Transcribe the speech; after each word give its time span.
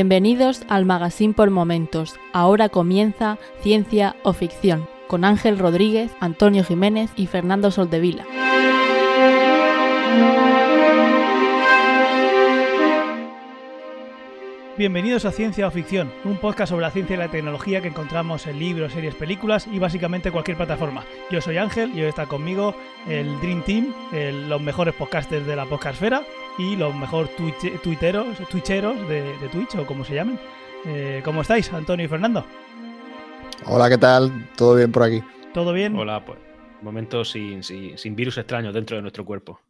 Bienvenidos 0.00 0.62
al 0.68 0.84
Magazine 0.84 1.34
por 1.34 1.50
Momentos. 1.50 2.14
Ahora 2.32 2.68
comienza 2.68 3.36
Ciencia 3.62 4.14
o 4.22 4.32
Ficción 4.32 4.86
con 5.08 5.24
Ángel 5.24 5.58
Rodríguez, 5.58 6.12
Antonio 6.20 6.62
Jiménez 6.62 7.10
y 7.16 7.26
Fernando 7.26 7.72
Soldevila. 7.72 8.24
Bienvenidos 14.76 15.24
a 15.24 15.32
Ciencia 15.32 15.66
o 15.66 15.72
Ficción, 15.72 16.12
un 16.22 16.36
podcast 16.36 16.70
sobre 16.70 16.82
la 16.82 16.92
ciencia 16.92 17.16
y 17.16 17.18
la 17.18 17.32
tecnología 17.32 17.80
que 17.80 17.88
encontramos 17.88 18.46
en 18.46 18.60
libros, 18.60 18.92
series, 18.92 19.16
películas 19.16 19.66
y 19.66 19.80
básicamente 19.80 20.30
cualquier 20.30 20.56
plataforma. 20.56 21.02
Yo 21.32 21.40
soy 21.40 21.56
Ángel 21.56 21.90
y 21.98 22.02
hoy 22.02 22.08
está 22.08 22.26
conmigo 22.26 22.76
el 23.08 23.40
Dream 23.40 23.64
Team, 23.64 23.92
los 24.48 24.62
mejores 24.62 24.94
podcasters 24.94 25.44
de 25.44 25.56
la 25.56 25.66
podcastfera 25.66 26.22
y 26.58 26.76
los 26.76 26.94
mejores 26.94 27.30
tuite- 27.36 27.78
tuiteros, 27.82 28.38
twitcheros 28.50 29.08
de, 29.08 29.22
de 29.38 29.48
Twitch 29.50 29.74
o 29.76 29.86
como 29.86 30.04
se 30.04 30.14
llamen. 30.14 30.38
Eh, 30.86 31.20
¿Cómo 31.24 31.40
estáis, 31.42 31.72
Antonio 31.72 32.04
y 32.06 32.08
Fernando? 32.08 32.44
Hola, 33.66 33.88
¿qué 33.88 33.98
tal? 33.98 34.48
¿Todo 34.56 34.76
bien 34.76 34.92
por 34.92 35.02
aquí? 35.02 35.22
¿Todo 35.52 35.72
bien? 35.72 35.96
Hola, 35.96 36.24
pues. 36.24 36.38
Momentos 36.82 37.30
sin, 37.30 37.62
sin, 37.62 37.98
sin 37.98 38.14
virus 38.14 38.38
extraños 38.38 38.72
dentro 38.74 38.96
de 38.96 39.02
nuestro 39.02 39.24
cuerpo. 39.24 39.60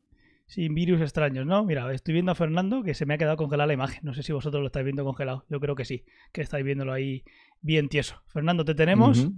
Sin 0.46 0.74
virus 0.74 1.00
extraños, 1.00 1.46
¿no? 1.46 1.64
Mira, 1.64 1.92
estoy 1.92 2.14
viendo 2.14 2.32
a 2.32 2.34
Fernando 2.34 2.82
que 2.82 2.94
se 2.94 3.04
me 3.06 3.14
ha 3.14 3.18
quedado 3.18 3.36
congelada 3.36 3.66
la 3.66 3.72
imagen. 3.74 4.00
No 4.02 4.14
sé 4.14 4.22
si 4.22 4.32
vosotros 4.32 4.60
lo 4.60 4.66
estáis 4.66 4.84
viendo 4.84 5.04
congelado. 5.04 5.44
Yo 5.48 5.60
creo 5.60 5.74
que 5.74 5.84
sí, 5.84 6.04
que 6.32 6.40
estáis 6.42 6.64
viéndolo 6.64 6.92
ahí 6.92 7.22
bien 7.60 7.88
tieso. 7.88 8.22
Fernando, 8.28 8.64
te 8.64 8.74
tenemos. 8.74 9.28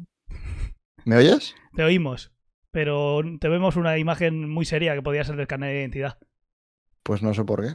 ¿Me 1.05 1.17
oyes? 1.17 1.55
te 1.75 1.83
oímos, 1.83 2.33
pero 2.71 3.23
te 3.41 3.49
vemos 3.49 3.77
una 3.77 3.97
imagen 3.99 4.49
muy 4.51 4.65
seria 4.65 4.95
que 4.95 5.03
podría 5.03 5.25
ser 5.25 5.37
del 5.37 5.47
carnet 5.47 5.71
de 5.71 5.81
identidad. 5.81 6.19
Pues 7.11 7.25
no 7.25 7.35
sé 7.35 7.43
por 7.45 7.61
qué. 7.61 7.75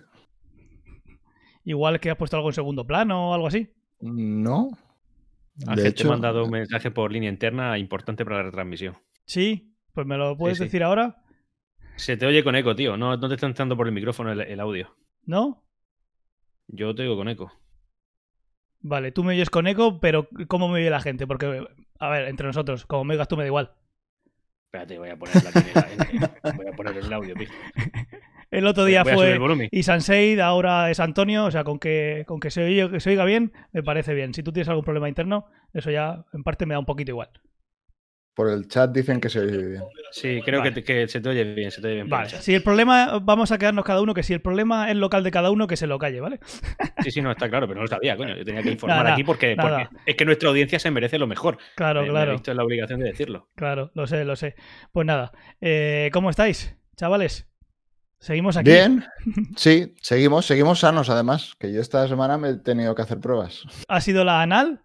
Igual 1.66 2.00
que 2.00 2.10
has 2.10 2.16
puesto 2.16 2.38
algo 2.38 2.48
en 2.48 2.54
segundo 2.54 2.88
plano 2.88 3.32
o 3.32 3.34
algo 3.34 3.48
así. 3.48 3.70
No. 4.00 4.70
De 5.56 5.72
Ángel, 5.72 5.84
te 5.84 5.90
hecho, 5.90 6.08
he 6.08 6.10
mandado 6.10 6.46
un 6.46 6.52
mensaje 6.52 6.90
por 6.90 7.12
línea 7.12 7.30
interna 7.30 7.78
importante 7.78 8.24
para 8.24 8.38
la 8.38 8.44
retransmisión. 8.44 8.96
Sí, 9.26 9.76
pues 9.92 10.08
me 10.08 10.16
lo 10.16 10.38
puedes 10.38 10.58
sí. 10.58 10.64
decir 10.64 10.84
ahora, 10.84 11.22
Se 11.98 12.16
te 12.16 12.26
oye 12.26 12.46
con 12.46 12.56
eco, 12.56 12.78
tío. 12.78 12.96
No, 12.96 13.18
no 13.18 13.28
te 13.28 13.34
está 13.36 13.46
entrando 13.46 13.76
por 13.76 13.88
el 13.88 13.94
micrófono 13.94 14.32
el, 14.32 14.40
el 14.40 14.60
audio. 14.62 14.96
¿no? 15.26 15.66
Yo 16.68 16.96
te 16.96 17.02
oigo 17.02 17.18
con 17.18 17.28
eco. 17.28 17.52
Vale, 18.80 19.12
tú 19.12 19.26
me 19.26 19.34
oyes 19.34 19.50
con 19.50 19.68
eco, 19.68 20.00
pero 20.00 20.30
¿cómo 20.48 20.70
me 20.70 20.76
oye 20.76 20.90
la 20.90 21.02
gente? 21.02 21.28
Porque, 21.28 21.68
a 22.00 22.08
ver, 22.10 22.30
entre 22.30 22.48
nosotros, 22.48 22.86
como 22.86 23.04
me 23.04 23.16
oigas 23.16 23.28
tú 23.28 23.36
me 23.36 23.44
da 23.44 23.48
igual. 23.48 23.76
Espérate, 24.68 24.98
voy 24.98 25.10
a 25.10 25.18
poner 25.20 25.44
la 25.44 25.50
en- 25.52 26.56
voy 26.56 26.68
a 26.68 26.72
poner 26.72 26.96
el 26.96 27.12
audio, 27.12 27.36
tío. 27.36 27.50
El 28.58 28.68
otro 28.68 28.86
día 28.86 29.04
fue 29.04 29.38
y 29.72 29.84
Sanseid, 29.84 30.40
ahora 30.40 30.90
es 30.90 31.00
Antonio, 31.00 31.46
o 31.46 31.52
sea, 31.52 31.64
con 31.64 31.78
que, 31.80 32.24
con 32.28 32.40
que 32.40 32.50
se, 32.52 32.64
oye- 32.64 32.90
que 32.90 33.00
se 33.00 33.10
oiga 33.10 33.26
bien, 33.26 33.52
me 33.74 33.84
parece 33.84 34.14
bien. 34.14 34.34
Si 34.34 34.44
tú 34.44 34.52
tienes 34.54 34.70
algún 34.70 34.86
problema 34.86 35.10
interno, 35.10 35.48
eso 35.74 35.92
ya 35.92 36.26
en 36.34 36.44
parte 36.44 36.66
me 36.66 36.74
da 36.74 36.80
un 36.80 36.86
poquito 36.86 37.12
igual. 37.12 37.30
por 38.34 38.50
el 38.50 38.68
chat 38.68 38.92
dicen 38.92 39.22
que 39.22 39.30
se 39.30 39.40
oye 39.40 39.58
bien. 39.58 39.84
Sí, 40.12 40.42
creo 40.44 40.60
Vale. 40.60 40.84
que, 40.84 41.08
se 41.08 41.22
te 41.22 41.30
oye 41.30 41.44
bien, 41.54 41.72
se 41.72 41.82
te 41.82 41.88
oye 41.88 41.96
bien. 41.96 42.10
Vale, 42.10 42.30
si 42.30 42.54
el 42.54 42.64
problema, 42.64 43.20
vamos 43.22 43.52
a 43.52 43.58
quedarnos 43.58 43.86
cada 43.86 44.02
uno, 44.02 44.14
que 44.14 44.24
si 44.24 44.34
el 44.34 44.42
problema 44.42 44.90
es 44.90 44.96
local 44.98 45.24
de 45.24 45.32
cada 45.32 45.52
uno, 45.52 45.68
que 45.68 45.78
se 45.78 45.88
lo 45.88 45.98
calle, 46.00 46.20
¿vale? 46.20 46.40
Sí, 47.04 47.12
sí, 47.12 47.22
no, 47.22 47.32
está 47.32 47.48
claro, 47.50 47.68
pero 47.68 47.76
no 47.78 47.84
lo 47.84 47.88
sabía, 47.88 48.18
coño. 48.18 48.36
Yo 48.36 48.44
tenía 48.44 48.62
que 48.64 48.72
informar 48.72 49.04
Nada, 49.04 49.14
aquí 49.14 49.24
porque, 49.24 49.56
es 50.06 50.16
que 50.16 50.26
nuestra 50.26 50.50
audiencia 50.50 50.80
se 50.80 50.92
merece 50.92 51.18
lo 51.20 51.28
mejor. 51.28 51.58
Claro, 51.76 52.04
he 52.04 52.10
claro, 52.10 52.32
visto 52.34 52.52
en 52.52 52.58
la 52.58 52.64
obligación 52.64 53.00
de 53.00 53.08
decirlo. 53.08 53.48
claro, 53.56 53.92
lo 53.94 54.08
sé, 54.08 54.26
lo 54.26 54.36
sé. 54.36 54.56
Pues 54.92 55.06
nada, 55.06 55.32
eh, 55.62 56.10
¿cómo 56.14 56.30
estáis, 56.30 56.76
chavales? 56.98 57.48
¿Seguimos 58.26 58.58
aquí? 58.58 58.72
Bien. 58.72 59.06
Sí, 59.56 59.94
seguimos, 60.02 60.48
seguimos 60.48 60.80
sanos 60.80 61.12
además, 61.12 61.54
que 61.60 61.72
yo 61.72 61.80
esta 61.80 62.08
semana 62.08 62.40
me 62.40 62.50
he 62.50 62.56
tenido 62.56 62.96
que 62.96 63.04
hacer 63.04 63.20
pruebas. 63.20 63.62
¿Ha 63.88 64.02
sido 64.02 64.24
la 64.24 64.42
anal? 64.42 64.82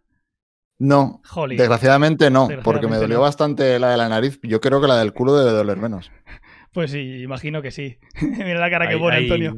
No, 0.78 1.22
Jolín. 1.24 1.56
desgraciadamente 1.56 2.30
no, 2.30 2.48
porque 2.62 2.86
me 2.86 2.96
dolió 2.98 3.16
no. 3.16 3.22
bastante 3.22 3.78
la 3.78 3.92
de 3.92 3.96
la 3.96 4.10
nariz. 4.10 4.38
Yo 4.42 4.60
creo 4.60 4.82
que 4.82 4.88
la 4.88 4.98
del 4.98 5.14
culo 5.14 5.38
debe 5.38 5.52
doler 5.52 5.76
menos. 5.78 6.10
Pues 6.72 6.92
sí, 6.92 7.22
imagino 7.22 7.62
que 7.62 7.70
sí. 7.72 7.98
Mira 8.22 8.60
la 8.60 8.70
cara 8.70 8.88
que 8.88 8.96
pone 8.98 9.16
hay- 9.16 9.22
Antonio. 9.24 9.56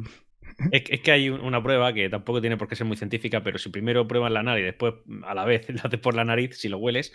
Es, 0.71 0.83
es 0.89 1.01
que 1.01 1.11
hay 1.11 1.29
un- 1.29 1.41
una 1.41 1.61
prueba 1.61 1.93
que 1.93 2.09
tampoco 2.09 2.39
tiene 2.41 2.57
por 2.57 2.67
qué 2.69 2.75
ser 2.75 2.87
muy 2.87 2.97
científica, 2.97 3.43
pero 3.43 3.59
si 3.59 3.69
primero 3.69 4.07
pruebas 4.07 4.31
la 4.31 4.41
nariz 4.43 4.61
y 4.63 4.65
después 4.65 4.93
a 5.25 5.35
la 5.35 5.45
vez 5.45 5.67
la 5.69 5.81
haces 5.83 5.99
por 5.99 6.15
la 6.15 6.23
nariz, 6.25 6.57
si 6.57 6.69
lo 6.69 6.77
hueles, 6.79 7.11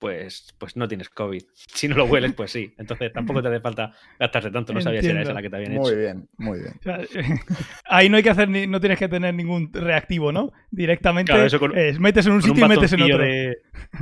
pues, 0.00 0.52
pues 0.58 0.76
no 0.76 0.88
tienes 0.88 1.08
COVID. 1.10 1.42
Si 1.52 1.86
no 1.86 1.94
lo 1.94 2.06
hueles, 2.06 2.32
pues 2.32 2.50
sí. 2.50 2.74
Entonces 2.78 3.12
tampoco 3.12 3.40
te 3.42 3.48
hace 3.48 3.60
falta 3.60 3.92
gastarse 4.18 4.50
tanto. 4.50 4.72
No 4.72 4.80
sabía 4.80 5.02
si 5.02 5.08
era 5.08 5.22
esa 5.22 5.32
la 5.34 5.42
que 5.42 5.50
te 5.50 5.56
habían 5.56 5.74
Muy 5.74 5.90
hecho. 5.90 5.98
bien, 6.00 6.28
muy 6.38 6.58
bien. 6.58 6.72
O 6.80 6.82
sea, 6.82 6.98
ahí 7.84 8.08
no 8.08 8.16
hay 8.16 8.22
que 8.22 8.30
hacer 8.30 8.48
ni, 8.48 8.66
no 8.66 8.80
tienes 8.80 8.98
que 8.98 9.08
tener 9.08 9.34
ningún 9.34 9.70
reactivo, 9.72 10.32
¿no? 10.32 10.52
Directamente 10.70 11.30
Claro, 11.32 11.46
eso 11.46 11.60
con- 11.60 11.76
es, 11.78 12.00
metes 12.00 12.26
en 12.26 12.32
un 12.32 12.42
sitio 12.42 12.64
y 12.64 12.68
metes 12.68 12.92
en 12.94 13.02
otro. 13.02 13.18
de- 13.18 13.56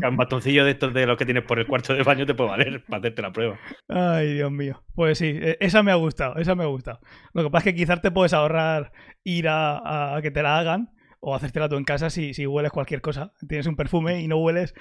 un 0.09 0.17
bastoncillo 0.17 0.65
de 0.65 0.71
estos 0.71 0.95
de 0.95 1.05
los 1.07 1.19
que 1.19 1.25
tienes 1.25 1.43
por 1.45 1.59
el 1.59 1.67
cuarto 1.67 1.95
de 1.95 2.03
baño 2.03 2.25
te 2.25 2.35
puede 2.35 2.51
valer 2.51 2.83
para 2.89 2.99
hacerte 3.01 3.21
la 3.23 3.33
prueba. 3.33 3.59
Ay, 3.89 4.35
Dios 4.35 4.51
mío. 4.53 4.83
Pues 4.95 5.19
sí, 5.19 5.33
eh, 5.35 5.57
esa 5.61 5.83
me 5.83 5.91
ha 5.91 5.97
gustado, 5.97 6.37
esa 6.37 6.55
me 6.55 6.63
ha 6.63 6.69
gustado. 6.69 7.01
Lo 7.35 7.43
que 7.43 7.51
pasa 7.51 7.69
es 7.69 7.75
que 7.75 7.81
quizás 7.81 8.01
te 8.01 8.11
puedes 8.11 8.33
ahorrar 8.33 8.93
ir 9.25 9.49
a, 9.49 9.79
a- 9.79 10.17
a 10.17 10.23
que 10.23 10.31
te 10.31 10.43
la 10.43 10.59
hagan 10.59 10.91
o 11.21 11.35
hacértela 11.35 11.69
tú 11.69 11.77
en 11.77 11.83
casa 11.85 12.11
si, 12.11 12.35
si 12.35 12.47
hueles 12.47 12.71
cualquier 12.71 13.01
cosa. 13.01 13.33
Tienes 13.49 13.67
un 13.67 13.75
perfume 13.75 14.21
y 14.23 14.29
no 14.29 14.37
hueles, 14.39 14.73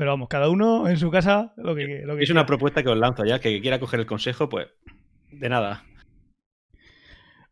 pero 0.00 0.12
vamos, 0.12 0.28
cada 0.30 0.48
uno 0.48 0.88
en 0.88 0.96
su 0.96 1.10
casa 1.10 1.52
lo 1.58 1.74
que, 1.74 2.00
lo 2.06 2.16
que 2.16 2.22
Es 2.22 2.30
una 2.30 2.46
propuesta 2.46 2.82
que 2.82 2.88
os 2.88 2.96
lanzo 2.96 3.22
ya, 3.26 3.38
que 3.38 3.60
quiera 3.60 3.78
coger 3.78 4.00
el 4.00 4.06
consejo, 4.06 4.48
pues 4.48 4.68
de 5.30 5.46
nada. 5.50 5.84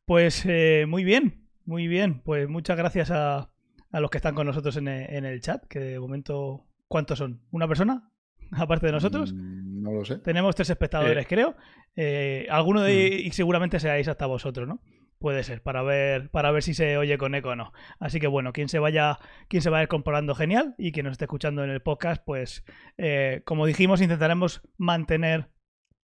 Pues 0.06 0.44
eh, 0.46 0.86
muy 0.88 1.04
bien, 1.04 1.46
muy 1.66 1.88
bien. 1.88 2.22
Pues 2.22 2.48
muchas 2.48 2.78
gracias 2.78 3.10
a, 3.10 3.50
a 3.92 4.00
los 4.00 4.10
que 4.10 4.16
están 4.16 4.34
con 4.34 4.46
nosotros 4.46 4.78
en 4.78 4.88
el, 4.88 5.14
en 5.14 5.24
el 5.26 5.42
chat, 5.42 5.66
que 5.66 5.78
de 5.78 6.00
momento, 6.00 6.64
¿cuántos 6.86 7.18
son? 7.18 7.42
¿Una 7.50 7.68
persona? 7.68 8.10
Aparte 8.52 8.86
de 8.86 8.92
nosotros. 8.92 9.34
Mm, 9.34 9.82
No 9.82 9.92
lo 9.92 10.04
sé. 10.06 10.16
Tenemos 10.16 10.54
tres 10.56 10.70
espectadores, 10.70 11.24
Eh. 11.24 11.26
creo. 11.28 11.54
Eh, 11.96 12.46
alguno 12.50 12.80
de 12.80 13.08
y 13.08 13.30
seguramente 13.32 13.78
seáis 13.78 14.08
hasta 14.08 14.24
vosotros, 14.24 14.66
¿no? 14.66 14.80
Puede 15.18 15.42
ser, 15.42 15.62
para 15.62 15.82
ver, 15.82 16.30
para 16.30 16.52
ver 16.52 16.62
si 16.62 16.74
se 16.74 16.96
oye 16.96 17.18
con 17.18 17.34
eco 17.34 17.50
o 17.50 17.56
no. 17.56 17.72
Así 17.98 18.20
que 18.20 18.28
bueno, 18.28 18.52
quien 18.52 18.68
se 18.68 18.78
vaya, 18.78 19.18
quien 19.48 19.62
se 19.62 19.70
vaya 19.70 19.88
comprobando 19.88 20.34
genial 20.34 20.74
y 20.78 20.92
quien 20.92 21.04
nos 21.04 21.12
esté 21.12 21.24
escuchando 21.24 21.64
en 21.64 21.70
el 21.70 21.82
podcast, 21.82 22.22
pues 22.24 22.64
eh, 22.98 23.42
como 23.44 23.66
dijimos, 23.66 24.00
intentaremos 24.00 24.62
mantener 24.76 25.48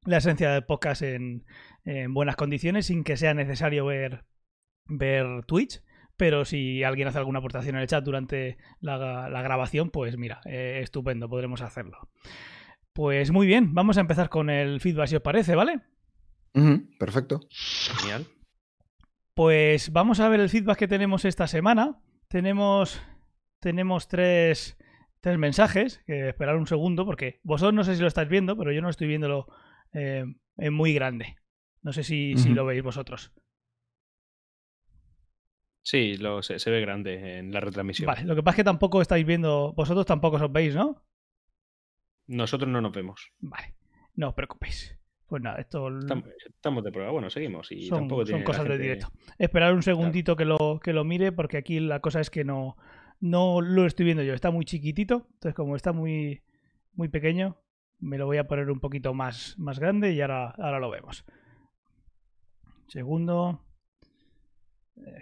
la 0.05 0.17
esencia 0.17 0.51
del 0.51 0.65
podcast 0.65 1.03
en, 1.03 1.45
en 1.85 2.13
buenas 2.13 2.35
condiciones 2.37 2.87
sin 2.87 3.05
que 3.05 3.17
sea 3.17 3.35
necesario 3.35 3.85
ver, 3.85 4.25
ver 4.87 5.45
Twitch. 5.47 5.83
Pero 6.17 6.45
si 6.45 6.85
alguien 6.85 7.09
hace 7.09 7.19
alguna 7.19 7.41
aportación 7.41 7.75
en 7.75 7.83
el 7.83 7.89
chat 7.89 8.05
durante 8.05 8.57
la, 8.81 9.29
la 9.29 9.43
grabación, 9.43 9.91
pues 9.91 10.17
mira, 10.17 10.41
eh, 10.45 10.81
estupendo, 10.83 11.29
podremos 11.29 11.61
hacerlo. 11.61 12.09
Pues 12.93 13.33
muy 13.33 13.47
bien, 13.49 13.75
vamos 13.75 13.99
a 13.99 14.01
empezar 14.01 14.29
con 14.29 14.49
el 14.49 14.81
feedback 14.81 15.09
si 15.09 15.17
os 15.17 15.23
parece, 15.23 15.57
¿vale? 15.57 15.81
Perfecto. 16.99 17.41
Genial. 17.51 18.27
Pues 19.35 19.91
vamos 19.93 20.21
a 20.21 20.29
ver 20.29 20.41
el 20.41 20.49
feedback 20.49 20.79
que 20.79 20.89
tenemos 20.89 21.25
esta 21.25 21.47
semana. 21.47 22.01
Tenemos, 22.29 23.03
tenemos 23.61 24.09
tres, 24.09 24.79
tres 25.21 25.39
mensajes. 25.39 26.03
Que 26.07 26.29
esperar 26.29 26.57
un 26.57 26.67
segundo, 26.67 27.05
porque 27.05 27.41
vosotros 27.43 27.75
no 27.75 27.85
sé 27.85 27.97
si 27.97 28.01
lo 28.01 28.09
estáis 28.09 28.29
viendo, 28.29 28.57
pero 28.57 28.73
yo 28.73 28.81
no 28.81 28.89
estoy 28.89 29.09
viéndolo 29.09 29.49
eh, 29.93 30.25
en 30.57 30.75
muy 30.75 30.95
grande. 30.95 31.37
No 31.83 31.93
sé 31.93 32.03
si, 32.05 32.37
si 32.39 32.51
lo 32.51 32.65
veis 32.65 32.83
vosotros. 32.83 33.33
Sí, 35.83 36.17
lo, 36.17 36.43
se, 36.43 36.59
se 36.59 36.71
ve 36.71 36.81
grande 36.81 37.39
en 37.39 37.53
la 37.53 37.61
retransmisión. 37.61 38.07
Vale, 38.07 38.25
lo 38.25 38.35
que 38.35 38.43
pasa 38.43 38.55
es 38.55 38.57
que 38.57 38.65
tampoco 38.65 39.03
estáis 39.03 39.27
viendo, 39.27 39.75
vosotros 39.75 40.07
tampoco 40.07 40.37
os 40.37 40.53
veis, 40.53 40.75
¿no? 40.75 41.05
Nosotros 42.27 42.71
no 42.71 42.81
nos 42.81 42.93
vemos. 42.93 43.33
Vale, 43.39 43.75
no 44.15 44.29
os 44.29 44.35
preocupéis. 44.35 44.99
Pues 45.27 45.43
nada, 45.43 45.59
esto 45.59 45.89
Estamos, 45.99 46.25
estamos 46.47 46.85
de 46.85 46.93
prueba. 46.93 47.11
Bueno, 47.11 47.31
seguimos. 47.31 47.73
Y 47.73 47.87
son, 47.87 48.01
tampoco 48.01 48.27
son 48.27 48.43
cosas 48.43 48.69
de 48.69 48.79
directo. 48.79 49.09
Esperar 49.39 49.75
un 49.75 49.83
segundito 49.83 50.37
que, 50.37 50.45
lo, 50.45 50.81
que 50.83 50.93
lo 50.93 51.05
mire, 51.05 51.33
porque 51.33 51.57
aquí 51.57 51.81
la 51.81 52.01
cosa 52.01 52.21
es 52.21 52.31
que 52.31 52.45
no, 52.45 52.77
no 53.21 53.61
lo 53.61 53.87
estoy 53.87 54.05
viendo 54.05 54.23
yo. 54.23 54.35
Está 54.35 54.51
muy 54.51 54.65
chiquitito, 54.65 55.27
entonces 55.35 55.55
como 55.55 55.77
está 55.77 55.93
muy, 55.93 56.43
muy 56.93 57.09
pequeño, 57.09 57.57
me 58.01 58.19
lo 58.19 58.27
voy 58.27 58.37
a 58.37 58.47
poner 58.47 58.71
un 58.71 58.81
poquito 58.81 59.15
más, 59.15 59.59
más 59.59 59.79
grande 59.79 60.13
y 60.13 60.21
ahora, 60.21 60.51
ahora 60.51 60.79
lo 60.79 60.91
vemos. 60.91 61.25
Segundo. 62.89 63.65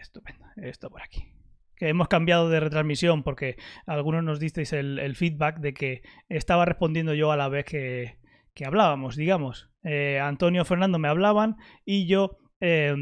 Estupendo. 0.01 0.45
Esto 0.57 0.91
por 0.91 1.03
aquí. 1.03 1.33
Que 1.77 1.89
hemos 1.89 2.09
cambiado 2.09 2.51
de 2.51 2.61
retransmisión 2.61 3.23
porque 3.23 3.57
algunos 3.87 4.25
nos 4.25 4.41
disteis 4.41 4.73
el, 4.73 4.99
el 4.99 5.15
feedback 5.15 5.61
de 5.61 5.73
que 5.73 6.03
estaba 6.29 6.65
respondiendo 6.65 7.15
yo 7.15 7.31
a 7.31 7.37
la 7.37 7.49
vez 7.49 7.65
que, 7.65 8.22
que 8.55 8.65
hablábamos, 8.65 9.17
digamos. 9.17 9.71
Eh, 9.83 10.21
Antonio 10.21 10.65
Fernando 10.65 10.99
me 10.99 11.09
hablaban 11.09 11.57
y 11.85 12.07
yo 12.07 12.39
eh, 12.61 12.95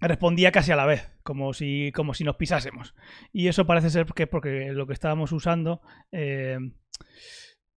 respondía 0.00 0.52
casi 0.52 0.72
a 0.72 0.76
la 0.76 0.86
vez, 0.86 1.12
como 1.22 1.52
si, 1.52 1.92
como 1.92 2.14
si 2.14 2.24
nos 2.24 2.36
pisásemos. 2.36 2.94
Y 3.32 3.48
eso 3.48 3.66
parece 3.66 3.90
ser 3.90 4.06
que 4.06 4.26
porque 4.26 4.72
lo 4.72 4.86
que 4.86 4.92
estábamos 4.92 5.32
usando 5.32 5.82
eh, 6.12 6.58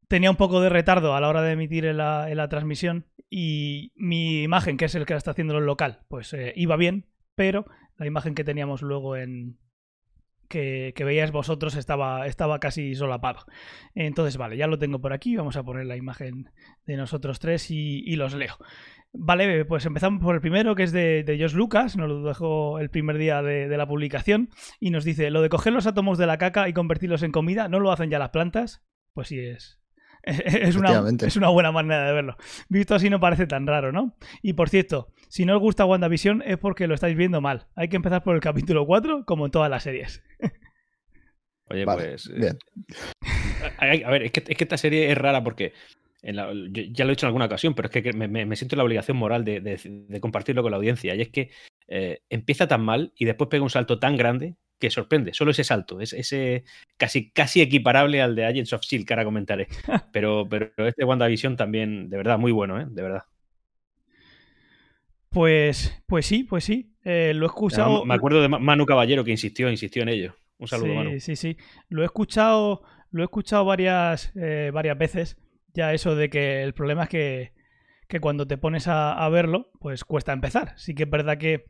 tenía 0.08 0.30
un 0.30 0.38
poco 0.38 0.62
de 0.62 0.70
retardo 0.70 1.16
a 1.16 1.22
la 1.22 1.30
hora 1.30 1.42
de 1.42 1.54
emitir 1.54 1.86
en 1.86 1.98
la, 1.98 2.30
en 2.30 2.38
la 2.38 2.50
transmisión 2.50 3.08
y 3.30 3.94
mi 3.96 4.44
imagen, 4.44 4.78
que 4.78 4.86
es 4.86 4.96
el 4.96 5.06
que 5.06 5.16
está 5.16 5.32
haciendo 5.32 5.58
el 5.58 5.66
local, 5.66 6.02
pues 6.10 6.34
eh, 6.34 6.54
iba 6.58 6.76
bien, 6.76 7.08
pero 7.34 7.66
la 7.98 8.06
imagen 8.06 8.36
que 8.36 8.44
teníamos 8.44 8.82
luego 8.82 9.16
en, 9.16 9.58
que, 10.52 10.94
que 10.96 11.04
veíais 11.04 11.32
vosotros 11.32 11.76
estaba, 11.76 12.28
estaba 12.28 12.60
casi 12.60 12.94
solapado. 12.94 13.46
Entonces, 13.96 14.38
vale, 14.38 14.58
ya 14.58 14.68
lo 14.68 14.78
tengo 14.78 15.00
por 15.00 15.14
aquí. 15.14 15.36
Vamos 15.36 15.56
a 15.56 15.64
poner 15.64 15.88
la 15.88 15.96
imagen 15.96 16.52
de 16.86 16.98
nosotros 16.98 17.40
tres 17.40 17.72
y, 17.72 18.04
y 18.06 18.18
los 18.18 18.36
leo. 18.36 18.58
Vale, 19.14 19.66
pues 19.66 19.86
empezamos 19.86 20.22
por 20.22 20.36
el 20.36 20.42
primero, 20.42 20.76
que 20.76 20.84
es 20.84 20.92
de, 20.92 21.24
de 21.24 21.40
Josh 21.40 21.54
Lucas, 21.54 21.98
nos 21.98 22.08
lo 22.08 22.24
dejó 22.24 22.80
el 22.80 22.90
primer 22.90 23.18
día 23.18 23.42
de, 23.42 23.68
de, 23.68 23.78
la 23.78 23.88
publicación, 23.88 24.50
y 24.80 24.90
nos 24.90 25.04
dice, 25.04 25.30
lo 25.32 25.42
de 25.42 25.50
coger 25.50 25.74
los 25.74 25.86
átomos 25.86 26.18
de 26.18 26.28
la 26.28 26.38
caca 26.38 26.70
y 26.70 26.74
convertirlos 26.74 27.24
en 27.24 27.34
comida, 27.34 27.68
¿no 27.68 27.82
lo 27.82 27.92
hacen 27.92 28.10
ya 28.10 28.20
las 28.20 28.30
plantas? 28.30 28.86
Pues 29.14 29.28
sí, 29.28 29.40
es, 29.40 29.82
es 30.24 30.76
una, 30.76 31.04
es 31.22 31.36
una, 31.36 31.50
buena 31.50 31.72
manera 31.72 32.06
de 32.06 32.14
verlo. 32.14 32.38
Visto 32.70 32.96
así 32.96 33.10
no 33.10 33.20
parece 33.20 33.48
tan 33.48 33.66
raro, 33.66 33.92
¿no? 33.92 34.16
Y 34.42 34.54
por 34.54 34.70
cierto, 34.70 35.12
si 35.32 35.46
no 35.46 35.56
os 35.56 35.62
gusta 35.62 35.86
WandaVision 35.86 36.44
es 36.46 36.58
porque 36.58 36.88
lo 36.88 36.94
estáis 36.94 37.16
viendo 37.16 37.40
mal. 37.40 37.66
Hay 37.76 37.88
que 37.88 37.96
empezar 37.96 38.22
por 38.22 38.36
el 38.36 38.42
capítulo 38.42 38.86
4, 38.86 39.24
como 39.26 39.46
en 39.46 39.52
todas 39.52 39.70
las 39.70 39.84
series. 39.84 40.22
Oye, 41.70 41.86
vale, 41.86 42.10
pues... 42.10 42.30
Bien. 42.36 42.60
A, 43.78 43.86
ver, 44.12 44.24
es 44.24 44.32
que, 44.34 44.44
es 44.46 44.58
que 44.58 44.64
esta 44.66 44.76
serie 44.76 45.10
es 45.10 45.18
rara 45.18 45.42
porque 45.42 45.72
la, 46.22 46.52
ya 46.92 47.06
lo 47.06 47.12
he 47.12 47.16
dicho 47.16 47.26
en 47.26 47.30
alguna 47.30 47.46
ocasión, 47.46 47.74
pero 47.76 47.88
es 47.88 47.94
que 47.94 48.12
me, 48.12 48.28
me, 48.28 48.46
me 48.46 48.58
siento 48.58 48.76
la 48.76 48.84
obligación 48.84 49.16
moral 49.16 49.46
de, 49.46 49.62
de, 49.62 49.80
de, 49.86 50.20
compartirlo 50.20 50.64
con 50.64 50.72
la 50.72 50.78
audiencia. 50.78 51.16
Y 51.16 51.22
es 51.22 51.30
que 51.30 51.50
eh, 51.88 52.20
empieza 52.30 52.68
tan 52.68 52.82
mal 52.82 53.14
y 53.16 53.24
después 53.24 53.50
pega 53.50 53.64
un 53.64 53.70
salto 53.70 54.00
tan 54.00 54.18
grande 54.18 54.58
que 54.80 54.90
sorprende. 54.90 55.34
Solo 55.34 55.52
ese 55.52 55.64
salto, 55.64 56.02
es 56.02 56.12
ese 56.12 56.66
casi, 56.98 57.32
casi 57.32 57.62
equiparable 57.62 58.22
al 58.22 58.36
de 58.36 58.48
Agents 58.48 58.74
of 58.74 58.82
Shield, 58.82 59.06
que 59.06 59.14
ahora 59.14 59.24
comentaré. 59.24 59.70
Pero, 60.12 60.46
pero 60.50 60.74
este 60.86 61.06
WandaVision 61.06 61.56
también, 61.56 62.10
de 62.10 62.18
verdad, 62.18 62.38
muy 62.38 62.52
bueno, 62.52 62.82
¿eh? 62.82 62.86
De 62.90 63.02
verdad. 63.02 63.24
Pues, 65.32 66.04
pues 66.08 66.26
sí, 66.26 66.44
pues 66.44 66.66
sí. 66.66 66.94
Eh, 67.04 67.32
lo 67.34 67.46
he 67.46 67.48
escuchado. 67.48 68.06
Me 68.06 68.14
acuerdo 68.14 68.42
de 68.42 68.50
Manu 68.50 68.86
Caballero 68.86 69.24
que 69.24 69.32
insistió, 69.32 69.72
insistió 69.72 70.04
en 70.04 70.10
ello. 70.10 70.36
Un 70.58 70.68
saludo, 70.68 70.90
sí, 70.90 70.96
Manu. 70.96 71.20
Sí, 71.20 71.36
sí. 71.38 71.58
Lo 71.88 72.02
he 72.04 72.06
escuchado, 72.06 72.84
lo 73.12 73.24
he 73.24 73.26
escuchado 73.26 73.64
varias, 73.64 74.32
eh, 74.36 74.72
varias 74.74 74.98
veces. 74.98 75.38
Ya 75.74 75.94
eso 75.94 76.16
de 76.16 76.30
que 76.30 76.64
el 76.64 76.74
problema 76.74 77.04
es 77.04 77.10
que, 77.10 77.54
que 78.10 78.20
cuando 78.20 78.46
te 78.46 78.58
pones 78.58 78.90
a, 78.90 79.14
a, 79.14 79.30
verlo, 79.30 79.72
pues 79.80 80.04
cuesta 80.04 80.34
empezar. 80.34 80.74
Sí 80.78 80.94
que 80.94 81.04
es 81.04 81.10
verdad 81.10 81.38
que 81.38 81.66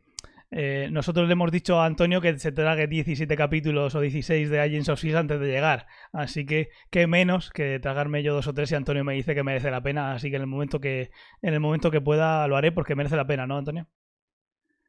eh, 0.54 0.88
nosotros 0.92 1.26
le 1.26 1.32
hemos 1.32 1.50
dicho 1.50 1.80
a 1.80 1.86
Antonio 1.86 2.20
que 2.20 2.38
se 2.38 2.52
trague 2.52 2.86
17 2.86 3.36
capítulos 3.36 3.94
o 3.94 4.00
16 4.00 4.50
de 4.50 4.60
Agents 4.60 4.90
of 4.90 4.98
S.H.I.E.L.D. 4.98 5.18
antes 5.18 5.40
de 5.40 5.46
llegar. 5.46 5.86
Así 6.12 6.44
que, 6.44 6.68
qué 6.90 7.06
menos 7.06 7.50
que 7.50 7.78
tragarme 7.80 8.22
yo 8.22 8.34
dos 8.34 8.46
o 8.46 8.54
tres 8.54 8.70
y 8.70 8.74
Antonio 8.74 9.02
me 9.02 9.14
dice 9.14 9.34
que 9.34 9.42
merece 9.42 9.70
la 9.70 9.82
pena. 9.82 10.12
Así 10.12 10.28
que 10.28 10.36
en 10.36 10.42
el 10.42 10.48
momento 10.48 10.78
que, 10.78 11.10
en 11.40 11.54
el 11.54 11.60
momento 11.60 11.90
que 11.90 12.02
pueda 12.02 12.46
lo 12.48 12.56
haré 12.56 12.70
porque 12.70 12.94
merece 12.94 13.16
la 13.16 13.26
pena, 13.26 13.46
¿no, 13.46 13.56
Antonio? 13.56 13.88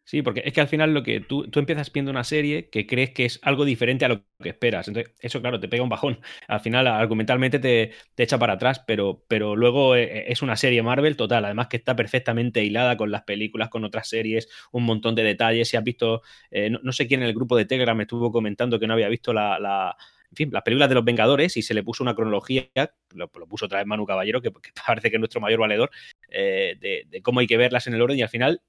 Sí, 0.06 0.22
porque 0.22 0.42
es 0.46 0.52
que 0.52 0.60
al 0.60 0.68
final 0.68 0.94
lo 0.94 1.02
que 1.02 1.22
tú, 1.22 1.48
tú, 1.50 1.60
empiezas 1.60 1.92
viendo 1.92 2.12
una 2.12 2.26
serie 2.26 2.70
que 2.70 2.86
crees 2.86 3.12
que 3.12 3.24
es 3.24 3.40
algo 3.42 3.64
diferente 3.64 4.04
a 4.04 4.10
lo 4.10 4.24
que 4.42 4.50
esperas. 4.50 4.90
Entonces, 4.90 5.14
eso, 5.20 5.42
claro, 5.42 5.62
te 5.62 5.70
pega 5.70 5.82
un 5.82 5.88
bajón. 5.90 6.20
Al 6.48 6.60
final, 6.60 6.88
argumentalmente 6.88 7.58
te, 7.58 7.94
te 8.14 8.24
echa 8.24 8.38
para 8.38 8.54
atrás, 8.54 8.84
pero, 8.86 9.24
pero 9.30 9.56
luego 9.56 9.96
eh, 9.96 10.26
es 10.30 10.42
una 10.42 10.58
serie 10.58 10.84
Marvel 10.84 11.16
total. 11.16 11.46
Además, 11.46 11.68
que 11.68 11.78
está 11.78 11.96
perfectamente 11.96 12.64
hilada 12.66 12.98
con 12.98 13.12
las 13.12 13.24
películas, 13.24 13.70
con 13.70 13.86
otras 13.86 14.10
series, 14.10 14.50
un 14.74 14.84
montón 14.84 15.16
de 15.16 15.24
detalles. 15.24 15.70
Si 15.70 15.78
has 15.78 15.84
visto, 15.86 16.22
eh, 16.52 16.70
no, 16.70 16.80
no, 16.84 16.92
sé 16.92 17.08
quién 17.08 17.22
en 17.22 17.30
el 17.30 17.34
grupo 17.34 17.56
de 17.56 17.66
Telegram 17.66 17.96
me 17.96 18.04
estuvo 18.04 18.30
comentando 18.30 18.80
que 18.80 18.88
no 18.88 18.94
había 18.94 19.08
visto 19.08 19.32
la, 19.32 19.58
la 19.58 19.96
en 20.32 20.36
fin, 20.36 20.50
las 20.52 20.64
películas 20.64 20.90
de 20.90 20.96
los 20.96 21.06
Vengadores 21.06 21.56
y 21.58 21.62
se 21.62 21.76
le 21.76 21.84
puso 21.84 22.04
una 22.04 22.16
cronología, 22.16 22.68
lo, 23.14 23.30
puso 23.30 23.68
otra 23.68 23.78
vez 23.78 23.88
Manu 23.88 24.06
Caballero, 24.06 24.42
que, 24.42 24.50
que, 24.52 24.72
parece 24.88 25.10
que 25.10 25.16
es 25.16 25.20
nuestro 25.20 25.40
mayor 25.40 25.60
valedor, 25.60 25.92
eh, 26.30 26.76
de, 26.80 27.06
de, 27.08 27.22
cómo 27.22 27.40
hay 27.40 27.48
que 27.48 27.56
verlas 27.56 27.88
en 27.88 27.94
el 27.94 28.02
orden 28.02 28.18
y 28.18 28.24
al 28.24 28.30
final 28.30 28.62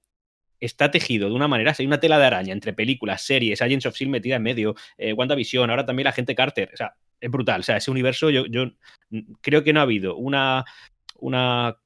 está 0.65 0.91
tejido 0.91 1.29
de 1.29 1.35
una 1.35 1.49
manera, 1.49 1.75
hay 1.79 1.87
una 1.87 2.01
tela 2.01 2.19
de 2.19 2.27
araña 2.27 2.53
entre 2.53 2.73
películas, 2.73 3.23
series, 3.23 3.61
Agents 3.63 3.87
of 3.87 3.95
S.H.I.E.L.D. 3.95 4.13
metida 4.13 4.37
en 4.37 4.43
medio, 4.43 4.75
eh, 4.99 5.13
WandaVision, 5.13 5.71
ahora 5.71 5.85
también 5.85 6.05
la 6.05 6.13
gente 6.13 6.35
Carter, 6.35 6.71
o 6.73 6.77
sea, 6.77 6.95
es 7.21 7.31
brutal, 7.31 7.61
o 7.61 7.63
sea, 7.63 7.77
ese 7.77 7.91
universo 7.91 8.31
yo, 8.31 8.47
yo 8.47 8.71
creo 9.41 9.63
que 9.65 9.73
no 9.73 9.81
ha 9.81 9.85
habido 9.85 10.17
una, 10.17 10.65
una, 11.19 11.77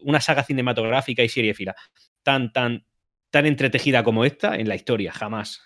una 0.00 0.20
saga 0.20 0.44
cinematográfica 0.44 1.22
y 1.22 1.28
serie 1.28 1.54
fila 1.54 1.74
tan, 2.22 2.52
tan, 2.52 2.84
tan 3.30 3.46
entretejida 3.46 4.04
como 4.04 4.24
esta 4.24 4.56
en 4.56 4.68
la 4.68 4.74
historia, 4.74 5.12
jamás. 5.12 5.62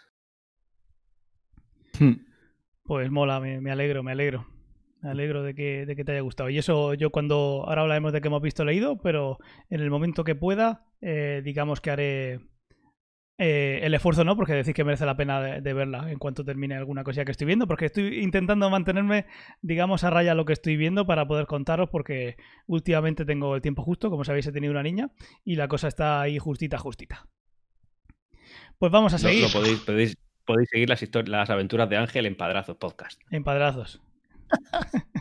Pues 2.82 3.10
mola, 3.10 3.40
me, 3.40 3.60
me 3.60 3.72
alegro, 3.72 4.02
me 4.02 4.12
alegro. 4.12 4.46
Me 5.02 5.10
alegro 5.10 5.42
de 5.42 5.54
que, 5.54 5.86
de 5.86 5.94
que, 5.94 6.04
te 6.04 6.12
haya 6.12 6.20
gustado. 6.20 6.50
Y 6.50 6.58
eso 6.58 6.94
yo 6.94 7.10
cuando, 7.10 7.64
ahora 7.66 7.82
hablaremos 7.82 8.12
de 8.12 8.20
que 8.20 8.28
hemos 8.28 8.42
visto 8.42 8.64
leído, 8.64 9.00
pero 9.00 9.38
en 9.68 9.80
el 9.80 9.90
momento 9.90 10.24
que 10.24 10.34
pueda, 10.34 10.86
eh, 11.00 11.42
digamos 11.44 11.80
que 11.80 11.90
haré 11.90 12.40
eh, 13.38 13.80
el 13.82 13.92
esfuerzo, 13.92 14.24
¿no? 14.24 14.34
Porque 14.34 14.54
decir 14.54 14.72
que 14.74 14.84
merece 14.84 15.04
la 15.04 15.16
pena 15.16 15.40
de, 15.42 15.60
de, 15.60 15.72
verla 15.74 16.10
en 16.10 16.18
cuanto 16.18 16.44
termine 16.44 16.74
alguna 16.74 17.04
cosilla 17.04 17.24
que 17.24 17.32
estoy 17.32 17.46
viendo, 17.46 17.66
porque 17.66 17.86
estoy 17.86 18.22
intentando 18.22 18.70
mantenerme, 18.70 19.26
digamos, 19.60 20.04
a 20.04 20.10
raya 20.10 20.34
lo 20.34 20.46
que 20.46 20.54
estoy 20.54 20.76
viendo 20.76 21.06
para 21.06 21.26
poder 21.26 21.46
contaros, 21.46 21.90
porque 21.90 22.36
últimamente 22.66 23.24
tengo 23.24 23.54
el 23.54 23.62
tiempo 23.62 23.82
justo, 23.82 24.08
como 24.08 24.24
sabéis 24.24 24.46
he 24.46 24.52
tenido 24.52 24.72
una 24.72 24.82
niña, 24.82 25.10
y 25.44 25.56
la 25.56 25.68
cosa 25.68 25.88
está 25.88 26.20
ahí 26.20 26.38
justita, 26.38 26.78
justita. 26.78 27.26
Pues 28.78 28.90
vamos 28.90 29.12
a 29.12 29.18
seguir. 29.18 29.42
Lo, 29.42 29.48
lo 29.48 29.52
podéis, 29.52 29.80
podéis, 29.80 30.16
podéis, 30.44 30.68
seguir 30.70 30.88
las, 30.88 31.02
las 31.26 31.50
aventuras 31.50 31.88
de 31.90 31.96
Ángel 31.96 32.26
en 32.26 32.36
Padrazos 32.36 32.76
Podcast. 32.76 33.20
En 33.30 33.44
Padrazos. 33.44 34.00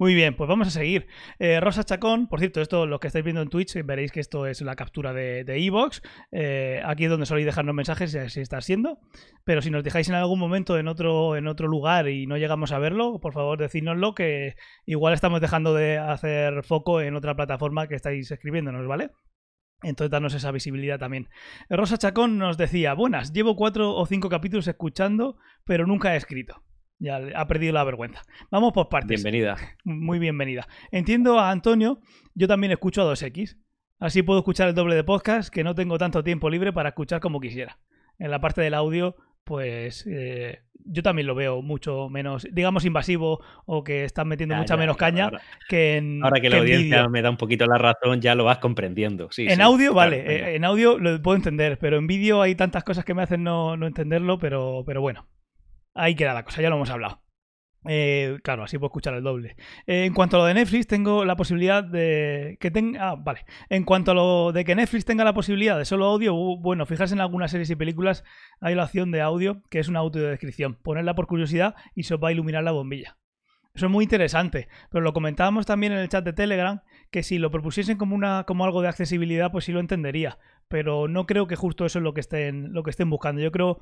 Muy 0.00 0.14
bien, 0.14 0.34
pues 0.34 0.48
vamos 0.48 0.66
a 0.66 0.70
seguir. 0.70 1.08
Eh, 1.38 1.60
Rosa 1.60 1.84
Chacón, 1.84 2.26
por 2.26 2.38
cierto, 2.38 2.62
esto 2.62 2.86
lo 2.86 3.00
que 3.00 3.08
estáis 3.08 3.22
viendo 3.22 3.42
en 3.42 3.50
Twitch, 3.50 3.74
veréis 3.84 4.12
que 4.12 4.20
esto 4.20 4.46
es 4.46 4.62
la 4.62 4.74
captura 4.74 5.12
de 5.12 5.44
Evox. 5.46 6.00
Eh, 6.32 6.80
aquí 6.86 7.04
es 7.04 7.10
donde 7.10 7.26
soléis 7.26 7.44
dejarnos 7.44 7.74
mensajes 7.74 8.16
si 8.32 8.40
está 8.40 8.62
siendo. 8.62 8.98
Pero 9.44 9.60
si 9.60 9.68
nos 9.70 9.84
dejáis 9.84 10.08
en 10.08 10.14
algún 10.14 10.38
momento 10.38 10.78
en 10.78 10.88
otro, 10.88 11.36
en 11.36 11.46
otro 11.46 11.68
lugar 11.68 12.08
y 12.08 12.26
no 12.26 12.38
llegamos 12.38 12.72
a 12.72 12.78
verlo, 12.78 13.20
por 13.20 13.34
favor 13.34 13.58
decídnoslo, 13.58 14.14
que 14.14 14.54
igual 14.86 15.12
estamos 15.12 15.42
dejando 15.42 15.74
de 15.74 15.98
hacer 15.98 16.62
foco 16.62 17.02
en 17.02 17.14
otra 17.14 17.36
plataforma 17.36 17.86
que 17.86 17.96
estáis 17.96 18.30
escribiéndonos, 18.30 18.86
¿vale? 18.86 19.10
Entonces, 19.82 20.10
danos 20.10 20.32
esa 20.32 20.50
visibilidad 20.50 20.98
también. 20.98 21.28
Rosa 21.68 21.98
Chacón 21.98 22.38
nos 22.38 22.56
decía: 22.56 22.94
Buenas, 22.94 23.34
llevo 23.34 23.54
cuatro 23.54 23.94
o 23.94 24.06
cinco 24.06 24.30
capítulos 24.30 24.66
escuchando, 24.66 25.36
pero 25.66 25.86
nunca 25.86 26.14
he 26.14 26.16
escrito. 26.16 26.62
Ya 27.00 27.18
ha 27.34 27.48
perdido 27.48 27.72
la 27.72 27.82
vergüenza. 27.82 28.22
Vamos 28.50 28.74
por 28.74 28.90
partes. 28.90 29.22
Bienvenida. 29.22 29.56
Muy 29.84 30.18
bienvenida. 30.18 30.68
Entiendo 30.92 31.38
a 31.40 31.50
Antonio, 31.50 31.98
yo 32.34 32.46
también 32.46 32.72
escucho 32.72 33.00
a 33.00 33.10
2X. 33.10 33.56
Así 33.98 34.22
puedo 34.22 34.40
escuchar 34.40 34.68
el 34.68 34.74
doble 34.74 34.94
de 34.94 35.02
podcast, 35.02 35.52
que 35.52 35.64
no 35.64 35.74
tengo 35.74 35.96
tanto 35.96 36.22
tiempo 36.22 36.50
libre 36.50 36.74
para 36.74 36.90
escuchar 36.90 37.20
como 37.20 37.40
quisiera. 37.40 37.78
En 38.18 38.30
la 38.30 38.38
parte 38.42 38.60
del 38.60 38.74
audio, 38.74 39.16
pues 39.44 40.06
eh, 40.10 40.60
yo 40.84 41.02
también 41.02 41.26
lo 41.26 41.34
veo 41.34 41.62
mucho 41.62 42.10
menos, 42.10 42.46
digamos, 42.52 42.84
invasivo 42.84 43.40
o 43.64 43.82
que 43.82 44.04
están 44.04 44.28
metiendo 44.28 44.54
ya, 44.54 44.58
mucha 44.58 44.74
ya, 44.74 44.80
menos 44.80 44.98
caña 44.98 45.24
ahora, 45.24 45.40
que 45.70 45.96
en. 45.96 46.22
Ahora 46.22 46.36
que, 46.36 46.42
que 46.42 46.50
la 46.50 46.58
audiencia 46.58 47.08
me 47.08 47.22
da 47.22 47.30
un 47.30 47.38
poquito 47.38 47.64
la 47.64 47.78
razón, 47.78 48.20
ya 48.20 48.34
lo 48.34 48.44
vas 48.44 48.58
comprendiendo. 48.58 49.28
Sí, 49.30 49.46
en 49.46 49.56
sí, 49.56 49.62
audio, 49.62 49.94
claro, 49.94 50.10
vale, 50.10 50.50
eh, 50.50 50.56
en 50.56 50.66
audio 50.66 50.98
lo 50.98 51.20
puedo 51.22 51.36
entender, 51.36 51.78
pero 51.78 51.96
en 51.96 52.06
vídeo 52.06 52.42
hay 52.42 52.54
tantas 52.56 52.84
cosas 52.84 53.06
que 53.06 53.14
me 53.14 53.22
hacen 53.22 53.42
no, 53.42 53.78
no 53.78 53.86
entenderlo, 53.86 54.38
pero, 54.38 54.82
pero 54.84 55.00
bueno. 55.00 55.26
Ahí 55.94 56.14
queda 56.14 56.34
la 56.34 56.44
cosa, 56.44 56.62
ya 56.62 56.70
lo 56.70 56.76
hemos 56.76 56.90
hablado. 56.90 57.22
Eh, 57.86 58.38
claro, 58.42 58.64
así 58.64 58.76
puedo 58.76 58.88
escuchar 58.88 59.14
el 59.14 59.22
doble. 59.22 59.56
Eh, 59.86 60.04
en 60.04 60.12
cuanto 60.12 60.36
a 60.36 60.40
lo 60.40 60.44
de 60.44 60.54
Netflix, 60.54 60.86
tengo 60.86 61.24
la 61.24 61.36
posibilidad 61.36 61.82
de 61.82 62.58
que 62.60 62.70
tenga. 62.70 63.10
Ah, 63.10 63.14
vale. 63.16 63.44
En 63.68 63.84
cuanto 63.84 64.10
a 64.10 64.14
lo 64.14 64.52
de 64.52 64.64
que 64.64 64.74
Netflix 64.74 65.04
tenga 65.04 65.24
la 65.24 65.32
posibilidad 65.32 65.78
de 65.78 65.84
solo 65.84 66.06
audio, 66.06 66.34
bueno, 66.58 66.84
fijarse 66.84 67.14
en 67.14 67.20
algunas 67.20 67.50
series 67.50 67.70
y 67.70 67.76
películas, 67.76 68.24
hay 68.60 68.74
la 68.74 68.84
opción 68.84 69.10
de 69.10 69.22
audio, 69.22 69.62
que 69.70 69.78
es 69.78 69.88
una 69.88 70.00
audiodescripción. 70.00 70.74
Ponerla 70.74 71.14
por 71.14 71.26
curiosidad 71.26 71.74
y 71.94 72.02
se 72.02 72.14
os 72.14 72.22
va 72.22 72.28
a 72.28 72.32
iluminar 72.32 72.62
la 72.64 72.72
bombilla. 72.72 73.16
Eso 73.72 73.86
es 73.86 73.92
muy 73.92 74.04
interesante, 74.04 74.68
pero 74.90 75.02
lo 75.02 75.12
comentábamos 75.12 75.64
también 75.64 75.92
en 75.92 76.00
el 76.00 76.08
chat 76.08 76.24
de 76.24 76.32
Telegram, 76.32 76.82
que 77.12 77.22
si 77.22 77.38
lo 77.38 77.52
propusiesen 77.52 77.98
como, 77.98 78.16
una, 78.16 78.44
como 78.44 78.64
algo 78.64 78.82
de 78.82 78.88
accesibilidad, 78.88 79.52
pues 79.52 79.64
sí 79.64 79.72
lo 79.72 79.80
entendería. 79.80 80.38
Pero 80.68 81.08
no 81.08 81.24
creo 81.24 81.46
que 81.46 81.56
justo 81.56 81.86
eso 81.86 82.00
es 82.00 82.02
lo 82.02 82.12
que 82.12 82.20
estén, 82.20 82.72
lo 82.72 82.82
que 82.82 82.90
estén 82.90 83.08
buscando. 83.08 83.40
Yo 83.40 83.52
creo 83.52 83.80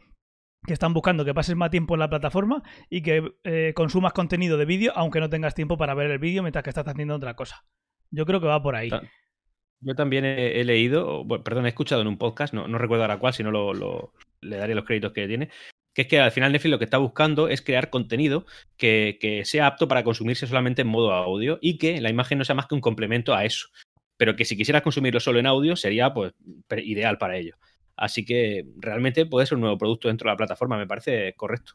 que 0.67 0.73
están 0.73 0.93
buscando 0.93 1.25
que 1.25 1.35
pases 1.35 1.57
más 1.57 1.71
tiempo 1.71 1.95
en 1.95 2.01
la 2.01 2.11
plataforma 2.11 2.63
y 2.91 3.03
que 3.03 3.33
eh, 3.45 3.73
consumas 3.75 4.13
contenido 4.13 4.59
de 4.59 4.65
vídeo 4.65 4.93
aunque 4.97 5.21
no 5.21 5.31
tengas 5.31 5.55
tiempo 5.55 5.77
para 5.77 5.95
ver 5.95 6.11
el 6.11 6.19
vídeo 6.19 6.43
mientras 6.43 6.63
que 6.63 6.71
estás 6.71 6.87
haciendo 6.87 7.15
otra 7.15 7.35
cosa. 7.35 7.65
Yo 8.11 8.27
creo 8.27 8.41
que 8.41 8.47
va 8.47 8.63
por 8.63 8.77
ahí. 8.77 8.91
Yo 9.81 9.95
también 9.95 10.25
he, 10.25 10.65
leído, 10.65 11.25
bueno, 11.25 11.45
perdón, 11.45 11.67
he 11.67 11.69
escuchado 11.69 12.03
en 12.03 12.09
un 12.09 12.19
podcast, 12.19 12.53
no, 12.53 12.67
recuerdo 12.79 13.05
ahora 13.05 13.19
cuál, 13.19 13.33
si 13.33 13.45
no 13.45 13.53
lo, 13.53 13.73
lo, 13.73 14.13
le 14.41 14.57
daré 14.57 14.75
los 14.75 14.85
créditos 14.85 15.13
que 15.13 15.29
tiene, 15.29 15.51
que 15.95 16.03
es 16.03 16.09
que 16.09 16.21
al 16.21 16.33
final 16.33 16.51
Netflix 16.51 16.71
lo 16.71 16.79
que 16.79 16.85
está 16.85 16.99
buscando 16.99 17.49
es 17.49 17.63
crear 17.63 17.91
contenido 17.91 18.45
que, 18.77 19.19
que 19.21 19.45
sea 19.45 19.67
apto 19.67 19.87
para 19.87 20.05
consumirse 20.05 20.47
solamente 20.47 20.83
en 20.83 20.89
modo 20.89 21.13
audio 21.13 21.59
y 21.61 21.79
que 21.79 22.01
la 22.01 22.11
imagen 22.11 22.39
no 22.39 22.45
sea 22.45 22.55
más 22.55 22.67
que 22.67 22.75
un 22.75 22.81
complemento 22.81 23.35
a 23.35 23.45
eso. 23.45 23.69
Pero 24.17 24.35
que 24.35 24.45
si 24.45 24.57
quisieras 24.57 24.83
consumirlo 24.83 25.21
solo 25.21 25.39
en 25.39 25.47
audio 25.47 25.77
sería 25.77 26.13
pues 26.13 26.33
ideal 26.71 27.19
para 27.19 27.37
ello. 27.37 27.57
Así 27.99 28.25
que 28.25 28.67
realmente 28.79 29.27
puede 29.27 29.47
ser 29.47 29.57
un 29.57 29.63
nuevo 29.63 29.79
producto 29.79 30.09
dentro 30.09 30.29
de 30.29 30.33
la 30.33 30.37
plataforma, 30.37 30.79
me 30.79 30.87
parece 30.87 31.35
correcto. 31.35 31.75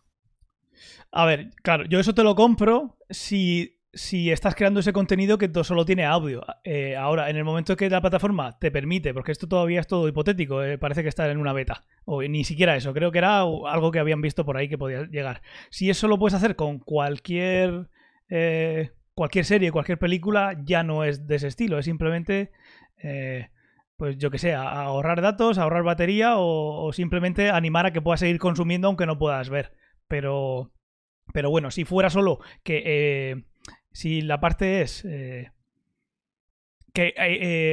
A 1.12 1.26
ver, 1.26 1.52
claro, 1.62 1.86
yo 1.86 2.00
eso 2.00 2.16
te 2.16 2.24
lo 2.24 2.34
compro 2.34 2.98
si 3.10 3.78
si 3.94 4.32
estás 4.32 4.56
creando 4.56 4.80
ese 4.80 4.92
contenido 4.92 5.38
que 5.38 5.50
solo 5.64 5.86
tiene 5.86 6.06
audio. 6.06 6.44
Eh, 6.64 6.96
ahora, 6.96 7.30
en 7.30 7.38
el 7.38 7.44
momento 7.44 7.78
que 7.78 7.90
la 7.90 8.02
plataforma 8.02 8.58
te 8.58 8.72
permite, 8.72 9.14
porque 9.14 9.32
esto 9.32 9.48
todavía 9.48 9.80
es 9.80 9.88
todo 9.88 10.08
hipotético, 10.08 10.64
eh, 10.64 10.80
parece 10.80 11.04
que 11.04 11.10
está 11.10 11.30
en 11.30 11.38
una 11.38 11.54
beta, 11.54 11.84
o 12.06 12.24
ni 12.24 12.44
siquiera 12.44 12.76
eso, 12.76 12.94
creo 12.94 13.12
que 13.12 13.20
era 13.20 13.42
algo 13.42 13.92
que 13.92 14.00
habían 14.00 14.22
visto 14.22 14.46
por 14.46 14.58
ahí 14.58 14.68
que 14.68 14.80
podía 14.80 15.04
llegar. 15.04 15.44
Si 15.70 15.90
eso 15.90 16.08
lo 16.08 16.18
puedes 16.18 16.34
hacer 16.34 16.56
con 16.56 16.80
cualquier, 16.80 17.90
eh, 18.30 18.92
cualquier 19.14 19.46
serie, 19.46 19.72
cualquier 19.72 20.00
película, 20.00 20.60
ya 20.64 20.82
no 20.82 21.04
es 21.04 21.28
de 21.28 21.36
ese 21.36 21.48
estilo, 21.48 21.78
es 21.78 21.86
simplemente, 21.86 22.52
pues 23.98 24.18
yo 24.18 24.32
que 24.32 24.40
sé, 24.40 24.54
ahorrar 24.54 25.22
datos, 25.22 25.58
ahorrar 25.58 25.84
batería 25.84 26.38
o, 26.38 26.86
o 26.86 26.94
simplemente 26.94 27.50
animar 27.50 27.86
a 27.86 27.94
que 27.94 28.02
puedas 28.02 28.20
seguir 28.20 28.40
consumiendo 28.40 28.88
aunque 28.88 29.06
no 29.06 29.18
puedas 29.18 29.50
ver. 29.50 29.74
Pero, 30.08 30.72
pero 31.34 31.50
bueno, 31.50 31.72
si 31.72 31.86
fuera 31.86 32.10
solo 32.10 32.40
que 32.64 33.46
si 33.94 34.22
la 34.22 34.40
parte 34.40 34.82
es 34.82 35.06
eh, 35.06 35.52
que 36.94 37.08
eh, 37.08 37.14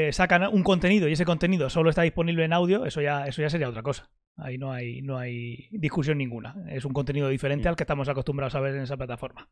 eh, 0.06 0.12
sacan 0.12 0.46
un 0.52 0.62
contenido 0.62 1.08
y 1.08 1.12
ese 1.12 1.24
contenido 1.24 1.68
solo 1.68 1.90
está 1.90 2.02
disponible 2.02 2.44
en 2.44 2.52
audio, 2.52 2.84
eso 2.84 3.00
ya, 3.00 3.26
eso 3.26 3.42
ya 3.42 3.50
sería 3.50 3.68
otra 3.68 3.82
cosa. 3.82 4.10
Ahí 4.36 4.56
no 4.56 4.72
hay, 4.72 5.02
no 5.02 5.18
hay 5.18 5.68
discusión 5.70 6.18
ninguna. 6.18 6.54
Es 6.68 6.84
un 6.84 6.92
contenido 6.92 7.28
diferente 7.28 7.68
al 7.68 7.76
que 7.76 7.82
estamos 7.82 8.08
acostumbrados 8.08 8.54
a 8.54 8.60
ver 8.60 8.76
en 8.76 8.82
esa 8.82 8.96
plataforma. 8.96 9.50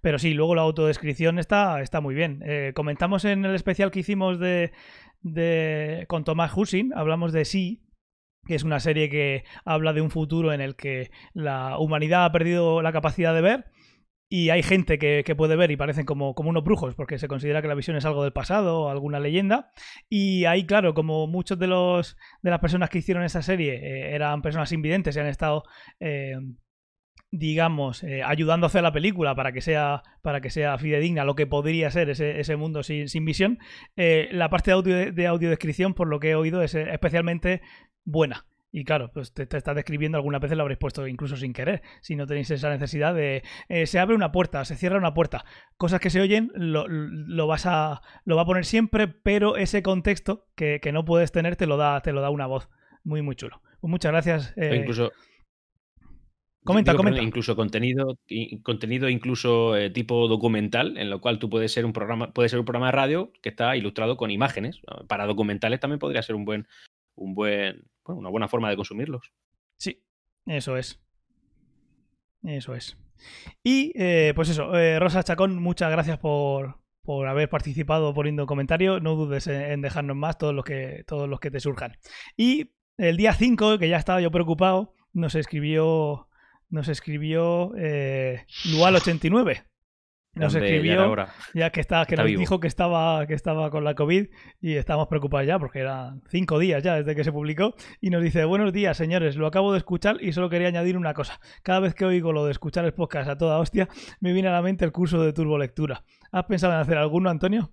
Pero 0.00 0.18
sí, 0.18 0.34
luego 0.34 0.54
la 0.54 0.62
autodescripción 0.62 1.38
está, 1.38 1.80
está 1.82 2.00
muy 2.00 2.14
bien. 2.14 2.42
comentamos 2.74 3.24
en 3.24 3.44
el 3.44 3.54
especial 3.54 3.90
que 3.90 4.00
hicimos 4.00 4.40
de, 4.40 4.72
de 5.22 6.04
con 6.08 6.24
Tomás 6.24 6.52
Husin, 6.56 6.92
hablamos 6.94 7.32
de 7.32 7.44
sí, 7.44 7.82
que 8.46 8.54
es 8.54 8.64
una 8.64 8.80
serie 8.80 9.08
que 9.08 9.44
habla 9.64 9.92
de 9.92 10.00
un 10.00 10.10
futuro 10.10 10.52
en 10.52 10.60
el 10.60 10.76
que 10.76 11.10
la 11.32 11.78
humanidad 11.78 12.24
ha 12.24 12.32
perdido 12.32 12.82
la 12.82 12.92
capacidad 12.92 13.34
de 13.34 13.40
ver 13.40 13.66
y 14.32 14.48
hay 14.48 14.62
gente 14.62 14.98
que, 14.98 15.34
puede 15.36 15.56
ver 15.56 15.70
y 15.70 15.76
parecen 15.76 16.06
como, 16.06 16.34
como, 16.34 16.48
unos 16.48 16.64
brujos 16.64 16.94
porque 16.94 17.18
se 17.18 17.28
considera 17.28 17.60
que 17.60 17.68
la 17.68 17.74
visión 17.74 17.98
es 17.98 18.06
algo 18.06 18.22
del 18.22 18.32
pasado 18.32 18.80
o 18.80 18.88
alguna 18.88 19.20
leyenda. 19.20 19.72
Y 20.08 20.46
ahí, 20.46 20.64
claro, 20.64 20.94
como 20.94 21.26
muchos 21.26 21.58
de 21.58 21.66
los 21.66 22.16
de 22.40 22.50
las 22.50 22.58
personas 22.58 22.88
que 22.88 22.96
hicieron 22.96 23.24
esa 23.24 23.42
serie 23.42 23.74
eh, 23.74 24.14
eran 24.14 24.40
personas 24.40 24.72
invidentes 24.72 25.14
y 25.14 25.20
han 25.20 25.26
estado 25.26 25.64
eh, 26.00 26.38
digamos, 27.32 28.04
eh, 28.04 28.22
ayudando 28.22 28.66
a 28.66 28.68
hacer 28.68 28.84
la 28.84 28.92
película 28.92 29.34
para 29.34 29.50
que 29.50 29.60
sea, 29.60 30.04
para 30.22 30.40
que 30.40 30.50
sea 30.50 30.78
fidedigna 30.78 31.24
lo 31.24 31.34
que 31.34 31.48
podría 31.48 31.90
ser 31.90 32.10
ese, 32.10 32.38
ese 32.38 32.54
mundo 32.54 32.84
sin, 32.84 33.08
sin 33.08 33.24
visión, 33.24 33.58
la 33.96 34.48
parte 34.48 34.70
de, 34.70 34.74
audio, 34.74 35.12
de 35.12 35.26
audiodescripción, 35.26 35.94
por 35.94 36.06
lo 36.06 36.20
que 36.20 36.30
he 36.30 36.34
oído, 36.36 36.62
es 36.62 36.74
especialmente 36.76 37.62
buena. 38.04 38.46
Y 38.74 38.84
claro, 38.84 39.10
pues 39.12 39.34
te, 39.34 39.42
está 39.42 39.74
describiendo 39.74 40.16
algunas 40.16 40.40
veces 40.40 40.56
lo 40.56 40.62
habréis 40.62 40.78
puesto 40.78 41.06
incluso 41.06 41.36
sin 41.36 41.52
querer, 41.52 41.82
si 42.00 42.16
no 42.16 42.26
tenéis 42.26 42.50
esa 42.50 42.70
necesidad 42.70 43.14
de 43.14 43.42
eh, 43.68 43.86
se 43.86 43.98
abre 43.98 44.16
una 44.16 44.32
puerta, 44.32 44.64
se 44.64 44.76
cierra 44.76 44.96
una 44.96 45.12
puerta, 45.12 45.44
cosas 45.76 46.00
que 46.00 46.08
se 46.08 46.22
oyen 46.22 46.50
lo, 46.54 46.88
lo, 46.88 47.46
vas 47.46 47.66
a 47.66 48.00
lo 48.24 48.34
va 48.34 48.42
a 48.42 48.46
poner 48.46 48.64
siempre, 48.64 49.08
pero 49.08 49.58
ese 49.58 49.82
contexto 49.82 50.46
que, 50.56 50.80
no 50.90 51.04
puedes 51.04 51.32
tener 51.32 51.56
te 51.56 51.66
lo 51.66 51.76
da 51.76 52.00
te 52.00 52.12
lo 52.12 52.22
da 52.22 52.30
una 52.30 52.46
voz 52.46 52.70
muy 53.04 53.20
muy 53.20 53.36
chulo. 53.36 53.60
Pues 53.80 53.90
muchas 53.90 54.12
gracias. 54.12 54.54
Eh, 54.56 54.76
incluso 54.76 55.12
Comenta, 56.64 56.94
comenta. 56.94 57.20
incluso 57.20 57.56
contenido, 57.56 58.18
contenido 58.62 59.08
incluso 59.08 59.76
eh, 59.76 59.90
tipo 59.90 60.28
documental, 60.28 60.96
en 60.96 61.10
lo 61.10 61.20
cual 61.20 61.40
tú 61.40 61.50
puedes 61.50 61.72
ser 61.72 61.84
un 61.84 61.92
programa, 61.92 62.32
puede 62.32 62.48
ser 62.48 62.60
un 62.60 62.64
programa 62.64 62.86
de 62.86 62.92
radio 62.92 63.32
que 63.42 63.48
está 63.48 63.76
ilustrado 63.76 64.16
con 64.16 64.30
imágenes. 64.30 64.80
Para 65.08 65.26
documentales 65.26 65.80
también 65.80 65.98
podría 65.98 66.22
ser 66.22 66.36
un 66.36 66.44
buen, 66.44 66.68
un 67.16 67.34
buen, 67.34 67.84
una 68.04 68.28
buena 68.28 68.46
forma 68.46 68.70
de 68.70 68.76
consumirlos. 68.76 69.32
Sí, 69.76 70.04
eso 70.46 70.76
es. 70.76 71.00
Eso 72.44 72.74
es. 72.74 72.96
Y 73.62 73.92
eh, 73.94 74.32
pues 74.34 74.48
eso, 74.48 74.76
eh, 74.76 74.98
Rosa 74.98 75.22
Chacón, 75.22 75.60
muchas 75.60 75.90
gracias 75.90 76.18
por, 76.18 76.78
por 77.02 77.26
haber 77.28 77.48
participado 77.48 78.14
poniendo 78.14 78.44
un 78.44 78.48
comentario. 78.48 79.00
No 79.00 79.14
dudes 79.14 79.46
en, 79.46 79.80
dejarnos 79.80 80.16
más 80.16 80.38
todos 80.38 80.54
los 80.54 80.64
que, 80.64 81.04
todos 81.06 81.28
los 81.28 81.40
que 81.40 81.50
te 81.50 81.60
surjan. 81.60 81.96
Y 82.36 82.72
el 82.98 83.16
día 83.16 83.34
5, 83.34 83.78
que 83.78 83.88
ya 83.88 83.96
estaba 83.96 84.20
yo 84.20 84.30
preocupado, 84.30 84.94
nos 85.12 85.34
escribió. 85.34 86.28
Nos 86.72 86.88
escribió 86.88 87.72
eh, 87.76 88.46
Lual89. 88.72 89.62
Nos 90.34 90.54
escribió 90.54 91.14
ya, 91.52 91.68
que 91.68 91.82
está, 91.82 92.06
que 92.06 92.16
nos 92.16 92.24
dijo 92.24 92.58
que 92.58 92.66
estaba, 92.66 93.26
que 93.26 93.34
estaba 93.34 93.68
con 93.68 93.84
la 93.84 93.94
COVID 93.94 94.28
y 94.62 94.76
estábamos 94.76 95.08
preocupados 95.08 95.46
ya 95.46 95.58
porque 95.58 95.80
eran 95.80 96.22
cinco 96.30 96.58
días 96.58 96.82
ya 96.82 96.94
desde 96.94 97.14
que 97.14 97.24
se 97.24 97.30
publicó 97.30 97.74
y 98.00 98.08
nos 98.08 98.22
dice 98.22 98.46
buenos 98.46 98.72
días 98.72 98.96
señores, 98.96 99.36
lo 99.36 99.46
acabo 99.46 99.72
de 99.72 99.78
escuchar 99.78 100.16
y 100.22 100.32
solo 100.32 100.48
quería 100.48 100.68
añadir 100.68 100.96
una 100.96 101.12
cosa. 101.12 101.38
Cada 101.62 101.80
vez 101.80 101.94
que 101.94 102.06
oigo 102.06 102.32
lo 102.32 102.46
de 102.46 102.52
escuchar 102.52 102.86
el 102.86 102.94
podcast 102.94 103.28
a 103.28 103.36
toda 103.36 103.58
hostia, 103.58 103.90
me 104.20 104.32
viene 104.32 104.48
a 104.48 104.52
la 104.52 104.62
mente 104.62 104.86
el 104.86 104.92
curso 104.92 105.22
de 105.22 105.34
turbolectura. 105.34 106.04
¿Has 106.30 106.44
pensado 106.46 106.72
en 106.72 106.80
hacer 106.80 106.96
alguno, 106.96 107.28
Antonio? 107.28 107.70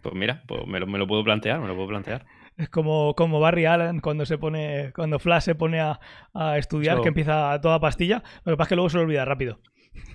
Pues 0.00 0.14
mira, 0.14 0.42
pues 0.48 0.66
me, 0.66 0.80
lo, 0.80 1.06
puedo 1.06 1.22
plantear, 1.22 1.60
me 1.60 1.68
lo 1.68 1.74
puedo 1.74 1.88
plantear. 1.88 2.24
Es 2.62 2.68
como, 2.68 3.14
como 3.16 3.40
Barry 3.40 3.64
Allen 3.64 3.98
cuando 3.98 4.24
se 4.24 4.38
pone, 4.38 4.92
cuando 4.94 5.18
Flash 5.18 5.42
se 5.42 5.54
pone 5.56 5.80
a, 5.80 5.98
estudiar, 6.56 7.00
que 7.00 7.08
empieza 7.08 7.52
a 7.52 7.60
toda 7.60 7.80
pastilla, 7.80 8.22
lo 8.44 8.52
que 8.52 8.56
pasa 8.56 8.66
es 8.66 8.68
que 8.68 8.76
luego 8.76 8.88
se 8.88 8.98
lo 8.98 9.02
olvida 9.02 9.24
rápido. 9.24 9.58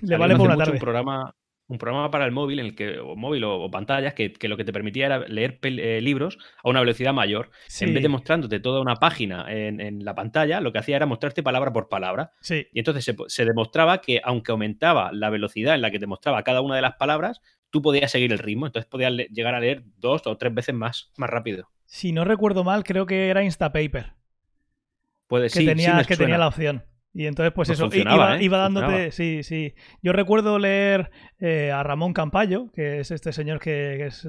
Le 0.00 0.16
vale 0.16 0.34
por 0.34 0.46
una 0.46 0.56
tarde. 0.56 0.72
Un 0.72 0.78
programa, 0.78 1.34
un 1.66 1.76
programa 1.76 2.10
para 2.10 2.24
el 2.24 2.32
móvil, 2.32 2.60
en 2.60 2.64
el 2.64 2.74
que, 2.74 3.00
o 3.00 3.16
móvil 3.16 3.44
o, 3.44 3.70
pantallas, 3.70 4.14
que, 4.14 4.32
lo 4.48 4.56
que 4.56 4.64
te 4.64 4.72
permitía 4.72 5.04
era 5.04 5.18
leer 5.28 5.58
eh, 5.62 6.00
libros 6.00 6.38
a 6.64 6.70
una 6.70 6.80
velocidad 6.80 7.12
mayor. 7.12 7.50
En 7.80 7.92
vez 7.92 8.02
de 8.02 8.08
mostrándote 8.08 8.60
toda 8.60 8.80
una 8.80 8.94
página 8.94 9.44
en, 9.46 10.02
la 10.02 10.14
pantalla, 10.14 10.62
lo 10.62 10.72
que 10.72 10.78
hacía 10.78 10.96
era 10.96 11.04
mostrarte 11.04 11.42
palabra 11.42 11.70
por 11.70 11.90
palabra. 11.90 12.32
Y 12.48 12.78
entonces 12.78 13.14
se, 13.26 13.44
demostraba 13.44 14.00
que, 14.00 14.22
aunque 14.24 14.52
aumentaba 14.52 15.12
la 15.12 15.28
velocidad 15.28 15.74
en 15.74 15.82
la 15.82 15.90
que 15.90 15.98
te 15.98 16.06
mostraba 16.06 16.42
cada 16.44 16.62
una 16.62 16.76
de 16.76 16.82
las 16.82 16.96
palabras, 16.96 17.42
tú 17.68 17.82
podías 17.82 18.10
seguir 18.10 18.32
el 18.32 18.38
ritmo. 18.38 18.64
Entonces 18.64 18.88
podías 18.88 19.12
llegar 19.12 19.54
a 19.54 19.60
leer 19.60 19.82
dos 19.98 20.26
o 20.26 20.38
tres 20.38 20.54
veces 20.54 20.74
más, 20.74 21.12
más 21.18 21.28
rápido. 21.28 21.68
Si 21.88 22.12
no 22.12 22.24
recuerdo 22.24 22.64
mal, 22.64 22.84
creo 22.84 23.06
que 23.06 23.30
era 23.30 23.42
Instapaper. 23.42 24.12
Puede 25.26 25.48
que 25.48 25.64
tenía, 25.64 26.04
que 26.04 26.16
tenía 26.18 26.36
la 26.36 26.48
opción. 26.48 26.84
Y 27.14 27.26
entonces, 27.26 27.50
pues, 27.54 27.70
eso, 27.70 27.88
iba, 27.90 28.36
¿eh? 28.36 28.44
iba 28.44 28.58
dándote. 28.58 29.10
Sí, 29.10 29.42
sí. 29.42 29.74
Yo 30.02 30.12
recuerdo 30.12 30.58
leer 30.58 31.10
eh, 31.40 31.72
a 31.72 31.82
Ramón 31.82 32.12
Campayo, 32.12 32.70
que 32.72 33.00
es 33.00 33.10
este 33.10 33.32
señor 33.32 33.58
que, 33.58 34.04
es. 34.04 34.28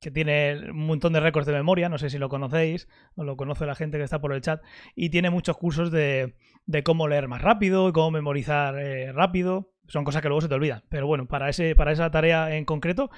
que 0.00 0.10
tiene 0.12 0.70
un 0.70 0.86
montón 0.86 1.12
de 1.12 1.18
récords 1.18 1.48
de 1.48 1.54
memoria, 1.54 1.88
no 1.88 1.98
sé 1.98 2.08
si 2.08 2.18
lo 2.18 2.28
conocéis 2.28 2.88
o 3.16 3.24
lo 3.24 3.36
conoce 3.36 3.66
la 3.66 3.74
gente 3.74 3.98
que 3.98 4.04
está 4.04 4.20
por 4.20 4.32
el 4.32 4.40
chat, 4.40 4.62
y 4.94 5.10
tiene 5.10 5.28
muchos 5.28 5.56
cursos 5.56 5.90
de, 5.90 6.36
de 6.66 6.82
cómo 6.84 7.08
leer 7.08 7.26
más 7.26 7.42
rápido, 7.42 7.92
cómo 7.92 8.12
memorizar 8.12 8.78
eh, 8.78 9.10
rápido, 9.12 9.72
son 9.88 10.04
cosas 10.04 10.22
que 10.22 10.28
luego 10.28 10.40
se 10.40 10.48
te 10.48 10.54
olvidan, 10.54 10.84
pero 10.88 11.08
bueno, 11.08 11.26
para, 11.26 11.48
ese, 11.48 11.74
para 11.74 11.90
esa 11.90 12.12
tarea 12.12 12.56
en 12.56 12.64
concreto 12.64 13.10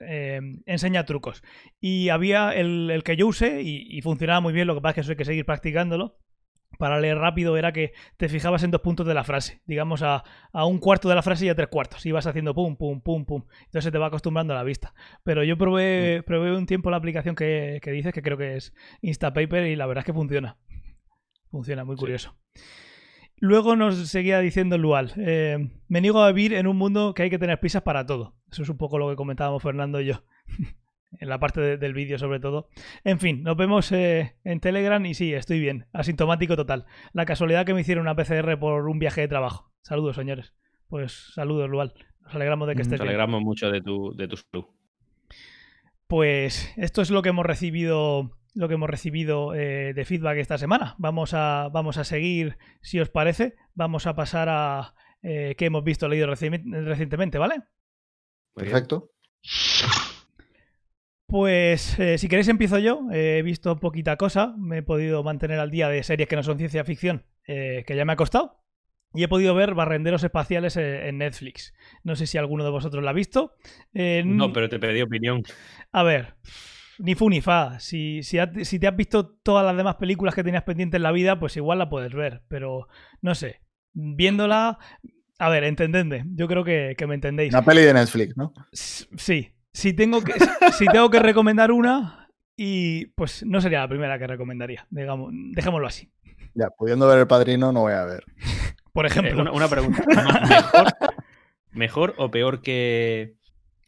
enseña 0.00 1.04
trucos. 1.04 1.42
Y 1.80 2.08
había 2.08 2.52
el, 2.52 3.02
que 3.04 3.16
yo 3.16 3.26
usé 3.26 3.62
y, 3.62 3.86
y, 3.88 4.02
funcionaba 4.02 4.40
muy 4.40 4.52
bien, 4.52 4.66
lo 4.66 4.74
que 4.74 4.80
pasa 4.80 4.90
es 4.90 4.94
que 4.94 5.00
eso 5.00 5.10
hay 5.12 5.16
que 5.16 5.24
seguir 5.24 5.44
practicándolo, 5.44 6.18
para 6.78 7.00
leer 7.00 7.18
rápido 7.18 7.56
era 7.56 7.72
que 7.72 7.92
te 8.16 8.28
fijabas 8.28 8.62
en 8.62 8.70
dos 8.70 8.80
puntos 8.80 9.06
de 9.06 9.14
la 9.14 9.24
frase, 9.24 9.62
digamos 9.66 10.02
a, 10.02 10.22
un 10.52 10.78
cuarto 10.78 11.08
de 11.08 11.14
la 11.14 11.22
frase 11.22 11.46
y 11.46 11.48
a 11.48 11.54
tres 11.54 11.68
cuartos, 11.68 12.04
ibas 12.06 12.26
haciendo 12.26 12.54
pum, 12.54 12.76
pum, 12.76 13.00
pum, 13.00 13.24
pum, 13.24 13.42
entonces 13.66 13.84
se 13.84 13.90
te 13.90 13.98
va 13.98 14.06
acostumbrando 14.06 14.52
a 14.52 14.56
la 14.56 14.62
vista. 14.64 14.94
Pero 15.24 15.42
yo 15.44 15.56
probé, 15.56 16.20
mm. 16.20 16.24
probé 16.24 16.56
un 16.56 16.66
tiempo 16.66 16.90
la 16.90 16.98
aplicación 16.98 17.34
que, 17.34 17.80
que 17.82 17.90
dices, 17.90 18.12
que 18.12 18.22
creo 18.22 18.36
que 18.36 18.56
es 18.56 18.74
Instapaper, 19.00 19.66
y 19.66 19.76
la 19.76 19.86
verdad 19.86 20.02
es 20.02 20.06
que 20.06 20.12
funciona. 20.12 20.56
Funciona, 21.50 21.84
muy 21.84 21.96
curioso. 21.96 22.36
Luego 23.40 23.76
nos 23.76 23.96
seguía 24.08 24.40
diciendo 24.40 24.78
Lual, 24.78 25.12
eh, 25.16 25.70
me 25.88 26.00
niego 26.00 26.22
a 26.22 26.32
vivir 26.32 26.54
en 26.54 26.66
un 26.66 26.76
mundo 26.76 27.14
que 27.14 27.22
hay 27.22 27.30
que 27.30 27.38
tener 27.38 27.60
prisas 27.60 27.82
para 27.82 28.04
todo. 28.04 28.34
Eso 28.50 28.62
es 28.62 28.68
un 28.68 28.76
poco 28.76 28.98
lo 28.98 29.08
que 29.08 29.16
comentábamos 29.16 29.62
Fernando 29.62 30.00
y 30.00 30.06
yo. 30.06 30.24
en 31.20 31.28
la 31.28 31.38
parte 31.38 31.76
del 31.78 31.94
vídeo 31.94 32.18
sobre 32.18 32.40
todo. 32.40 32.68
En 33.04 33.18
fin, 33.18 33.42
nos 33.42 33.56
vemos 33.56 33.90
eh, 33.92 34.34
en 34.44 34.60
Telegram 34.60 35.04
y 35.06 35.14
sí, 35.14 35.32
estoy 35.32 35.60
bien, 35.60 35.86
asintomático 35.92 36.56
total. 36.56 36.86
La 37.12 37.24
casualidad 37.24 37.64
que 37.64 37.74
me 37.74 37.80
hicieron 37.80 38.02
una 38.02 38.16
PCR 38.16 38.58
por 38.58 38.88
un 38.88 38.98
viaje 38.98 39.22
de 39.22 39.28
trabajo. 39.28 39.72
Saludos, 39.82 40.16
señores. 40.16 40.54
Pues 40.88 41.32
saludos, 41.34 41.68
Lual. 41.68 41.94
Nos 42.22 42.34
alegramos 42.34 42.68
de 42.68 42.74
que 42.74 42.82
estés 42.82 42.98
Nos 42.98 43.08
alegramos 43.08 43.42
mucho 43.42 43.70
de 43.70 43.80
tu, 43.80 44.14
de 44.16 44.28
tu 44.28 44.36
salud. 44.36 44.66
Pues 46.06 46.72
esto 46.76 47.02
es 47.02 47.10
lo 47.10 47.22
que 47.22 47.28
hemos 47.30 47.44
recibido 47.44 48.37
lo 48.58 48.66
que 48.66 48.74
hemos 48.74 48.90
recibido 48.90 49.54
eh, 49.54 49.94
de 49.94 50.04
feedback 50.04 50.38
esta 50.38 50.58
semana. 50.58 50.96
Vamos 50.98 51.32
a, 51.32 51.68
vamos 51.72 51.96
a 51.96 52.02
seguir, 52.02 52.58
si 52.80 52.98
os 52.98 53.08
parece, 53.08 53.54
vamos 53.74 54.08
a 54.08 54.16
pasar 54.16 54.48
a 54.50 54.94
eh, 55.22 55.54
qué 55.56 55.66
hemos 55.66 55.84
visto 55.84 56.08
leído 56.08 56.26
recientemente, 56.26 57.38
¿vale? 57.38 57.62
Perfecto. 58.54 59.12
Pues 61.28 61.96
eh, 62.00 62.18
si 62.18 62.26
queréis 62.26 62.48
empiezo 62.48 62.78
yo. 62.78 63.02
he 63.12 63.42
visto 63.42 63.78
poquita 63.78 64.16
cosa. 64.16 64.56
Me 64.58 64.78
he 64.78 64.82
podido 64.82 65.22
mantener 65.22 65.60
al 65.60 65.70
día 65.70 65.88
de 65.88 66.02
series 66.02 66.28
que 66.28 66.34
no 66.34 66.42
son 66.42 66.58
ciencia 66.58 66.82
ficción, 66.82 67.22
eh, 67.46 67.84
que 67.86 67.94
ya 67.94 68.04
me 68.04 68.14
ha 68.14 68.16
costado. 68.16 68.64
Y 69.14 69.22
he 69.22 69.28
podido 69.28 69.54
ver 69.54 69.74
Barrenderos 69.74 70.24
Espaciales 70.24 70.76
eh, 70.76 71.08
en 71.08 71.18
Netflix. 71.18 71.74
No 72.02 72.16
sé 72.16 72.26
si 72.26 72.38
alguno 72.38 72.64
de 72.64 72.70
vosotros 72.70 73.04
la 73.04 73.10
ha 73.10 73.14
visto. 73.14 73.54
no, 73.92 74.52
pero 74.52 74.68
te 74.68 74.80
pedí 74.80 75.00
opinión. 75.00 75.44
A 75.92 76.02
ver, 76.02 76.34
ni 76.98 77.14
fu 77.14 77.28
ni 77.30 77.40
fa. 77.40 77.78
Si, 77.80 78.22
si, 78.22 78.38
si 78.62 78.78
te 78.78 78.86
has 78.86 78.96
visto 78.96 79.26
todas 79.42 79.64
las 79.64 79.76
demás 79.76 79.96
películas 79.96 80.34
que 80.34 80.44
tenías 80.44 80.62
pendientes 80.64 80.98
en 80.98 81.02
la 81.02 81.12
vida, 81.12 81.38
pues 81.40 81.56
igual 81.56 81.78
la 81.78 81.88
puedes 81.88 82.12
ver. 82.12 82.42
Pero 82.48 82.88
no 83.22 83.34
sé. 83.34 83.60
Viéndola, 83.92 84.78
A 85.40 85.48
ver, 85.48 85.64
entendedme. 85.64 86.24
Yo 86.34 86.48
creo 86.48 86.64
que, 86.64 86.94
que 86.98 87.06
me 87.06 87.14
entendéis. 87.14 87.52
Una 87.54 87.64
peli 87.64 87.82
de 87.82 87.94
Netflix, 87.94 88.36
¿no? 88.36 88.52
Sí. 88.72 89.52
Si 89.72 89.92
tengo 89.92 90.22
que, 90.22 90.32
si 90.76 90.86
tengo 90.86 91.08
que 91.10 91.20
recomendar 91.20 91.70
una, 91.70 92.28
y 92.56 93.06
pues 93.14 93.44
no 93.46 93.60
sería 93.60 93.80
la 93.80 93.88
primera 93.88 94.18
que 94.18 94.26
recomendaría. 94.26 94.86
Digamos, 94.90 95.30
dejémoslo 95.52 95.86
así. 95.86 96.10
Ya, 96.54 96.70
pudiendo 96.70 97.06
ver 97.06 97.18
el 97.20 97.26
padrino, 97.28 97.70
no 97.72 97.82
voy 97.82 97.92
a 97.92 98.04
ver. 98.04 98.24
Por 98.92 99.04
Eh, 99.06 99.08
ejemplo. 99.10 99.42
una, 99.42 99.52
una 99.52 99.68
pregunta. 99.68 100.02
¿Mejor, 100.08 100.86
mejor 101.72 102.14
o 102.18 102.30
peor 102.32 102.60
que, 102.62 103.34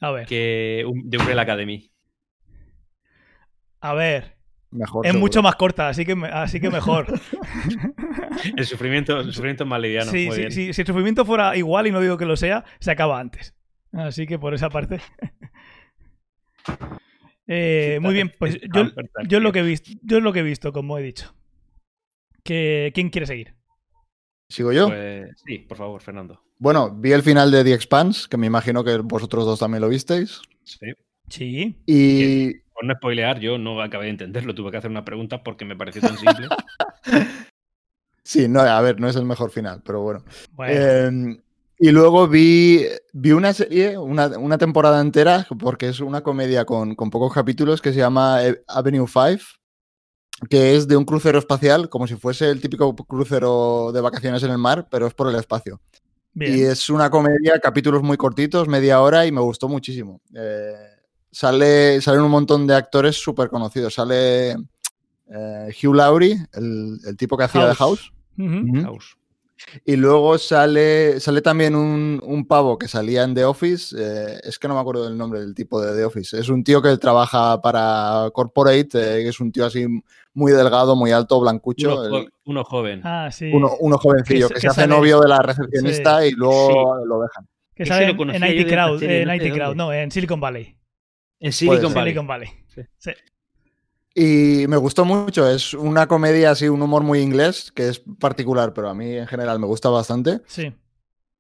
A 0.01 0.13
ver. 0.13 0.27
que 0.27 0.85
un- 0.87 1.11
The 1.11 1.19
Umbrella 1.19 1.43
Academy? 1.43 1.91
A 3.81 3.95
ver. 3.95 4.37
Mejor. 4.71 5.05
Es 5.05 5.11
seguro. 5.11 5.21
mucho 5.21 5.43
más 5.43 5.57
corta, 5.57 5.89
así 5.89 6.05
que, 6.05 6.13
así 6.33 6.61
que 6.61 6.71
mejor. 6.71 7.07
El 8.57 8.65
sufrimiento, 8.65 9.21
el 9.21 9.33
sufrimiento 9.33 9.65
es 9.65 9.71
más 9.71 9.81
liviano. 9.81 10.11
Sí, 10.11 10.27
muy 10.27 10.35
sí, 10.35 10.41
bien. 10.41 10.53
sí, 10.53 10.73
si 10.73 10.81
el 10.81 10.87
sufrimiento 10.87 11.25
fuera 11.27 11.57
igual, 11.57 11.87
y 11.87 11.91
no 11.91 12.01
digo 12.01 12.17
que 12.17 12.25
lo 12.25 12.37
sea, 12.37 12.65
se 12.79 12.91
acaba 12.91 13.21
antes. 13.21 13.55
Así 13.93 14.27
que 14.27 14.39
por 14.39 14.55
esa 14.55 14.71
parte. 14.71 15.01
Eh, 17.53 17.99
muy 18.01 18.15
bien, 18.15 18.31
pues 18.39 18.61
yo, 18.73 18.85
yo 19.27 19.39
es 19.39 19.43
lo 19.43 19.51
que 19.51 19.59
he 19.59 19.65
visto, 19.65 19.91
yo 20.03 20.19
es 20.19 20.23
lo 20.23 20.33
que 20.33 20.39
he 20.39 20.45
visto, 20.45 20.73
como 20.73 20.97
he 20.97 21.03
dicho. 21.03 21.35
Que, 22.45 22.93
¿Quién 22.95 23.11
quiere 23.11 23.27
seguir? 23.27 23.57
¿Sigo 24.49 24.73
yo? 24.73 24.87
Pues, 24.87 25.31
sí, 25.45 25.59
por 25.59 25.77
favor, 25.77 26.01
Fernando. 26.01 26.41
Bueno, 26.59 26.95
vi 26.95 27.11
el 27.11 27.25
final 27.25 27.51
de 27.51 27.65
The 27.65 27.75
Expanse, 27.75 28.29
que 28.31 28.37
me 28.37 28.47
imagino 28.47 28.85
que 28.85 28.99
vosotros 28.99 29.47
dos 29.47 29.59
también 29.59 29.81
lo 29.81 29.89
visteis. 29.89 30.41
Sí. 30.63 30.93
Sí. 31.29 31.77
Y 31.87 32.55
Por 32.81 32.87
no 32.87 32.95
spoilear, 32.95 33.39
yo 33.41 33.59
no 33.59 33.83
acabé 33.83 34.07
de 34.07 34.13
entenderlo. 34.13 34.55
Tuve 34.55 34.71
que 34.71 34.79
hacer 34.79 34.91
una 34.91 35.05
pregunta 35.05 35.43
porque 35.43 35.67
me 35.67 35.77
pareció 35.77 36.01
tan 36.01 36.17
simple. 36.17 36.49
sí, 38.25 38.49
no, 38.49 38.61
a 38.61 38.81
ver, 38.81 38.99
no 38.99 39.07
es 39.07 39.17
el 39.17 39.27
mejor 39.27 39.51
final, 39.51 39.83
pero 39.85 40.01
bueno. 40.01 40.25
Bueno, 40.55 40.73
Eh, 40.75 41.41
y 41.79 41.91
luego 41.91 42.27
vi, 42.27 42.87
vi 43.13 43.33
una 43.33 43.53
serie, 43.53 43.99
una, 43.99 44.29
una 44.39 44.57
temporada 44.57 44.99
entera, 45.03 45.47
porque 45.59 45.89
es 45.89 46.01
una 46.01 46.23
comedia 46.23 46.65
con, 46.65 46.95
con 46.95 47.11
pocos 47.11 47.35
capítulos 47.35 47.83
que 47.83 47.93
se 47.93 47.99
llama 47.99 48.47
eh, 48.47 48.63
Avenue 48.67 49.07
5, 49.07 49.45
que 50.49 50.75
es 50.75 50.89
de 50.89 50.97
un 50.97 51.05
crucero 51.05 51.39
espacial, 51.39 51.91
como 51.91 52.07
si 52.07 52.17
fuese 52.17 52.49
el 52.49 52.63
típico 52.63 52.97
crucero 52.97 53.93
de 53.93 54.01
vacaciones 54.01 54.43
en 54.43 54.53
el 54.53 54.59
mar, 54.59 54.89
pero 54.91 55.07
es 55.07 55.13
por 55.13 55.29
el 55.29 55.35
espacio. 55.35 55.83
bien. 56.33 56.57
Y 56.57 56.61
es 56.63 56.89
una 56.89 57.11
comedia, 57.11 57.59
capítulos 57.59 58.03
muy 58.03 58.17
cortitos, 58.17 58.69
media 58.69 59.03
hora, 59.03 59.27
y 59.27 59.33
me 59.33 59.43
gustó 59.43 59.69
muchísimo. 59.69 60.23
Eh, 60.35 60.90
sale, 61.31 62.01
salen 62.01 62.23
un 62.23 62.31
montón 62.31 62.67
de 62.67 62.75
actores 62.75 63.17
súper 63.17 63.49
conocidos. 63.49 63.95
Sale 63.95 64.53
eh, 64.53 65.69
Hugh 65.83 65.95
Laurie, 65.95 66.37
el, 66.55 66.99
el 67.07 67.17
tipo 67.17 67.37
que 67.37 67.45
hacía 67.45 67.67
de 67.67 67.75
House. 67.75 68.13
House. 68.83 69.17
Y 69.85 69.97
luego 69.97 70.39
sale, 70.39 71.21
sale 71.21 71.43
también 71.43 71.77
un, 71.77 72.19
un 72.25 72.47
pavo 72.47 72.79
que 72.79 72.89
salía 72.89 73.25
en 73.25 73.35
The 73.35 73.45
Office. 73.45 73.95
eh, 73.99 74.41
es 74.43 74.59
que 74.59 74.67
no 74.67 74.75
me 74.75 74.81
acuerdo 74.81 75.05
del 75.05 75.19
nombre 75.19 75.41
del 75.41 75.55
tipo 75.55 75.81
de 75.83 75.95
The 75.95 76.05
Office. 76.07 76.39
Es 76.41 76.49
un 76.49 76.65
tío 76.65 76.81
que 76.81 76.97
trabaja 76.97 77.61
para 77.61 78.31
Corporate, 78.33 78.89
eh, 78.95 79.23
que 79.23 79.29
es 79.29 79.39
un 79.39 79.53
tío 79.53 79.67
así 79.67 79.87
muy 80.33 80.53
delgado, 80.53 80.97
muy 80.97 81.11
alto, 81.13 81.39
blancucho. 81.41 81.93
Uno, 81.93 82.05
el- 82.05 82.25
jo- 82.25 82.31
uno 82.47 82.65
joven. 82.65 83.01
Ah, 83.05 83.29
sí. 83.31 83.51
uno, 83.53 83.71
uno 83.81 83.99
jovencillo 83.99 84.49
que 84.49 84.55
que, 84.55 84.61
se- 84.61 84.69
hace 84.69 84.81
sale- 84.83 84.95
novio 84.95 85.21
de 85.21 85.29
la 85.29 85.39
recepcionista 85.41 86.25
y 86.27 86.31
luego 86.31 87.05
lo 87.05 87.21
dejan. 87.21 87.47
que 87.75 87.85
sale 87.85 88.07
en, 88.11 88.31
en 88.43 88.45
IT 88.61 88.67
Crowd, 88.67 89.03
en 89.03 89.29
IT 89.35 89.53
Crowd, 89.55 89.75
no, 89.77 89.93
en 89.93 90.11
Silicon 90.11 90.41
Valley. 90.41 90.75
En 91.41 91.53
Silicon. 91.53 91.93
Valley. 91.95 92.13
Silicon 92.13 92.27
Valley. 92.27 92.49
Sí. 92.69 92.83
Sí. 92.99 93.11
Y 94.15 94.67
me 94.69 94.77
gustó 94.77 95.05
mucho. 95.05 95.49
Es 95.49 95.75
una 95.75 96.07
comedia 96.07 96.51
así, 96.51 96.69
un 96.69 96.83
humor 96.83 97.03
muy 97.03 97.21
inglés, 97.21 97.73
que 97.73 97.89
es 97.89 98.03
particular, 98.19 98.73
pero 98.75 98.89
a 98.89 98.95
mí 98.95 99.17
en 99.17 99.27
general 99.27 99.59
me 99.59 99.67
gusta 99.67 99.89
bastante. 99.89 100.41
Sí. 100.47 100.73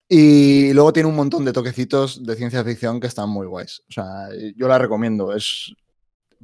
Y 0.09 0.73
luego 0.73 0.93
tiene 0.93 1.09
un 1.09 1.15
montón 1.17 1.45
de 1.45 1.53
toquecitos 1.53 2.25
de 2.25 2.35
ciencia 2.35 2.65
ficción 2.65 2.99
que 3.01 3.07
están 3.07 3.29
muy 3.29 3.47
guays. 3.47 3.83
O 3.89 3.93
sea, 3.93 4.29
yo 4.57 4.67
la 4.67 4.79
recomiendo. 4.79 5.35
Es... 5.35 5.73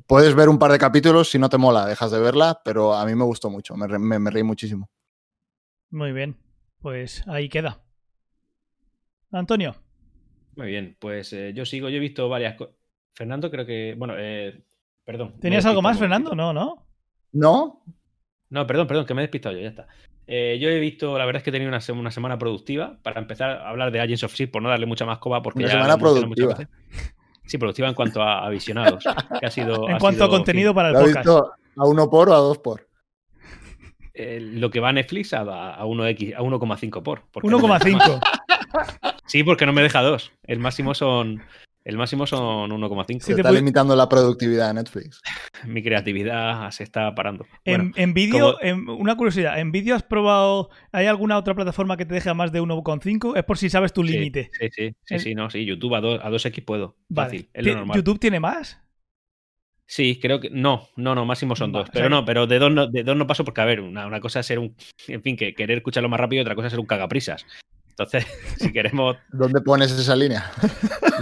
Puedes 0.07 0.35
ver 0.35 0.49
un 0.51 0.59
par 0.59 0.71
de 0.71 0.79
capítulos, 0.79 1.31
si 1.31 1.39
no 1.39 1.49
te 1.49 1.57
mola, 1.59 1.87
dejas 1.87 2.11
de 2.11 2.21
verla, 2.21 2.61
pero 2.65 2.93
a 2.95 3.07
mí 3.07 3.15
me 3.15 3.25
gustó 3.25 3.49
mucho, 3.49 3.75
me, 3.77 3.87
re- 3.89 3.99
me- 3.99 4.19
me 4.19 4.31
reí 4.31 4.43
muchísimo. 4.43 4.91
Muy 5.91 6.13
bien. 6.13 6.37
Pues 6.81 7.27
ahí 7.27 7.49
queda. 7.49 7.83
Antonio. 9.31 9.75
Muy 10.55 10.67
bien, 10.69 10.97
pues 11.01 11.33
eh, 11.33 11.53
yo 11.55 11.65
sigo. 11.65 11.89
Yo 11.89 11.97
he 11.97 12.01
visto 12.01 12.29
varias 12.29 12.57
cosas. 12.57 12.75
Fernando, 13.17 13.51
creo 13.51 13.67
que. 13.67 13.95
Bueno, 13.97 14.15
eh, 14.17 14.63
perdón. 15.05 15.35
¿Tenías 15.41 15.65
algo 15.67 15.83
más, 15.83 15.99
Fernando? 15.99 16.35
No, 16.35 16.53
¿no? 16.53 16.87
¿No? 17.33 17.83
No, 18.51 18.67
perdón, 18.67 18.87
perdón, 18.87 19.07
que 19.07 19.15
me 19.15 19.23
he 19.23 19.25
despistado 19.25 19.57
yo, 19.57 19.63
ya 19.63 19.69
está. 19.71 19.89
Eh, 20.29 20.59
yo 20.61 20.69
he 20.69 20.79
visto, 20.81 21.17
la 21.19 21.25
verdad 21.25 21.39
es 21.39 21.45
que 21.45 21.51
he 21.51 21.53
tenido 21.53 21.69
una, 21.71 21.81
una 22.01 22.11
semana 22.11 22.39
productiva 22.39 22.99
para 23.03 23.21
empezar 23.21 23.51
a 23.51 23.69
hablar 23.69 23.91
de 23.93 24.01
Agents 24.01 24.23
of 24.25 24.33
S.H.I.E.L.D. 24.33 24.53
por 24.53 24.63
no 24.63 24.69
darle 24.69 24.87
mucha 24.87 25.05
más 25.07 25.19
coba 25.19 25.41
porque 25.43 25.61
Una 25.61 25.69
ya 25.69 25.73
semana 25.75 25.99
productiva. 25.99 26.57
Sí, 27.45 27.59
productiva 27.59 27.89
en 27.89 27.95
cuanto 27.95 28.23
a, 28.23 28.45
a 28.45 28.51
visionados. 28.51 29.05
que 29.41 29.47
ha 29.47 29.51
sido, 29.51 29.89
En 29.89 29.95
ha 29.97 29.99
cuanto 29.99 30.25
a 30.25 30.29
contenido 30.29 30.71
en 30.71 30.75
para 30.75 30.89
el 30.89 30.95
¿Lo 30.95 31.01
podcast. 31.01 31.27
visto 31.27 31.53
a 31.77 31.85
uno 31.87 32.11
por 32.11 32.29
o 32.29 32.35
a 32.35 32.39
dos 32.39 32.59
por? 32.59 32.89
eh, 34.15 34.41
lo 34.41 34.71
que 34.71 34.81
va 34.81 34.89
a 34.89 34.93
Netflix 34.93 35.33
a, 35.35 35.43
a 35.43 35.85
1X, 35.85 36.35
a 36.35 36.41
1,5 36.41 37.03
por. 37.03 37.23
porque 37.31 37.49
no 37.49 37.59
me 37.61 37.69
deja 37.69 37.79
1,5. 37.89 38.21
más. 38.73 38.97
Sí, 39.27 39.45
porque 39.45 39.67
no 39.67 39.73
me 39.73 39.83
deja 39.83 40.03
dos. 40.03 40.33
El 40.45 40.59
máximo 40.59 40.95
son. 40.95 41.43
El 41.87 41.97
máximo 41.97 42.27
son 42.27 42.71
1,5. 42.73 43.21
Sí, 43.21 43.27
Se 43.29 43.35
te 43.37 43.41
está 43.43 43.51
puede- 43.51 43.61
limitando 43.61 43.95
la 43.95 44.09
productividad 44.09 44.69
de 44.69 44.75
Netflix. 44.75 45.21
Mi 45.67 45.85
creatividad 45.85 46.69
se 46.73 46.83
está 46.83 47.15
parando. 47.15 47.47
En, 47.65 47.77
Bueno, 47.79 47.93
en 47.97 48.13
vídeo, 48.13 48.59
como- 48.61 48.97
una 48.97 49.17
curiosidad, 49.17 49.59
¿en 49.61 49.71
vídeo 49.71 49.95
has 49.95 50.03
probado, 50.03 50.71
hay 50.91 51.07
alguna 51.07 51.39
otra 51.39 51.55
plataforma 51.55 51.97
que 51.97 52.05
te 52.05 52.15
deje 52.15 52.29
a 52.29 52.35
más 52.35 52.51
de 52.51 52.61
1,5? 52.61 53.37
Es 53.37 53.45
por 53.45 53.57
si 53.57 53.71
sabes 53.71 53.93
tu 53.93 54.05
sí, 54.05 54.13
límite. 54.15 54.51
Sí, 54.59 54.69
sí, 54.73 54.95
sí, 55.05 55.19
sí, 55.21 55.35
no, 55.37 55.49
sí. 55.49 55.65
YouTube 55.65 55.95
a, 55.95 56.01
dos- 56.01 56.21
a 56.25 56.29
2X 56.29 56.65
puedo. 56.65 56.97
Vale. 57.09 57.29
Fácil, 57.31 57.49
es 57.55 57.65
lo 57.65 57.71
¿Ti- 57.71 57.77
normal. 57.77 57.97
¿YouTube 57.97 58.19
tiene 58.19 58.41
más? 58.41 58.81
Sí, 59.87 60.19
creo 60.21 60.41
que. 60.41 60.51
No, 60.51 60.89
no, 60.97 61.15
no, 61.15 61.25
máximo 61.25 61.55
son 61.55 61.71
dos. 61.71 61.89
Pero 61.93 62.09
no, 62.09 62.25
pero 62.25 62.49
de 62.49 62.59
dos 62.59 62.73
no, 62.73 62.89
de 62.89 63.05
dos 63.05 63.17
no 63.17 63.29
paso 63.29 63.45
porque, 63.45 63.61
a 63.61 63.65
ver, 63.65 63.81
una, 63.81 64.09
una 64.09 64.19
cosa 64.19 64.41
es 64.41 64.47
ser 64.47 64.59
un. 64.59 64.75
En 65.07 65.23
fin, 65.23 65.37
que 65.37 65.55
querer 65.55 65.79
escucharlo 65.79 66.09
más 66.09 66.19
rápido 66.19 66.41
y 66.41 66.43
otra 66.43 66.57
cosa 66.57 66.67
es 66.67 66.73
ser 66.73 66.81
un 66.81 66.87
cagaprisas. 66.87 67.47
Entonces, 67.99 68.27
si 68.59 68.73
queremos. 68.73 69.17
¿Dónde 69.33 69.61
pones 69.63 69.91
esa 69.93 70.15
línea? 70.15 70.51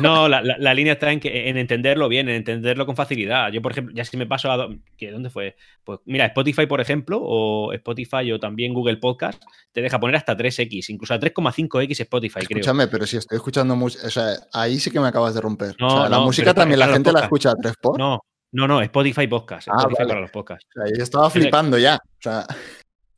No, 0.01 0.27
la, 0.29 0.43
la- 0.43 0.59
la 0.59 0.75
línea 0.75 0.95
está 0.95 1.13
en, 1.13 1.21
que, 1.21 1.49
en 1.49 1.57
entenderlo 1.57 2.09
bien, 2.09 2.29
en 2.29 2.35
entenderlo 2.35 2.85
con 2.85 2.97
facilidad. 2.97 3.53
Yo, 3.53 3.63
por 3.63 3.71
ejemplo, 3.71 3.95
ya 3.95 4.05
si 4.05 4.17
me 4.17 4.27
paso 4.27 4.51
a. 4.51 4.69
¿qué, 4.97 5.13
¿Dónde 5.13 5.31
fue? 5.31 5.55
Pues 5.85 6.01
mira, 6.05 6.27
Spotify, 6.27 6.67
por 6.67 6.81
ejemplo, 6.81 7.21
o 7.23 7.73
Spotify 7.73 8.33
o 8.33 8.41
también 8.41 8.75
Google 8.75 8.97
Podcast, 8.97 9.41
te 9.71 9.83
deja 9.83 10.01
poner 10.01 10.17
hasta 10.17 10.37
3X, 10.37 10.87
incluso 10.89 11.15
a 11.15 11.21
3,5X 11.21 12.01
Spotify, 12.01 12.41
creo. 12.45 12.59
Escúchame, 12.59 12.89
pero 12.89 13.07
si 13.07 13.19
estoy 13.19 13.37
escuchando 13.37 13.77
música, 13.77 14.09
o 14.09 14.11
sea, 14.11 14.35
ahí 14.53 14.81
sí 14.81 14.91
que 14.91 14.99
me 14.99 15.07
acabas 15.07 15.33
de 15.35 15.41
romper. 15.41 15.77
No, 15.79 15.87
o 15.87 15.91
sea, 16.01 16.09
la 16.09 16.17
no, 16.17 16.25
música 16.25 16.47
pero 16.47 16.55
también 16.63 16.81
la 16.81 16.89
gente 16.89 17.13
la 17.13 17.21
escucha 17.21 17.51
a 17.51 17.55
tres 17.55 17.75
por. 17.81 17.97
No, 17.97 18.19
no, 18.51 18.67
no, 18.67 18.81
Spotify 18.83 19.29
Podcast. 19.29 19.69
Ah, 19.69 19.75
Spotify 19.79 19.99
vale. 19.99 20.09
para 20.09 20.21
los 20.23 20.31
podcasts. 20.33 20.67
O 20.77 20.83
sea, 20.83 20.93
yo 20.97 21.05
estaba 21.05 21.31
flipando 21.31 21.79
ya. 21.79 21.97
O 22.05 22.21
sea, 22.21 22.45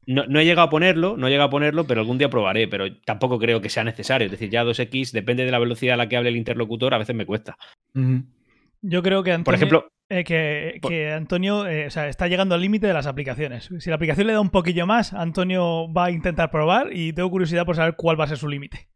No, 0.06 0.24
no 0.26 0.38
he 0.40 0.44
llegado 0.44 0.68
a 0.68 0.70
ponerlo, 0.70 1.16
no 1.16 1.26
he 1.26 1.30
llegado 1.30 1.48
a 1.48 1.50
ponerlo, 1.50 1.84
pero 1.84 2.00
algún 2.00 2.16
día 2.18 2.30
probaré, 2.30 2.68
pero 2.68 2.84
tampoco 3.04 3.38
creo 3.38 3.60
que 3.60 3.68
sea 3.68 3.82
necesario. 3.84 4.26
Es 4.26 4.30
decir, 4.30 4.50
ya 4.50 4.64
2X, 4.64 5.10
depende 5.12 5.44
de 5.44 5.50
la 5.50 5.58
velocidad 5.58 5.94
a 5.94 5.96
la 5.96 6.08
que 6.08 6.16
hable 6.16 6.28
el 6.28 6.36
interlocutor, 6.36 6.94
a 6.94 6.98
veces 6.98 7.16
me 7.16 7.26
cuesta. 7.26 7.56
Yo 8.82 9.02
creo 9.02 9.22
que 9.22 9.32
Antonio, 9.32 9.44
Por 9.44 9.54
ejemplo, 9.54 9.88
eh, 10.08 10.22
que, 10.22 10.78
por- 10.80 10.90
que 10.92 11.12
Antonio 11.12 11.66
eh, 11.66 11.86
o 11.86 11.90
sea, 11.90 12.08
está 12.08 12.28
llegando 12.28 12.54
al 12.54 12.60
límite 12.60 12.86
de 12.86 12.92
las 12.94 13.06
aplicaciones. 13.06 13.68
Si 13.78 13.90
la 13.90 13.96
aplicación 13.96 14.26
le 14.28 14.32
da 14.34 14.40
un 14.40 14.50
poquillo 14.50 14.86
más, 14.86 15.12
Antonio 15.12 15.92
va 15.92 16.04
a 16.06 16.10
intentar 16.12 16.50
probar 16.50 16.90
y 16.92 17.12
tengo 17.12 17.30
curiosidad 17.30 17.66
por 17.66 17.74
saber 17.74 17.94
cuál 17.96 18.18
va 18.20 18.24
a 18.24 18.28
ser 18.28 18.38
su 18.38 18.48
límite. 18.48 18.86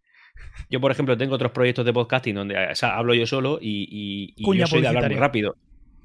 yo, 0.68 0.80
por 0.80 0.92
ejemplo, 0.92 1.16
tengo 1.16 1.34
otros 1.34 1.50
proyectos 1.50 1.84
de 1.84 1.92
podcasting 1.92 2.36
donde 2.36 2.56
o 2.70 2.74
sea, 2.76 2.96
hablo 2.96 3.14
yo 3.14 3.26
solo 3.26 3.58
y, 3.60 3.88
y- 3.90 4.34
y 4.36 4.44
yo 4.58 4.66
soy 4.66 4.80
de 4.82 4.88
hablar 4.88 5.02
muy 5.10 5.20
rápido. 5.20 5.56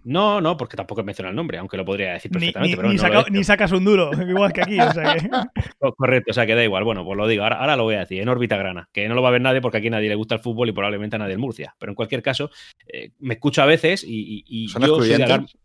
No, 0.08 0.40
no, 0.40 0.56
porque 0.56 0.78
tampoco 0.78 1.04
menciona 1.04 1.30
el 1.32 1.36
nombre, 1.36 1.58
aunque 1.58 1.78
lo 1.78 1.84
podría 1.84 2.14
decir 2.14 2.30
Ni, 2.32 2.52
perfectamente. 2.54 2.70
ni- 2.72 2.76
pero 2.76 2.90
ni 2.90 2.96
no 2.96 3.02
saca- 3.02 3.26
ni 3.32 3.44
sacas 3.44 3.72
un 3.72 3.84
duro, 3.84 4.12
igual 4.30 4.54
que 4.54 4.62
aquí. 4.62 4.80
O 4.80 4.92
sea 4.94 5.16
que- 5.16 5.30
Co- 5.80 5.96
Correcto, 5.96 6.30
o 6.30 6.34
sea 6.34 6.46
que 6.46 6.54
da 6.54 6.64
igual. 6.64 6.84
Bueno, 6.84 7.04
pues 7.04 7.18
lo 7.18 7.28
digo, 7.28 7.42
ahora, 7.44 7.58
ahora 7.60 7.76
lo 7.76 7.84
voy 7.84 7.96
a 7.96 8.00
decir, 8.02 8.22
en 8.22 8.30
órbita 8.30 8.56
grana, 8.56 8.88
que 8.94 9.08
no 9.10 9.16
lo 9.16 9.24
va 9.24 9.30
a 9.30 9.32
ver 9.32 9.42
nadie 9.42 9.62
porque 9.62 9.80
aquí 9.80 9.88
a 9.88 9.92
nadie 9.92 10.08
le 10.10 10.16
gusta 10.16 10.36
el 10.36 10.42
fútbol 10.42 10.70
y 10.70 10.74
probablemente 10.74 11.16
a 11.16 11.20
nadie 11.20 11.34
el 11.34 11.40
Murcia. 11.40 11.76
Pero 11.80 11.92
en 11.92 11.96
cualquier 11.96 12.22
caso, 12.22 12.52
eh, 12.88 13.12
me 13.20 13.34
escucho 13.34 13.64
a 13.64 13.66
veces 13.66 14.04
y, 14.04 14.44
y- 14.48 14.66
y 14.66 14.68
¿Son 14.70 14.82
yo 14.84 14.96
soy 15.00 15.10
de 15.10 15.16
excluyentes? 15.16 15.58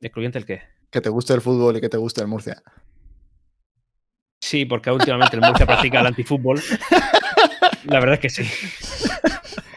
¿Excluyente 0.00 0.38
el 0.38 0.44
qué? 0.46 0.62
que 0.90 1.00
te 1.00 1.08
guste 1.08 1.32
el 1.32 1.40
fútbol 1.40 1.76
y 1.76 1.80
que 1.80 1.88
te 1.88 1.96
guste 1.96 2.20
el 2.22 2.26
Murcia. 2.26 2.60
Sí, 4.42 4.64
porque 4.64 4.90
últimamente 4.90 5.36
el 5.36 5.42
Murcia 5.42 5.64
practica 5.64 6.00
el 6.00 6.06
antifútbol. 6.08 6.60
La 7.84 8.00
verdad 8.00 8.14
es 8.14 8.20
que 8.20 8.30
sí. 8.30 8.42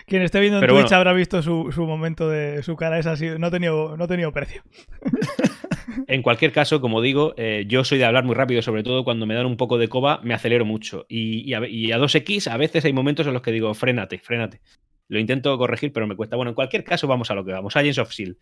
Quien 0.05 0.21
esté 0.21 0.39
viendo 0.39 0.57
en 0.57 0.61
Pero 0.61 0.73
Twitch 0.73 0.85
bueno. 0.85 0.97
habrá 0.97 1.13
visto 1.13 1.41
su, 1.41 1.71
su 1.71 1.85
momento 1.85 2.29
de 2.29 2.61
su 2.63 2.75
cara. 2.75 2.99
Es 2.99 3.07
así, 3.07 3.27
no 3.39 3.47
ha 3.47 3.51
tenido, 3.51 3.97
no 3.97 4.03
ha 4.03 4.07
tenido 4.07 4.31
precio. 4.31 4.63
En 6.07 6.21
cualquier 6.21 6.51
caso, 6.51 6.81
como 6.81 7.01
digo, 7.01 7.33
eh, 7.37 7.65
yo 7.67 7.83
soy 7.83 7.97
de 7.97 8.05
hablar 8.05 8.23
muy 8.23 8.35
rápido, 8.35 8.61
sobre 8.61 8.83
todo 8.83 9.03
cuando 9.03 9.25
me 9.25 9.33
dan 9.35 9.45
un 9.45 9.57
poco 9.57 9.77
de 9.77 9.87
coba, 9.87 10.19
me 10.23 10.33
acelero 10.33 10.65
mucho. 10.65 11.05
Y, 11.07 11.49
y 11.49 11.53
a, 11.53 11.67
y 11.67 11.91
a 11.91 11.97
2X 11.97 12.51
a 12.51 12.57
veces 12.57 12.85
hay 12.85 12.93
momentos 12.93 13.27
en 13.27 13.33
los 13.33 13.41
que 13.41 13.51
digo, 13.51 13.73
frénate, 13.73 14.19
frénate. 14.19 14.61
Lo 15.07 15.19
intento 15.19 15.57
corregir, 15.57 15.93
pero 15.93 16.07
me 16.07 16.15
cuesta. 16.15 16.35
Bueno, 16.35 16.49
en 16.49 16.55
cualquier 16.55 16.83
caso, 16.83 17.07
vamos 17.07 17.29
a 17.31 17.35
lo 17.35 17.45
que 17.45 17.51
vamos. 17.51 17.75
Agents 17.75 17.99
of 17.99 18.09
S.H.I.E.L.D. 18.09 18.39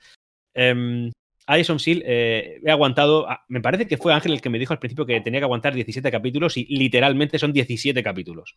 Em, 0.54 1.12
Agents 1.45 1.69
of 1.69 1.76
S.H.I.E.L.D. 1.78 2.06
eh, 2.08 2.62
he 2.65 2.71
aguantado, 2.71 3.30
ah, 3.30 3.43
me 3.49 3.62
parece 3.62 3.88
que 3.88 3.97
fue 3.97 4.13
Ángel 4.13 4.34
el 4.34 4.41
que 4.41 4.49
me 4.49 4.60
dijo 4.60 4.73
al 4.73 4.80
principio 4.80 5.06
que 5.06 5.19
tenía 5.21 5.39
que 5.41 5.45
aguantar 5.45 5.73
17 5.73 6.10
capítulos 6.10 6.58
y 6.58 6.65
literalmente 6.65 7.38
son 7.38 7.52
17 7.54 8.02
capítulos. 8.02 8.56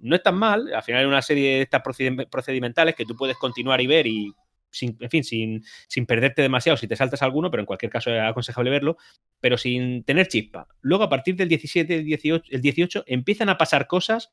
No 0.00 0.16
es 0.16 0.22
tan 0.22 0.36
mal. 0.36 0.72
Al 0.72 0.82
final 0.82 1.02
es 1.02 1.08
una 1.08 1.22
serie 1.22 1.56
de 1.56 1.62
estas 1.62 1.82
procedimentales 1.82 2.94
que 2.94 3.04
tú 3.04 3.16
puedes 3.16 3.36
continuar 3.36 3.80
y 3.80 3.86
ver 3.86 4.06
y 4.06 4.32
sin, 4.70 4.96
en 5.00 5.10
fin, 5.10 5.24
sin, 5.24 5.64
sin, 5.88 6.06
perderte 6.06 6.42
demasiado 6.42 6.76
si 6.76 6.86
te 6.86 6.96
saltas 6.96 7.22
alguno, 7.22 7.50
pero 7.50 7.62
en 7.62 7.66
cualquier 7.66 7.90
caso 7.90 8.10
es 8.10 8.20
aconsejable 8.20 8.70
verlo, 8.70 8.96
pero 9.40 9.56
sin 9.56 10.04
tener 10.04 10.28
chispa. 10.28 10.66
Luego, 10.80 11.04
a 11.04 11.08
partir 11.08 11.36
del 11.36 11.48
17, 11.48 11.96
el 11.96 12.04
18, 12.04 12.44
el 12.50 12.60
18 12.60 13.04
empiezan 13.06 13.48
a 13.48 13.58
pasar 13.58 13.86
cosas 13.86 14.30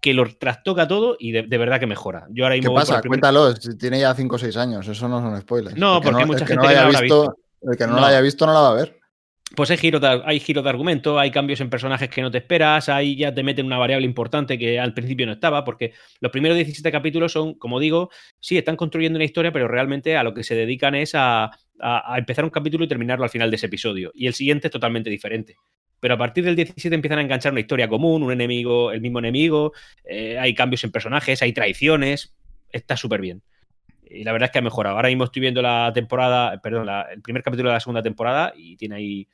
que 0.00 0.12
lo 0.12 0.26
trastoca 0.36 0.86
todo 0.86 1.16
y 1.18 1.32
de, 1.32 1.58
verdad 1.58 1.80
que 1.80 1.86
mejora. 1.86 2.26
Yo 2.30 2.44
ahora 2.44 2.58
¿Qué 2.60 2.70
pasa? 2.70 3.00
Cuéntalo, 3.02 3.54
tiene 3.54 4.00
ya 4.00 4.14
5 4.14 4.34
o 4.34 4.38
6 4.38 4.56
años, 4.56 4.88
eso 4.88 5.08
no 5.08 5.20
son 5.20 5.40
spoilers. 5.40 5.76
No, 5.76 6.00
porque 6.00 6.20
hay 6.20 6.26
mucha 6.26 6.46
gente 6.46 6.66
que 6.66 6.74
no, 6.74 7.00
visto, 7.00 7.36
El 7.62 7.76
que 7.76 7.86
no, 7.86 7.94
lo 7.94 8.04
haya 8.04 8.20
visto 8.20 8.46
no 8.46 8.52
la 8.52 8.60
va 8.60 8.70
a 8.70 8.74
ver 8.74 9.05
pues 9.54 9.70
hay 9.70 9.76
giro, 9.76 10.00
de, 10.00 10.22
hay 10.24 10.40
giro 10.40 10.60
de 10.62 10.68
argumento, 10.68 11.20
hay 11.20 11.30
cambios 11.30 11.60
en 11.60 11.70
personajes 11.70 12.08
que 12.08 12.20
no 12.20 12.30
te 12.30 12.38
esperas, 12.38 12.88
ahí 12.88 13.14
ya 13.16 13.32
te 13.32 13.44
meten 13.44 13.66
una 13.66 13.78
variable 13.78 14.04
importante 14.04 14.58
que 14.58 14.80
al 14.80 14.92
principio 14.92 15.24
no 15.24 15.32
estaba, 15.32 15.62
porque 15.62 15.92
los 16.20 16.32
primeros 16.32 16.56
17 16.56 16.90
capítulos 16.90 17.32
son, 17.32 17.54
como 17.54 17.78
digo, 17.78 18.10
sí, 18.40 18.58
están 18.58 18.74
construyendo 18.76 19.18
una 19.18 19.24
historia, 19.24 19.52
pero 19.52 19.68
realmente 19.68 20.16
a 20.16 20.24
lo 20.24 20.34
que 20.34 20.42
se 20.42 20.56
dedican 20.56 20.96
es 20.96 21.12
a, 21.14 21.50
empezar 22.16 22.44
un 22.44 22.50
capítulo 22.50 22.84
y 22.84 22.88
terminarlo 22.88 23.24
al 23.24 23.30
final 23.30 23.50
de 23.50 23.56
ese 23.56 23.66
episodio. 23.66 24.10
Y 24.14 24.26
el 24.26 24.34
siguiente 24.34 24.68
es 24.68 24.72
totalmente 24.72 25.10
diferente. 25.10 25.56
Pero 26.00 26.14
a 26.14 26.18
partir 26.18 26.44
del 26.44 26.56
17 26.56 26.94
empiezan 26.94 27.18
a 27.18 27.22
enganchar 27.22 27.52
una 27.52 27.60
historia 27.60 27.86
común, 27.88 28.22
un 28.22 28.32
enemigo, 28.32 28.90
el 28.92 29.00
mismo 29.00 29.18
enemigo, 29.18 29.72
eh, 30.04 30.38
hay 30.38 30.54
cambios 30.54 30.82
en 30.84 30.90
personajes, 30.90 31.42
hay 31.42 31.52
traiciones, 31.52 32.34
está 32.72 32.96
súper 32.96 33.20
bien 33.20 33.42
y 34.16 34.24
la 34.24 34.32
verdad 34.32 34.46
es 34.46 34.52
que 34.52 34.58
ha 34.58 34.62
mejorado. 34.62 34.96
Ahora 34.96 35.08
mismo 35.08 35.24
estoy 35.24 35.40
viendo 35.40 35.62
la 35.62 35.92
temporada, 35.94 36.60
perdón, 36.60 36.88
el 37.10 37.22
primer 37.22 37.42
capítulo 37.42 37.68
de 37.68 37.74
la 37.74 37.80
segunda 37.80 38.02
temporada 38.02 38.52
y 38.56 38.76
tiene 38.76 38.96
ahí 38.96 39.28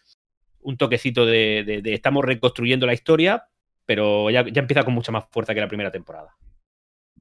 un 0.62 0.77
toquecito 0.77 1.27
de, 1.27 1.83
estamos 1.87 2.25
reconstruyendo 2.25 2.87
la 2.87 2.95
historia, 2.95 3.49
pero 3.85 4.31
ya, 4.31 4.40
empieza 4.40 4.85
con 4.85 4.95
mucha 4.95 5.12
más 5.12 5.25
fuerza 5.31 5.55
que 5.55 5.61
la 5.61 5.68
primera 5.68 5.90
temporada. 5.90 6.37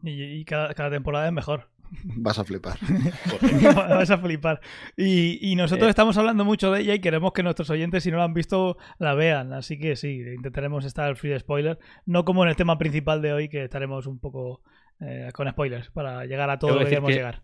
Y, 0.03 0.43
cada, 0.45 0.89
temporada 0.89 1.27
es 1.27 1.33
mejor. 1.33 1.69
Vas 2.03 2.39
a 2.39 2.45
flipar. 2.45 2.77
Vas 3.75 4.09
a 4.09 4.17
flipar. 4.17 4.61
Y, 4.95 5.55
nosotros 5.55 5.87
eh. 5.87 5.89
estamos 5.89 6.17
hablando 6.17 6.45
mucho 6.45 6.71
de 6.71 6.81
ella 6.81 6.95
y 6.95 6.99
queremos 6.99 7.33
que 7.33 7.43
nuestros 7.43 7.69
oyentes, 7.69 8.03
si 8.03 8.11
no 8.11 8.17
la 8.17 8.23
han 8.23 8.33
visto, 8.33 8.77
la 8.97 9.13
vean. 9.13 9.53
Así 9.53 9.77
que 9.77 9.95
sí, 9.95 10.21
intentaremos 10.35 10.85
estar 10.85 11.15
free 11.17 11.31
de 11.31 11.39
spoiler. 11.39 11.79
No 12.05 12.25
como 12.25 12.43
en 12.43 12.49
el 12.49 12.55
tema 12.55 12.77
principal 12.77 13.21
de 13.21 13.33
hoy, 13.33 13.49
que 13.49 13.65
estaremos 13.65 14.07
un 14.07 14.19
poco 14.19 14.61
eh, 15.01 15.29
con 15.33 15.49
spoilers 15.49 15.89
para 15.89 16.25
llegar 16.25 16.49
a 16.49 16.59
todo 16.59 16.75
lo 16.75 16.79
que 16.79 16.85
queremos 16.85 17.11
llegar. 17.11 17.41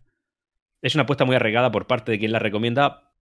Es 0.82 0.96
una 0.96 1.04
apuesta 1.04 1.26
muy 1.26 1.36
arraigada 1.36 1.72
por 1.72 1.88
parte 1.88 2.12
de 2.12 2.20
quien 2.20 2.32
la 2.32 2.40
recomienda, 2.40 3.12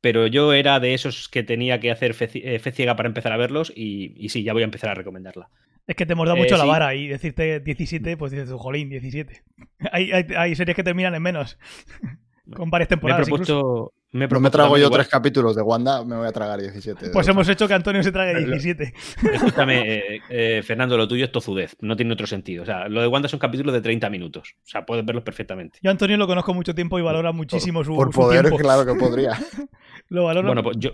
pero 0.00 0.26
yo 0.26 0.52
era 0.52 0.80
de 0.80 0.94
esos 0.94 1.28
que 1.28 1.42
tenía 1.42 1.80
que 1.80 1.90
hacer 1.90 2.14
fe, 2.14 2.30
eh, 2.34 2.72
ciega 2.72 2.96
para 2.96 3.08
empezar 3.08 3.32
a 3.32 3.36
verlos 3.36 3.72
y, 3.74 4.28
sí, 4.28 4.42
ya 4.42 4.52
voy 4.52 4.62
a 4.62 4.64
empezar 4.64 4.90
a 4.90 4.94
recomendarla. 4.94 5.50
Es 5.86 5.94
que 5.94 6.04
te 6.04 6.14
hemos 6.14 6.26
dado 6.26 6.36
mucho 6.36 6.56
eh, 6.56 6.58
la 6.58 6.64
vara 6.64 6.94
y 6.96 7.06
decirte 7.06 7.60
17, 7.60 8.16
pues 8.16 8.32
dices, 8.32 8.50
jolín, 8.50 8.88
17. 8.88 9.44
hay, 9.92 10.10
hay, 10.12 10.54
series 10.56 10.74
que 10.74 10.82
terminan 10.82 11.14
en 11.14 11.22
menos. 11.22 11.58
Con 12.54 12.70
varias 12.70 12.88
temporadas. 12.88 13.20
Me 13.20 13.24
he 13.24 13.26
propuesto, 13.26 13.92
me, 14.12 14.28
me, 14.28 14.50
trago 14.50 14.78
yo 14.78 14.88
tres 14.88 15.08
capítulos 15.08 15.56
de 15.56 15.62
Wanda, 15.62 16.04
me 16.04 16.16
voy 16.16 16.26
a 16.26 16.32
tragar 16.32 16.60
17. 16.60 17.10
Pues 17.10 17.26
hemos 17.28 17.48
hecho 17.48 17.66
que 17.66 17.74
Antonio 17.74 18.02
se 18.02 18.12
trague 18.12 18.38
17. 18.38 18.94
Escúchame, 19.32 20.22
eh, 20.28 20.62
Fernando, 20.64 20.96
lo 20.96 21.08
tuyo 21.08 21.24
es 21.24 21.32
tozudez, 21.32 21.76
no 21.80 21.96
tiene 21.96 22.12
otro 22.12 22.26
sentido. 22.26 22.62
O 22.62 22.66
sea, 22.66 22.88
lo 22.88 23.00
de 23.00 23.08
Wanda 23.08 23.28
son 23.28 23.40
capítulos 23.40 23.74
de 23.74 23.80
30 23.80 24.08
minutos. 24.10 24.54
O 24.64 24.68
sea, 24.68 24.86
puedes 24.86 25.04
verlos 25.04 25.24
perfectamente. 25.24 25.78
Yo 25.82 25.90
Antonio 25.90 26.16
lo 26.16 26.26
conozco 26.26 26.54
mucho 26.54 26.74
tiempo 26.74 26.98
y 26.98 27.02
valora 27.02 27.32
muchísimo 27.32 27.82
su, 27.82 27.94
por 27.96 28.10
poder, 28.10 28.48
claro 28.50 28.86
que 28.86 28.94
podría. 28.98 29.32
lo 30.08 30.24
valora. 30.24 30.46
Bueno, 30.46 30.62
pues 30.62 30.76
yo, 30.78 30.92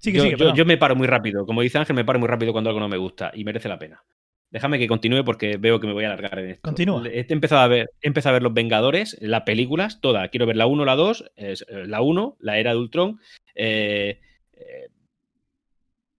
yo, 0.00 0.64
me 0.64 0.76
paro 0.78 0.96
muy 0.96 1.06
rápido. 1.06 1.46
Como 1.46 1.62
dice 1.62 1.78
Ángel, 1.78 1.94
me 1.94 2.04
paro 2.04 2.18
muy 2.18 2.28
rápido 2.28 2.52
cuando 2.52 2.70
algo 2.70 2.80
no 2.80 2.88
me 2.88 2.96
gusta 2.96 3.30
y 3.34 3.44
merece 3.44 3.68
la 3.68 3.78
pena. 3.78 4.02
Déjame 4.50 4.80
que 4.80 4.88
continúe 4.88 5.24
porque 5.24 5.56
veo 5.56 5.78
que 5.78 5.86
me 5.86 5.92
voy 5.92 6.04
a 6.04 6.08
alargar 6.08 6.38
en 6.40 6.50
esto. 6.50 6.62
Continúa. 6.62 7.04
He 7.06 7.24
empezado 7.28 7.62
a 7.62 7.68
ver, 7.68 7.90
he 8.02 8.08
empezado 8.08 8.30
a 8.30 8.34
ver 8.34 8.42
Los 8.42 8.52
Vengadores, 8.52 9.16
las 9.20 9.42
películas, 9.42 10.00
todas. 10.00 10.28
Quiero 10.30 10.46
ver 10.46 10.56
la 10.56 10.66
1, 10.66 10.84
la 10.84 10.96
2, 10.96 11.32
eh, 11.36 11.54
la 11.86 12.02
1, 12.02 12.36
la 12.40 12.58
era 12.58 12.72
de 12.72 12.78
Ultron, 12.78 13.20
eh, 13.54 14.20
eh, 14.54 14.88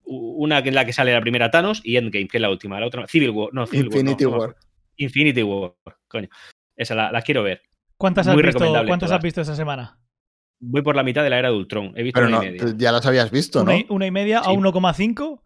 una 0.06 0.64
que 0.64 0.70
es 0.70 0.76
la 0.76 0.86
que 0.86 0.94
sale 0.94 1.14
la 1.14 1.22
primera 1.22 1.52
Thanos 1.52 1.82
y 1.84 1.98
Endgame, 1.98 2.28
que 2.28 2.38
es 2.38 2.42
la 2.42 2.50
última, 2.50 2.80
la 2.80 2.88
otra 2.88 3.06
Civil 3.08 3.32
War, 3.32 3.54
no, 3.54 3.66
Civil 3.68 3.88
Infinity 3.88 4.26
War. 4.26 4.56
Infinity 4.96 5.44
War, 5.44 5.74
coño. 6.08 6.30
Esa 6.76 6.96
la, 6.96 7.22
quiero 7.22 7.44
ver. 7.44 7.62
¿Cuántas, 7.98 8.28
has 8.28 8.36
visto, 8.36 8.60
¿cuántas 8.88 9.12
has 9.12 9.22
visto 9.22 9.42
esta 9.42 9.56
semana? 9.56 10.01
Voy 10.62 10.82
por 10.84 10.96
la 10.96 11.04
mitad 11.04 11.24
de 11.24 11.30
la 11.30 11.40
era 11.40 11.50
de 11.50 11.56
Ultron. 11.56 11.92
He 11.96 12.04
visto 12.04 12.20
Pero 12.20 12.28
una 12.28 12.38
no, 12.38 12.44
y 12.44 12.52
media. 12.52 12.74
ya 12.78 12.92
las 12.92 13.06
habías 13.06 13.32
visto, 13.32 13.64
¿no? 13.64 13.72
Una, 13.90 14.06
y 14.06 14.12
media 14.12 14.40
a 14.40 14.52
1,5. 14.52 15.42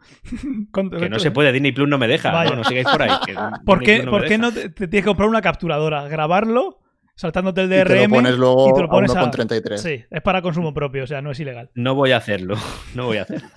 que 1.00 1.10
no 1.10 1.20
se 1.20 1.32
puede, 1.32 1.52
Disney 1.52 1.72
Plus 1.72 1.88
no 1.88 1.98
me 1.98 2.08
deja. 2.08 2.44
No, 2.44 2.58
no 2.58 2.64
sigáis 2.64 2.88
por 2.88 3.02
ahí. 3.02 3.10
¿Por 3.66 3.82
qué, 3.82 4.04
no, 4.04 4.12
¿por 4.12 4.26
qué 4.26 4.38
no 4.38 4.52
te, 4.52 4.70
tienes 4.70 5.02
que 5.02 5.04
comprar 5.04 5.30
una 5.30 5.42
capturadora? 5.42 6.08
Grabarlo, 6.08 6.82
saltándote 7.16 7.62
el 7.62 7.70
DRM. 7.70 7.96
Y 7.96 8.02
te 8.02 8.08
lo 8.08 8.14
pones 8.14 8.38
luego 8.38 8.70
y 8.70 8.74
te 8.74 8.82
lo 8.82 8.90
pones 8.90 9.16
a 9.16 9.32
1,33. 9.32 9.78
Sí, 9.78 10.04
es 10.10 10.22
para 10.22 10.42
consumo 10.42 10.74
propio, 10.74 11.06
o 11.06 11.08
sea, 11.08 11.22
no 11.22 11.32
es 11.32 11.40
ilegal. 11.40 11.72
No 11.74 11.96
voy 11.96 12.12
a 12.12 12.18
hacerlo. 12.18 12.56
No 12.94 13.06
voy 13.08 13.18
a 13.18 13.24
hacerlo. 13.24 13.48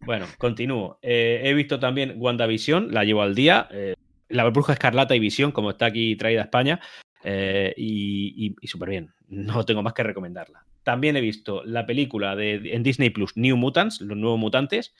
bueno, 0.00 0.26
continúo. 0.38 0.98
Eh, 1.02 1.42
he 1.44 1.54
visto 1.54 1.78
también 1.78 2.14
WandaVision, 2.16 2.92
la 2.92 3.04
llevo 3.04 3.22
al 3.22 3.34
día. 3.34 3.68
Eh, 3.70 3.94
la 4.28 4.48
Bruja 4.50 4.72
Escarlata 4.72 5.14
y 5.14 5.20
Visión, 5.20 5.52
como 5.52 5.70
está 5.70 5.86
aquí 5.86 6.16
traída 6.16 6.40
a 6.42 6.44
España. 6.44 6.80
Eh, 7.22 7.74
y, 7.76 8.54
y 8.60 8.66
súper 8.66 8.90
bien. 8.90 9.14
No 9.28 9.64
tengo 9.64 9.82
más 9.82 9.92
que 9.92 10.02
recomendarla. 10.02 10.65
También 10.86 11.16
he 11.16 11.20
visto 11.20 11.64
la 11.64 11.84
película 11.84 12.36
de, 12.36 12.60
en 12.72 12.84
Disney 12.84 13.10
Plus, 13.10 13.36
New 13.36 13.56
Mutants, 13.56 14.00
los 14.00 14.16
nuevos 14.16 14.38
mutantes. 14.38 14.94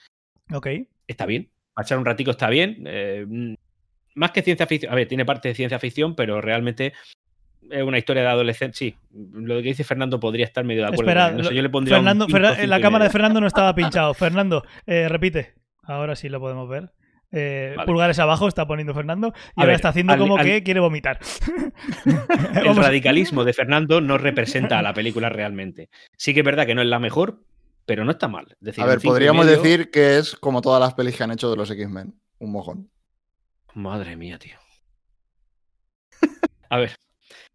Ok. 0.52 0.66
Está 1.06 1.26
bien. 1.26 1.48
Para 1.74 1.86
echar 1.86 1.98
un 1.98 2.04
ratico 2.04 2.32
está 2.32 2.50
bien. 2.50 2.82
Eh, 2.88 3.54
más 4.16 4.32
que 4.32 4.42
ciencia 4.42 4.66
ficción. 4.66 4.92
A 4.92 4.96
ver, 4.96 5.06
tiene 5.06 5.24
parte 5.24 5.46
de 5.46 5.54
ciencia 5.54 5.78
ficción, 5.78 6.16
pero 6.16 6.40
realmente 6.40 6.92
es 7.70 7.82
una 7.84 7.98
historia 7.98 8.22
de 8.22 8.28
adolescente. 8.30 8.76
Sí, 8.76 8.96
lo 9.12 9.58
que 9.58 9.68
dice 9.68 9.84
Fernando 9.84 10.18
podría 10.18 10.44
estar 10.44 10.64
medio 10.64 10.82
de 10.82 10.88
acuerdo. 10.88 11.08
Espera, 11.08 11.52
yo 11.52 11.62
le 11.62 11.70
pondría 11.70 11.98
Fernando, 11.98 12.26
la 12.26 12.80
cámara 12.80 13.04
de 13.04 13.10
Fernando 13.12 13.40
no 13.40 13.46
estaba 13.46 13.72
pinchado. 13.72 14.12
Fernando, 14.12 14.64
eh, 14.86 15.08
repite. 15.08 15.54
Ahora 15.84 16.16
sí 16.16 16.28
lo 16.28 16.40
podemos 16.40 16.68
ver. 16.68 16.90
Eh, 17.32 17.76
pulgares 17.84 18.18
abajo 18.18 18.48
está 18.48 18.66
poniendo 18.66 18.94
Fernando 18.94 19.32
y 19.56 19.60
ahora 19.60 19.74
está 19.74 19.88
haciendo 19.88 20.16
como 20.16 20.36
que 20.38 20.62
quiere 20.62 20.80
vomitar. 20.80 21.18
el 22.54 22.76
radicalismo 22.76 23.44
de 23.44 23.52
Fernando 23.52 24.00
no 24.00 24.16
representa 24.16 24.78
a 24.78 24.82
la 24.82 24.94
película 24.94 25.28
realmente. 25.28 25.90
Sí 26.16 26.34
que 26.34 26.40
es 26.40 26.46
verdad 26.46 26.66
que 26.66 26.74
no 26.74 26.82
es 26.82 26.88
la 26.88 26.98
mejor, 26.98 27.42
pero 27.84 28.04
no 28.04 28.12
está 28.12 28.28
mal. 28.28 28.56
a 28.78 28.86
ver, 28.86 29.00
podríamos 29.00 29.46
decir 29.46 29.90
que 29.90 30.18
es 30.18 30.36
como 30.36 30.62
todas 30.62 30.80
las 30.80 30.94
pelis 30.94 31.16
que 31.16 31.24
han 31.24 31.32
hecho 31.32 31.50
de 31.50 31.56
los 31.56 31.70
X-Men. 31.70 32.14
Un 32.38 32.52
mojón. 32.52 32.90
Madre 33.74 34.16
mía, 34.16 34.38
tío. 34.38 34.56
A 36.68 36.78
ver, 36.78 36.96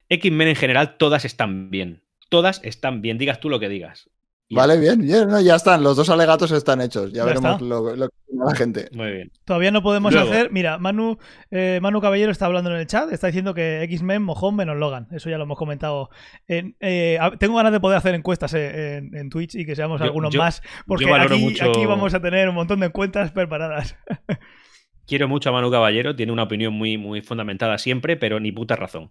X-Men 0.09 0.49
en 0.49 0.55
general 0.55 0.97
todas 0.97 1.25
están 1.25 1.71
bien. 1.71 2.03
Todas 2.29 2.61
están 2.63 3.01
bien, 3.01 3.17
digas 3.17 3.39
tú 3.39 3.49
lo 3.49 3.59
que 3.59 3.69
digas. 3.69 4.09
Vale, 4.51 4.77
bien, 4.77 5.01
ya 5.07 5.55
están, 5.55 5.81
los 5.81 5.95
dos 5.95 6.09
alegatos 6.09 6.51
están 6.51 6.81
hechos, 6.81 7.13
ya, 7.13 7.23
veremos 7.23 7.61
lo, 7.61 7.85
que 7.85 8.07
la 8.33 8.55
gente. 8.55 8.89
Muy 8.91 9.11
bien. 9.11 9.31
Todavía 9.45 9.71
no 9.71 9.81
podemos 9.81 10.13
hacer, 10.13 10.51
mira, 10.51 10.77
Manu, 10.77 11.17
eh, 11.51 11.79
Manu 11.81 12.01
Caballero 12.01 12.31
está 12.31 12.47
hablando 12.47 12.69
en 12.69 12.77
el 12.77 12.87
chat, 12.87 13.11
está 13.11 13.27
diciendo 13.27 13.53
que 13.53 13.81
X-Men 13.83 14.21
mojón 14.23 14.57
menos 14.57 14.77
Logan, 14.77 15.07
eso 15.11 15.29
ya 15.29 15.37
lo 15.37 15.43
hemos 15.43 15.57
comentado. 15.57 16.09
Eh, 16.47 17.17
tengo 17.39 17.55
ganas 17.55 17.71
de 17.71 17.79
poder 17.79 17.97
hacer 17.97 18.13
encuestas 18.13 18.53
eh, 18.53 18.97
en, 18.97 19.29
Twitch 19.29 19.55
y 19.55 19.65
que 19.65 19.75
seamos 19.75 20.01
algunos 20.01 20.35
más, 20.35 20.61
porque 20.85 21.11
aquí, 21.11 21.55
aquí 21.61 21.85
vamos 21.85 22.13
a 22.13 22.21
tener 22.21 22.49
un 22.49 22.55
montón 22.55 22.81
de 22.81 22.87
encuestas 22.87 23.31
preparadas. 23.31 23.95
Quiero 25.07 25.27
mucho 25.27 25.49
a 25.49 25.53
Manu 25.53 25.71
Caballero, 25.71 26.15
tiene 26.15 26.31
una 26.31 26.43
opinión 26.43 26.73
muy, 26.73 26.97
muy 26.97 27.21
fundamentada 27.21 27.77
siempre, 27.77 28.17
pero 28.17 28.39
ni 28.39 28.51
puta 28.51 28.75
razón. 28.75 29.09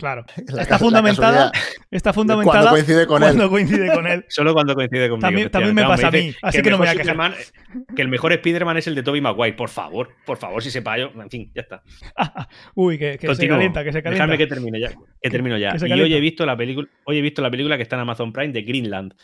Claro. 0.00 0.24
está 0.58 0.78
fundamentada. 0.78 1.52
Está 1.90 2.14
fundamentada 2.14 2.70
cuando 2.70 2.70
coincide 2.70 3.06
con 3.06 3.22
él. 3.22 3.48
Coincide 3.50 3.92
con 3.92 4.06
él. 4.06 4.24
Solo 4.28 4.54
cuando 4.54 4.74
coincide 4.74 5.10
conmigo. 5.10 5.50
También, 5.50 5.74
me 5.74 5.82
pasa 5.82 6.08
a 6.08 6.10
mí. 6.10 6.34
Así 6.40 6.62
que, 6.62 6.70
no 6.70 6.78
me 6.78 6.86
voy 6.86 6.88
a 6.88 6.96
quejar. 6.96 7.34
que 7.94 8.00
el 8.00 8.08
mejor 8.08 8.32
Spider-Man 8.32 8.78
es 8.78 8.86
el 8.86 8.94
de 8.94 9.02
Tobey 9.02 9.20
Maguire. 9.20 9.54
Por 9.54 9.68
favor, 9.68 10.08
por 10.24 10.38
favor, 10.38 10.62
si 10.62 10.70
sepa 10.70 10.96
yo. 10.96 11.10
En 11.20 11.28
fin, 11.28 11.52
ya 11.54 11.60
está. 11.60 11.82
Uy, 12.74 12.96
que, 12.96 13.18
se 13.18 13.46
calienta, 13.46 13.84
que 13.84 13.92
se 13.92 14.02
calienta. 14.02 14.24
Déjame 14.24 14.38
que 14.38 14.46
termine 14.46 14.80
ya. 14.80 14.90
Que 15.20 15.28
termino 15.28 15.58
ya. 15.58 15.76
y 15.76 15.92
hoy 15.92 16.14
he 16.14 16.20
visto 16.20 16.46
la 16.46 16.56
película. 16.56 16.88
Hoy 17.04 17.18
he 17.18 17.22
visto 17.22 17.42
la 17.42 17.50
película 17.50 17.76
que 17.76 17.82
está 17.82 17.96
en 17.96 18.02
Amazon 18.02 18.32
Prime 18.32 18.54
de 18.54 18.62
Greenland. 18.62 19.14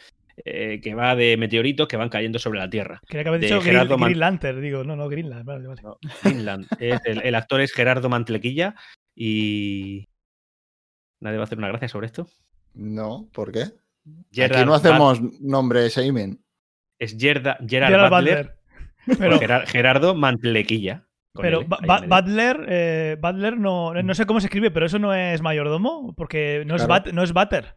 Eh, 0.45 0.83
que 0.83 0.95
va 0.95 1.17
de 1.17 1.39
meteoritos 1.39 1.89
que 1.89 1.97
van 1.97 2.11
cayendo 2.11 2.39
sobre 2.39 2.59
la 2.59 2.69
Tierra. 2.69 3.01
Quería 3.09 3.23
que 3.23 3.29
habéis 3.31 3.43
dicho 3.45 3.63
Gerardo 3.63 3.97
Green, 3.97 4.19
Lantern, 4.19 4.61
digo, 4.61 4.85
no, 4.85 4.95
no, 4.95 5.09
Greenland. 5.09 5.47
Vale, 5.47 5.67
vale. 5.67 5.81
Greenland. 6.23 6.67
el, 6.79 7.23
el, 7.23 7.35
actor 7.35 7.63
es 7.63 7.73
Gerardo 7.73 8.11
Mantlequilla 8.11 8.75
y, 9.17 10.07
¿Nadie 11.27 11.39
va 11.39 11.43
a 11.43 11.47
hacer 11.47 11.59
una 11.59 11.67
gracia 11.67 11.89
sobre 11.89 12.07
esto? 12.07 12.29
No, 12.73 13.29
¿por 13.33 13.51
qué? 13.51 13.65
Aquí 14.45 14.65
no 14.65 14.75
hacemos 14.75 15.21
nombre 15.41 15.91
Seimen. 15.91 16.41
Es 17.01 17.17
Gerard, 17.19 17.59
Butler, 18.09 18.57
Pero, 19.19 19.41
Gerardo 19.67 20.15
Mantlequilla. 20.15 21.05
Pero 21.35 21.65
Butler, 21.65 22.65
eh, 22.69 23.17
Butler 23.21 23.59
no, 23.59 23.93
no 23.93 24.15
sé 24.15 24.25
cómo 24.25 24.41
se 24.41 24.47
escribe, 24.47 24.71
pero 24.71 24.87
eso 24.87 25.01
no 25.01 25.13
es 25.13 25.43
mayordomo, 25.43 26.15
porque 26.17 26.63
no 26.65 26.77
es, 26.77 26.87
no 27.13 27.25
es 27.25 27.33
Butter. 27.33 27.75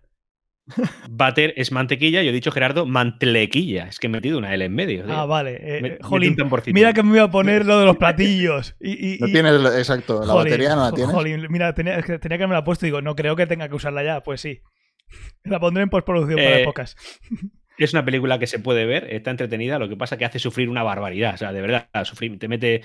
Butter 1.10 1.54
es 1.58 1.72
mantequilla, 1.72 2.22
yo 2.24 2.30
he 2.30 2.34
dicho 2.34 2.52
Gerardo 2.52 2.86
mantlequilla. 2.86 3.88
Es 3.88 4.00
que 4.00 4.08
he 4.08 4.10
metido 4.10 4.38
una 4.38 4.54
L 4.54 4.64
en 4.66 4.74
medio. 4.74 5.04
tío. 5.06 5.14
Ah, 5.14 5.26
vale. 5.26 5.58
eh, 5.62 5.82
Me- 5.82 5.98
jolín, 6.02 6.36
mira 6.74 6.94
que 6.94 7.04
me 7.04 7.16
iba 7.16 7.24
a 7.26 7.32
poner 7.32 7.66
lo 7.66 7.80
de 7.80 7.86
los 7.86 7.98
platillos. 7.98 8.76
Y, 8.80 9.16
y- 9.16 9.18
No 9.20 9.28
y- 9.28 9.32
tienes, 9.34 9.54
exacto, 9.78 10.22
la 10.22 10.34
jolín, 10.34 10.52
batería 10.52 10.76
no 10.76 10.84
la 10.84 10.92
tienes. 10.92 11.14
Jolín, 11.16 11.48
mira, 11.50 11.74
tenía, 11.74 11.98
es 11.98 12.06
que 12.06 12.20
tenía 12.20 12.38
que 12.38 12.44
haberme 12.44 12.56
la 12.56 12.64
puesto 12.64 12.86
y 12.86 12.90
digo, 12.90 13.02
no 13.02 13.16
creo 13.16 13.36
que 13.36 13.48
tenga 13.48 13.68
que 13.70 13.76
usarla 13.76 14.04
ya. 14.04 14.22
Pues 14.22 14.42
sí. 14.42 14.62
La 15.44 15.60
pondré 15.60 15.84
en 15.84 15.90
postproducción 15.90 16.38
para 16.38 16.50
Eh, 16.58 16.60
el 16.60 16.66
podcast. 16.66 16.98
Es 17.80 17.94
una 17.94 18.04
película 18.04 18.40
que 18.40 18.46
se 18.46 18.60
puede 18.60 18.86
ver, 18.86 19.08
está 19.14 19.32
entretenida, 19.32 19.80
lo 19.80 19.88
que 19.88 19.96
pasa 19.96 20.18
que 20.18 20.26
hace 20.26 20.38
sufrir 20.38 20.68
una 20.68 20.84
barbaridad. 20.84 21.36
O 21.36 21.38
sea, 21.38 21.54
de 21.54 21.62
verdad, 21.62 21.88
sufrir, 22.04 22.38
te 22.38 22.50
mete. 22.50 22.82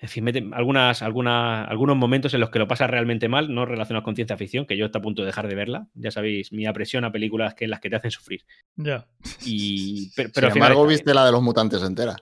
En 0.00 0.08
fin, 0.08 0.22
mete 0.22 0.46
algunas, 0.52 1.02
algunas, 1.02 1.68
algunos 1.68 1.96
momentos 1.96 2.32
en 2.32 2.38
los 2.40 2.50
que 2.50 2.60
lo 2.60 2.68
pasas 2.68 2.88
realmente 2.88 3.28
mal, 3.28 3.52
no 3.52 3.66
relacionados 3.66 4.04
con 4.04 4.14
ciencia 4.14 4.36
ficción, 4.36 4.64
que 4.64 4.76
yo 4.76 4.86
estoy 4.86 5.00
a 5.00 5.02
punto 5.02 5.22
de 5.22 5.26
dejar 5.26 5.48
de 5.48 5.56
verla. 5.56 5.88
Ya 5.94 6.12
sabéis, 6.12 6.52
mi 6.52 6.66
apresión 6.66 7.04
a 7.04 7.10
películas 7.10 7.54
que 7.54 7.64
en 7.64 7.70
las 7.70 7.80
que 7.80 7.90
te 7.90 7.96
hacen 7.96 8.12
sufrir. 8.12 8.44
Ya. 8.76 9.08
Y, 9.44 10.12
pero, 10.16 10.28
Sin 10.28 10.34
final 10.34 10.52
embargo, 10.56 10.82
está 10.82 10.88
viste 10.92 11.14
la 11.14 11.26
de 11.26 11.32
los 11.32 11.42
mutantes 11.42 11.82
entera. 11.82 12.14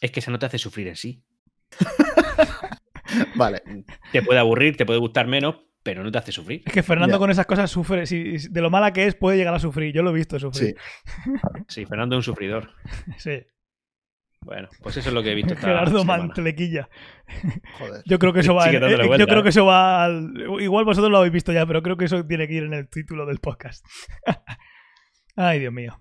es 0.00 0.10
que 0.10 0.18
esa 0.20 0.32
no 0.32 0.38
te 0.40 0.46
hace 0.46 0.58
sufrir 0.58 0.88
en 0.88 0.96
sí. 0.96 1.22
Vale. 3.36 3.62
Te 4.12 4.22
puede 4.22 4.40
aburrir, 4.40 4.76
te 4.76 4.86
puede 4.86 4.98
gustar 4.98 5.26
menos, 5.26 5.56
pero 5.82 6.02
no 6.02 6.10
te 6.10 6.18
hace 6.18 6.32
sufrir. 6.32 6.62
Es 6.64 6.72
que 6.72 6.82
Fernando 6.82 7.18
con 7.18 7.30
esas 7.30 7.46
cosas 7.46 7.70
sufre. 7.70 8.06
si- 8.06 8.38
de 8.48 8.60
lo 8.60 8.70
mala 8.70 8.92
que 8.92 9.06
es, 9.06 9.14
puede 9.14 9.36
llegar 9.36 9.54
a 9.54 9.60
sufrir. 9.60 9.94
Yo 9.94 10.02
lo 10.02 10.10
he 10.10 10.14
visto 10.14 10.38
sufrir. 10.38 10.76
Sí, 11.68 11.86
Fernando 11.86 12.16
es 12.16 12.18
un 12.18 12.22
sufridor. 12.34 12.70
Sí. 13.18 13.42
Bueno, 14.44 14.68
pues 14.82 14.96
eso 14.98 15.08
es 15.08 15.14
lo 15.14 15.22
que 15.22 15.32
he 15.32 15.34
visto 15.34 15.54
esta 15.54 15.66
Gerardo 15.66 15.98
semana. 16.00 16.24
Mantlequilla. 16.24 16.88
Joder. 17.78 18.02
Yo 18.06 18.18
creo 18.18 18.32
que 18.32 18.40
eso 18.40 18.54
va. 18.54 18.68
En- 18.68 18.76
eh, 18.76 18.96
vuelta, 19.06 19.16
yo 19.18 19.26
creo 19.26 19.40
¿eh? 19.40 19.42
que 19.42 19.48
eso 19.48 19.64
va. 19.66 20.04
al- 20.04 20.32
igual 20.60 20.84
vosotros 20.84 21.10
lo 21.10 21.18
habéis 21.18 21.32
visto 21.32 21.52
ya, 21.52 21.64
pero 21.66 21.82
creo 21.82 21.96
que 21.96 22.04
eso 22.04 22.24
tiene 22.26 22.46
que 22.46 22.54
ir 22.54 22.64
en 22.64 22.74
el 22.74 22.88
título 22.88 23.26
del 23.26 23.38
podcast. 23.38 23.84
Ay, 25.36 25.58
Dios 25.60 25.72
mío. 25.72 25.98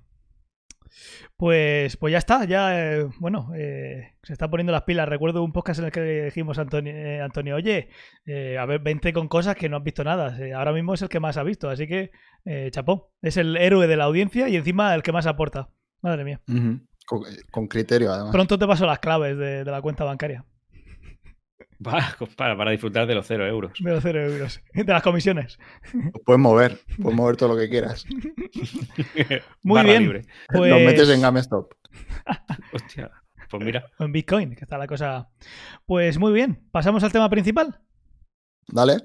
Pues, 1.38 1.98
pues 1.98 2.12
ya 2.12 2.20
está, 2.20 2.46
ya, 2.46 2.80
eh, 3.00 3.08
bueno, 3.20 3.50
eh, 3.56 4.14
se 4.22 4.34
está 4.34 4.50
poniendo 4.50 4.72
las 4.72 4.84
pilas. 4.84 5.10
Recuerdo 5.10 5.44
un 5.44 5.52
podcast 5.52 5.80
en 5.80 5.86
el 5.88 5.92
que 5.92 6.02
dijimos 6.26 6.58
a 6.60 6.62
Antonio, 6.62 6.94
eh, 6.96 7.20
Antonio 7.22 7.56
oye, 7.56 7.90
eh, 8.26 8.58
a 8.58 8.66
ver, 8.66 8.80
vente 8.80 9.12
con 9.12 9.28
cosas 9.28 9.56
que 9.56 9.68
no 9.70 9.78
has 9.78 9.84
visto 9.84 10.04
nada. 10.04 10.38
Ahora 10.56 10.72
mismo 10.72 10.94
es 10.94 11.02
el 11.02 11.10
que 11.10 11.20
más 11.20 11.38
ha 11.38 11.44
visto, 11.44 11.70
así 11.70 11.88
que, 11.88 12.12
eh, 12.46 12.70
chapó. 12.72 13.12
Es 13.22 13.38
el 13.38 13.58
héroe 13.58 13.88
de 13.88 13.98
la 13.98 14.04
audiencia 14.06 14.48
y 14.48 14.56
encima 14.56 14.94
el 14.94 15.02
que 15.02 15.12
más 15.12 15.26
aporta. 15.26 15.70
Madre 16.02 16.24
mía. 16.24 16.42
Ujú. 16.48 16.82
Con, 17.22 17.24
con 17.52 17.68
criterio, 17.68 18.12
además. 18.12 18.32
Pronto 18.32 18.58
te 18.58 18.68
paso 18.68 18.86
las 18.86 19.00
claves 19.00 19.38
de, 19.38 19.64
de 19.64 19.72
la 19.72 19.82
cuenta 19.82 20.04
bancaria. 20.04 20.46
Para, 22.38 22.56
para 22.56 22.72
disfrutar 22.72 23.06
de 23.08 23.14
los 23.16 23.28
cero 23.28 23.46
euros. 23.46 23.74
De 23.80 23.92
los 23.92 24.02
cero 24.02 24.22
euros. 24.24 24.62
De 24.74 24.86
las 24.86 25.04
comisiones. 25.04 25.60
Puedes 26.24 26.40
mover, 26.40 26.80
puedes 27.02 27.18
mover 27.18 27.36
todo 27.36 27.50
lo 27.50 27.60
que 27.60 27.70
quieras. 27.70 28.06
Muy 29.64 29.76
Barra 29.76 29.90
bien. 29.90 30.04
libre. 30.04 30.22
Pues... 30.48 30.70
Lo 30.72 30.78
metes 30.80 31.10
en 31.10 31.22
GameStop. 31.22 31.74
Hostia, 32.72 33.12
pues 33.50 33.66
mira. 33.66 33.86
o 34.00 34.06
en 34.06 34.14
Bitcoin, 34.14 34.56
que 34.56 34.64
está 34.64 34.78
la 34.78 34.88
cosa. 34.88 35.30
Pues 35.86 36.18
muy 36.18 36.32
bien, 36.32 36.68
pasamos 36.72 37.04
al 37.04 37.12
tema 37.12 37.30
principal. 37.30 37.82
Dale. 38.68 39.00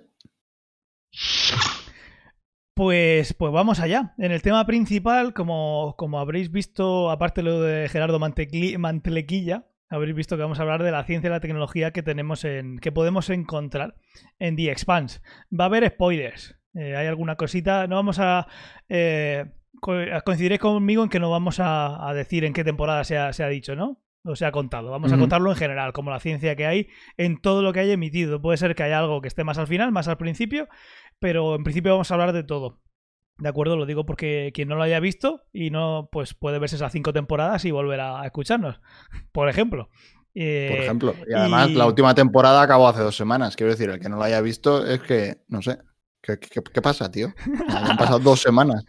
Pues, 2.79 3.35
pues 3.35 3.53
vamos 3.53 3.81
allá. 3.81 4.14
En 4.19 4.31
el 4.31 4.41
tema 4.41 4.64
principal, 4.64 5.35
como, 5.35 5.97
como 5.99 6.21
habréis 6.21 6.53
visto, 6.53 7.11
aparte 7.11 7.43
lo 7.43 7.61
de 7.61 7.88
Gerardo 7.88 8.21
Mantecli- 8.21 8.79
Mantelequilla, 8.79 9.67
habréis 9.91 10.14
visto 10.14 10.37
que 10.37 10.43
vamos 10.45 10.61
a 10.61 10.62
hablar 10.62 10.85
de 10.85 10.93
la 10.93 11.03
ciencia 11.03 11.27
y 11.27 11.31
la 11.33 11.41
tecnología 11.41 11.91
que 11.91 12.05
tenemos 12.05 12.45
en. 12.45 12.79
que 12.79 12.93
podemos 12.93 13.31
encontrar 13.31 13.97
en 14.38 14.55
The 14.55 14.71
Expanse. 14.71 15.19
Va 15.51 15.64
a 15.64 15.67
haber 15.67 15.88
spoilers. 15.88 16.55
Eh, 16.75 16.95
hay 16.95 17.09
alguna 17.09 17.35
cosita. 17.35 17.88
No 17.88 17.97
vamos 17.97 18.21
a. 18.21 18.47
eh, 18.88 19.47
co- 19.81 19.97
coincidiréis 20.25 20.61
conmigo 20.61 21.03
en 21.03 21.09
que 21.09 21.19
no 21.19 21.33
vamos 21.33 21.59
a, 21.59 22.09
a 22.09 22.14
decir 22.14 22.45
en 22.45 22.53
qué 22.53 22.62
temporada 22.62 23.03
se 23.03 23.19
ha, 23.19 23.33
se 23.33 23.43
ha 23.43 23.49
dicho, 23.49 23.75
¿no? 23.75 24.01
O 24.31 24.37
se 24.37 24.45
ha 24.45 24.53
contado. 24.53 24.91
Vamos 24.91 25.11
a 25.12 25.17
contarlo 25.21 25.51
en 25.51 25.57
general, 25.57 25.93
como 25.93 26.11
la 26.11 26.21
ciencia 26.21 26.55
que 26.55 26.67
hay 26.67 26.88
en 27.17 27.41
todo 27.41 27.62
lo 27.62 27.73
que 27.73 27.81
haya 27.81 27.95
emitido. 27.95 28.41
Puede 28.43 28.59
ser 28.59 28.75
que 28.75 28.83
haya 28.83 28.99
algo 28.99 29.21
que 29.23 29.29
esté 29.29 29.43
más 29.45 29.57
al 29.59 29.67
final, 29.67 29.91
más 29.91 30.07
al 30.09 30.19
principio, 30.19 30.69
pero 31.19 31.55
en 31.55 31.64
principio 31.64 31.93
vamos 31.93 32.11
a 32.11 32.14
hablar 32.14 32.33
de 32.33 32.43
todo. 32.45 32.81
De 33.38 33.49
acuerdo, 33.49 33.77
lo 33.77 33.87
digo 33.87 34.05
porque 34.05 34.51
quien 34.53 34.69
no 34.69 34.75
lo 34.77 34.83
haya 34.83 35.01
visto 35.01 35.43
y 35.53 35.71
no, 35.71 36.09
pues 36.12 36.35
puede 36.35 36.59
verse 36.59 36.77
esas 36.77 36.93
cinco 36.93 37.12
temporadas 37.12 37.64
y 37.64 37.71
volver 37.71 38.01
a 38.01 38.25
escucharnos, 38.27 38.81
por 39.33 39.49
ejemplo. 39.49 39.88
Eh, 40.35 40.69
Por 40.71 40.79
ejemplo. 40.81 41.14
Y 41.27 41.33
además, 41.35 41.71
y- 41.71 41.75
la 41.75 41.87
última 41.87 42.14
temporada 42.14 42.62
acabó 42.62 42.87
hace 42.88 43.01
dos 43.03 43.17
semanas. 43.17 43.57
Quiero 43.57 43.73
decir, 43.73 43.91
el 43.91 43.99
que 43.99 44.09
no 44.09 44.17
lo 44.17 44.23
haya 44.23 44.41
visto 44.41 44.87
es 44.87 45.01
que, 45.01 45.38
no 45.49 45.62
sé. 45.62 45.79
¿Qué, 46.21 46.38
qué- 46.38 46.61
qué 46.62 46.83
pasa, 46.83 47.11
tío? 47.11 47.33
Han 47.69 47.97
pasado 47.97 48.19
dos 48.19 48.41
semanas. 48.43 48.85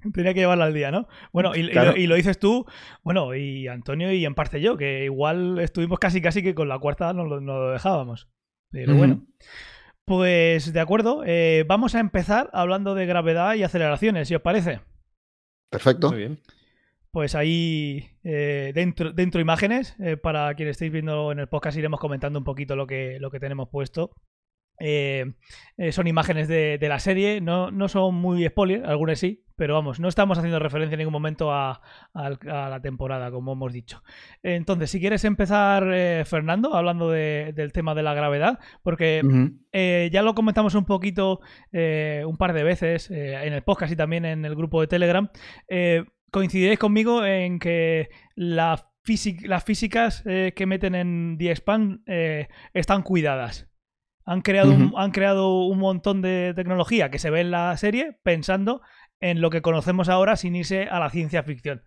Tenía 0.12 0.34
que 0.34 0.40
llevarla 0.40 0.64
al 0.64 0.74
día, 0.74 0.90
¿no? 0.90 1.08
Bueno, 1.32 1.54
y, 1.54 1.62
lo, 1.62 1.96
y 1.96 2.06
lo 2.06 2.14
dices 2.14 2.38
tú, 2.38 2.66
bueno, 3.02 3.34
y 3.34 3.68
Antonio 3.68 4.12
y 4.12 4.24
en 4.24 4.34
parte 4.34 4.60
yo, 4.60 4.76
que 4.76 5.04
igual 5.04 5.58
estuvimos 5.58 5.98
casi 5.98 6.20
casi 6.20 6.42
que 6.42 6.54
con 6.54 6.68
la 6.68 6.78
cuarta 6.78 7.12
no 7.12 7.24
lo, 7.24 7.40
no 7.40 7.58
lo 7.58 7.70
dejábamos. 7.72 8.28
Pero 8.70 8.94
bueno. 8.94 9.26
Pues 10.04 10.72
de 10.72 10.80
acuerdo, 10.80 11.22
eh, 11.26 11.64
vamos 11.68 11.94
a 11.94 12.00
empezar 12.00 12.48
hablando 12.54 12.94
de 12.94 13.04
gravedad 13.04 13.54
y 13.54 13.62
aceleraciones, 13.62 14.28
si 14.28 14.34
os 14.34 14.40
parece. 14.40 14.80
Perfecto. 15.70 16.08
Muy 16.08 16.18
bien. 16.18 16.40
Pues 17.10 17.34
ahí 17.34 18.08
eh, 18.24 18.72
dentro, 18.74 19.12
dentro 19.12 19.40
imágenes, 19.40 19.96
eh, 19.98 20.16
para 20.16 20.54
quienes 20.54 20.72
estéis 20.72 20.92
viendo 20.92 21.30
en 21.30 21.40
el 21.40 21.48
podcast 21.48 21.76
iremos 21.76 22.00
comentando 22.00 22.38
un 22.38 22.44
poquito 22.44 22.74
lo 22.74 22.86
que, 22.86 23.18
lo 23.20 23.30
que 23.30 23.38
tenemos 23.38 23.68
puesto. 23.68 24.14
Eh, 24.80 25.32
eh, 25.76 25.92
son 25.92 26.06
imágenes 26.06 26.48
de, 26.48 26.78
de 26.78 26.88
la 26.88 26.98
serie, 26.98 27.40
no, 27.40 27.70
no 27.70 27.88
son 27.88 28.14
muy 28.14 28.46
spoiler, 28.46 28.84
algunas 28.86 29.18
sí, 29.18 29.44
pero 29.56 29.74
vamos, 29.74 29.98
no 29.98 30.08
estamos 30.08 30.38
haciendo 30.38 30.58
referencia 30.58 30.94
en 30.94 30.98
ningún 30.98 31.12
momento 31.12 31.52
a, 31.52 31.80
la 32.14 32.80
temporada, 32.80 33.30
como 33.30 33.52
hemos 33.52 33.72
dicho. 33.72 34.02
Entonces, 34.42 34.90
si 34.90 35.00
quieres 35.00 35.24
empezar, 35.24 35.88
eh, 35.92 36.24
Fernando, 36.24 36.74
hablando 36.74 37.10
de- 37.10 37.52
del 37.54 37.72
tema 37.72 37.94
de 37.94 38.02
la 38.02 38.14
gravedad, 38.14 38.58
porque 38.82 39.22
ya 40.12 40.22
lo 40.22 40.34
comentamos 40.34 40.74
un 40.74 40.84
poquito 40.84 41.40
un 41.72 42.36
par 42.36 42.52
de 42.52 42.62
veces 42.62 43.10
en 43.10 43.52
el 43.52 43.62
podcast 43.62 43.92
y 43.92 43.96
también 43.96 44.24
en 44.24 44.44
el 44.44 44.54
grupo 44.54 44.80
de 44.80 44.86
Telegram. 44.86 45.28
Coincidiréis 46.30 46.78
conmigo 46.78 47.24
en 47.24 47.58
que 47.58 48.10
la 48.34 48.84
las 49.44 49.64
físicas 49.64 50.22
que 50.22 50.66
meten 50.66 50.94
en 50.94 51.36
The 51.38 51.54
eh, 52.06 52.48
están 52.74 53.02
cuidadas. 53.02 53.66
Han 54.30 54.42
creado, 54.42 54.72
un, 54.72 54.92
han 54.94 55.10
creado 55.10 55.64
un 55.64 55.78
montón 55.78 56.20
de 56.20 56.52
tecnología 56.54 57.10
que 57.10 57.18
se 57.18 57.30
ve 57.30 57.40
en 57.40 57.50
la 57.50 57.74
serie 57.78 58.18
pensando 58.22 58.82
en 59.20 59.40
lo 59.40 59.48
que 59.48 59.62
conocemos 59.62 60.10
ahora 60.10 60.36
sin 60.36 60.54
irse 60.54 60.82
a 60.82 61.00
la 61.00 61.08
ciencia 61.08 61.42
ficción. 61.42 61.82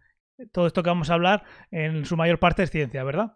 Todo 0.51 0.65
esto 0.65 0.81
que 0.81 0.89
vamos 0.89 1.11
a 1.11 1.13
hablar 1.13 1.43
en 1.69 2.03
su 2.03 2.17
mayor 2.17 2.39
parte 2.39 2.63
es 2.63 2.71
ciencia, 2.71 3.03
¿verdad? 3.03 3.33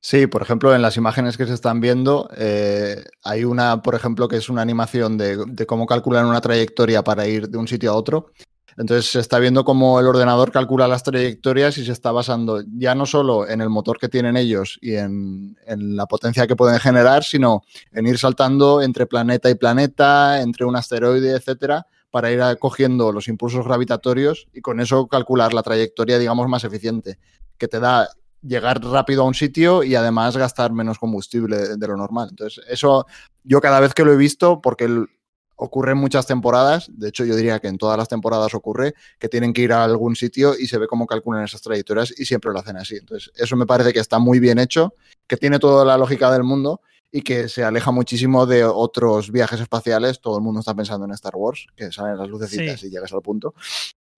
Sí, 0.00 0.26
por 0.26 0.42
ejemplo, 0.42 0.74
en 0.74 0.82
las 0.82 0.98
imágenes 0.98 1.38
que 1.38 1.46
se 1.46 1.54
están 1.54 1.80
viendo, 1.80 2.28
eh, 2.36 3.04
hay 3.22 3.44
una, 3.44 3.80
por 3.80 3.94
ejemplo, 3.94 4.28
que 4.28 4.36
es 4.36 4.50
una 4.50 4.60
animación 4.60 5.16
de, 5.16 5.44
de 5.46 5.64
cómo 5.64 5.86
calculan 5.86 6.26
una 6.26 6.42
trayectoria 6.42 7.02
para 7.02 7.26
ir 7.26 7.48
de 7.48 7.56
un 7.56 7.68
sitio 7.68 7.92
a 7.92 7.94
otro. 7.94 8.32
Entonces 8.78 9.10
se 9.10 9.18
está 9.18 9.40
viendo 9.40 9.64
cómo 9.64 9.98
el 9.98 10.06
ordenador 10.06 10.52
calcula 10.52 10.86
las 10.86 11.02
trayectorias 11.02 11.76
y 11.78 11.84
se 11.84 11.90
está 11.90 12.12
basando 12.12 12.62
ya 12.76 12.94
no 12.94 13.06
solo 13.06 13.48
en 13.48 13.60
el 13.60 13.68
motor 13.68 13.98
que 13.98 14.08
tienen 14.08 14.36
ellos 14.36 14.78
y 14.80 14.94
en, 14.94 15.56
en 15.66 15.96
la 15.96 16.06
potencia 16.06 16.46
que 16.46 16.54
pueden 16.54 16.78
generar, 16.78 17.24
sino 17.24 17.62
en 17.92 18.06
ir 18.06 18.18
saltando 18.18 18.80
entre 18.80 19.06
planeta 19.06 19.50
y 19.50 19.56
planeta, 19.56 20.40
entre 20.40 20.64
un 20.64 20.76
asteroide, 20.76 21.32
etcétera, 21.32 21.86
para 22.12 22.30
ir 22.30 22.40
cogiendo 22.60 23.10
los 23.10 23.26
impulsos 23.26 23.66
gravitatorios 23.66 24.46
y 24.54 24.60
con 24.60 24.80
eso 24.80 25.08
calcular 25.08 25.52
la 25.52 25.64
trayectoria, 25.64 26.18
digamos, 26.18 26.48
más 26.48 26.62
eficiente, 26.62 27.18
que 27.58 27.66
te 27.66 27.80
da 27.80 28.08
llegar 28.42 28.80
rápido 28.84 29.22
a 29.22 29.26
un 29.26 29.34
sitio 29.34 29.82
y 29.82 29.96
además 29.96 30.36
gastar 30.36 30.72
menos 30.72 31.00
combustible 31.00 31.76
de 31.76 31.86
lo 31.88 31.96
normal. 31.96 32.28
Entonces, 32.30 32.64
eso 32.68 33.06
yo 33.42 33.60
cada 33.60 33.80
vez 33.80 33.92
que 33.92 34.04
lo 34.04 34.12
he 34.12 34.16
visto, 34.16 34.60
porque 34.60 34.84
el- 34.84 35.08
ocurre 35.60 35.92
en 35.92 35.98
muchas 35.98 36.26
temporadas, 36.26 36.88
de 36.92 37.08
hecho 37.08 37.24
yo 37.24 37.36
diría 37.36 37.58
que 37.60 37.68
en 37.68 37.76
todas 37.78 37.98
las 37.98 38.08
temporadas 38.08 38.54
ocurre, 38.54 38.94
que 39.18 39.28
tienen 39.28 39.52
que 39.52 39.62
ir 39.62 39.72
a 39.72 39.84
algún 39.84 40.16
sitio 40.16 40.54
y 40.58 40.66
se 40.68 40.78
ve 40.78 40.86
cómo 40.86 41.06
calculan 41.06 41.44
esas 41.44 41.60
trayectorias 41.60 42.14
y 42.18 42.24
siempre 42.24 42.52
lo 42.52 42.60
hacen 42.60 42.76
así. 42.76 42.96
Entonces, 42.96 43.30
eso 43.34 43.56
me 43.56 43.66
parece 43.66 43.92
que 43.92 43.98
está 44.00 44.18
muy 44.18 44.38
bien 44.40 44.58
hecho, 44.58 44.94
que 45.26 45.36
tiene 45.36 45.58
toda 45.58 45.84
la 45.84 45.98
lógica 45.98 46.30
del 46.32 46.44
mundo 46.44 46.80
y 47.10 47.22
que 47.22 47.48
se 47.48 47.64
aleja 47.64 47.90
muchísimo 47.90 48.46
de 48.46 48.64
otros 48.64 49.30
viajes 49.32 49.60
espaciales. 49.60 50.20
Todo 50.20 50.38
el 50.38 50.44
mundo 50.44 50.60
está 50.60 50.74
pensando 50.74 51.04
en 51.06 51.12
Star 51.12 51.34
Wars, 51.36 51.66
que 51.74 51.90
salen 51.90 52.16
las 52.18 52.28
lucecitas 52.28 52.80
Sí. 52.80 52.86
y 52.86 52.90
llegas 52.90 53.12
al 53.12 53.22
punto 53.22 53.54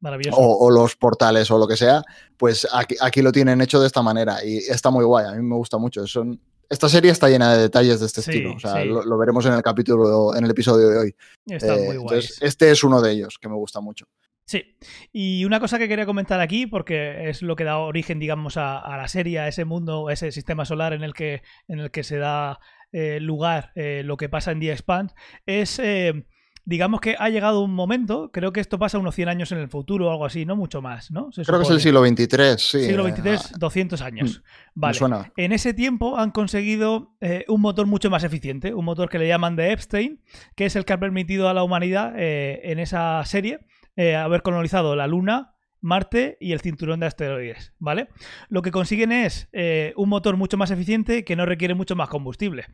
Maravilloso. 0.00 0.36
o, 0.38 0.66
o 0.66 0.70
los 0.70 0.96
portales 0.96 1.50
o 1.50 1.58
lo 1.58 1.68
que 1.68 1.76
sea, 1.76 2.02
pues 2.36 2.66
aquí, 2.72 2.96
aquí 3.00 3.22
lo 3.22 3.32
tienen 3.32 3.60
hecho 3.60 3.80
de 3.80 3.86
esta 3.86 4.02
manera 4.02 4.44
y 4.44 4.58
está 4.58 4.90
muy 4.90 5.04
guay, 5.04 5.26
a 5.26 5.32
mí 5.32 5.42
me 5.42 5.56
gusta 5.56 5.78
mucho. 5.78 6.06
Son, 6.06 6.40
esta 6.70 6.88
serie 6.88 7.10
está 7.10 7.28
llena 7.28 7.52
de 7.54 7.62
detalles 7.62 8.00
de 8.00 8.06
este 8.06 8.22
Sí, 8.22 8.30
estilo, 8.30 8.54
o 8.54 8.58
sea, 8.60 8.80
sí. 8.82 8.88
lo, 8.88 9.02
lo 9.04 9.18
veremos 9.18 9.44
en 9.44 9.52
el 9.52 9.62
capítulo, 9.62 10.34
en 10.34 10.44
el 10.44 10.50
episodio 10.50 10.88
de 10.88 10.98
hoy. 10.98 11.16
Están 11.46 11.78
Eh, 11.78 11.84
muy 11.86 11.96
guays. 11.96 12.00
entonces, 12.24 12.42
este 12.42 12.70
es 12.70 12.82
uno 12.84 13.02
de 13.02 13.12
ellos 13.12 13.38
que 13.40 13.48
me 13.48 13.56
gusta 13.56 13.80
mucho. 13.80 14.06
Sí, 14.46 14.76
y 15.12 15.44
una 15.44 15.60
cosa 15.60 15.78
que 15.78 15.86
quería 15.86 16.06
comentar 16.06 16.40
aquí, 16.40 16.66
porque 16.66 17.28
es 17.28 17.42
lo 17.42 17.54
que 17.54 17.62
da 17.64 17.78
origen, 17.78 18.18
digamos, 18.18 18.56
a, 18.56 18.78
a 18.80 18.96
la 18.96 19.06
serie, 19.06 19.38
a 19.38 19.46
ese 19.48 19.64
mundo, 19.64 20.08
a 20.08 20.12
ese 20.12 20.32
sistema 20.32 20.64
solar 20.64 20.92
en 20.92 21.02
el 21.04 21.12
que, 21.14 21.42
en 21.68 21.78
el 21.78 21.90
que 21.92 22.02
se 22.02 22.16
da 22.16 22.58
eh, 22.92 23.20
lugar 23.20 23.70
eh, 23.76 24.02
lo 24.04 24.16
que 24.16 24.28
pasa 24.28 24.50
en 24.50 24.58
The 24.58 24.72
Expanse, 24.72 25.14
es 25.46 25.78
eh, 25.78 26.24
digamos 26.64 27.00
que 27.00 27.16
ha 27.18 27.28
llegado 27.28 27.62
un 27.62 27.74
momento, 27.74 28.30
creo 28.32 28.52
que 28.52 28.60
esto 28.60 28.78
pasa 28.78 28.98
unos 28.98 29.14
100 29.14 29.28
años 29.28 29.52
en 29.52 29.58
el 29.58 29.68
futuro 29.68 30.08
o 30.08 30.10
algo 30.10 30.24
así, 30.24 30.44
no 30.44 30.56
mucho 30.56 30.82
más, 30.82 31.10
¿no? 31.10 31.30
creo 31.30 31.58
que 31.58 31.64
es 31.64 31.70
el 31.70 31.80
siglo 31.80 32.04
XXIII, 32.04 32.58
sí. 32.58 32.84
Siglo 32.84 33.08
XXIII, 33.08 33.58
200 33.58 34.02
años. 34.02 34.38
Mm, 34.38 34.80
vale. 34.80 34.94
suena. 34.94 35.32
En 35.36 35.52
ese 35.52 35.74
tiempo 35.74 36.18
han 36.18 36.30
conseguido 36.30 37.16
eh, 37.20 37.44
un 37.48 37.60
motor 37.60 37.86
mucho 37.86 38.10
más 38.10 38.24
eficiente, 38.24 38.74
un 38.74 38.84
motor 38.84 39.08
que 39.08 39.18
le 39.18 39.28
llaman 39.28 39.56
de 39.56 39.72
Epstein, 39.72 40.22
que 40.54 40.66
es 40.66 40.76
el 40.76 40.84
que 40.84 40.92
ha 40.92 41.00
permitido 41.00 41.48
a 41.48 41.54
la 41.54 41.62
humanidad 41.62 42.14
eh, 42.16 42.60
en 42.64 42.78
esa 42.78 43.24
serie 43.24 43.60
eh, 43.96 44.16
haber 44.16 44.42
colonizado 44.42 44.96
la 44.96 45.06
Luna, 45.06 45.54
Marte 45.82 46.36
y 46.40 46.52
el 46.52 46.60
cinturón 46.60 47.00
de 47.00 47.06
asteroides, 47.06 47.72
¿vale? 47.78 48.08
Lo 48.50 48.60
que 48.60 48.70
consiguen 48.70 49.12
es 49.12 49.48
un 49.96 50.10
motor 50.10 50.36
mucho 50.36 50.58
más 50.58 50.70
eficiente 50.70 51.24
que 51.24 51.36
no 51.36 51.46
requiere 51.46 51.74
mucho 51.74 51.96
más 51.96 52.10
combustible 52.10 52.66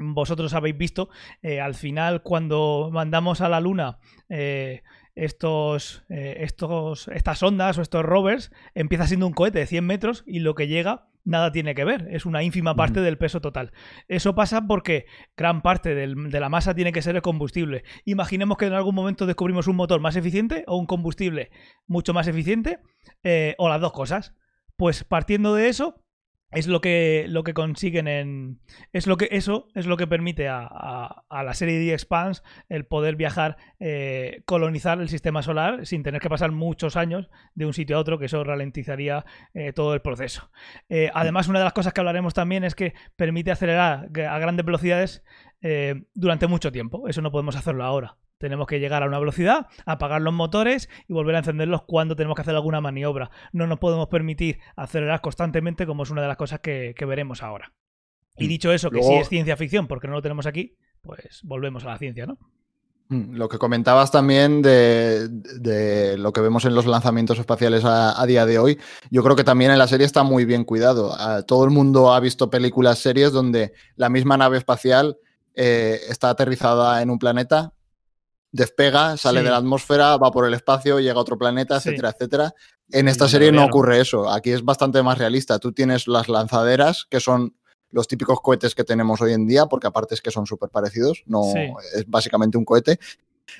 vosotros 0.00 0.54
habéis 0.54 0.76
visto, 0.76 1.08
eh, 1.42 1.60
al 1.60 1.74
final 1.74 2.22
cuando 2.22 2.90
mandamos 2.92 3.40
a 3.40 3.48
la 3.48 3.60
Luna 3.60 3.98
eh, 4.28 4.82
estos, 5.14 6.04
eh, 6.08 6.38
estos, 6.40 7.08
estas 7.08 7.42
ondas 7.42 7.78
o 7.78 7.82
estos 7.82 8.04
rovers, 8.04 8.50
empieza 8.74 9.06
siendo 9.06 9.26
un 9.26 9.32
cohete 9.32 9.58
de 9.58 9.66
100 9.66 9.86
metros 9.86 10.24
y 10.26 10.40
lo 10.40 10.54
que 10.54 10.68
llega 10.68 11.08
nada 11.22 11.52
tiene 11.52 11.74
que 11.74 11.84
ver, 11.84 12.08
es 12.10 12.24
una 12.24 12.42
ínfima 12.42 12.74
parte 12.74 13.02
del 13.02 13.18
peso 13.18 13.42
total. 13.42 13.72
Eso 14.08 14.34
pasa 14.34 14.66
porque 14.66 15.04
gran 15.36 15.60
parte 15.60 15.94
de 15.94 16.40
la 16.40 16.48
masa 16.48 16.74
tiene 16.74 16.92
que 16.92 17.02
ser 17.02 17.14
el 17.14 17.22
combustible. 17.22 17.84
Imaginemos 18.06 18.56
que 18.56 18.66
en 18.66 18.72
algún 18.72 18.94
momento 18.94 19.26
descubrimos 19.26 19.68
un 19.68 19.76
motor 19.76 20.00
más 20.00 20.16
eficiente 20.16 20.64
o 20.66 20.78
un 20.78 20.86
combustible 20.86 21.50
mucho 21.86 22.14
más 22.14 22.26
eficiente, 22.26 22.78
o 23.58 23.68
las 23.68 23.80
dos 23.82 23.92
cosas. 23.92 24.34
Pues 24.76 25.04
partiendo 25.04 25.54
de 25.54 25.68
eso, 25.68 26.02
es 26.52 26.66
lo 26.66 26.80
que, 26.80 27.26
lo 27.28 27.44
que 27.44 27.54
consiguen 27.54 28.08
en. 28.08 28.60
Es 28.92 29.06
lo 29.06 29.16
que, 29.16 29.28
eso 29.30 29.68
es 29.74 29.86
lo 29.86 29.96
que 29.96 30.06
permite 30.06 30.48
a, 30.48 31.24
la 31.30 31.54
serie 31.54 31.78
de 31.78 31.92
Expans 31.92 32.42
el 32.68 32.84
poder 32.86 33.16
viajar, 33.16 33.56
eh, 33.78 34.42
colonizar 34.46 35.00
el 35.00 35.08
sistema 35.08 35.42
solar 35.42 35.86
sin 35.86 36.02
tener 36.02 36.20
que 36.20 36.28
pasar 36.28 36.50
muchos 36.50 36.96
años 36.96 37.30
de 37.54 37.66
un 37.66 37.72
sitio 37.72 37.96
a 37.96 38.00
otro, 38.00 38.18
que 38.18 38.26
eso 38.26 38.42
ralentizaría 38.42 39.24
eh, 39.54 39.72
todo 39.72 39.94
el 39.94 40.00
proceso. 40.00 40.50
Eh, 40.88 41.10
además, 41.14 41.48
una 41.48 41.60
de 41.60 41.64
las 41.64 41.72
cosas 41.72 41.92
que 41.92 42.00
hablaremos 42.00 42.34
también 42.34 42.64
es 42.64 42.74
que 42.74 42.94
permite 43.16 43.52
acelerar 43.52 44.08
a 44.28 44.38
grandes 44.38 44.66
velocidades 44.66 45.22
durante 46.14 46.46
mucho 46.46 46.72
tiempo. 46.72 47.06
Eso 47.06 47.20
no 47.20 47.30
podemos 47.30 47.54
hacerlo 47.54 47.84
ahora. 47.84 48.16
Tenemos 48.40 48.66
que 48.66 48.80
llegar 48.80 49.02
a 49.02 49.06
una 49.06 49.18
velocidad, 49.18 49.66
apagar 49.84 50.22
los 50.22 50.32
motores 50.32 50.88
y 51.06 51.12
volver 51.12 51.34
a 51.34 51.40
encenderlos 51.40 51.82
cuando 51.82 52.16
tenemos 52.16 52.36
que 52.36 52.40
hacer 52.40 52.54
alguna 52.54 52.80
maniobra. 52.80 53.30
No 53.52 53.66
nos 53.66 53.78
podemos 53.78 54.08
permitir 54.08 54.60
acelerar 54.76 55.20
constantemente 55.20 55.86
como 55.86 56.04
es 56.04 56.10
una 56.10 56.22
de 56.22 56.28
las 56.28 56.38
cosas 56.38 56.60
que, 56.60 56.94
veremos 57.06 57.42
ahora. 57.42 57.74
Y 58.38 58.46
mm. 58.46 58.48
dicho 58.48 58.72
eso, 58.72 58.90
que 58.90 59.02
sí 59.02 59.12
es 59.12 59.28
ciencia 59.28 59.58
ficción 59.58 59.86
porque 59.86 60.08
no 60.08 60.14
lo 60.14 60.22
tenemos 60.22 60.46
aquí, 60.46 60.74
pues 61.02 61.42
volvemos 61.42 61.84
a 61.84 61.88
la 61.88 61.98
ciencia, 61.98 62.24
¿no? 62.24 62.38
Mm, 63.10 63.34
lo 63.34 63.50
que 63.50 63.58
comentabas 63.58 64.10
también 64.10 64.62
de, 64.62 66.16
lo 66.16 66.32
que 66.32 66.40
vemos 66.40 66.64
en 66.64 66.74
los 66.74 66.86
lanzamientos 66.86 67.38
espaciales 67.38 67.82
a, 67.84 68.24
día 68.24 68.46
de 68.46 68.58
hoy, 68.58 68.78
yo 69.10 69.22
creo 69.22 69.36
que 69.36 69.44
también 69.44 69.70
en 69.70 69.78
la 69.78 69.86
serie 69.86 70.06
está 70.06 70.22
muy 70.22 70.46
bien 70.46 70.64
cuidado. 70.64 71.14
Ah, 71.18 71.42
todo 71.42 71.64
el 71.64 71.70
mundo 71.70 72.14
ha 72.14 72.20
visto 72.20 72.48
películas, 72.48 73.00
series 73.00 73.32
donde 73.32 73.74
la 73.96 74.08
misma 74.08 74.38
nave 74.38 74.56
espacial 74.56 75.18
eh, 75.54 76.00
está 76.08 76.30
aterrizada 76.30 77.02
en 77.02 77.10
un 77.10 77.18
planeta, 77.18 77.74
despega, 78.52 79.16
sale 79.16 79.42
de 79.42 79.50
la 79.50 79.56
atmósfera, 79.56 80.16
va 80.16 80.30
por 80.30 80.46
el 80.46 80.54
espacio, 80.54 80.98
llega 80.98 81.14
a 81.14 81.22
otro 81.22 81.38
planeta, 81.38 81.76
etcétera, 81.76 82.10
etcétera. 82.10 82.54
En 82.90 83.08
esta 83.08 83.28
serie 83.28 83.52
no 83.52 83.64
ocurre 83.64 84.00
eso. 84.00 84.30
Aquí 84.30 84.50
es 84.50 84.64
bastante 84.64 85.02
más 85.02 85.18
realista. 85.18 85.58
Tú 85.58 85.72
tienes 85.72 86.08
las 86.08 86.28
lanzaderas, 86.28 87.06
que 87.08 87.20
son 87.20 87.54
los 87.90 88.08
típicos 88.08 88.40
cohetes 88.40 88.74
que 88.74 88.84
tenemos 88.84 89.20
hoy 89.20 89.32
en 89.32 89.46
día, 89.46 89.66
porque 89.66 89.86
aparte 89.86 90.14
es 90.14 90.20
que 90.20 90.30
son 90.30 90.46
súper 90.46 90.70
parecidos, 90.70 91.22
no 91.26 91.42
es 91.94 92.04
básicamente 92.06 92.58
un 92.58 92.64
cohete. 92.64 92.98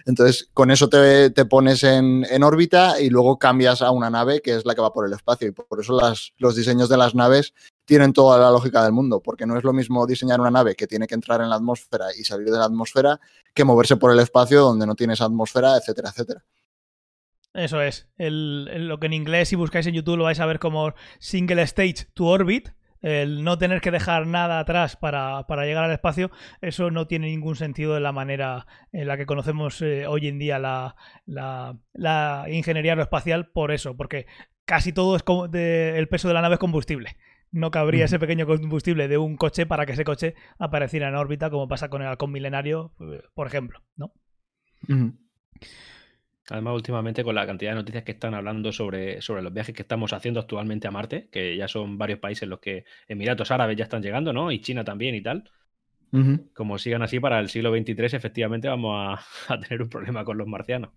Entonces, 0.06 0.48
con 0.54 0.70
eso 0.70 0.88
te, 0.88 1.30
pones 1.46 1.82
en, 1.82 2.24
órbita 2.42 3.00
y 3.00 3.10
luego 3.10 3.38
cambias 3.38 3.82
a 3.82 3.90
una 3.90 4.08
nave 4.08 4.40
que 4.40 4.54
es 4.54 4.64
la 4.64 4.74
que 4.74 4.80
va 4.80 4.92
por 4.92 5.06
el 5.06 5.12
espacio. 5.12 5.48
Y 5.48 5.52
por 5.52 5.80
eso 5.80 5.98
los 6.38 6.56
diseños 6.56 6.88
de 6.88 6.96
las 6.96 7.14
naves 7.14 7.54
tienen 7.90 8.12
toda 8.12 8.38
la 8.38 8.52
lógica 8.52 8.84
del 8.84 8.92
mundo, 8.92 9.20
porque 9.20 9.46
no 9.46 9.58
es 9.58 9.64
lo 9.64 9.72
mismo 9.72 10.06
diseñar 10.06 10.40
una 10.40 10.52
nave 10.52 10.76
que 10.76 10.86
tiene 10.86 11.08
que 11.08 11.16
entrar 11.16 11.40
en 11.40 11.50
la 11.50 11.56
atmósfera 11.56 12.06
y 12.16 12.22
salir 12.22 12.48
de 12.48 12.56
la 12.56 12.66
atmósfera 12.66 13.18
que 13.52 13.64
moverse 13.64 13.96
por 13.96 14.12
el 14.12 14.20
espacio 14.20 14.60
donde 14.60 14.86
no 14.86 14.94
tienes 14.94 15.20
atmósfera, 15.20 15.76
etcétera, 15.76 16.10
etcétera. 16.10 16.44
Eso 17.52 17.82
es. 17.82 18.06
lo 18.16 19.00
que 19.00 19.06
en 19.06 19.12
inglés, 19.12 19.48
si 19.48 19.56
buscáis 19.56 19.88
en 19.88 19.94
YouTube, 19.94 20.18
lo 20.18 20.22
vais 20.22 20.38
a 20.38 20.46
ver 20.46 20.60
como 20.60 20.94
single 21.18 21.62
stage 21.62 22.06
to 22.14 22.26
orbit. 22.26 22.68
El 23.02 23.42
no 23.42 23.58
tener 23.58 23.80
que 23.80 23.90
dejar 23.90 24.28
nada 24.28 24.60
atrás 24.60 24.94
para, 24.94 25.44
llegar 25.64 25.82
al 25.82 25.90
espacio, 25.90 26.30
eso 26.60 26.92
no 26.92 27.08
tiene 27.08 27.26
ningún 27.26 27.56
sentido 27.56 27.94
de 27.94 28.00
la 28.00 28.12
manera 28.12 28.68
en 28.92 29.08
la 29.08 29.16
que 29.16 29.26
conocemos 29.26 29.82
eh, 29.82 30.06
hoy 30.06 30.28
en 30.28 30.38
día 30.38 30.60
la, 30.60 30.94
la, 31.26 32.44
ingeniería 32.48 32.92
aeroespacial 32.92 33.50
por 33.50 33.72
eso, 33.72 33.96
porque 33.96 34.26
casi 34.64 34.92
todo 34.92 35.16
es 35.16 35.24
como 35.24 35.46
el 35.46 36.08
peso 36.08 36.28
de 36.28 36.34
la 36.34 36.42
nave 36.42 36.54
es 36.54 36.60
combustible 36.60 37.16
no 37.52 37.70
cabría 37.70 38.04
ese 38.04 38.18
pequeño 38.18 38.46
combustible 38.46 39.08
de 39.08 39.18
un 39.18 39.36
coche 39.36 39.66
para 39.66 39.86
que 39.86 39.92
ese 39.92 40.04
coche 40.04 40.34
apareciera 40.58 41.08
en 41.08 41.14
órbita, 41.14 41.50
como 41.50 41.68
pasa 41.68 41.88
con 41.88 42.02
el 42.02 42.08
halcón 42.08 42.32
milenario, 42.32 42.92
por 43.34 43.46
ejemplo, 43.46 43.82
¿no? 43.96 44.12
Además, 46.48 46.74
últimamente 46.74 47.22
con 47.22 47.34
la 47.34 47.46
cantidad 47.46 47.70
de 47.72 47.76
noticias 47.76 48.02
que 48.02 48.12
están 48.12 48.34
hablando 48.34 48.72
sobre, 48.72 49.20
sobre 49.20 49.42
los 49.42 49.52
viajes 49.52 49.74
que 49.74 49.82
estamos 49.82 50.12
haciendo 50.12 50.40
actualmente 50.40 50.88
a 50.88 50.90
Marte, 50.90 51.28
que 51.30 51.56
ya 51.56 51.68
son 51.68 51.96
varios 51.96 52.18
países 52.18 52.48
los 52.48 52.58
que 52.58 52.84
Emiratos 53.06 53.52
Árabes 53.52 53.76
ya 53.76 53.84
están 53.84 54.02
llegando, 54.02 54.32
¿no? 54.32 54.50
Y 54.50 54.60
China 54.60 54.84
también 54.84 55.14
y 55.14 55.22
tal. 55.22 55.50
Como 56.54 56.76
sigan 56.78 57.02
así 57.02 57.20
para 57.20 57.38
el 57.38 57.48
siglo 57.50 57.70
XXIII, 57.70 58.16
efectivamente 58.16 58.66
vamos 58.66 58.96
a, 58.96 59.20
a 59.54 59.60
tener 59.60 59.80
un 59.80 59.88
problema 59.88 60.24
con 60.24 60.38
los 60.38 60.48
marcianos. 60.48 60.90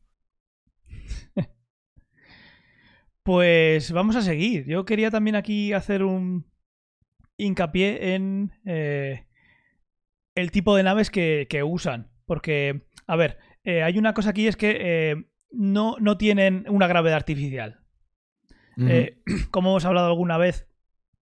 Pues 3.23 3.93
vamos 3.93 4.17
a 4.17 4.21
seguir. 4.21 4.65
Yo 4.65 4.83
quería 4.83 5.09
también 5.09 5.38
aquí 5.38 5.71
hacer 5.71 6.03
un 6.03 6.45
hincapié 7.38 8.15
en 8.15 8.51
eh, 8.65 9.27
el 10.36 10.51
tipo 10.51 10.75
de 10.75 10.83
naves 10.83 11.09
que, 11.09 11.63
usan. 11.65 12.12
Porque, 12.25 12.83
a 13.07 13.15
ver, 13.15 13.38
eh, 13.63 13.81
hay 13.81 13.97
una 13.97 14.13
cosa 14.13 14.31
aquí 14.31 14.47
es 14.47 14.57
que 14.57 14.77
eh, 14.79 15.25
no, 15.51 15.95
no, 15.99 16.17
tienen 16.17 16.65
una 16.69 16.88
gravedad 16.88 17.15
artificial. 17.15 17.79
como 19.51 19.69
hemos 19.69 19.86
hablado 19.86 20.07
alguna 20.07 20.38
vez 20.38 20.67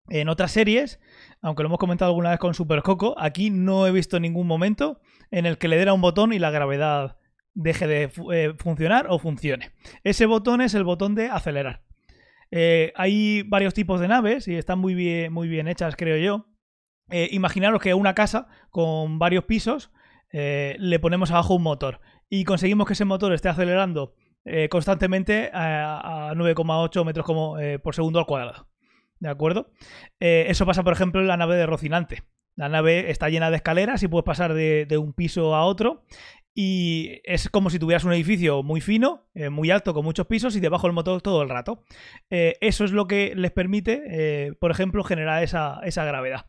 en 0.08 0.28
otras 0.28 0.52
series, 0.52 1.00
aunque 1.42 1.62
lo 1.62 1.68
hemos 1.68 1.78
comentado 1.78 2.10
alguna 2.10 2.30
vez 2.30 2.38
con 2.38 2.54
Super 2.54 2.82
Coco, 2.82 3.16
aquí 3.18 3.50
no 3.50 3.86
he 3.86 3.92
visto 3.92 4.20
ningún 4.20 4.46
momento 4.46 5.00
en 5.30 5.46
el 5.46 5.58
que 5.58 5.66
le 5.66 5.76
diera 5.76 5.94
un 5.94 6.00
botón 6.00 6.32
y 6.32 6.38
la 6.38 6.50
gravedad 6.50 7.16
deje 7.54 7.86
de 7.88 8.54
funcionar 8.58 9.06
o 9.08 9.18
funcione. 9.18 9.72
Ese 10.04 10.26
botón 10.26 10.60
es 10.60 10.74
el 10.74 10.84
botón 10.84 11.14
de 11.14 11.28
acelerar. 11.28 11.87
Eh, 12.50 12.92
hay 12.96 13.42
varios 13.42 13.74
tipos 13.74 14.00
de 14.00 14.08
naves 14.08 14.48
y 14.48 14.56
están 14.56 14.78
muy 14.78 14.94
bien, 14.94 15.32
muy 15.32 15.48
bien 15.48 15.68
hechas, 15.68 15.96
creo 15.96 16.16
yo. 16.16 16.46
Eh, 17.10 17.28
imaginaros 17.32 17.80
que 17.80 17.94
una 17.94 18.14
casa 18.14 18.48
con 18.70 19.18
varios 19.18 19.44
pisos 19.44 19.90
eh, 20.32 20.76
le 20.78 20.98
ponemos 20.98 21.30
abajo 21.30 21.54
un 21.54 21.62
motor 21.62 22.00
y 22.28 22.44
conseguimos 22.44 22.86
que 22.86 22.92
ese 22.92 23.06
motor 23.06 23.32
esté 23.32 23.48
acelerando 23.48 24.14
constantemente 24.70 25.50
a, 25.52 26.32
9,8 26.34 27.04
metros 27.04 27.26
por 27.82 27.94
segundo 27.94 28.18
al 28.18 28.24
cuadrado. 28.24 28.66
¿De 29.20 29.28
acuerdo? 29.28 29.72
eso 30.20 30.64
pasa, 30.64 30.82
por 30.82 30.94
ejemplo, 30.94 31.20
en 31.20 31.26
la 31.26 31.36
nave 31.36 31.56
de 31.56 31.66
Rocinante. 31.66 32.22
La 32.58 32.68
nave 32.68 33.08
está 33.12 33.28
llena 33.28 33.50
de 33.50 33.56
escaleras 33.56 34.02
y 34.02 34.08
puedes 34.08 34.24
pasar 34.24 34.52
de, 34.52 34.98
un 34.98 35.12
piso 35.12 35.54
a 35.54 35.64
otro 35.64 36.02
y 36.60 37.20
es 37.22 37.48
como 37.50 37.70
si 37.70 37.78
tuvieras 37.78 38.02
un 38.02 38.12
edificio 38.12 38.64
muy 38.64 38.80
fino, 38.80 39.28
eh, 39.32 39.48
muy 39.48 39.70
alto, 39.70 39.94
con 39.94 40.04
muchos 40.04 40.26
pisos 40.26 40.56
y 40.56 40.60
debajo 40.60 40.88
el 40.88 40.92
motor 40.92 41.22
todo 41.22 41.40
el 41.40 41.48
rato. 41.48 41.84
Eh, 42.30 42.56
eso 42.60 42.84
es 42.84 42.90
lo 42.90 43.06
que 43.06 43.32
les 43.36 43.52
permite, 43.52 44.02
eh, 44.08 44.54
por 44.54 44.72
ejemplo, 44.72 45.04
generar 45.04 45.44
esa, 45.44 45.80
gravedad. 46.04 46.46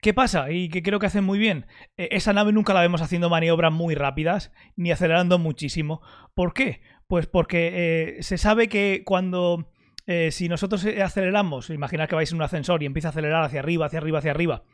¿Qué 0.00 0.14
pasa? 0.14 0.50
Y 0.50 0.70
que 0.70 0.82
creo 0.82 1.00
que 1.00 1.04
hacen 1.04 1.22
muy 1.22 1.38
bien. 1.38 1.66
esa 1.98 2.32
nave 2.32 2.52
nunca 2.52 2.72
la 2.72 2.80
vemos 2.80 3.02
haciendo 3.02 3.28
maniobras 3.28 3.74
muy 3.74 3.94
rápidas 3.94 4.52
ni 4.74 4.90
acelerando 4.90 5.38
muchísimo. 5.38 6.00
¿Por 6.32 6.54
qué? 6.54 6.80
Pues 7.06 7.26
porque 7.26 8.16
se 8.20 8.38
sabe 8.38 8.70
que 8.70 9.02
cuando 9.04 9.70
si 10.30 10.48
nosotros 10.48 10.86
aceleramos, 10.86 11.68
imaginad 11.68 12.08
que 12.08 12.14
vais 12.14 12.32
en 12.32 12.36
un 12.36 12.42
ascensor 12.42 12.82
y 12.82 12.86
empieza 12.86 13.08
a 13.08 13.10
acelerar 13.10 13.44
hacia 13.44 13.60
arriba, 13.60 13.84
hacia 13.84 13.98
arriba, 13.98 14.18
hacia 14.20 14.30
arriba, 14.30 14.64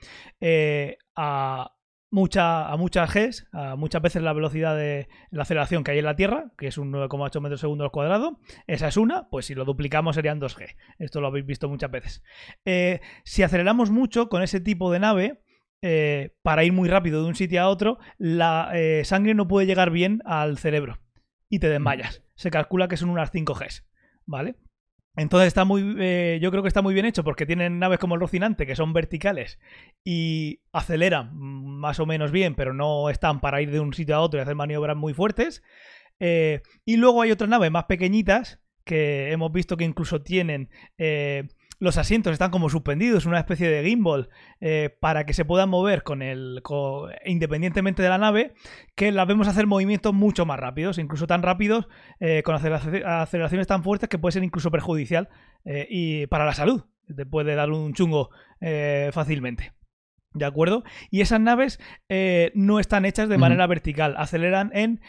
a, 1.16 1.72
mucha, 2.10 2.68
a 2.68 2.76
muchas 2.76 3.12
Gs, 3.12 3.48
a 3.52 3.76
muchas 3.76 4.02
veces 4.02 4.22
la 4.22 4.32
velocidad 4.32 4.76
de 4.76 5.08
la 5.30 5.42
aceleración 5.42 5.84
que 5.84 5.92
hay 5.92 5.98
en 5.98 6.04
la 6.04 6.16
Tierra, 6.16 6.52
que 6.58 6.66
es 6.66 6.78
un 6.78 6.92
9,8 6.92 7.40
metros 7.40 7.60
segundo 7.60 7.84
al 7.84 7.90
cuadrado. 7.90 8.38
Esa 8.66 8.88
es 8.88 8.96
una, 8.96 9.28
pues 9.30 9.46
si 9.46 9.54
lo 9.54 9.64
duplicamos 9.64 10.16
serían 10.16 10.40
2G. 10.40 10.76
Esto 10.98 11.20
lo 11.20 11.28
habéis 11.28 11.46
visto 11.46 11.68
muchas 11.68 11.90
veces. 11.90 12.22
Eh, 12.64 13.00
si 13.24 13.42
aceleramos 13.42 13.90
mucho 13.90 14.28
con 14.28 14.42
ese 14.42 14.60
tipo 14.60 14.92
de 14.92 15.00
nave, 15.00 15.42
eh, 15.82 16.36
para 16.42 16.64
ir 16.64 16.72
muy 16.72 16.88
rápido 16.88 17.22
de 17.22 17.28
un 17.28 17.34
sitio 17.34 17.62
a 17.62 17.68
otro, 17.68 17.98
la 18.18 18.70
eh, 18.74 19.02
sangre 19.04 19.34
no 19.34 19.48
puede 19.48 19.66
llegar 19.66 19.90
bien 19.90 20.20
al 20.26 20.58
cerebro 20.58 20.98
y 21.48 21.58
te 21.58 21.68
desmayas. 21.68 22.22
Se 22.34 22.50
calcula 22.50 22.88
que 22.88 22.96
son 22.96 23.10
unas 23.10 23.30
5 23.30 23.54
Gs, 23.54 23.86
¿vale? 24.26 24.56
Entonces 25.16 25.48
está 25.48 25.64
muy, 25.64 25.96
eh, 25.98 26.38
yo 26.40 26.50
creo 26.50 26.62
que 26.62 26.68
está 26.68 26.82
muy 26.82 26.94
bien 26.94 27.04
hecho 27.04 27.24
porque 27.24 27.46
tienen 27.46 27.78
naves 27.78 27.98
como 27.98 28.14
el 28.14 28.20
Rocinante 28.20 28.66
que 28.66 28.76
son 28.76 28.92
verticales 28.92 29.58
y 30.04 30.60
aceleran 30.72 31.36
más 31.36 31.98
o 31.98 32.06
menos 32.06 32.30
bien, 32.30 32.54
pero 32.54 32.72
no 32.72 33.10
están 33.10 33.40
para 33.40 33.60
ir 33.60 33.70
de 33.70 33.80
un 33.80 33.92
sitio 33.92 34.16
a 34.16 34.20
otro 34.20 34.38
y 34.38 34.42
hacer 34.42 34.54
maniobras 34.54 34.96
muy 34.96 35.12
fuertes. 35.12 35.62
Eh, 36.20 36.62
y 36.84 36.96
luego 36.96 37.22
hay 37.22 37.32
otras 37.32 37.50
naves 37.50 37.70
más 37.70 37.84
pequeñitas 37.84 38.60
que 38.84 39.32
hemos 39.32 39.52
visto 39.52 39.76
que 39.76 39.84
incluso 39.84 40.22
tienen 40.22 40.70
eh, 40.98 41.48
los 41.80 41.96
asientos 41.96 42.32
están 42.34 42.50
como 42.50 42.68
suspendidos, 42.68 43.24
una 43.24 43.38
especie 43.38 43.68
de 43.68 43.82
gimbal, 43.82 44.28
eh, 44.60 44.96
para 45.00 45.24
que 45.24 45.32
se 45.32 45.46
puedan 45.46 45.70
mover 45.70 46.02
con 46.02 46.22
el. 46.22 46.62
independientemente 47.24 48.02
de 48.02 48.08
la 48.10 48.18
nave, 48.18 48.52
que 48.94 49.10
las 49.10 49.26
vemos 49.26 49.48
hacer 49.48 49.66
movimientos 49.66 50.12
mucho 50.12 50.44
más 50.44 50.60
rápidos, 50.60 50.98
incluso 50.98 51.26
tan 51.26 51.42
rápidos, 51.42 51.88
eh, 52.20 52.42
con 52.44 52.54
aceleraciones 52.54 53.66
tan 53.66 53.82
fuertes 53.82 54.10
que 54.10 54.18
puede 54.18 54.32
ser 54.32 54.44
incluso 54.44 54.70
perjudicial 54.70 55.30
eh, 55.64 55.86
y 55.90 56.26
para 56.26 56.44
la 56.44 56.52
salud. 56.52 56.84
Te 57.16 57.26
puede 57.26 57.56
dar 57.56 57.70
un 57.70 57.92
chungo 57.92 58.30
fácilmente. 59.12 59.72
¿De 60.32 60.44
acuerdo? 60.44 60.84
Y 61.10 61.22
esas 61.22 61.40
naves 61.40 61.80
no 62.54 62.78
están 62.78 63.04
hechas 63.04 63.28
de 63.28 63.36
manera 63.36 63.66
vertical, 63.66 64.14
aceleran 64.16 64.70
en 64.74 65.00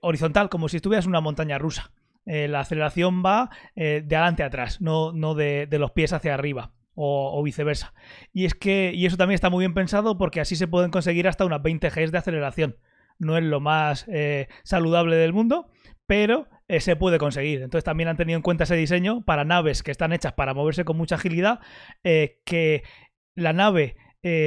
horizontal, 0.00 0.48
como 0.48 0.70
si 0.70 0.76
estuvieras 0.76 1.04
en 1.04 1.10
una 1.10 1.20
montaña 1.20 1.58
rusa. 1.58 1.92
Eh, 2.28 2.46
la 2.46 2.60
aceleración 2.60 3.24
va 3.24 3.48
eh, 3.74 4.02
de 4.04 4.16
adelante 4.16 4.42
a 4.42 4.46
atrás, 4.46 4.82
no, 4.82 5.12
no 5.12 5.34
de, 5.34 5.66
los 5.72 5.92
pies 5.92 6.12
hacia 6.12 6.34
arriba. 6.34 6.72
O, 7.00 7.40
viceversa. 7.44 7.94
Y 8.32 8.44
es 8.44 8.54
que, 8.54 8.90
y 8.92 9.06
eso 9.06 9.16
también 9.16 9.36
está 9.36 9.50
muy 9.50 9.62
bien 9.62 9.72
pensado 9.72 10.18
porque 10.18 10.40
así 10.40 10.56
se 10.56 10.66
pueden 10.66 10.90
conseguir 10.90 11.28
hasta 11.28 11.44
unas 11.44 11.62
20 11.62 11.90
Gs 11.90 12.10
de 12.10 12.18
aceleración. 12.18 12.76
No 13.20 13.36
es 13.36 13.44
lo 13.44 13.60
más 13.60 14.04
eh, 14.08 14.48
saludable 14.64 15.14
del 15.14 15.32
mundo, 15.32 15.70
pero 16.06 16.48
se 16.66 16.96
puede 16.96 17.18
conseguir. 17.18 17.62
Entonces 17.62 17.84
también 17.84 18.08
han 18.08 18.16
tenido 18.16 18.36
en 18.36 18.42
cuenta 18.42 18.64
ese 18.64 18.74
diseño 18.74 19.24
para 19.24 19.44
naves 19.44 19.84
que 19.84 19.92
están 19.92 20.12
hechas 20.12 20.32
para 20.32 20.54
moverse 20.54 20.84
con 20.84 20.96
mucha 20.96 21.14
agilidad, 21.14 21.60
que 22.02 22.82
la 23.36 23.52
nave 23.52 23.94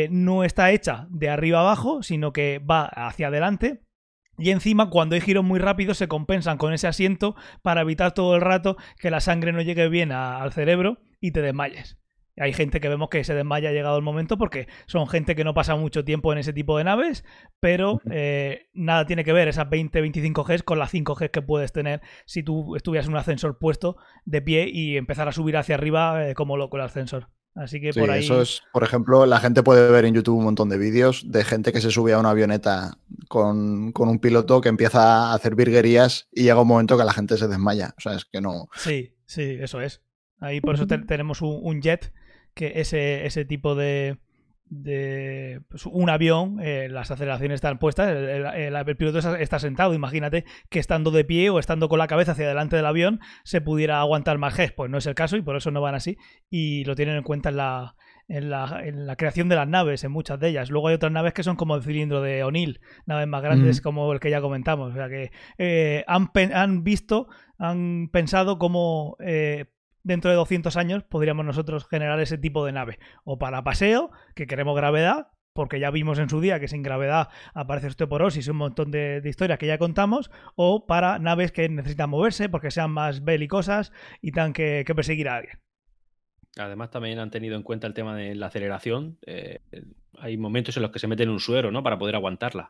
no 0.10 0.44
está 0.44 0.72
hecha 0.72 1.08
de 1.10 1.30
arriba 1.30 1.62
abajo, 1.62 2.04
sino 2.04 2.34
que 2.34 2.60
va 2.60 2.84
hacia 2.84 3.28
adelante 3.28 3.80
y 4.42 4.52
encima, 4.52 4.90
cuando 4.90 5.16
hay 5.16 5.22
giros 5.22 5.44
muy 5.44 5.60
rápidos, 5.60 5.98
se 5.98 6.08
compensan 6.08 6.58
con 6.58 6.74
ese 6.74 6.88
asiento 6.88 7.36
para 7.62 7.82
evitar 7.82 8.14
todo 8.14 8.36
el 8.36 8.42
rato 8.42 8.78
que 8.98 9.12
la 9.12 9.20
sangre 9.20 9.52
no 9.52 9.62
llegue 9.62 9.88
bien 9.90 10.12
al 10.12 10.52
cerebro 10.52 10.98
y 11.20 11.32
te 11.32 11.42
desmayes. 11.42 11.98
Hay 12.38 12.54
gente 12.54 12.80
que 12.80 12.90
vemos 12.90 13.10
que 13.10 13.24
se 13.24 13.36
desmaya 13.36 13.72
llegado 13.72 13.98
el 13.98 14.04
momento 14.04 14.38
porque 14.38 14.68
son 14.88 15.08
gente 15.08 15.36
que 15.36 15.44
no 15.44 15.54
pasa 15.54 15.76
mucho 15.76 16.06
tiempo 16.06 16.32
en 16.32 16.40
ese 16.40 16.54
tipo 16.54 16.78
de 16.78 16.86
naves, 16.86 17.26
pero 17.60 18.02
eh, 18.10 18.68
nada 18.74 19.06
tiene 19.06 19.24
que 19.24 19.34
ver 19.34 19.48
esas 19.48 19.68
20-25 19.68 20.48
Gs 20.48 20.64
con 20.64 20.80
las 20.80 20.92
5 20.92 21.16
Gs 21.16 21.30
que 21.30 21.42
puedes 21.42 21.74
tener 21.74 22.02
si 22.26 22.42
tú 22.42 22.76
estuvieras 22.76 23.08
en 23.08 23.14
un 23.14 23.20
ascensor 23.20 23.60
puesto 23.60 23.98
de 24.26 24.42
pie 24.42 24.70
y 24.72 24.98
empezar 24.98 25.28
a 25.28 25.34
subir 25.34 25.58
hacia 25.58 25.76
arriba 25.76 26.30
eh, 26.30 26.34
como 26.34 26.58
loco 26.58 26.78
el 26.78 26.84
ascensor. 26.84 27.28
Así 27.56 27.82
que 27.82 27.94
por 27.94 28.10
ahí. 28.10 28.24
Eso 28.24 28.42
es, 28.42 28.62
por 28.72 28.84
ejemplo, 28.84 29.26
la 29.26 29.40
gente 29.40 29.62
puede 29.62 29.90
ver 29.92 30.06
en 30.06 30.14
YouTube 30.14 30.38
un 30.38 30.46
montón 30.46 30.70
de 30.70 30.78
vídeos 30.78 31.30
de 31.30 31.44
gente 31.44 31.74
que 31.74 31.82
se 31.82 31.92
sube 31.92 32.14
a 32.14 32.20
una 32.20 32.30
avioneta 32.30 32.98
con, 33.28 33.94
un 33.94 34.20
piloto 34.20 34.62
que 34.62 34.70
empieza 34.70 35.32
a 35.32 35.34
hacer 35.34 35.56
virguerías 35.56 36.28
y 36.32 36.44
llega 36.44 36.62
un 36.62 36.68
momento 36.68 36.98
que 36.98 37.04
la 37.04 37.14
gente 37.14 37.38
se 37.38 37.48
desmaya. 37.48 37.94
O 37.98 38.02
sea, 38.02 38.14
es 38.16 38.26
que 38.26 38.40
no. 38.40 38.70
Sí, 38.76 39.14
sí, 39.26 39.58
eso 39.60 39.82
es. 39.82 40.02
Ahí 40.40 40.62
por 40.62 40.76
eso 40.76 40.88
tenemos 40.88 41.42
un, 41.42 41.82
jet 41.82 42.14
que 42.54 42.74
ese, 42.76 43.26
ese 43.26 43.46
tipo 43.46 43.76
de, 43.76 44.18
de 44.72 45.62
pues, 45.68 45.86
un 45.86 46.10
avión, 46.10 46.60
eh, 46.62 46.88
las 46.90 47.12
aceleraciones 47.12 47.56
están 47.56 47.78
puestas, 47.78 48.10
el, 48.10 48.96
piloto 48.96 49.20
está 49.36 49.60
sentado. 49.60 49.94
Imagínate 49.94 50.46
que 50.70 50.80
estando 50.80 51.12
de 51.12 51.26
pie 51.26 51.50
o 51.50 51.60
estando 51.60 51.90
con 51.90 52.00
la 52.00 52.08
cabeza 52.08 52.32
hacia 52.32 52.48
delante 52.48 52.78
del 52.78 52.86
avión 52.86 53.20
se 53.44 53.60
pudiera 53.60 54.00
aguantar 54.00 54.38
más 54.38 54.58
G. 54.58 54.74
Pues 54.74 54.90
no 54.90 54.98
es 54.98 55.06
el 55.06 55.14
caso 55.14 55.36
y 55.36 55.42
por 55.42 55.58
eso 55.58 55.72
no 55.72 55.82
van 55.82 55.94
así. 55.94 56.18
Y 56.50 56.86
lo 56.86 56.96
tienen 56.96 57.18
en 57.18 57.24
cuenta 57.24 57.50
en 57.50 57.58
la, 57.58 57.96
en 58.30 58.50
la, 58.50 58.82
en 58.86 59.06
la 59.06 59.18
creación 59.18 59.50
de 59.50 59.58
las 59.58 59.68
naves, 59.68 60.06
en 60.06 60.12
muchas 60.14 60.40
de 60.40 60.48
ellas. 60.48 60.72
Luego 60.72 60.88
hay 60.88 60.96
otras 60.96 61.12
naves 61.12 61.34
que 61.34 61.44
son 61.44 61.58
como 61.58 61.76
el 61.76 61.84
cilindro 61.84 62.22
de 62.22 62.42
O'Neill, 62.46 62.80
naves 63.06 63.28
más 63.28 63.44
grandes 63.44 63.82
como 63.82 64.14
el 64.14 64.22
que 64.22 64.30
ya 64.30 64.40
comentamos. 64.40 64.94
O 64.94 64.96
sea 64.96 65.10
que 65.10 65.32
eh, 65.58 66.06
han, 66.08 66.32
han 66.54 66.84
visto, 66.86 67.28
han 67.58 68.08
pensado 68.10 68.58
cómo 68.58 69.18
eh, 69.20 69.66
dentro 70.04 70.32
de 70.32 70.38
200 70.38 70.76
años 70.78 71.04
podríamos 71.04 71.46
nosotros 71.46 71.88
generar 71.88 72.20
ese 72.20 72.38
tipo 72.38 72.66
de 72.66 72.72
nave. 72.72 73.00
O 73.24 73.40
para 73.40 73.64
paseo, 73.64 74.12
que 74.36 74.48
queremos 74.48 74.76
gravedad, 74.76 75.28
porque 75.54 75.80
ya 75.80 75.92
vimos 75.92 76.20
en 76.20 76.30
su 76.30 76.40
día 76.42 76.60
que 76.60 76.68
sin 76.68 76.84
gravedad 76.84 77.30
aparece 77.54 77.88
osteoporosis 77.88 78.48
y 78.48 78.52
un 78.52 78.58
montón 78.58 78.92
de, 78.92 79.22
historias 79.26 79.60
que 79.60 79.68
ya 79.68 79.78
contamos, 79.78 80.32
o 80.56 80.86
para 80.86 81.20
naves 81.20 81.52
que 81.52 81.68
necesitan 81.70 82.10
moverse 82.10 82.50
porque 82.50 82.72
sean 82.72 82.92
más 82.92 83.24
belicosas 83.24 83.92
y 84.22 84.32
tengan 84.32 84.54
que, 84.54 84.86
perseguir 84.96 85.30
a 85.30 85.38
alguien. 85.38 85.60
Además, 86.58 86.90
también 86.90 87.20
han 87.20 87.32
tenido 87.32 87.56
en 87.56 87.64
cuenta 87.64 87.88
el 87.88 87.94
tema 87.94 88.16
de 88.16 88.36
la 88.36 88.48
aceleración. 88.48 89.18
Eh, 89.26 89.60
hay 90.18 90.36
momentos 90.38 90.76
en 90.76 90.84
los 90.84 90.92
que 90.92 91.00
se 91.00 91.08
meten 91.08 91.30
un 91.30 91.40
suero, 91.40 91.72
¿no? 91.72 91.82
Para 91.82 91.98
poder 91.98 92.16
aguantarla. 92.16 92.70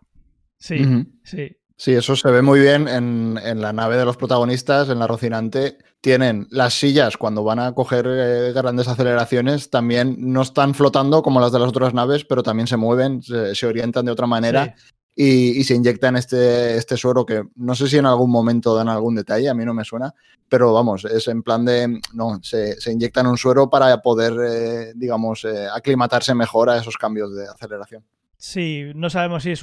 Sí, 0.60 0.84
sí. 1.24 1.58
Sí, 1.82 1.94
eso 1.94 2.16
se 2.16 2.30
ve 2.30 2.44
muy 2.44 2.60
bien 2.60 2.88
en, 2.88 3.60
la 3.60 3.74
nave 3.74 3.98
de 3.98 4.06
los 4.06 4.16
protagonistas, 4.16 4.88
en 4.90 5.00
la 5.00 5.08
Rocinante. 5.08 5.80
Tienen 6.00 6.46
las 6.52 6.76
sillas 6.76 7.18
cuando 7.18 7.44
van 7.44 7.58
a 7.58 7.74
coger 7.74 8.06
eh, 8.08 8.54
grandes 8.54 8.88
aceleraciones, 8.88 9.72
también 9.72 10.16
no 10.20 10.44
están 10.44 10.76
flotando 10.76 11.24
como 11.24 11.40
las 11.40 11.52
de 11.52 11.58
las 11.58 11.70
otras 11.70 11.96
naves, 11.96 12.24
pero 12.24 12.44
también 12.44 12.68
se 12.68 12.78
mueven, 12.78 13.24
se, 13.24 13.66
orientan 13.66 14.06
de 14.06 14.12
otra 14.12 14.28
manera 14.28 14.76
y, 15.16 15.64
se 15.64 15.74
inyectan 15.74 16.18
este, 16.18 16.78
este 16.78 16.98
suero 16.98 17.26
que 17.26 17.46
no 17.56 17.74
sé 17.74 17.88
si 17.88 17.98
en 17.98 18.06
algún 18.06 18.30
momento 18.30 18.76
dan 18.76 18.88
algún 18.88 19.16
detalle, 19.16 19.50
a 19.50 19.56
mí 19.56 19.66
no 19.66 19.74
me 19.74 19.84
suena, 19.84 20.14
pero 20.48 20.72
vamos, 20.74 21.06
es 21.06 21.28
en 21.30 21.42
plan 21.42 21.66
de, 21.66 22.00
no, 22.14 22.40
se, 22.44 22.78
inyectan 22.92 23.26
un 23.26 23.40
suero 23.40 23.72
para 23.72 24.00
poder, 24.04 24.34
eh, 24.40 24.94
digamos, 24.96 25.46
eh, 25.46 25.66
aclimatarse 25.74 26.36
mejor 26.36 26.70
a 26.70 26.78
esos 26.78 26.96
cambios 26.96 27.36
de 27.36 27.48
aceleración. 27.48 28.04
Sí, 28.42 28.92
no 28.96 29.12
sabemos 29.12 29.44
si 29.44 29.52
es 29.52 29.62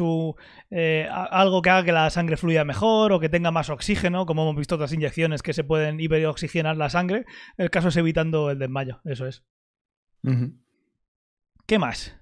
eh, 0.70 1.08
algo 1.10 1.62
que 1.62 1.70
haga 1.70 1.84
que 1.84 1.90
la 1.90 2.10
sangre 2.10 2.36
fluya 2.36 2.64
mejor 2.64 3.10
o 3.10 3.18
que 3.18 3.28
tenga 3.28 3.50
más 3.50 3.70
oxígeno, 3.70 4.24
como 4.24 4.42
hemos 4.42 4.54
visto 4.54 4.76
otras 4.76 4.92
inyecciones 4.92 5.42
que 5.42 5.52
se 5.52 5.64
pueden 5.64 5.98
hiperoxigenar 5.98 6.76
la 6.76 6.88
sangre. 6.88 7.26
El 7.56 7.70
caso 7.70 7.88
es 7.88 7.96
evitando 7.96 8.52
el 8.52 8.60
desmayo, 8.60 9.00
eso 9.04 9.26
es. 9.26 9.42
¿Qué 11.66 11.78
más? 11.80 12.16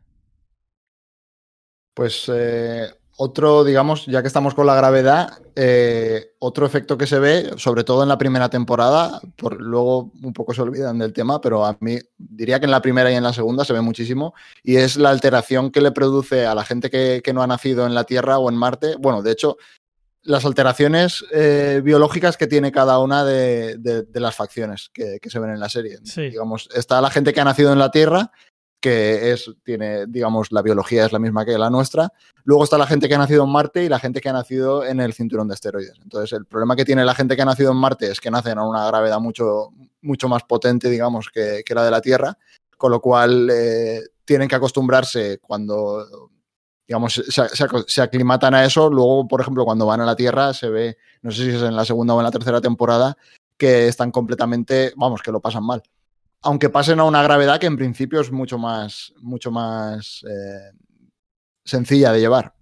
Pues 1.92 2.26
eh, 2.34 2.88
otro, 3.18 3.64
digamos, 3.64 4.04
ya 4.06 4.20
que 4.20 4.28
estamos 4.28 4.54
con 4.54 4.66
la 4.66 4.74
gravedad, 4.74 5.38
eh, 5.54 6.34
otro 6.38 6.66
efecto 6.66 6.98
que 6.98 7.06
se 7.06 7.18
ve, 7.18 7.50
sobre 7.56 7.82
todo 7.82 8.02
en 8.02 8.10
la 8.10 8.18
primera 8.18 8.50
temporada, 8.50 9.20
por, 9.36 9.60
luego 9.60 10.12
un 10.22 10.34
poco 10.34 10.52
se 10.52 10.60
olvidan 10.60 10.98
del 10.98 11.14
tema, 11.14 11.40
pero 11.40 11.64
a 11.64 11.76
mí 11.80 11.98
diría 12.18 12.58
que 12.60 12.66
en 12.66 12.70
la 12.70 12.82
primera 12.82 13.10
y 13.10 13.14
en 13.14 13.22
la 13.22 13.32
segunda 13.32 13.64
se 13.64 13.72
ve 13.72 13.80
muchísimo, 13.80 14.34
y 14.62 14.76
es 14.76 14.96
la 14.96 15.10
alteración 15.10 15.70
que 15.70 15.80
le 15.80 15.92
produce 15.92 16.44
a 16.44 16.54
la 16.54 16.64
gente 16.64 16.90
que, 16.90 17.22
no 17.32 17.42
ha 17.42 17.46
nacido 17.46 17.86
en 17.86 17.94
la 17.94 18.04
Tierra 18.04 18.38
o 18.38 18.48
en 18.50 18.56
Marte. 18.56 18.96
Bueno, 18.98 19.22
de 19.22 19.32
hecho, 19.32 19.56
las 20.22 20.44
alteraciones 20.44 21.24
eh, 21.32 21.80
biológicas 21.84 22.36
que 22.36 22.46
tiene 22.46 22.72
cada 22.72 22.98
una 22.98 23.24
de, 23.24 24.06
las 24.12 24.34
facciones 24.34 24.90
que, 24.92 25.18
se 25.24 25.38
ven 25.38 25.50
en 25.50 25.60
la 25.60 25.68
serie. 25.68 25.98
Digamos, 26.16 26.68
está 26.74 27.00
la 27.00 27.10
gente 27.10 27.32
que 27.32 27.40
ha 27.40 27.44
nacido 27.44 27.72
en 27.72 27.78
la 27.78 27.90
Tierra 27.90 28.30
que 28.80 29.32
es, 29.32 29.50
tiene, 29.64 30.06
digamos, 30.06 30.52
la 30.52 30.62
biología 30.62 31.06
es 31.06 31.12
la 31.12 31.18
misma 31.18 31.44
que 31.44 31.56
la 31.58 31.70
nuestra. 31.70 32.12
Luego 32.44 32.64
está 32.64 32.78
la 32.78 32.86
gente 32.86 33.08
que 33.08 33.14
ha 33.14 33.18
nacido 33.18 33.44
en 33.44 33.50
Marte 33.50 33.84
y 33.84 33.88
la 33.88 33.98
gente 33.98 34.20
que 34.20 34.28
ha 34.28 34.32
nacido 34.32 34.84
en 34.84 35.00
el 35.00 35.12
cinturón 35.14 35.48
de 35.48 35.54
asteroides. 35.54 35.98
Entonces, 36.02 36.32
el 36.32 36.46
problema 36.46 36.76
que 36.76 36.84
tiene 36.84 37.04
la 37.04 37.14
gente 37.14 37.36
que 37.36 37.42
ha 37.42 37.46
nacido 37.46 37.72
en 37.72 37.78
Marte 37.78 38.10
es 38.10 38.20
que 38.20 38.30
nacen 38.30 38.58
a 38.58 38.68
una 38.68 38.86
gravedad 38.86 39.18
mucho, 39.18 39.70
mucho 40.02 40.28
más 40.28 40.42
potente, 40.44 40.90
digamos, 40.90 41.28
que, 41.30 41.64
la 41.68 41.84
de 41.84 41.90
la 41.90 42.00
Tierra, 42.00 42.38
con 42.76 42.90
lo 42.90 43.00
cual 43.00 43.48
eh, 43.50 44.02
tienen 44.24 44.48
que 44.48 44.54
acostumbrarse 44.54 45.38
cuando, 45.38 46.30
digamos, 46.86 47.22
se, 47.86 48.02
aclimatan 48.02 48.54
a 48.54 48.64
eso. 48.64 48.90
Luego, 48.90 49.26
por 49.26 49.40
ejemplo, 49.40 49.64
cuando 49.64 49.86
van 49.86 50.02
a 50.02 50.06
la 50.06 50.16
Tierra, 50.16 50.52
se 50.52 50.68
ve, 50.68 50.98
no 51.22 51.30
sé 51.30 51.44
si 51.44 51.56
es 51.56 51.62
en 51.62 51.76
la 51.76 51.84
segunda 51.84 52.14
o 52.14 52.20
en 52.20 52.24
la 52.24 52.30
tercera 52.30 52.60
temporada, 52.60 53.16
que 53.56 53.88
están 53.88 54.10
completamente, 54.10 54.92
vamos, 54.96 55.22
que 55.22 55.32
lo 55.32 55.40
pasan 55.40 55.64
mal 55.64 55.82
aunque 56.42 56.70
pasen 56.70 57.00
a 57.00 57.04
una 57.04 57.22
gravedad 57.22 57.58
que 57.58 57.66
en 57.66 57.76
principio 57.76 58.20
es 58.20 58.30
mucho 58.30 58.58
más, 58.58 59.12
mucho 59.20 59.50
más 59.50 60.22
eh, 60.28 60.76
sencilla 61.64 62.12
de 62.12 62.20
llevar. 62.20 62.54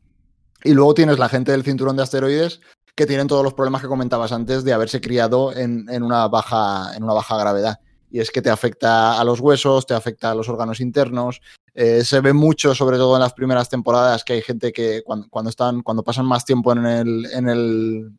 Y 0.62 0.72
luego 0.72 0.95
tienes 0.95 1.18
la 1.18 1.29
gente 1.29 1.53
del 1.53 1.62
cinturón 1.62 1.97
de 1.97 2.03
asteroides 2.03 2.61
que 2.95 3.07
tienen 3.07 3.27
todos 3.27 3.45
los 3.45 3.55
problemas 3.55 3.83
que 3.83 3.89
comentabas 3.89 4.33
antes 4.33 4.64
de 4.64 4.72
haberse 4.72 5.01
criado 5.01 5.55
en, 5.55 5.87
una, 6.03 6.29
baja, 6.29 6.97
en 6.97 7.03
una 7.03 7.12
baja 7.12 7.37
gravedad. 7.37 7.81
Y 8.11 8.20
es 8.20 8.31
que 8.31 8.41
te 8.41 8.51
afecta 8.51 9.20
a 9.20 9.25
los 9.25 9.41
huesos, 9.41 9.87
te 9.87 9.95
afecta 9.95 10.31
a 10.31 10.35
los 10.35 10.49
órganos 10.49 10.81
internos. 10.81 11.41
Eh, 11.75 12.05
se 12.05 12.20
ve 12.20 12.33
mucho, 12.33 12.75
sobre 12.75 12.97
todo 12.97 13.16
en 13.16 13.22
las 13.22 13.33
primeras 13.33 13.68
temporadas, 13.68 14.22
que 14.22 14.35
hay 14.35 14.43
gente 14.43 14.72
que 14.72 15.03
cuando, 15.03 15.51
están, 15.51 15.83
cuando 15.83 16.05
pasan 16.05 16.25
más 16.25 16.45
tiempo 16.45 16.72
en 16.72 16.87
el, 16.87 17.27
en 17.33 17.49
el, 17.49 18.12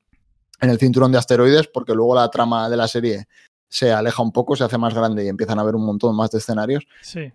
en 0.60 0.70
el 0.70 0.78
cinturón 0.78 1.14
de 1.14 1.20
asteroides, 1.20 1.68
porque 1.68 1.94
luego 1.94 2.14
la 2.14 2.30
trama 2.30 2.70
de 2.70 2.78
la 2.78 2.90
serie 2.90 3.28
se 3.68 3.92
aleja 3.92 4.22
un 4.24 4.32
poco, 4.32 4.56
se 4.56 4.64
hace 4.64 4.78
más 4.78 4.94
grande 4.94 5.26
y 5.26 5.28
empiezan 5.28 5.60
a 5.60 5.64
ver 5.64 5.76
un 5.76 5.86
montón 5.86 6.16
más 6.16 6.32
de 6.32 6.38
escenarios. 6.38 6.86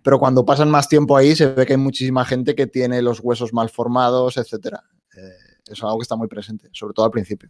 Pero 0.01 0.19
cuando 0.19 0.45
pasan 0.45 0.69
más 0.71 0.87
tiempo 0.89 1.15
ahí, 1.17 1.35
se 1.35 1.47
ve 1.47 1.65
que 1.65 1.73
hay 1.73 1.77
muchísima 1.79 2.25
gente 2.25 2.55
que 2.55 2.67
tiene 2.67 3.01
los 3.01 3.19
huesos 3.19 3.53
mal 3.53 3.69
formados, 3.69 4.37
etc. 4.37 4.77
Eh, 5.15 5.19
eso 5.65 5.73
es 5.73 5.83
algo 5.83 5.97
que 5.99 6.03
está 6.03 6.15
muy 6.15 6.27
presente, 6.27 6.69
sobre 6.71 6.93
todo 6.93 7.05
al 7.05 7.11
principio. 7.11 7.49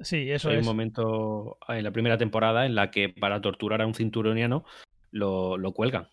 Sí, 0.00 0.30
eso 0.30 0.48
Hay 0.48 0.56
es. 0.56 0.60
un 0.62 0.66
momento 0.66 1.58
en 1.68 1.84
la 1.84 1.92
primera 1.92 2.18
temporada 2.18 2.66
en 2.66 2.74
la 2.74 2.90
que 2.90 3.08
para 3.08 3.40
torturar 3.40 3.82
a 3.82 3.86
un 3.86 3.94
cinturoniano 3.94 4.64
lo, 5.12 5.56
lo 5.58 5.72
cuelgan, 5.72 6.08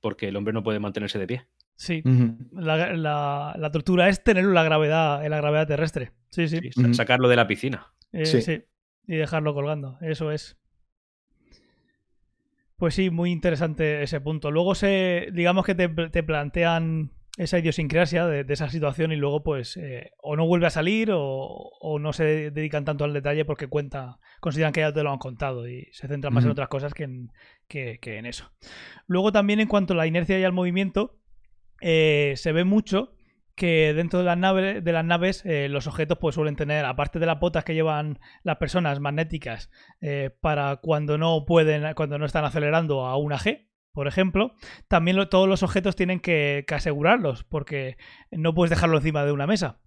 porque 0.00 0.28
el 0.28 0.36
hombre 0.36 0.54
no 0.54 0.62
puede 0.62 0.78
mantenerse 0.80 1.18
de 1.18 1.26
pie. 1.26 1.46
Sí. 1.76 2.02
La, 2.52 2.94
la- 2.94 3.54
la 3.58 3.70
tortura 3.72 4.08
es 4.08 4.22
tenerlo 4.22 4.50
en 4.50 4.54
la 4.54 4.62
gravedad, 4.62 5.24
en 5.24 5.30
la 5.30 5.36
gravedad 5.38 5.66
terrestre. 5.66 6.12
Sí, 6.30 6.48
sí. 6.48 6.60
Sí. 6.72 6.94
Sacarlo 6.94 7.28
de 7.28 7.36
la 7.36 7.46
piscina. 7.46 7.92
Eh, 8.12 8.24
Sí. 8.26 8.40
sí. 8.40 8.62
Y 9.06 9.16
dejarlo 9.16 9.52
colgando. 9.52 9.98
Eso 10.00 10.30
es. 10.30 10.56
Pues 12.84 12.96
sí, 12.96 13.08
muy 13.08 13.30
interesante 13.30 14.02
ese 14.02 14.20
punto. 14.20 14.50
Luego 14.50 14.74
se, 14.74 15.28
digamos 15.32 15.64
que 15.64 15.74
te, 15.74 15.88
te 15.88 16.22
plantean 16.22 17.12
esa 17.38 17.58
idiosincrasia 17.58 18.26
de, 18.26 18.44
de 18.44 18.52
esa 18.52 18.68
situación 18.68 19.10
y 19.10 19.16
luego 19.16 19.42
pues 19.42 19.78
eh, 19.78 20.10
o 20.20 20.36
no 20.36 20.46
vuelve 20.46 20.66
a 20.66 20.70
salir 20.70 21.10
o, 21.10 21.22
o 21.24 21.98
no 21.98 22.12
se 22.12 22.50
dedican 22.50 22.84
tanto 22.84 23.04
al 23.04 23.14
detalle 23.14 23.46
porque 23.46 23.68
cuenta, 23.68 24.18
consideran 24.38 24.74
que 24.74 24.80
ya 24.80 24.92
te 24.92 25.02
lo 25.02 25.10
han 25.10 25.18
contado 25.18 25.66
y 25.66 25.88
se 25.92 26.08
centran 26.08 26.34
más 26.34 26.44
en 26.44 26.50
otras 26.50 26.68
cosas 26.68 26.92
que 26.92 27.04
en, 27.04 27.32
que, 27.68 28.00
que 28.02 28.18
en 28.18 28.26
eso. 28.26 28.52
Luego 29.06 29.32
también 29.32 29.60
en 29.60 29.68
cuanto 29.68 29.94
a 29.94 29.96
la 29.96 30.06
inercia 30.06 30.38
y 30.38 30.44
al 30.44 30.52
movimiento, 30.52 31.16
eh, 31.80 32.34
se 32.36 32.52
ve 32.52 32.64
mucho 32.64 33.14
que 33.54 33.94
dentro 33.94 34.18
de 34.20 34.24
las 34.24 34.38
naves, 34.38 34.84
de 34.84 34.92
las 34.92 35.04
naves 35.04 35.44
eh, 35.44 35.68
los 35.68 35.86
objetos 35.86 36.18
pues 36.18 36.34
suelen 36.34 36.56
tener, 36.56 36.84
aparte 36.84 37.18
de 37.18 37.26
las 37.26 37.38
botas 37.38 37.64
que 37.64 37.74
llevan 37.74 38.18
las 38.42 38.56
personas 38.56 39.00
magnéticas 39.00 39.70
eh, 40.00 40.30
para 40.40 40.76
cuando 40.76 41.18
no 41.18 41.44
pueden, 41.46 41.94
cuando 41.94 42.18
no 42.18 42.26
están 42.26 42.44
acelerando 42.44 43.06
a 43.06 43.16
una 43.16 43.38
G, 43.38 43.68
por 43.92 44.08
ejemplo, 44.08 44.54
también 44.88 45.16
todos 45.30 45.48
los 45.48 45.62
objetos 45.62 45.94
tienen 45.94 46.18
que 46.18 46.64
asegurarlos, 46.68 47.44
porque 47.44 47.96
no 48.32 48.52
puedes 48.52 48.70
dejarlo 48.70 48.96
encima 48.96 49.24
de 49.24 49.32
una 49.32 49.46
mesa. 49.46 49.78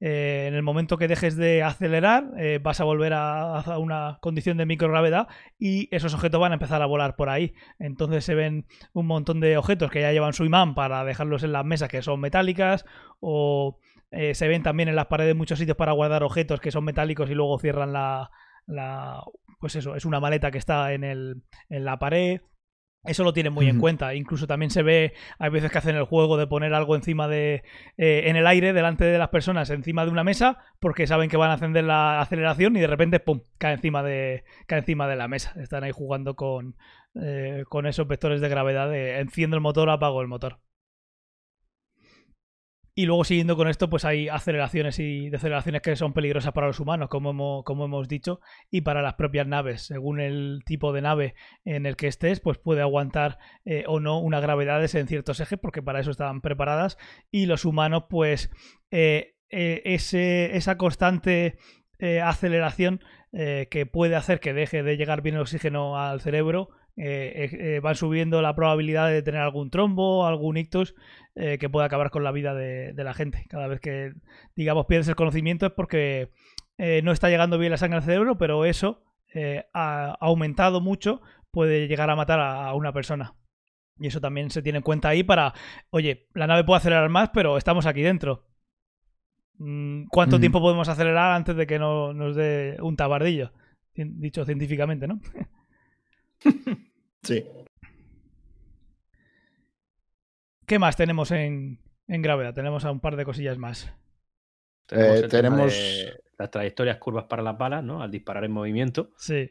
Eh, 0.00 0.46
en 0.48 0.54
el 0.54 0.62
momento 0.62 0.96
que 0.96 1.08
dejes 1.08 1.36
de 1.36 1.62
acelerar, 1.62 2.30
eh, 2.38 2.58
vas 2.62 2.80
a 2.80 2.84
volver 2.84 3.12
a, 3.12 3.60
a 3.60 3.78
una 3.78 4.18
condición 4.22 4.56
de 4.56 4.64
microgravedad 4.64 5.28
y 5.58 5.94
esos 5.94 6.14
objetos 6.14 6.40
van 6.40 6.52
a 6.52 6.54
empezar 6.54 6.80
a 6.80 6.86
volar 6.86 7.16
por 7.16 7.28
ahí. 7.28 7.54
Entonces 7.78 8.24
se 8.24 8.34
ven 8.34 8.66
un 8.94 9.06
montón 9.06 9.40
de 9.40 9.58
objetos 9.58 9.90
que 9.90 10.00
ya 10.00 10.12
llevan 10.12 10.32
su 10.32 10.44
imán 10.44 10.74
para 10.74 11.04
dejarlos 11.04 11.42
en 11.42 11.52
las 11.52 11.64
mesas 11.64 11.90
que 11.90 12.02
son 12.02 12.20
metálicas 12.20 12.86
o 13.20 13.78
eh, 14.10 14.34
se 14.34 14.48
ven 14.48 14.62
también 14.62 14.88
en 14.88 14.96
las 14.96 15.06
paredes 15.06 15.36
muchos 15.36 15.58
sitios 15.58 15.76
para 15.76 15.92
guardar 15.92 16.22
objetos 16.22 16.60
que 16.60 16.72
son 16.72 16.84
metálicos 16.84 17.30
y 17.30 17.34
luego 17.34 17.58
cierran 17.58 17.92
la, 17.92 18.30
la 18.66 19.22
pues 19.60 19.76
eso, 19.76 19.94
es 19.94 20.04
una 20.04 20.20
maleta 20.20 20.50
que 20.50 20.58
está 20.58 20.92
en, 20.92 21.04
el, 21.04 21.42
en 21.68 21.84
la 21.84 21.98
pared. 21.98 22.40
Eso 23.04 23.24
lo 23.24 23.32
tienen 23.32 23.54
muy 23.54 23.66
en 23.66 23.78
cuenta. 23.78 24.14
Incluso 24.14 24.46
también 24.46 24.70
se 24.70 24.82
ve, 24.82 25.14
hay 25.38 25.50
veces 25.50 25.72
que 25.72 25.78
hacen 25.78 25.96
el 25.96 26.04
juego 26.04 26.36
de 26.36 26.46
poner 26.46 26.74
algo 26.74 26.94
encima 26.94 27.28
de, 27.28 27.62
eh, 27.96 28.24
en 28.26 28.36
el 28.36 28.46
aire, 28.46 28.74
delante 28.74 29.04
de 29.04 29.18
las 29.18 29.30
personas, 29.30 29.70
encima 29.70 30.04
de 30.04 30.10
una 30.10 30.22
mesa, 30.22 30.58
porque 30.80 31.06
saben 31.06 31.30
que 31.30 31.38
van 31.38 31.50
a 31.50 31.54
encender 31.54 31.84
la 31.84 32.20
aceleración 32.20 32.76
y 32.76 32.80
de 32.80 32.86
repente, 32.86 33.18
¡pum!, 33.18 33.40
cae 33.56 33.74
encima 33.74 34.02
de, 34.02 34.44
cae 34.66 34.80
encima 34.80 35.08
de 35.08 35.16
la 35.16 35.28
mesa. 35.28 35.54
Están 35.60 35.82
ahí 35.82 35.92
jugando 35.92 36.36
con, 36.36 36.76
eh, 37.14 37.64
con 37.68 37.86
esos 37.86 38.06
vectores 38.06 38.42
de 38.42 38.48
gravedad 38.50 38.90
de 38.90 39.18
enciendo 39.18 39.56
el 39.56 39.62
motor, 39.62 39.88
apago 39.88 40.20
el 40.20 40.28
motor. 40.28 40.58
Y 43.00 43.06
luego 43.06 43.24
siguiendo 43.24 43.56
con 43.56 43.66
esto, 43.66 43.88
pues 43.88 44.04
hay 44.04 44.28
aceleraciones 44.28 44.98
y 44.98 45.30
deceleraciones 45.30 45.80
que 45.80 45.96
son 45.96 46.12
peligrosas 46.12 46.52
para 46.52 46.66
los 46.66 46.80
humanos, 46.80 47.08
como 47.08 47.30
hemos, 47.30 47.64
como 47.64 47.86
hemos 47.86 48.08
dicho, 48.08 48.42
y 48.70 48.82
para 48.82 49.00
las 49.00 49.14
propias 49.14 49.46
naves. 49.46 49.80
Según 49.80 50.20
el 50.20 50.60
tipo 50.66 50.92
de 50.92 51.00
nave 51.00 51.34
en 51.64 51.86
el 51.86 51.96
que 51.96 52.08
estés, 52.08 52.40
pues 52.40 52.58
puede 52.58 52.82
aguantar 52.82 53.38
eh, 53.64 53.84
o 53.86 54.00
no 54.00 54.18
una 54.18 54.40
gravedades 54.40 54.94
en 54.94 55.06
ciertos 55.06 55.40
ejes, 55.40 55.58
porque 55.58 55.80
para 55.80 56.00
eso 56.00 56.10
estaban 56.10 56.42
preparadas. 56.42 56.98
Y 57.30 57.46
los 57.46 57.64
humanos, 57.64 58.04
pues 58.10 58.50
eh, 58.90 59.34
eh, 59.48 59.80
ese, 59.86 60.54
esa 60.58 60.76
constante 60.76 61.56
aceleración 62.22 63.00
que 63.32 63.88
puede 63.90 64.16
hacer 64.16 64.40
que 64.40 64.52
deje 64.52 64.82
de 64.82 64.96
llegar 64.96 65.22
bien 65.22 65.36
el 65.36 65.42
oxígeno 65.42 65.98
al 65.98 66.20
cerebro, 66.20 66.70
eh, 67.02 67.48
eh, 67.52 67.80
van 67.80 67.94
subiendo 67.94 68.42
la 68.42 68.54
probabilidad 68.54 69.08
de 69.08 69.22
tener 69.22 69.40
algún 69.40 69.70
trombo, 69.70 70.26
algún 70.26 70.58
ictus 70.58 70.94
eh, 71.34 71.56
que 71.56 71.70
pueda 71.70 71.86
acabar 71.86 72.10
con 72.10 72.24
la 72.24 72.30
vida 72.30 72.54
de, 72.54 72.92
de 72.92 73.04
la 73.04 73.14
gente. 73.14 73.46
Cada 73.48 73.68
vez 73.68 73.80
que, 73.80 74.12
digamos, 74.54 74.84
pierdes 74.84 75.08
el 75.08 75.16
conocimiento 75.16 75.64
es 75.64 75.72
porque 75.72 76.30
eh, 76.76 77.00
no 77.02 77.12
está 77.12 77.30
llegando 77.30 77.56
bien 77.56 77.70
la 77.70 77.78
sangre 77.78 77.96
al 77.96 78.04
cerebro, 78.04 78.36
pero 78.36 78.66
eso 78.66 79.02
ha 79.72 80.16
aumentado 80.20 80.80
mucho, 80.80 81.22
puede 81.52 81.86
llegar 81.86 82.10
a 82.10 82.16
matar 82.16 82.40
a, 82.40 82.66
a 82.66 82.74
una 82.74 82.92
persona. 82.92 83.34
Y 83.98 84.08
eso 84.08 84.20
también 84.20 84.50
se 84.50 84.60
tiene 84.60 84.78
en 84.78 84.82
cuenta 84.82 85.08
ahí 85.08 85.22
para, 85.22 85.54
oye, 85.90 86.26
la 86.34 86.48
nave 86.48 86.64
puede 86.64 86.78
acelerar 86.78 87.08
más, 87.08 87.30
pero 87.30 87.56
estamos 87.56 87.86
aquí 87.86 88.02
dentro. 88.02 88.44
Mm, 89.56 90.08
¿Cuánto 90.08 90.40
tiempo 90.40 90.60
podemos 90.60 90.88
acelerar 90.88 91.32
antes 91.32 91.54
de 91.54 91.66
que 91.66 91.78
no, 91.78 92.12
nos 92.12 92.34
dé 92.34 92.76
un 92.82 92.96
tabardillo? 92.96 93.52
Dicho 93.94 94.44
científicamente, 94.44 95.06
¿no? 95.06 95.20
Sí. 97.22 97.44
¿Qué 100.66 100.78
más 100.78 100.96
tenemos 100.96 101.30
en, 101.32 101.80
en 102.06 102.22
gravedad? 102.22 102.54
Tenemos 102.54 102.84
a 102.84 102.90
un 102.90 103.00
par 103.00 103.16
de 103.16 103.24
cosillas 103.24 103.58
más. 103.58 103.92
Tenemos, 104.86 105.18
Eh, 105.20 105.28
tenemos- 105.28 105.74
las 106.38 106.50
trayectorias 106.50 106.96
curvas 106.98 107.24
para 107.24 107.42
las 107.42 107.58
balas, 107.58 107.84
¿no? 107.84 108.02
Al 108.02 108.10
disparar 108.10 108.44
en 108.44 108.52
movimiento. 108.52 109.10
Sí. 109.18 109.50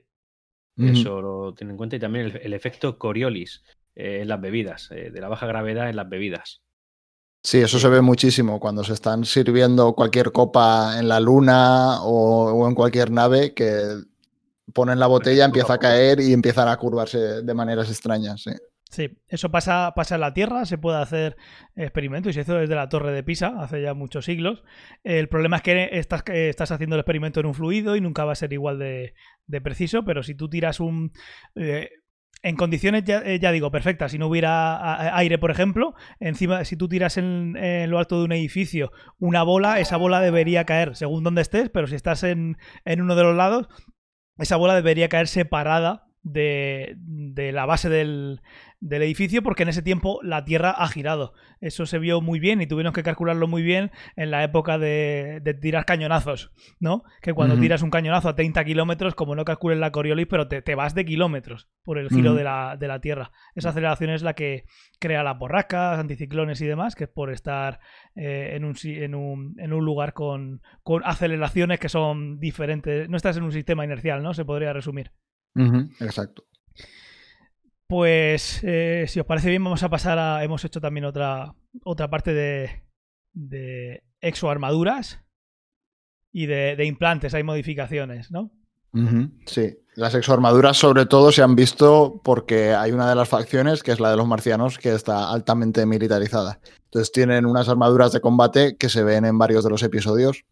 Eso 0.77 1.21
lo 1.21 1.53
tienen 1.53 1.73
en 1.73 1.77
cuenta. 1.77 1.97
Y 1.97 1.99
también 1.99 2.25
el, 2.27 2.37
el 2.37 2.53
efecto 2.53 2.97
Coriolis 2.97 3.63
eh, 3.95 4.21
en 4.21 4.27
las 4.29 4.39
bebidas, 4.39 4.89
eh, 4.91 5.11
de 5.11 5.21
la 5.21 5.27
baja 5.27 5.45
gravedad 5.45 5.89
en 5.89 5.97
las 5.97 6.07
bebidas. 6.07 6.61
Sí, 7.43 7.59
eso 7.59 7.79
se 7.79 7.89
ve 7.89 8.01
muchísimo 8.01 8.59
cuando 8.59 8.83
se 8.83 8.93
están 8.93 9.23
sirviendo 9.25 9.93
cualquier 9.93 10.31
copa 10.31 10.97
en 10.99 11.07
la 11.09 11.19
luna 11.19 12.01
o, 12.01 12.51
o 12.53 12.67
en 12.67 12.75
cualquier 12.75 13.11
nave 13.11 13.53
que 13.53 13.81
ponen 14.73 14.99
la 14.99 15.07
botella, 15.07 15.45
empieza 15.45 15.73
a 15.73 15.77
caer 15.77 16.19
y 16.19 16.33
empiezan 16.33 16.67
a 16.67 16.77
curvarse 16.77 17.41
de 17.41 17.53
maneras 17.53 17.89
extrañas. 17.89 18.41
sí. 18.43 18.51
Sí, 18.91 19.19
eso 19.27 19.51
pasa, 19.51 19.93
pasa 19.95 20.15
en 20.15 20.21
la 20.21 20.33
Tierra, 20.33 20.65
se 20.65 20.79
puede 20.79 20.97
hacer 20.97 21.37
experimentos 21.75 22.31
y 22.31 22.33
se 22.33 22.41
hizo 22.41 22.55
desde 22.55 22.73
la 22.73 22.89
Torre 22.89 23.11
de 23.11 23.21
Pisa 23.21 23.53
hace 23.59 23.83
ya 23.83 23.93
muchos 23.93 24.25
siglos. 24.25 24.63
El 25.03 25.29
problema 25.29 25.57
es 25.57 25.61
que 25.61 25.89
estás, 25.91 26.23
que 26.23 26.49
estás 26.49 26.71
haciendo 26.71 26.95
el 26.95 27.01
experimento 27.01 27.39
en 27.39 27.45
un 27.45 27.53
fluido 27.53 27.95
y 27.95 28.01
nunca 28.01 28.25
va 28.25 28.31
a 28.31 28.35
ser 28.35 28.51
igual 28.51 28.79
de, 28.79 29.13
de 29.45 29.61
preciso, 29.61 30.03
pero 30.03 30.23
si 30.23 30.33
tú 30.33 30.49
tiras 30.49 30.79
un... 30.79 31.11
eh, 31.53 31.89
en 32.41 32.55
condiciones, 32.55 33.03
ya, 33.03 33.19
eh, 33.19 33.37
ya 33.39 33.51
digo, 33.51 33.69
perfectas, 33.69 34.11
si 34.11 34.17
no 34.17 34.25
hubiera 34.25 35.15
aire, 35.15 35.37
por 35.37 35.51
ejemplo, 35.51 35.93
encima, 36.19 36.65
si 36.65 36.75
tú 36.75 36.87
tiras 36.87 37.17
en, 37.17 37.57
en 37.57 37.91
lo 37.91 37.99
alto 37.99 38.17
de 38.17 38.25
un 38.25 38.31
edificio 38.31 38.91
una 39.19 39.43
bola, 39.43 39.79
esa 39.79 39.97
bola 39.97 40.19
debería 40.19 40.63
caer 40.65 40.95
según 40.95 41.23
donde 41.23 41.43
estés, 41.43 41.69
pero 41.69 41.85
si 41.85 41.93
estás 41.93 42.23
en, 42.23 42.57
en 42.85 43.01
uno 43.01 43.15
de 43.15 43.23
los 43.23 43.35
lados, 43.35 43.67
esa 44.39 44.55
bola 44.57 44.75
debería 44.75 45.09
caer 45.09 45.27
separada 45.27 46.08
de, 46.23 46.95
de 46.97 47.51
la 47.51 47.65
base 47.65 47.89
del, 47.89 48.41
del 48.81 49.03
edificio 49.03 49.43
porque 49.43 49.63
en 49.63 49.69
ese 49.69 49.81
tiempo 49.81 50.19
la 50.23 50.45
Tierra 50.45 50.71
ha 50.71 50.87
girado. 50.87 51.33
Eso 51.59 51.85
se 51.85 51.99
vio 51.99 52.21
muy 52.21 52.39
bien 52.39 52.61
y 52.61 52.67
tuvimos 52.67 52.93
que 52.93 53.03
calcularlo 53.03 53.47
muy 53.47 53.61
bien 53.61 53.91
en 54.15 54.31
la 54.31 54.43
época 54.43 54.77
de, 54.77 55.39
de 55.43 55.53
tirar 55.53 55.85
cañonazos, 55.85 56.51
¿no? 56.79 57.03
Que 57.21 57.33
cuando 57.33 57.57
tiras 57.59 57.81
un 57.81 57.89
cañonazo 57.89 58.29
a 58.29 58.35
30 58.35 58.63
kilómetros, 58.63 59.15
como 59.15 59.35
no 59.35 59.43
calcules 59.45 59.79
la 59.79 59.91
Coriolis, 59.91 60.27
pero 60.27 60.47
te, 60.47 60.61
te 60.61 60.75
vas 60.75 60.95
de 60.95 61.05
kilómetros 61.05 61.69
por 61.83 61.97
el 61.97 62.09
giro 62.09 62.33
de, 62.33 62.43
la, 62.43 62.77
de 62.79 62.87
la 62.87 63.01
Tierra. 63.01 63.31
Esa 63.55 63.69
aceleración 63.69 64.11
es 64.11 64.21
la 64.21 64.33
que 64.33 64.65
crea 64.99 65.23
las 65.23 65.37
borrascas, 65.37 65.99
anticiclones 65.99 66.61
y 66.61 66.67
demás, 66.67 66.95
que 66.95 67.05
es 67.05 67.09
por 67.09 67.31
estar 67.31 67.79
eh, 68.15 68.51
en, 68.55 68.63
un, 68.63 68.75
en, 68.83 69.15
un, 69.15 69.55
en 69.59 69.73
un 69.73 69.83
lugar 69.83 70.13
con, 70.13 70.61
con 70.83 71.01
aceleraciones 71.05 71.79
que 71.79 71.89
son 71.89 72.39
diferentes. 72.39 73.09
No 73.09 73.17
estás 73.17 73.37
en 73.37 73.43
un 73.43 73.51
sistema 73.51 73.83
inercial, 73.83 74.23
¿no? 74.23 74.33
Se 74.33 74.45
podría 74.45 74.71
resumir. 74.71 75.11
Exacto. 75.55 76.45
Pues 77.87 78.61
eh, 78.63 79.05
si 79.07 79.19
os 79.19 79.25
parece 79.25 79.49
bien, 79.49 79.63
vamos 79.63 79.83
a 79.83 79.89
pasar 79.89 80.19
a. 80.19 80.43
Hemos 80.43 80.63
hecho 80.63 80.79
también 80.79 81.05
otra, 81.05 81.55
otra 81.83 82.09
parte 82.09 82.33
de, 82.33 82.83
de 83.33 84.03
exoarmaduras 84.21 85.21
y 86.31 86.45
de, 86.45 86.75
de 86.75 86.85
implantes. 86.85 87.33
Hay 87.33 87.43
modificaciones, 87.43 88.31
¿no? 88.31 88.51
Sí, 89.45 89.77
las 89.95 90.15
exoarmaduras 90.15 90.75
sobre 90.75 91.05
todo 91.05 91.31
se 91.31 91.43
han 91.43 91.55
visto 91.55 92.21
porque 92.23 92.73
hay 92.73 92.91
una 92.91 93.07
de 93.07 93.15
las 93.15 93.29
facciones, 93.29 93.83
que 93.83 93.91
es 93.91 93.99
la 93.99 94.09
de 94.09 94.17
los 94.17 94.27
marcianos, 94.27 94.79
que 94.79 94.93
está 94.93 95.31
altamente 95.31 95.85
militarizada. 95.85 96.59
Entonces 96.85 97.11
tienen 97.11 97.45
unas 97.45 97.69
armaduras 97.69 98.11
de 98.11 98.19
combate 98.21 98.77
que 98.77 98.89
se 98.89 99.03
ven 99.03 99.25
en 99.25 99.37
varios 99.37 99.63
de 99.63 99.69
los 99.69 99.83
episodios 99.83 100.43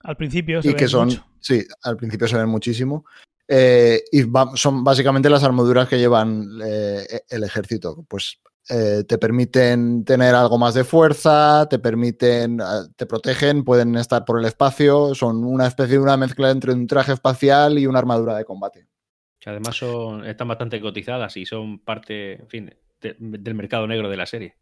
Al 0.00 0.16
principio 0.16 0.62
se 0.62 0.70
y 0.70 0.74
que 0.74 0.88
son, 0.88 1.08
mucho. 1.08 1.26
sí, 1.40 1.66
al 1.82 1.98
principio 1.98 2.28
se 2.28 2.38
ven 2.38 2.48
muchísimo. 2.48 3.04
Eh, 3.48 4.02
y 4.12 4.22
va- 4.22 4.52
son 4.56 4.82
básicamente 4.84 5.28
las 5.28 5.42
armaduras 5.44 5.88
que 5.88 5.98
llevan 5.98 6.48
eh, 6.64 7.04
el 7.28 7.44
ejército. 7.44 8.04
Pues 8.08 8.38
eh, 8.68 9.04
te 9.06 9.18
permiten 9.18 10.04
tener 10.04 10.34
algo 10.34 10.56
más 10.56 10.74
de 10.74 10.84
fuerza, 10.84 11.66
te 11.68 11.78
permiten, 11.78 12.60
eh, 12.60 12.64
te 12.96 13.06
protegen, 13.06 13.64
pueden 13.64 13.96
estar 13.96 14.24
por 14.24 14.38
el 14.38 14.46
espacio, 14.46 15.14
son 15.14 15.44
una 15.44 15.66
especie 15.66 15.94
de 15.96 16.02
una 16.02 16.16
mezcla 16.16 16.50
entre 16.50 16.72
un 16.72 16.86
traje 16.86 17.12
espacial 17.12 17.78
y 17.78 17.86
una 17.86 17.98
armadura 17.98 18.36
de 18.36 18.44
combate. 18.44 18.86
Que 19.40 19.50
además 19.50 19.76
son, 19.76 20.24
están 20.24 20.46
bastante 20.46 20.80
cotizadas 20.80 21.36
y 21.36 21.44
son 21.44 21.80
parte, 21.80 22.34
en 22.34 22.48
fin, 22.48 22.74
de- 23.00 23.16
del 23.18 23.54
mercado 23.56 23.86
negro 23.88 24.08
de 24.08 24.16
la 24.16 24.26
serie. 24.26 24.56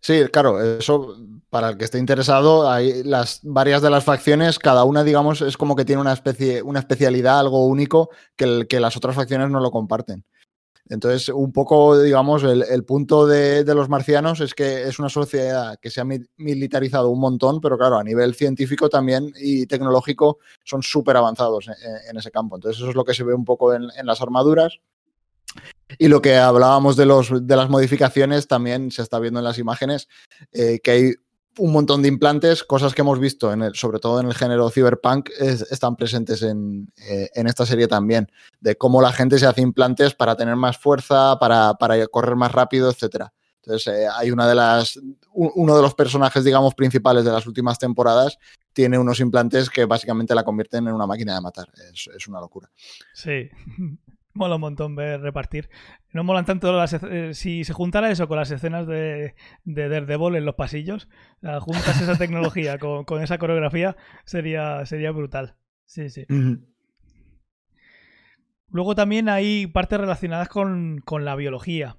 Sí, 0.00 0.24
claro, 0.30 0.60
eso 0.60 1.16
para 1.52 1.68
el 1.68 1.76
que 1.76 1.84
esté 1.84 1.98
interesado, 1.98 2.70
hay 2.70 3.02
las 3.02 3.40
varias 3.42 3.82
de 3.82 3.90
las 3.90 4.04
facciones, 4.04 4.58
cada 4.58 4.84
una, 4.84 5.04
digamos, 5.04 5.42
es 5.42 5.58
como 5.58 5.76
que 5.76 5.84
tiene 5.84 6.00
una 6.00 6.14
especie, 6.14 6.62
una 6.62 6.78
especialidad, 6.78 7.38
algo 7.40 7.66
único 7.66 8.08
que, 8.36 8.80
las 8.80 8.96
otras 8.96 9.14
facciones 9.14 9.50
no 9.50 9.60
lo 9.60 9.70
comparten. 9.70 10.24
Entonces, 10.88 11.28
un 11.28 11.52
poco, 11.52 12.00
digamos, 12.00 12.42
el, 12.42 12.84
punto 12.84 13.26
de, 13.26 13.66
los 13.66 13.90
marcianos 13.90 14.40
es 14.40 14.54
que 14.54 14.84
es 14.84 14.98
una 14.98 15.10
sociedad 15.10 15.78
que 15.78 15.90
se 15.90 16.00
ha 16.00 16.06
militarizado 16.38 17.10
un 17.10 17.20
montón, 17.20 17.60
pero 17.60 17.76
claro, 17.76 17.98
a 17.98 18.02
nivel 18.02 18.34
científico 18.34 18.88
también 18.88 19.30
y 19.36 19.66
tecnológico 19.66 20.38
son 20.64 20.82
súper 20.82 21.18
avanzados 21.18 21.68
en, 22.08 22.16
ese 22.16 22.30
campo. 22.30 22.56
Entonces, 22.56 22.80
eso 22.80 22.88
es 22.88 22.96
lo 22.96 23.04
que 23.04 23.12
se 23.12 23.24
ve 23.24 23.34
un 23.34 23.44
poco 23.44 23.74
en, 23.74 23.88
las 24.04 24.22
armaduras. 24.22 24.78
Y 25.98 26.08
lo 26.08 26.22
que 26.22 26.38
hablábamos 26.38 26.96
de, 26.96 27.04
los, 27.04 27.46
de 27.46 27.56
las 27.56 27.68
modificaciones 27.68 28.48
también 28.48 28.90
se 28.90 29.02
está 29.02 29.18
viendo 29.18 29.40
en 29.40 29.44
las 29.44 29.58
imágenes, 29.58 30.08
eh, 30.52 30.80
que 30.82 30.90
hay 30.90 31.14
un 31.58 31.72
montón 31.72 32.02
de 32.02 32.08
implantes, 32.08 32.64
cosas 32.64 32.94
que 32.94 33.02
hemos 33.02 33.18
visto, 33.18 33.52
en 33.52 33.62
el, 33.62 33.74
sobre 33.74 33.98
todo 33.98 34.20
en 34.20 34.26
el 34.26 34.34
género 34.34 34.70
cyberpunk, 34.70 35.30
están 35.38 35.96
presentes 35.96 36.42
en, 36.42 36.92
eh, 36.96 37.28
en, 37.34 37.46
esta 37.46 37.66
serie 37.66 37.88
también, 37.88 38.30
de 38.60 38.76
cómo 38.76 39.02
la 39.02 39.12
gente 39.12 39.38
se 39.38 39.46
hace 39.46 39.60
implantes 39.60 40.14
para 40.14 40.36
tener 40.36 40.56
más 40.56 40.78
fuerza, 40.78 41.38
para, 41.38 41.74
para 41.74 42.06
correr 42.06 42.36
más 42.36 42.52
rápido, 42.52 42.90
etc. 42.90 43.26
Entonces, 43.56 43.94
eh, 43.94 44.06
hay 44.12 44.30
una 44.30 44.48
de 44.48 44.54
las, 44.54 44.98
uno 45.32 45.76
de 45.76 45.82
los 45.82 45.94
personajes, 45.94 46.42
digamos, 46.42 46.74
principales 46.74 47.24
de 47.24 47.32
las 47.32 47.46
últimas 47.46 47.78
temporadas, 47.78 48.38
tiene 48.72 48.98
unos 48.98 49.20
implantes 49.20 49.68
que 49.68 49.84
básicamente 49.84 50.34
la 50.34 50.44
convierten 50.44 50.88
en 50.88 50.94
una 50.94 51.06
máquina 51.06 51.34
de 51.34 51.40
matar. 51.42 51.68
Es, 51.92 52.08
es 52.14 52.28
una 52.28 52.40
locura. 52.40 52.70
Sí. 53.14 53.50
Mola 54.34 54.54
un 54.54 54.62
montón 54.62 54.96
ver 54.96 55.20
repartir. 55.20 55.68
No 56.12 56.24
molan 56.24 56.44
tanto 56.44 56.72
las 56.76 56.92
eh, 56.92 57.32
si 57.32 57.64
se 57.64 57.72
juntara 57.72 58.10
eso 58.10 58.28
con 58.28 58.36
las 58.36 58.50
escenas 58.50 58.86
de, 58.86 59.34
de 59.64 59.88
Daredevil 59.88 60.36
en 60.36 60.44
los 60.44 60.54
pasillos, 60.54 61.08
juntas 61.60 62.00
esa 62.00 62.18
tecnología 62.18 62.78
con, 62.78 63.22
esa 63.22 63.38
coreografía, 63.38 63.96
sería, 64.24 64.84
sería 64.84 65.10
brutal. 65.10 65.56
Sí, 65.86 66.10
sí. 66.10 66.26
Luego 68.68 68.94
también 68.94 69.28
hay 69.28 69.66
partes 69.66 70.00
relacionadas 70.00 70.48
con, 70.48 71.00
con, 71.04 71.24
la 71.24 71.36
biología. 71.36 71.98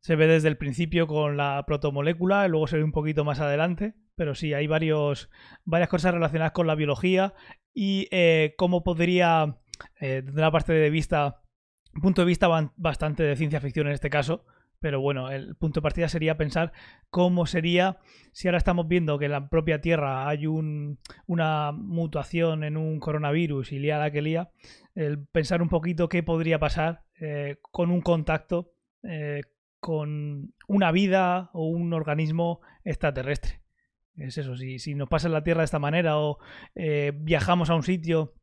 Se 0.00 0.16
ve 0.16 0.26
desde 0.26 0.48
el 0.48 0.58
principio 0.58 1.06
con 1.06 1.36
la 1.36 1.64
protomolécula, 1.66 2.46
y 2.46 2.50
luego 2.50 2.66
se 2.66 2.76
ve 2.76 2.84
un 2.84 2.92
poquito 2.92 3.24
más 3.24 3.40
adelante, 3.40 3.94
pero 4.16 4.34
sí, 4.34 4.54
hay 4.54 4.66
varios, 4.66 5.30
varias 5.64 5.88
cosas 5.88 6.14
relacionadas 6.14 6.52
con 6.52 6.66
la 6.66 6.74
biología 6.74 7.34
y 7.74 8.08
eh, 8.10 8.54
cómo 8.56 8.82
podría 8.82 9.58
eh, 10.00 10.22
desde 10.24 10.40
la 10.40 10.50
parte 10.50 10.72
de 10.72 10.90
vista, 10.90 11.42
punto 12.00 12.22
de 12.22 12.26
vista 12.26 12.48
bastante 12.76 13.22
de 13.22 13.36
ciencia 13.36 13.60
ficción 13.60 13.86
en 13.86 13.92
este 13.92 14.10
caso, 14.10 14.44
pero 14.80 15.00
bueno, 15.00 15.30
el 15.30 15.56
punto 15.56 15.80
de 15.80 15.82
partida 15.82 16.08
sería 16.08 16.36
pensar 16.36 16.72
cómo 17.10 17.46
sería 17.46 17.98
si 18.32 18.48
ahora 18.48 18.58
estamos 18.58 18.86
viendo 18.88 19.18
que 19.18 19.26
en 19.26 19.32
la 19.32 19.48
propia 19.48 19.80
Tierra 19.80 20.28
hay 20.28 20.46
una 20.46 21.72
mutación 21.72 22.64
en 22.64 22.76
un 22.76 23.00
coronavirus 23.00 23.72
y 23.72 23.78
lía 23.78 23.98
la 23.98 24.10
que 24.10 24.22
lía, 24.22 24.50
el 24.94 25.26
pensar 25.26 25.62
un 25.62 25.68
poquito 25.68 26.08
qué 26.08 26.22
podría 26.22 26.58
pasar 26.58 27.04
eh, 27.20 27.56
con 27.62 27.90
un 27.90 28.00
contacto 28.00 28.72
eh, 29.02 29.42
con 29.80 30.54
una 30.68 30.92
vida 30.92 31.50
o 31.52 31.66
un 31.68 31.92
organismo 31.92 32.60
extraterrestre. 32.84 33.60
Es 34.16 34.38
eso, 34.38 34.56
si, 34.56 34.78
si 34.78 34.94
nos 34.94 35.08
pasa 35.08 35.28
en 35.28 35.34
la 35.34 35.44
Tierra 35.44 35.60
de 35.60 35.66
esta 35.66 35.78
manera 35.78 36.18
o 36.18 36.38
viajamos 36.74 37.70
a 37.70 37.74
un 37.74 37.82
sitio 37.82 38.34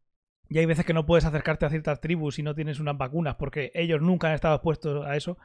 y 0.49 0.59
hay 0.59 0.65
veces 0.65 0.85
que 0.85 0.93
no 0.93 1.05
puedes 1.05 1.25
acercarte 1.25 1.65
a 1.65 1.69
ciertas 1.69 2.01
tribus 2.01 2.35
si 2.35 2.43
no 2.43 2.55
tienes 2.55 2.79
unas 2.79 2.97
vacunas, 2.97 3.35
porque 3.35 3.71
ellos 3.73 4.01
nunca 4.01 4.27
han 4.27 4.33
estado 4.33 4.55
expuestos 4.55 5.05
a 5.05 5.15
eso. 5.15 5.37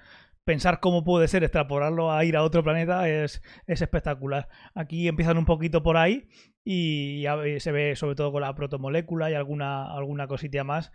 Pensar 0.44 0.80
cómo 0.80 1.04
puede 1.04 1.28
ser 1.28 1.44
extrapolarlo 1.44 2.10
a 2.10 2.24
ir 2.24 2.36
a 2.36 2.42
otro 2.42 2.62
planeta 2.62 3.08
es, 3.08 3.42
espectacular. 3.66 4.48
Aquí 4.74 5.06
empiezan 5.06 5.38
un 5.38 5.44
poquito 5.44 5.82
por 5.82 5.96
ahí 5.96 6.28
y 6.64 7.24
se 7.58 7.72
ve 7.72 7.96
sobre 7.96 8.14
todo 8.14 8.32
con 8.32 8.42
la 8.42 8.54
protomolécula 8.54 9.30
y 9.30 9.34
alguna, 9.34 9.94
alguna 9.94 10.26
cosita 10.26 10.64
más, 10.64 10.92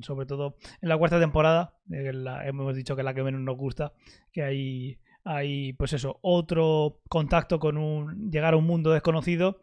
sobre 0.00 0.26
todo 0.26 0.56
en 0.80 0.88
la 0.88 0.96
cuarta 0.96 1.20
temporada, 1.20 1.76
eh, 1.90 2.12
hemos 2.44 2.74
dicho 2.74 2.94
que 2.94 3.02
es 3.02 3.04
la 3.04 3.14
que 3.14 3.22
menos 3.22 3.40
nos 3.40 3.56
gusta, 3.56 3.92
que 4.32 4.42
hay 4.42 4.98
hay 5.24 5.72
pues 5.74 5.92
eso, 5.92 6.18
otro 6.22 7.00
contacto 7.08 7.60
con 7.60 7.78
un 7.78 8.30
llegar 8.30 8.54
a 8.54 8.56
un 8.56 8.66
mundo 8.66 8.90
desconocido 8.90 9.60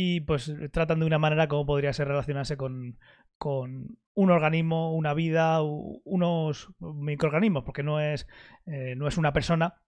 y 0.00 0.20
pues 0.20 0.54
tratan 0.70 1.00
de 1.00 1.06
una 1.06 1.18
manera 1.18 1.48
como 1.48 1.66
podría 1.66 1.92
ser 1.92 2.06
relacionarse 2.06 2.56
con, 2.56 3.00
con 3.36 3.98
un 4.14 4.30
organismo, 4.30 4.94
una 4.94 5.12
vida, 5.12 5.60
unos 5.60 6.72
microorganismos, 6.78 7.64
porque 7.64 7.82
no 7.82 7.98
es, 7.98 8.28
eh, 8.66 8.94
no 8.96 9.08
es 9.08 9.18
una 9.18 9.32
persona, 9.32 9.82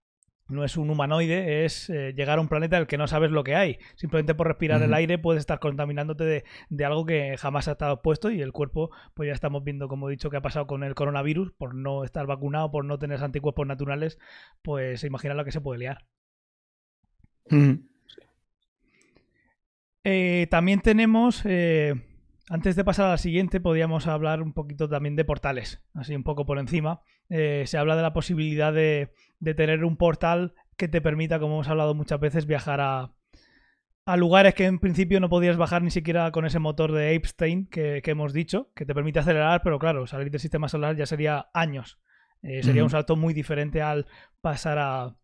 no 0.49 0.65
es 0.65 0.77
un 0.77 0.91
humanoide, 0.91 1.65
es 1.65 1.89
eh, 1.91 2.13
llegar 2.13 2.39
a 2.39 2.41
un 2.41 2.49
planeta 2.49 2.75
en 2.75 2.81
el 2.81 2.87
que 2.89 2.99
no 2.99 3.07
sabes 3.07 3.31
lo 3.31 3.45
que 3.45 3.55
hay. 3.55 3.79
Simplemente 3.95 4.35
por 4.35 4.49
respirar 4.49 4.83
el 4.83 4.95
aire 4.95 5.17
puedes 5.17 5.39
estar 5.39 5.61
contaminándote 5.61 6.25
de, 6.25 6.45
de, 6.71 6.85
algo 6.85 7.07
que 7.07 7.37
jamás 7.37 7.69
ha 7.69 7.73
estado 7.73 7.95
expuesto 7.95 8.33
y 8.33 8.43
el 8.43 8.51
cuerpo, 8.51 8.91
pues 9.15 9.29
ya 9.29 9.33
estamos 9.33 9.63
viendo, 9.63 9.87
como 9.87 10.09
he 10.09 10.11
dicho, 10.11 10.29
que 10.29 10.39
ha 10.39 10.43
pasado 10.43 10.67
con 10.67 10.83
el 10.83 10.97
coronavirus, 10.97 11.53
por 11.53 11.73
no 11.73 12.03
estar 12.03 12.27
vacunado, 12.27 12.73
por 12.73 12.85
no 12.85 12.99
tener 12.99 13.23
anticuerpos 13.23 13.65
naturales, 13.65 14.19
pues 14.63 15.05
imagina 15.05 15.35
lo 15.35 15.45
que 15.45 15.53
se 15.53 15.61
puede 15.61 15.79
liar. 15.79 16.05
Eh, 20.05 20.47
también 20.51 20.81
tenemos, 20.81 21.43
eh, 21.45 21.95
antes 22.49 22.77
de 22.77 22.85
pasar 22.85 23.07
a 23.07 23.11
la 23.11 23.19
siguiente, 23.19 23.61
podríamos 23.61 24.07
hablar 24.07 24.43
un 24.43 24.53
poquito 24.53 24.89
también 24.89 25.17
de 25.17 25.25
portales, 25.25 25.83
así 25.95 26.15
un 26.15 26.25
poco 26.25 26.47
por 26.47 26.59
encima. 26.59 27.03
Eh, 27.29 27.65
se 27.67 27.79
habla 27.79 27.97
de 27.97 28.03
la 28.03 28.13
posibilidad 28.13 28.73
de, 28.73 29.13
tener 29.57 29.85
un 29.85 29.97
portal 29.97 30.55
que 30.77 30.89
te 30.89 31.01
permita, 31.01 31.39
como 31.39 31.55
hemos 31.55 31.69
hablado 31.69 31.95
muchas 31.95 32.19
veces, 32.19 32.47
viajar 32.47 32.81
a, 32.81 33.13
a 34.07 34.17
lugares 34.17 34.55
que 34.55 34.65
en 34.65 34.79
principio 34.79 35.21
no 35.21 35.29
podías 35.29 35.59
bajar 35.59 35.83
ni 35.83 35.91
siquiera 35.91 36.31
con 36.33 36.47
ese 36.47 36.59
motor 36.59 36.93
de 36.93 37.15
Epstein 37.15 37.67
que, 37.67 38.03
hemos 38.05 38.33
dicho, 38.33 38.71
que 38.75 38.87
te 38.87 38.95
permite 38.95 39.19
acelerar, 39.19 39.63
pero 39.63 39.79
claro, 39.79 40.07
salir 40.07 40.31
del 40.31 40.41
sistema 40.41 40.69
solar 40.69 40.97
ya 40.97 41.07
sería 41.07 41.51
años. 41.53 41.99
sería 42.43 42.83
un 42.83 42.91
salto 42.91 43.17
muy 43.17 43.35
diferente 43.35 43.83
al 43.83 44.07
pasar 44.41 44.79
a, 44.79 45.17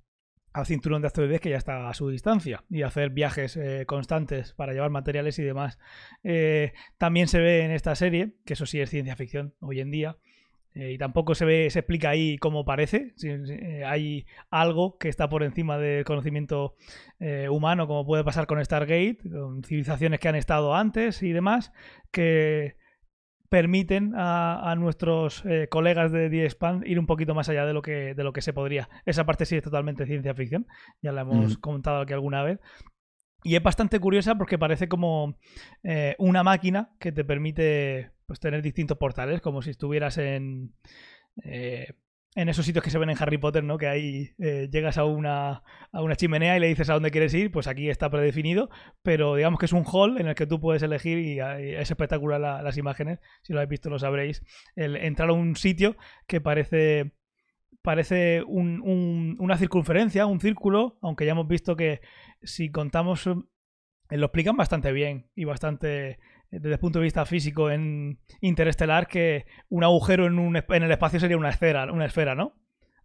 al 0.56 0.64
cinturón 0.64 1.02
de 1.02 1.08
asteroides 1.08 1.42
que 1.42 1.50
ya 1.50 1.58
está 1.58 1.86
a 1.86 1.92
su 1.92 2.08
distancia 2.08 2.64
y 2.70 2.80
hacer 2.80 3.10
viajes 3.10 3.58
eh, 3.58 3.84
constantes 3.84 4.54
para 4.54 4.72
llevar 4.72 4.88
materiales 4.88 5.38
y 5.38 5.42
demás. 5.42 5.78
Eh, 6.24 6.72
también 6.96 7.28
se 7.28 7.40
ve 7.40 7.60
en 7.60 7.72
esta 7.72 7.94
serie, 7.94 8.32
que 8.46 8.54
eso 8.54 8.64
sí 8.64 8.80
es 8.80 8.88
ciencia 8.88 9.16
ficción 9.16 9.52
hoy 9.60 9.80
en 9.80 9.90
día, 9.90 10.16
eh, 10.74 10.92
y 10.92 10.98
tampoco 10.98 11.34
se 11.34 11.44
ve, 11.44 11.68
se 11.68 11.80
explica 11.80 12.08
ahí 12.08 12.38
cómo 12.38 12.64
parece. 12.64 13.12
hay 13.84 14.24
algo 14.48 14.96
que 14.96 15.10
está 15.10 15.28
por 15.28 15.42
encima 15.42 15.76
del 15.76 16.06
conocimiento 16.06 16.74
humano, 17.50 17.86
como 17.86 18.06
puede 18.06 18.24
pasar 18.24 18.46
con 18.46 18.64
Stargate, 18.64 19.18
con 19.30 19.62
civilizaciones 19.62 20.20
que 20.20 20.28
han 20.28 20.36
estado 20.36 20.74
antes 20.74 21.22
y 21.22 21.32
demás, 21.32 21.70
que 22.10 22.76
permiten 23.48 24.12
a, 24.16 24.74
nuestros 24.78 25.44
eh, 25.44 25.68
colegas 25.68 26.12
de 26.12 26.28
The 26.30 26.88
ir 26.88 26.98
un 26.98 27.06
poquito 27.06 27.34
más 27.34 27.48
allá 27.48 27.64
de 27.66 27.72
lo 27.72 27.82
que 27.82 28.14
de 28.14 28.24
lo 28.24 28.32
que 28.32 28.42
se 28.42 28.52
podría. 28.52 28.88
Esa 29.04 29.24
parte 29.24 29.46
sí 29.46 29.56
es 29.56 29.62
totalmente 29.62 30.06
ciencia 30.06 30.34
ficción, 30.34 30.66
ya 31.02 31.12
la 31.12 31.22
hemos 31.22 31.58
comentado 31.58 32.00
aquí 32.00 32.12
alguna 32.12 32.42
vez. 32.42 32.60
Y 33.42 33.54
es 33.54 33.62
bastante 33.62 34.00
curiosa 34.00 34.34
porque 34.34 34.58
parece 34.58 34.88
como 34.88 35.38
eh, 35.84 36.16
una 36.18 36.42
máquina 36.42 36.90
que 36.98 37.12
te 37.12 37.24
permite 37.24 38.10
pues, 38.26 38.40
tener 38.40 38.60
distintos 38.60 38.98
portales, 38.98 39.40
como 39.40 39.62
si 39.62 39.70
estuvieras 39.70 40.18
en, 40.18 40.74
eh, 41.44 41.92
en 42.36 42.50
esos 42.50 42.66
sitios 42.66 42.84
que 42.84 42.90
se 42.90 42.98
ven 42.98 43.08
en 43.08 43.16
Harry 43.18 43.38
Potter, 43.38 43.64
¿no? 43.64 43.78
Que 43.78 43.88
ahí 43.88 44.30
eh, 44.38 44.68
llegas 44.70 44.98
a 44.98 45.04
una, 45.04 45.62
a 45.90 46.02
una 46.02 46.16
chimenea 46.16 46.56
y 46.56 46.60
le 46.60 46.68
dices 46.68 46.90
a 46.90 46.92
dónde 46.92 47.10
quieres 47.10 47.32
ir, 47.32 47.50
pues 47.50 47.66
aquí 47.66 47.88
está 47.88 48.10
predefinido, 48.10 48.68
pero 49.02 49.34
digamos 49.34 49.58
que 49.58 49.64
es 49.64 49.72
un 49.72 49.84
hall 49.84 50.20
en 50.20 50.28
el 50.28 50.34
que 50.34 50.46
tú 50.46 50.60
puedes 50.60 50.82
elegir 50.82 51.18
y, 51.18 51.40
es 51.40 51.90
espectacular 51.90 52.38
las 52.38 52.76
imágenes, 52.76 53.20
si 53.42 53.54
lo 53.54 53.60
habéis 53.60 53.70
visto 53.70 53.88
lo 53.88 53.98
sabréis, 53.98 54.42
el 54.76 54.96
entrar 54.96 55.30
a 55.30 55.32
un 55.32 55.56
sitio 55.56 55.96
que 56.26 56.40
parece 56.42 57.12
parece 57.80 58.42
una 58.42 59.56
circunferencia, 59.56 60.26
un 60.26 60.40
círculo, 60.40 60.98
aunque 61.02 61.24
ya 61.24 61.32
hemos 61.32 61.46
visto 61.46 61.76
que 61.76 62.00
si 62.42 62.70
contamos, 62.70 63.28
eh, 63.28 64.16
lo 64.16 64.26
explican 64.26 64.56
bastante 64.56 64.92
bien 64.92 65.30
y 65.36 65.44
bastante 65.44 66.18
desde 66.60 66.74
el 66.74 66.78
punto 66.78 66.98
de 66.98 67.04
vista 67.04 67.24
físico 67.26 67.70
en 67.70 68.18
Interestelar 68.40 69.06
que 69.06 69.46
un 69.68 69.84
agujero 69.84 70.26
en, 70.26 70.38
un, 70.38 70.56
en 70.56 70.82
el 70.82 70.90
espacio 70.90 71.20
sería 71.20 71.36
una 71.36 71.50
esfera, 71.50 71.90
una 71.92 72.06
esfera 72.06 72.34
¿no? 72.34 72.54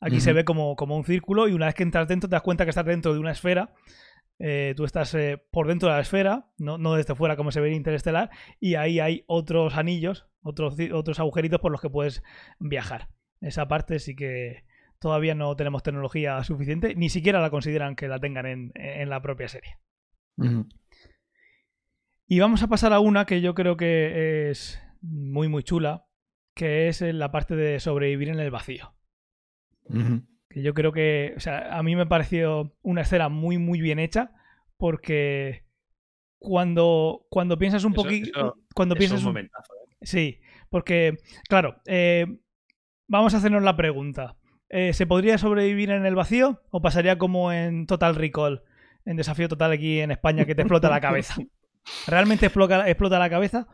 Aquí 0.04 0.20
se 0.20 0.34
ve 0.34 0.44
como, 0.44 0.76
como, 0.76 0.98
un 0.98 1.04
círculo 1.04 1.48
y 1.48 1.54
una 1.54 1.68
vez 1.68 1.76
que 1.76 1.84
entras 1.84 2.08
dentro 2.08 2.28
te 2.28 2.36
das 2.36 2.42
cuenta 2.42 2.64
que 2.64 2.72
estás 2.72 2.86
dentro 2.86 3.14
de 3.14 3.20
una 3.20 3.32
esfera. 3.32 3.72
Eh, 4.40 4.74
tú 4.76 4.84
estás 4.84 5.14
eh, 5.14 5.44
por 5.52 5.68
dentro 5.68 5.90
de 5.90 5.96
la 5.96 6.02
esfera, 6.02 6.48
no, 6.58 6.80
no, 6.80 6.96
desde 6.96 7.14
fuera 7.14 7.36
como 7.36 7.52
se 7.52 7.62
ve 7.62 7.68
en 7.68 7.76
Interestelar, 7.76 8.32
y 8.60 8.74
ahí 8.74 9.00
hay 9.00 9.24
otros 9.28 9.78
anillos, 9.78 10.28
otros, 10.42 10.76
otros 10.92 11.20
agujeritos 11.20 11.60
por 11.60 11.72
los 11.72 11.80
que 11.80 11.92
puedes 11.92 12.24
viajar. 12.60 13.10
Esa 13.42 13.68
parte 13.68 14.00
sí 14.00 14.16
que 14.16 14.64
todavía 14.98 15.36
no 15.36 15.56
tenemos 15.56 15.84
tecnología 15.84 16.44
suficiente, 16.44 16.96
ni 16.96 17.10
siquiera 17.10 17.40
la 17.40 17.52
consideran 17.52 17.96
que 17.96 18.08
la 18.08 18.20
tengan 18.20 18.48
en, 18.48 18.72
en 18.74 19.10
la 19.12 19.22
propia 19.22 19.48
serie. 19.48 19.78
Y 22.32 22.40
vamos 22.40 22.64
a 22.64 22.68
pasar 22.68 22.94
a 22.94 23.02
una 23.02 23.26
que 23.26 23.42
yo 23.42 23.54
creo 23.54 23.76
que 23.76 24.50
es 24.50 24.82
muy, 25.02 25.50
muy 25.50 25.64
chula, 25.64 26.06
que 26.56 26.88
es 26.88 27.02
la 27.02 27.30
parte 27.30 27.58
de 27.58 27.78
sobrevivir 27.82 28.30
en 28.30 28.40
el 28.40 28.52
vacío. 28.52 28.94
Que 30.50 30.62
yo 30.62 30.74
creo 30.74 30.94
que, 30.94 31.34
o 31.36 31.42
sea, 31.42 31.78
a 31.78 31.84
mí 31.84 31.94
me 31.98 32.06
pareció 32.06 32.74
una 32.84 33.02
escena 33.02 33.28
muy, 33.28 33.58
muy 33.58 33.82
bien 33.82 34.00
hecha 34.00 34.32
porque 34.78 35.66
cuando, 36.40 37.26
cuando 37.30 37.58
piensas 37.58 37.84
un 37.84 37.92
Eso- 37.92 38.02
poquito... 38.04 38.40
eso 38.40 38.58
Cuando 38.74 38.96
Es 38.96 39.00
piensas 39.00 39.20
un 39.24 39.28
un- 39.28 39.34
momentazo. 39.34 39.74
¿eh? 39.74 39.96
Sí, 40.02 40.40
porque, 40.70 41.18
claro, 41.50 41.82
eh, 41.86 42.26
vamos 43.10 43.34
a 43.34 43.38
hacernos 43.40 43.62
la 43.64 43.76
pregunta. 43.76 44.38
Eh, 44.70 44.94
¿Se 44.94 45.06
podría 45.06 45.38
sobrevivir 45.38 45.92
en 45.92 46.06
el 46.06 46.16
vacío 46.16 46.62
o 46.70 46.82
pasaría 46.82 47.18
como 47.18 47.52
en 47.52 47.88
Total 47.88 48.16
Recall, 48.16 48.64
en 49.04 49.18
Desafío 49.18 49.50
Total 49.50 49.74
aquí 49.74 50.00
en 50.00 50.12
España, 50.12 50.46
que 50.46 50.56
te 50.56 50.62
explota 50.62 50.90
la 50.90 51.02
cabeza? 51.02 51.36
¿Realmente 52.08 52.46
explota, 52.48 52.88
explota 52.90 53.20
la 53.20 53.30
cabeza? 53.30 53.68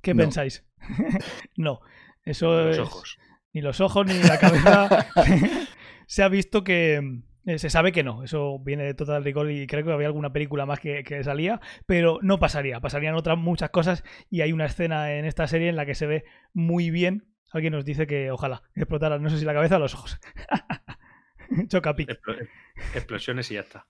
¿Qué 0.00 0.14
No. 0.14 0.22
pensáis? 0.22 0.64
no, 1.56 1.80
eso 2.24 2.64
Los 2.64 2.76
es- 2.76 2.78
ojos. 2.82 3.18
ni 3.52 3.60
los 3.60 3.80
ojos 3.80 4.06
ni 4.06 4.14
la 4.22 4.38
cabeza. 4.38 5.06
se 6.06 6.22
ha 6.22 6.28
visto 6.28 6.64
que 6.64 7.22
eh, 7.46 7.58
se 7.58 7.70
sabe 7.70 7.92
que 7.92 8.02
no. 8.02 8.24
Eso 8.24 8.58
viene 8.60 8.84
de 8.84 8.94
Total 8.94 9.22
Recall 9.24 9.50
y 9.50 9.66
creo 9.66 9.84
que 9.84 9.92
había 9.92 10.06
alguna 10.08 10.32
película 10.32 10.66
más 10.66 10.80
que, 10.80 11.04
que 11.04 11.22
salía, 11.24 11.60
pero 11.86 12.18
no 12.22 12.38
pasaría. 12.38 12.80
Pasarían 12.80 13.14
otras 13.14 13.38
muchas 13.38 13.70
cosas 13.70 14.04
y 14.30 14.40
hay 14.40 14.52
una 14.52 14.66
escena 14.66 15.14
en 15.14 15.24
esta 15.24 15.46
serie 15.46 15.68
en 15.68 15.76
la 15.76 15.86
que 15.86 15.94
se 15.94 16.06
ve 16.06 16.24
muy 16.52 16.90
bien. 16.90 17.28
Alguien 17.52 17.74
nos 17.74 17.84
dice 17.84 18.06
que 18.06 18.30
ojalá 18.30 18.62
explotara, 18.74 19.18
no 19.18 19.28
sé 19.30 19.38
si 19.38 19.44
la 19.44 19.52
cabeza 19.54 19.76
o 19.76 19.80
los 19.80 19.94
ojos. 19.94 20.18
Chocapic. 21.68 22.08
Explo- 22.08 22.48
Explosiones 22.94 23.50
y 23.50 23.54
ya 23.54 23.60
está. 23.60 23.86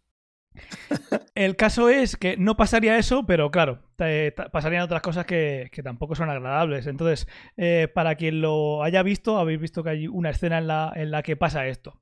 El 1.34 1.56
caso 1.56 1.88
es 1.88 2.16
que 2.16 2.36
no 2.36 2.56
pasaría 2.56 2.98
eso, 2.98 3.24
pero 3.26 3.50
claro, 3.50 3.82
te- 3.96 4.32
pasarían 4.32 4.82
otras 4.82 5.02
cosas 5.02 5.24
que, 5.26 5.68
que 5.72 5.82
tampoco 5.82 6.14
son 6.14 6.30
agradables. 6.30 6.86
Entonces, 6.86 7.26
eh, 7.56 7.88
para 7.94 8.14
quien 8.16 8.40
lo 8.40 8.82
haya 8.82 9.02
visto, 9.02 9.38
habéis 9.38 9.60
visto 9.60 9.82
que 9.82 9.90
hay 9.90 10.06
una 10.08 10.30
escena 10.30 10.58
en 10.58 10.66
la, 10.66 10.92
en 10.94 11.10
la 11.10 11.22
que 11.22 11.36
pasa 11.36 11.66
esto. 11.66 12.00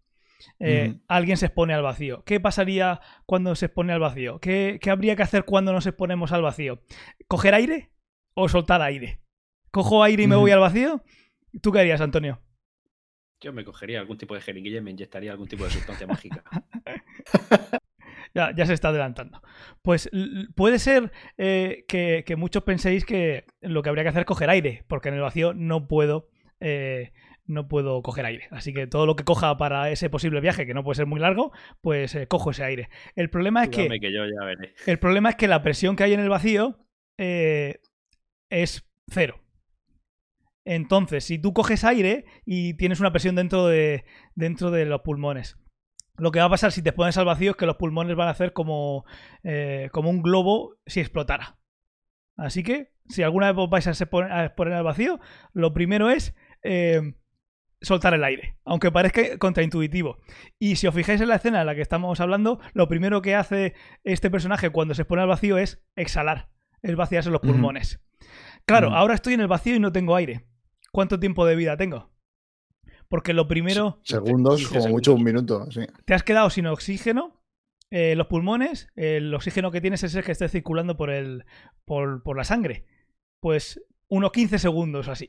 Eh. 0.59 0.95
Alguien 1.07 1.37
se 1.37 1.47
expone 1.47 1.75
al 1.75 1.83
vacío. 1.83 2.25
¿Qué 2.25 2.41
pasaría 2.41 3.01
cuando 3.27 3.55
se 3.55 3.67
expone 3.67 3.93
al 3.93 4.01
vacío? 4.01 4.41
¿Qué, 4.41 4.79
qué 4.81 4.91
habría 4.91 5.15
que 5.15 5.23
hacer 5.23 5.45
cuando 5.45 5.73
nos 5.73 5.87
exponemos 5.87 6.33
al 6.33 6.43
vacío? 6.43 6.83
¿Coger 7.29 7.55
aire 7.55 7.91
o 8.35 8.49
soltar 8.49 8.81
aire? 8.83 9.21
¿Cojo 9.71 10.03
aire 10.03 10.23
y 10.23 10.27
me 10.27 10.37
voy 10.37 10.51
al 10.51 10.61
vacío? 10.61 11.03
¿Tú 11.63 11.73
qué 11.73 11.81
harías, 11.81 12.01
Antonio? 12.01 12.41
Yo 13.43 13.53
me 13.53 13.65
cogería 13.65 14.01
algún 14.01 14.19
tipo 14.19 14.35
de 14.35 14.41
jeringuilla 14.41 14.79
y 14.79 14.83
me 14.83 14.91
inyectaría 14.91 15.31
algún 15.33 15.49
tipo 15.49 15.65
de 15.65 15.71
sustancia 15.71 16.07
mágica. 16.07 16.43
Ya, 18.35 18.55
ya 18.55 18.67
se 18.67 18.75
está 18.75 18.89
adelantando. 18.89 19.43
Pues 19.83 20.09
puede 20.55 20.79
ser 20.79 21.13
eh, 21.39 21.85
que, 21.89 22.25
que 22.27 22.37
muchos 22.37 22.63
penséis 22.63 23.05
que 23.05 23.45
lo 23.61 23.83
que 23.83 23.89
habría 23.89 24.05
que 24.05 24.11
hacer 24.11 24.21
es 24.21 24.27
coger 24.27 24.51
aire, 24.51 24.85
porque 24.89 25.09
en 25.09 25.17
el 25.17 25.21
vacío 25.21 25.53
no 25.55 25.89
puedo, 25.89 26.29
eh, 26.61 27.13
no 27.47 27.69
puedo 27.69 28.03
coger 28.03 28.27
aire. 28.27 28.49
Así 28.51 28.73
que 28.73 28.87
todo 28.87 29.07
lo 29.07 29.17
que 29.17 29.25
coja 29.25 29.57
para 29.57 29.91
ese 29.91 30.09
posible 30.11 30.41
viaje, 30.41 30.67
que 30.67 30.75
no 30.75 30.85
puede 30.85 30.97
ser 30.97 31.07
muy 31.07 31.21
largo, 31.21 31.53
pues 31.81 32.15
eh, 32.15 32.27
cojo 32.29 32.51
ese 32.53 32.65
aire. 32.65 32.89
El 33.17 33.31
problema 33.31 33.65
es 33.65 33.71
que 33.71 33.83
Dígame 33.83 34.01
que 34.01 34.13
yo 34.13 34.25
ya 34.25 34.45
veré. 34.45 34.75
el 34.87 34.99
problema 34.99 35.31
es 35.31 35.37
que 35.37 35.49
la 35.49 35.63
presión 35.63 35.97
que 35.97 36.05
hay 36.05 36.13
en 36.13 36.21
el 36.21 36.29
vacío 36.29 36.79
eh, 37.19 37.81
es 38.51 38.89
cero. 39.11 39.41
Entonces, 40.65 41.25
si 41.25 41.39
tú 41.39 41.53
coges 41.53 41.85
aire 41.85 42.25
y 42.45 42.75
tienes 42.75 43.01
una 43.01 43.11
presión 43.11 43.35
dentro 43.35 43.67
de, 43.67 44.05
dentro 44.35 44.71
de 44.71 44.85
los 44.85 45.01
pulmones, 45.01 45.57
lo 46.21 46.31
que 46.31 46.39
va 46.39 46.47
a 46.47 46.51
pasar 46.51 46.73
si 46.73 46.83
te 46.83 46.93
pones 46.93 47.17
al 47.19 47.25
vacío 47.25 47.53
es 47.53 47.57
que 47.57 47.67
los 47.67 47.77
pulmones 47.77 48.17
van 48.17 48.29
a 48.29 48.33
hacer 48.33 48.53
como, 48.53 49.05
eh, 49.43 49.89
como 49.93 50.11
un 50.11 50.23
globo 50.23 50.77
si 50.87 51.01
explotara. 51.01 51.59
Así 52.37 52.63
que, 52.63 52.93
si 53.09 53.23
alguna 53.23 53.51
vez 53.53 53.63
os 53.63 53.71
vais 53.71 53.87
a 53.87 53.91
exponer, 53.91 54.33
al 54.33 54.85
vacío, 54.85 55.21
lo 55.53 55.73
primero 55.75 56.11
es 56.11 56.35
eh, 56.63 57.15
soltar 57.81 58.15
el 58.15 58.25
aire, 58.25 58.57
aunque 58.65 58.91
parezca 58.93 59.39
contraintuitivo. 59.39 60.19
Y 60.59 60.77
si 60.77 60.87
os 60.87 60.95
fijáis 60.95 61.21
en 61.21 61.29
la 61.29 61.37
escena 61.37 61.61
en 61.61 61.67
la 61.67 61.75
que 61.75 61.83
estamos 61.83 62.21
hablando, 62.21 62.61
lo 62.73 62.89
primero 62.89 63.23
que 63.23 63.35
hace 63.35 63.75
este 64.05 64.31
personaje 64.31 64.71
cuando 64.71 64.95
se 64.95 65.03
expone 65.03 65.23
al 65.23 65.29
vacío 65.29 65.59
es 65.59 65.83
exhalar, 65.97 66.51
es 66.83 66.97
vaciarse 66.97 67.31
los 67.31 67.41
pulmones. 67.41 68.01
Claro, 68.67 68.89
Ujú. 68.89 68.97
ahora 68.97 69.15
estoy 69.15 69.35
en 69.35 69.41
el 69.41 69.49
vacío 69.49 69.75
y 69.75 69.81
no 69.81 69.93
tengo 69.93 70.15
aire. 70.17 70.47
¿Cuánto 70.93 71.19
tiempo 71.21 71.47
de 71.47 71.57
vida 71.57 71.77
tengo? 71.77 72.11
Porque 73.11 73.35
lo 73.35 73.47
primero, 73.47 73.99
Segundos, 74.05 74.61
15 74.61 74.79
como 74.79 74.89
mucho 74.91 75.13
un 75.15 75.23
minuto. 75.25 75.71
Sí. 75.71 75.81
te 76.07 76.15
has 76.15 76.23
quedado 76.23 76.49
sin 76.49 76.67
oxígeno. 76.67 77.43
eh, 77.91 78.15
los 78.17 78.29
pulmones, 78.29 78.89
el 78.97 79.35
oxígeno 79.35 79.71
que 79.71 79.81
tienes 79.83 80.03
es 80.05 80.15
el 80.15 80.25
que 80.25 80.33
esté 80.33 80.49
circulando 80.49 80.97
por, 80.97 81.11
el, 81.11 81.45
por, 81.85 82.23
por 82.23 82.37
la 82.37 82.45
sangre. 82.45 82.87
Pues 83.41 83.83
unos 84.09 84.31
15 84.33 84.59
segundos 84.59 85.09
así. 85.09 85.29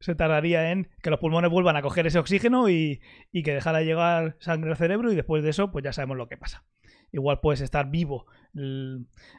Se 0.00 0.14
tardaría 0.14 0.72
en 0.72 0.90
que 1.02 1.08
los 1.10 1.20
pulmones 1.20 1.50
vuelvan 1.50 1.76
a 1.76 1.82
coger 1.82 2.06
ese 2.06 2.18
oxígeno 2.18 2.68
y, 2.68 3.00
y 3.32 3.42
que 3.44 3.54
dejara 3.54 3.80
llegar 3.80 4.36
sangre 4.40 4.70
al 4.72 4.76
cerebro 4.76 5.10
y 5.10 5.14
después 5.16 5.42
de 5.42 5.50
eso 5.50 5.70
pues 5.72 5.84
ya 5.84 5.92
sabemos 5.94 6.16
lo 6.18 6.28
que 6.28 6.36
pasa. 6.36 6.66
Igual 7.12 7.40
puedes 7.40 7.60
estar 7.62 7.88
vivo 7.90 8.26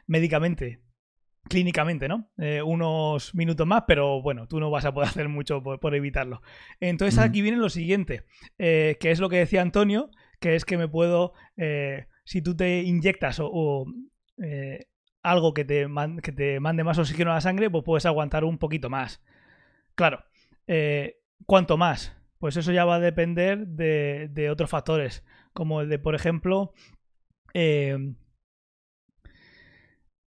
médicamente, 0.06 0.80
clínicamente, 1.48 2.08
¿no? 2.08 2.30
Eh, 2.38 2.62
unos 2.62 3.34
minutos 3.34 3.66
más, 3.66 3.84
pero 3.86 4.22
bueno, 4.22 4.46
tú 4.46 4.60
no 4.60 4.70
vas 4.70 4.84
a 4.84 4.92
poder 4.92 5.08
hacer 5.10 5.28
mucho 5.28 5.62
por, 5.62 5.80
por 5.80 5.94
evitarlo. 5.94 6.42
Entonces 6.80 7.18
aquí 7.18 7.42
viene 7.42 7.58
lo 7.58 7.68
siguiente, 7.70 8.24
eh, 8.58 8.96
que 9.00 9.10
es 9.10 9.20
lo 9.20 9.28
que 9.28 9.38
decía 9.38 9.62
Antonio, 9.62 10.10
que 10.40 10.54
es 10.54 10.64
que 10.64 10.78
me 10.78 10.88
puedo, 10.88 11.32
eh, 11.56 12.06
si 12.24 12.42
tú 12.42 12.56
te 12.56 12.82
inyectas 12.82 13.40
o, 13.40 13.50
o, 13.52 13.86
algo 15.22 15.52
que 15.52 15.64
te, 15.64 15.88
man- 15.88 16.20
que 16.20 16.32
te 16.32 16.60
mande 16.60 16.84
más 16.84 16.98
oxígeno 16.98 17.32
a 17.32 17.34
la 17.34 17.40
sangre, 17.40 17.70
pues 17.70 17.84
puedes 17.84 18.06
aguantar 18.06 18.44
un 18.44 18.58
poquito 18.58 18.88
más. 18.88 19.20
Claro, 19.94 20.24
¿cuánto 21.46 21.76
más? 21.76 22.16
Pues 22.38 22.56
eso 22.56 22.70
ya 22.72 22.84
va 22.84 22.96
a 22.96 23.00
depender 23.00 23.66
de, 23.66 24.28
de 24.30 24.50
otros 24.50 24.70
factores, 24.70 25.24
como 25.52 25.80
el 25.80 25.88
de, 25.88 25.98
por 25.98 26.14
ejemplo, 26.14 26.72
eh, 27.54 28.14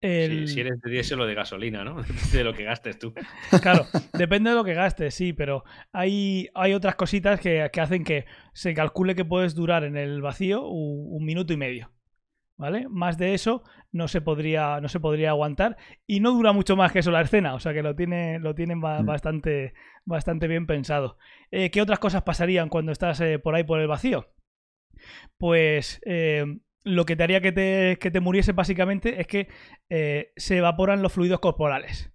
el- 0.02 0.48
Si, 0.48 0.54
si 0.56 0.60
eres 0.62 0.80
de 0.82 0.92
diésel 0.92 1.20
o 1.22 1.26
de 1.26 1.36
gasolina, 1.36 1.84
¿no? 1.84 1.96
Depende 2.04 2.38
de 2.38 2.44
lo 2.44 2.54
que 2.54 2.64
gastes 2.64 2.98
tú. 3.00 3.14
Claro, 3.62 3.86
depende 4.14 4.50
de 4.52 4.56
lo 4.56 4.64
que 4.64 4.74
gastes, 4.74 5.14
sí, 5.16 5.34
pero 5.34 5.64
hay, 5.92 6.48
hay 6.56 6.74
otras 6.74 6.96
cositas 6.96 7.40
que, 7.40 7.70
que 7.72 7.82
hacen 7.82 8.04
que 8.04 8.26
se 8.54 8.74
calcule 8.74 9.16
que 9.16 9.26
puedes 9.26 9.56
durar 9.56 9.84
en 9.84 9.98
el 9.98 10.22
vacío 10.22 10.68
un, 10.68 11.08
un 11.16 11.26
minuto 11.26 11.54
y 11.54 11.58
medio. 11.58 11.92
¿Vale? 12.58 12.88
Más 12.90 13.18
de 13.18 13.34
eso 13.34 13.64
no 13.94 14.10
se 14.10 14.20
podría, 14.20 14.82
no 14.82 14.90
se 14.90 15.00
podría 15.00 15.30
aguantar. 15.30 15.78
Y 16.06 16.20
no 16.20 16.32
dura 16.32 16.52
mucho 16.52 16.76
más 16.76 16.92
que 16.92 17.00
eso 17.00 17.10
la 17.10 17.22
escena. 17.22 17.54
O 17.54 17.60
sea 17.62 17.74
que 17.74 17.82
lo, 17.82 17.96
tiene, 17.96 18.38
lo 18.40 18.54
tienen 18.54 18.82
ba- 18.82 19.02
Mm. 19.02 19.06
bastante, 19.06 19.74
bastante 20.04 20.48
bien 20.50 20.68
pensado. 20.68 21.18
Eh, 21.52 21.72
¿Qué 21.72 21.82
otras 21.82 22.00
cosas 22.00 22.24
pasarían 22.24 22.68
cuando 22.68 22.92
estás 22.92 23.22
eh, 23.22 23.40
por 23.40 23.56
ahí 23.56 23.64
por 23.64 23.80
el 23.80 23.88
vacío? 23.88 24.34
Pues 25.38 26.02
eh, 26.06 26.44
lo 26.84 27.06
que 27.06 27.16
te 27.16 27.24
haría 27.24 27.42
que 27.42 27.52
te, 27.52 27.98
que 28.00 28.12
te 28.12 28.20
muriese 28.20 28.52
básicamente 28.52 29.20
es 29.22 29.28
que 29.28 29.48
eh, 29.90 30.32
se 30.38 30.58
evaporan 30.58 31.02
los 31.02 31.14
fluidos 31.14 31.40
corporales. 31.40 32.12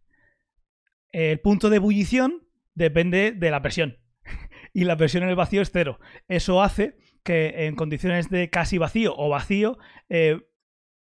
El 1.12 1.40
punto 1.40 1.70
de 1.70 1.76
ebullición 1.76 2.48
depende 2.74 3.32
de 3.32 3.50
la 3.50 3.62
presión. 3.62 3.98
Y 4.76 4.82
la 4.82 4.96
presión 4.96 5.22
en 5.22 5.28
el 5.28 5.36
vacío 5.36 5.62
es 5.62 5.70
cero. 5.70 6.00
Eso 6.26 6.60
hace 6.60 6.96
que 7.22 7.66
en 7.66 7.76
condiciones 7.76 8.28
de 8.28 8.50
casi 8.50 8.76
vacío 8.76 9.14
o 9.16 9.28
vacío 9.28 9.78
eh, 10.08 10.40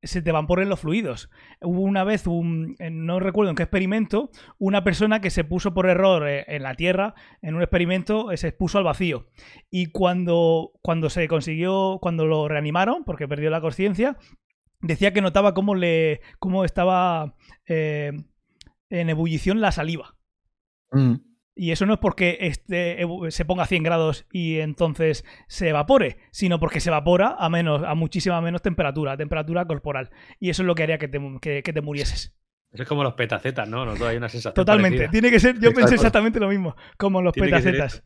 se 0.03 0.21
te 0.21 0.29
evaporen 0.29 0.69
los 0.69 0.79
fluidos. 0.79 1.29
Hubo 1.61 1.81
una 1.81 2.03
vez, 2.03 2.27
un, 2.27 2.75
en- 2.79 3.05
no 3.05 3.19
recuerdo 3.19 3.49
en 3.49 3.55
qué 3.55 3.63
experimento, 3.63 4.29
una 4.59 4.83
persona 4.83 5.21
que 5.21 5.29
se 5.31 5.43
puso 5.43 5.73
por 5.73 5.87
error 5.87 6.27
eh, 6.27 6.45
en 6.47 6.63
la 6.63 6.75
Tierra, 6.75 7.15
en 7.41 7.55
un 7.55 7.61
experimento, 7.61 8.31
eh, 8.31 8.37
se 8.37 8.49
expuso 8.49 8.77
al 8.77 8.83
vacío. 8.83 9.27
Y 9.69 9.87
cuando, 9.87 10.71
cuando 10.81 11.09
se 11.09 11.27
consiguió, 11.27 11.97
cuando 12.01 12.25
lo 12.25 12.47
reanimaron, 12.47 13.03
porque 13.05 13.27
perdió 13.27 13.49
la 13.49 13.61
conciencia, 13.61 14.17
decía 14.81 15.11
que 15.13 15.21
notaba 15.21 15.53
cómo, 15.53 15.73
le, 15.75 16.21
cómo 16.39 16.63
estaba 16.63 17.35
eh, 17.65 18.11
en 18.89 19.09
ebullición 19.09 19.61
la 19.61 19.71
saliva. 19.71 20.15
Mm. 20.91 21.15
Y 21.59 21.71
eso 21.71 21.85
no 21.87 21.93
es 21.93 21.99
porque 21.99 22.37
este 22.41 23.03
se 23.29 23.43
ponga 23.45 23.63
a 23.63 23.67
100 23.67 23.81
grados 23.83 24.27
y 24.31 24.59
entonces 24.59 25.25
se 25.47 25.69
evapore, 25.69 26.17
sino 26.31 26.59
porque 26.59 26.79
se 26.79 26.89
evapora 26.89 27.35
a 27.39 27.49
menos, 27.49 27.81
a 27.83 27.95
muchísima 27.95 28.39
menos 28.41 28.61
temperatura, 28.61 29.17
temperatura 29.17 29.65
corporal. 29.65 30.11
Y 30.39 30.51
eso 30.51 30.61
es 30.61 30.67
lo 30.67 30.75
que 30.75 30.83
haría 30.83 30.99
que 30.99 31.07
te, 31.07 31.19
que- 31.41 31.63
que 31.63 31.73
te 31.73 31.81
murieses. 31.81 32.37
Eso 32.71 32.83
es 32.83 32.89
como 32.89 33.01
los 33.03 33.13
petacetas, 33.15 33.67
¿no? 33.67 33.85
Nos 33.85 33.97
da 33.97 34.09
ahí 34.09 34.17
una 34.17 34.29
sensación 34.29 34.53
Totalmente. 34.53 34.97
parecida. 34.97 35.11
Tiene 35.11 35.31
que 35.31 35.39
ser, 35.39 35.59
yo 35.59 35.73
pensé 35.73 35.95
exactamente 35.95 36.39
lo 36.39 36.49
mismo, 36.49 36.75
como 36.97 37.21
los 37.21 37.33
Tiene 37.33 37.49
que 37.49 37.61
ser 37.61 37.71
petacetas. 37.73 38.03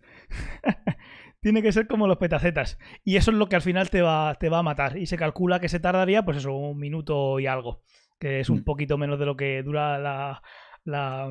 Tiene 1.42 1.62
que 1.64 1.72
ser 1.72 1.88
como 1.88 2.08
los 2.08 2.18
petacetas. 2.18 2.78
Y 3.04 3.16
eso 3.16 3.32
es 3.32 3.38
lo 3.38 3.50
que 3.50 3.56
al 3.56 3.64
final 3.64 3.90
te 3.90 4.02
va, 4.04 4.36
te 4.36 4.50
va 4.50 4.60
a 4.60 4.64
matar. 4.64 4.98
Y 4.98 5.08
se 5.08 5.18
calcula 5.18 5.60
que 5.60 5.70
se 5.70 5.80
tardaría, 5.80 6.24
pues 6.24 6.38
eso, 6.38 6.54
un 6.54 6.78
minuto 6.78 7.40
y 7.40 7.48
algo. 7.48 7.82
Que 8.20 8.40
es 8.40 8.50
un 8.50 8.60
Mm. 8.60 8.64
poquito 8.64 8.98
menos 9.00 9.18
de 9.20 9.26
lo 9.26 9.36
que 9.36 9.64
dura 9.64 9.98
la, 9.98 10.44
la, 10.84 11.30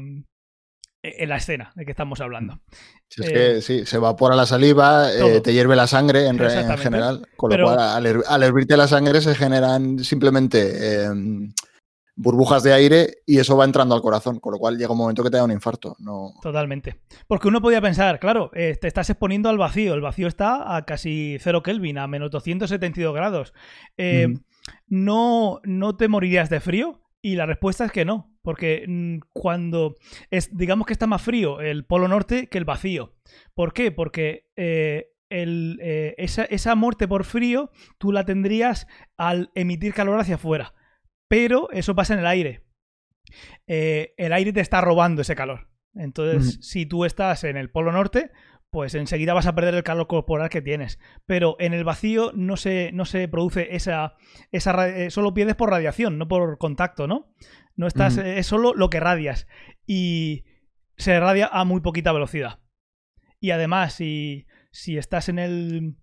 en 1.03 1.29
la 1.29 1.37
escena 1.37 1.73
de 1.75 1.85
que 1.85 1.91
estamos 1.93 2.21
hablando. 2.21 2.61
Si 3.09 3.23
es 3.23 3.29
Eh, 3.29 3.33
que 3.33 3.63
sí, 3.63 3.87
se 3.87 3.97
evapora 3.97 4.37
la 4.37 4.47
saliva, 4.47 5.13
eh, 5.13 5.41
te 5.41 5.53
hierve 5.53 5.75
la 5.77 5.87
sangre 5.87 6.27
en, 6.27 6.39
re- 6.39 6.53
en 6.61 6.79
general. 6.79 7.27
Con 7.37 7.51
Pero- 7.51 7.63
lo 7.71 7.75
cual, 7.75 7.81
al, 7.81 8.07
her- 8.07 8.25
al 8.29 8.43
hervirte 8.43 8.77
la 8.77 8.87
sangre 8.89 9.21
se 9.21 9.35
generan 9.35 9.99
simplemente 10.01 11.05
eh, 11.07 11.09
burbujas 12.17 12.63
de 12.63 12.75
aire 12.75 13.15
y 13.25 13.39
eso 13.39 13.57
va 13.57 13.65
entrando 13.65 13.95
al 13.95 14.03
corazón, 14.03 14.41
con 14.41 14.53
lo 14.53 14.59
cual 14.59 14.77
llega 14.77 14.93
un 14.93 14.99
momento 14.99 15.23
que 15.23 15.31
te 15.31 15.39
da 15.39 15.45
un 15.45 15.53
infarto. 15.53 15.97
No... 16.01 16.35
Totalmente. 16.43 17.01
Porque 17.27 17.49
uno 17.49 17.63
podía 17.63 17.81
pensar, 17.81 18.21
claro, 18.21 18.51
eh, 18.55 18.77
te 18.79 18.87
estás 18.89 19.09
exponiendo 19.09 19.49
al 19.49 19.57
vacío, 19.57 19.95
el 19.95 20.03
vacío 20.03 20.29
está 20.29 20.77
a 20.77 20.85
casi 20.85 21.39
0 21.41 21.63
Kelvin, 21.63 21.97
a 21.97 22.07
menos 22.07 22.31
272 22.31 23.15
grados. 23.15 23.55
Eh, 23.97 24.35
no, 24.89 25.61
¿No 25.65 25.97
te 25.97 26.09
morirías 26.09 26.51
de 26.51 26.61
frío? 26.61 27.01
Y 27.23 27.37
la 27.37 27.47
respuesta 27.47 27.85
es 27.85 27.93
que 27.93 28.05
no, 28.05 28.30
porque 28.43 28.85
mm, 28.87 29.19
cuando 29.33 29.97
es, 30.31 30.57
digamos 30.57 30.87
que 30.87 30.93
está 30.93 31.07
más 31.07 31.23
frío 31.23 31.61
el 31.61 31.85
polo 31.85 32.09
norte 32.09 32.49
que 32.49 32.59
el 32.59 32.65
vacío. 32.65 33.15
¿Por 33.55 33.73
qué? 33.73 33.93
Porque 33.93 34.51
eh, 34.57 35.13
esa, 35.29 36.45
esa 36.45 36.75
muerte 36.75 37.07
por 37.07 37.25
frío 37.25 37.71
tú 37.99 38.11
la 38.13 38.25
tendrías 38.25 38.87
al 39.17 39.51
emitir 39.55 39.95
calor 39.95 40.19
hacia 40.19 40.35
afuera 40.35 40.75
pero 41.31 41.71
eso 41.71 41.95
pasa 41.95 42.15
en 42.15 42.21
el 42.21 42.27
aire. 42.27 42.65
Eh, 43.69 44.15
el 44.17 44.33
aire 44.33 44.53
te 44.53 44.61
está 44.61 44.81
robando 44.81 45.23
ese 45.23 45.37
calor. 45.37 45.69
Entonces, 45.95 46.59
si 46.61 46.87
tú 46.87 47.05
estás 47.05 47.45
en 47.45 47.57
el 47.57 47.71
polo 47.71 47.93
norte, 47.93 48.33
pues 48.71 48.95
enseguida 48.95 49.35
vas 49.35 49.47
a 49.47 49.55
perder 49.55 49.75
el 49.75 49.83
calor 49.83 50.07
corporal 50.07 50.49
que 50.49 50.63
tienes. 50.63 50.99
Pero 51.27 51.57
en 51.59 51.75
el 51.75 51.85
vacío 51.85 52.33
no 52.35 52.57
se, 52.57 52.93
no 52.93 53.05
se 53.05 53.27
produce 53.29 53.75
esa. 53.75 54.15
esa 54.53 54.89
eh, 54.89 55.11
solo 55.11 55.35
pierdes 55.35 55.57
por 55.57 55.71
radiación, 55.71 56.19
no 56.19 56.29
por 56.29 56.59
contacto, 56.59 57.07
¿no? 57.07 57.35
No 57.77 57.87
estás. 57.87 58.17
Es 58.19 58.47
solo 58.47 58.75
lo 58.75 58.91
que 58.91 59.01
radias. 59.01 59.47
Y 59.87 60.45
se 60.97 61.19
radia 61.19 61.49
a 61.51 61.65
muy 61.65 61.81
poquita 61.81 62.13
velocidad. 62.13 62.61
Y 63.41 63.53
además, 63.53 63.95
si, 63.95 64.47
si 64.71 64.99
estás 64.99 65.29
en 65.29 65.39
el. 65.39 65.97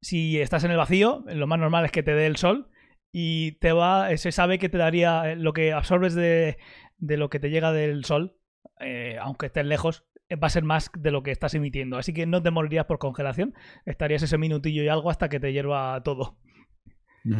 Si 0.00 0.40
estás 0.40 0.62
en 0.64 0.70
el 0.70 0.76
vacío, 0.76 1.24
lo 1.26 1.46
más 1.46 1.58
normal 1.58 1.86
es 1.86 1.90
que 1.90 2.02
te 2.02 2.14
dé 2.14 2.26
el 2.26 2.36
sol 2.36 2.70
y 3.18 3.52
te 3.52 3.72
va, 3.72 4.14
se 4.18 4.30
sabe 4.30 4.58
que 4.58 4.68
te 4.68 4.76
daría 4.76 5.32
eh, 5.32 5.36
lo 5.36 5.54
que 5.54 5.72
absorbes 5.72 6.14
de, 6.14 6.58
lo 6.98 7.30
que 7.30 7.40
te 7.40 7.48
llega 7.48 7.72
del 7.72 8.04
sol, 8.04 8.36
eh, 8.78 9.16
aunque 9.18 9.46
estés 9.46 9.64
lejos, 9.64 10.04
va 10.34 10.46
a 10.46 10.50
ser 10.50 10.64
más 10.64 10.90
de 10.98 11.10
lo 11.10 11.22
que 11.22 11.30
estás 11.30 11.54
emitiendo. 11.54 11.96
Así 11.98 12.12
que 12.12 12.26
no 12.26 12.42
te 12.42 12.50
morirías 12.50 12.86
por 12.86 12.98
congelación, 12.98 13.54
estarías 13.84 14.22
ese 14.22 14.38
minutillo 14.38 14.82
y 14.82 14.88
algo 14.88 15.10
hasta 15.10 15.28
que 15.28 15.40
te 15.40 15.52
hierva 15.52 16.00
todo. 16.02 16.36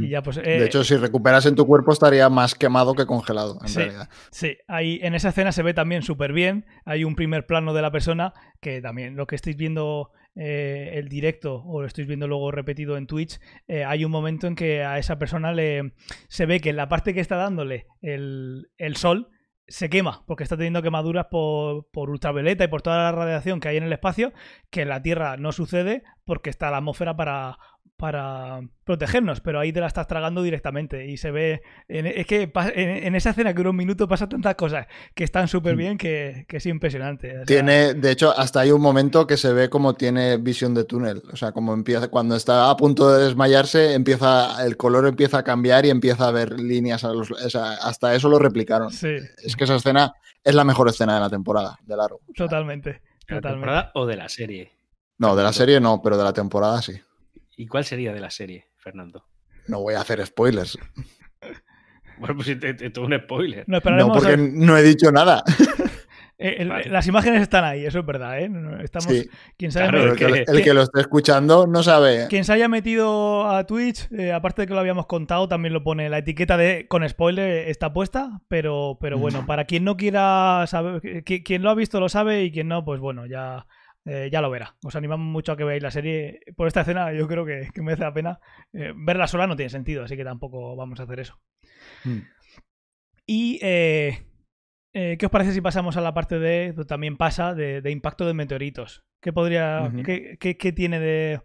Y 0.00 0.08
ya, 0.08 0.20
pues, 0.20 0.36
de 0.36 0.64
hecho, 0.64 0.82
si 0.82 0.96
recuperas 0.96 1.46
en 1.46 1.54
tu 1.54 1.64
cuerpo 1.64 1.92
estaría 1.92 2.28
más 2.28 2.56
quemado 2.56 2.94
que 2.94 3.06
congelado, 3.06 3.58
en 3.62 3.68
sí, 3.68 3.78
realidad. 3.78 4.08
Sí, 4.32 4.56
ahí, 4.66 4.98
en 5.00 5.14
esa 5.14 5.28
escena 5.28 5.52
se 5.52 5.62
ve 5.62 5.74
también 5.74 6.02
súper 6.02 6.32
bien. 6.32 6.66
Hay 6.84 7.04
un 7.04 7.14
primer 7.14 7.46
plano 7.46 7.72
de 7.72 7.82
la 7.82 7.92
persona 7.92 8.32
que 8.60 8.80
también 8.80 9.14
lo 9.14 9.28
que 9.28 9.36
estáis 9.36 9.56
viendo 9.56 10.10
eh, 10.34 10.90
el 10.94 11.08
directo 11.08 11.62
o 11.64 11.80
lo 11.80 11.86
estáis 11.86 12.06
viendo 12.06 12.28
luego 12.28 12.50
repetido 12.50 12.98
en 12.98 13.06
Twitch, 13.06 13.40
eh, 13.68 13.84
hay 13.84 14.04
un 14.04 14.10
momento 14.10 14.46
en 14.46 14.54
que 14.54 14.84
a 14.84 14.98
esa 14.98 15.18
persona 15.18 15.50
le 15.52 15.94
se 16.28 16.44
ve 16.44 16.60
que 16.60 16.70
en 16.70 16.76
la 16.76 16.90
parte 16.90 17.14
que 17.14 17.20
está 17.20 17.36
dándole 17.36 17.86
el, 18.02 18.68
el 18.76 18.96
sol 18.96 19.30
se 19.68 19.90
quema 19.90 20.22
porque 20.26 20.42
está 20.44 20.56
teniendo 20.56 20.82
quemaduras 20.82 21.26
por, 21.30 21.86
por, 21.90 22.10
ultravioleta 22.10 22.64
y 22.64 22.68
por 22.68 22.82
toda 22.82 22.98
la 22.98 23.12
radiación 23.12 23.60
que 23.60 23.68
hay 23.68 23.76
en 23.76 23.84
el 23.84 23.92
espacio, 23.92 24.32
que 24.70 24.82
en 24.82 24.88
la 24.88 25.02
Tierra 25.02 25.36
no 25.36 25.52
sucede 25.52 26.04
porque 26.24 26.50
está 26.50 26.70
la 26.70 26.78
atmósfera 26.78 27.16
para, 27.16 27.58
para 27.96 28.60
protegernos, 28.84 29.40
pero 29.40 29.58
ahí 29.58 29.72
te 29.72 29.80
la 29.80 29.86
estás 29.86 30.06
tragando 30.06 30.42
directamente 30.42 31.06
y 31.06 31.16
se 31.16 31.30
ve, 31.30 31.62
es 31.88 32.26
que 32.26 32.52
en, 32.74 33.14
esa 33.14 33.30
escena 33.30 33.52
que 33.52 33.58
dura 33.58 33.70
un 33.70 33.76
minuto 33.76 34.06
pasa 34.06 34.28
tantas 34.28 34.54
cosas 34.54 34.86
que 35.14 35.24
están 35.24 35.48
súper 35.48 35.74
mm. 35.74 35.78
bien 35.78 35.98
que, 35.98 36.46
es 36.48 36.66
impresionante. 36.66 37.42
tiene, 37.46 37.94
de 37.94 38.10
hecho, 38.10 38.38
hasta 38.38 38.60
hay 38.60 38.70
un 38.70 38.82
momento 38.82 39.26
que 39.26 39.36
se 39.36 39.52
ve 39.52 39.70
como 39.70 39.94
tiene 39.94 40.36
visión 40.36 40.74
de 40.74 40.84
túnel, 40.84 41.22
o 41.32 41.36
sea, 41.36 41.52
como 41.52 41.72
empieza, 41.72 42.08
cuando 42.08 42.36
está 42.36 42.70
a 42.70 42.76
punto 42.76 43.10
de 43.10 43.24
desmayarse, 43.24 43.94
empieza, 43.94 44.64
el 44.64 44.76
color 44.76 45.06
empieza 45.06 45.38
a 45.38 45.42
cambiar 45.42 45.86
y 45.86 45.90
empieza 45.90 46.28
a 46.28 46.32
ver 46.32 46.60
líneas, 46.60 47.02
hasta 47.04 48.14
eso 48.14 48.28
lo 48.28 48.38
replicaron. 48.38 48.92
Es 48.92 49.56
que 49.56 49.64
esa 49.64 49.76
escena 49.76 50.12
es 50.44 50.54
la 50.54 50.64
mejor 50.64 50.88
escena 50.88 51.14
de 51.14 51.20
la 51.20 51.30
temporada, 51.30 51.78
de 51.82 51.96
largo. 51.96 52.20
Totalmente. 52.34 53.00
¿De 53.26 53.34
la 53.34 53.40
temporada 53.40 53.90
o 53.94 54.06
de 54.06 54.16
la 54.16 54.28
serie? 54.28 54.70
No, 55.18 55.34
de 55.34 55.42
la 55.42 55.52
serie 55.52 55.80
no, 55.80 56.02
pero 56.02 56.18
de 56.18 56.24
la 56.24 56.32
temporada 56.32 56.82
sí. 56.82 57.00
¿Y 57.56 57.66
cuál 57.66 57.84
sería 57.84 58.12
de 58.12 58.20
la 58.20 58.30
serie, 58.30 58.66
Fernando? 58.76 59.24
No 59.66 59.80
voy 59.80 59.94
a 59.94 60.02
hacer 60.02 60.24
spoilers. 60.24 60.78
bueno, 62.18 62.36
pues 62.36 62.48
esto 62.48 62.66
es 62.66 62.98
un 62.98 63.18
spoiler. 63.18 63.64
No, 63.66 63.80
porque 63.80 64.36
no 64.36 64.76
he 64.76 64.82
dicho 64.82 65.10
nada. 65.10 65.42
Eh, 66.38 66.66
las 66.66 67.06
imágenes 67.06 67.40
están 67.40 67.64
ahí, 67.64 67.86
eso 67.86 68.00
es 68.00 68.04
verdad, 68.04 68.38
¿eh? 68.38 68.50
Estamos, 68.82 69.06
quien 69.56 69.70
el, 69.74 70.62
que, 70.62 70.74
lo 70.74 70.82
esté 70.82 71.00
escuchando 71.00 71.66
no 71.66 71.82
sabe. 71.82 72.26
Quien 72.28 72.44
se 72.44 72.52
haya 72.52 72.68
metido 72.68 73.48
a 73.48 73.64
Twitch, 73.64 74.06
eh, 74.12 74.32
aparte 74.32 74.60
de 74.60 74.68
que 74.68 74.74
lo 74.74 74.80
habíamos 74.80 75.06
contado, 75.06 75.48
también 75.48 75.72
lo 75.72 75.82
pone. 75.82 76.10
La 76.10 76.18
etiqueta 76.18 76.58
de 76.58 76.86
con 76.88 77.08
spoiler 77.08 77.70
está 77.70 77.94
puesta, 77.94 78.42
pero, 78.48 78.98
pero 79.00 79.16
bueno, 79.16 79.42
mm. 79.42 79.46
para 79.46 79.64
quien 79.64 79.84
no 79.84 79.96
quiera 79.96 80.66
saber, 80.66 81.24
quien 81.24 81.62
lo 81.62 81.70
ha 81.70 81.74
visto 81.74 82.00
lo 82.00 82.10
sabe 82.10 82.44
y 82.44 82.52
quien 82.52 82.68
no, 82.68 82.84
pues 82.84 83.00
bueno, 83.00 83.24
ya 83.24 83.66
eh, 84.06 84.28
ya 84.30 84.40
lo 84.40 84.50
verá. 84.50 84.76
Os 84.84 84.94
animamos 84.94 85.26
mucho 85.26 85.52
a 85.52 85.56
que 85.56 85.64
veáis 85.64 85.82
la 85.82 85.90
serie. 85.90 86.40
Por 86.56 86.68
esta 86.68 86.82
escena 86.82 87.12
yo 87.12 87.26
creo 87.26 87.44
que, 87.44 87.68
merece 87.82 88.04
la 88.04 88.14
pena. 88.14 88.40
Eh, 88.72 88.92
verla 88.96 89.26
sola 89.26 89.48
no 89.48 89.56
tiene 89.56 89.70
sentido, 89.70 90.04
así 90.04 90.16
que 90.16 90.24
tampoco 90.24 90.76
vamos 90.76 91.00
a 91.00 91.02
hacer 91.02 91.20
eso. 91.20 91.40
Hmm. 92.04 92.20
Y 93.26 93.58
eh, 93.62 94.22
¿qué 94.92 95.18
os 95.26 95.32
parece 95.32 95.52
si 95.52 95.60
pasamos 95.60 95.96
a 95.96 96.00
la 96.00 96.14
parte 96.14 96.38
de, 96.38 96.72
también 96.86 97.16
pasa, 97.16 97.52
de, 97.54 97.90
impacto 97.90 98.24
de 98.26 98.34
meteoritos? 98.34 99.04
¿Qué 99.20 99.32
podría, 99.32 99.92
qué, 100.04 100.72
tiene 100.72 101.00
de, 101.00 101.40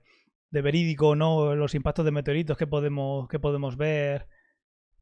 verídico 0.51 1.09
o 1.09 1.15
no 1.15 1.55
los 1.55 1.73
impactos 1.73 2.05
de 2.05 2.11
meteoritos 2.11 2.57
que 2.57 2.67
podemos, 2.67 3.27
que 3.27 3.39
podemos 3.39 3.75
ver? 3.75 4.27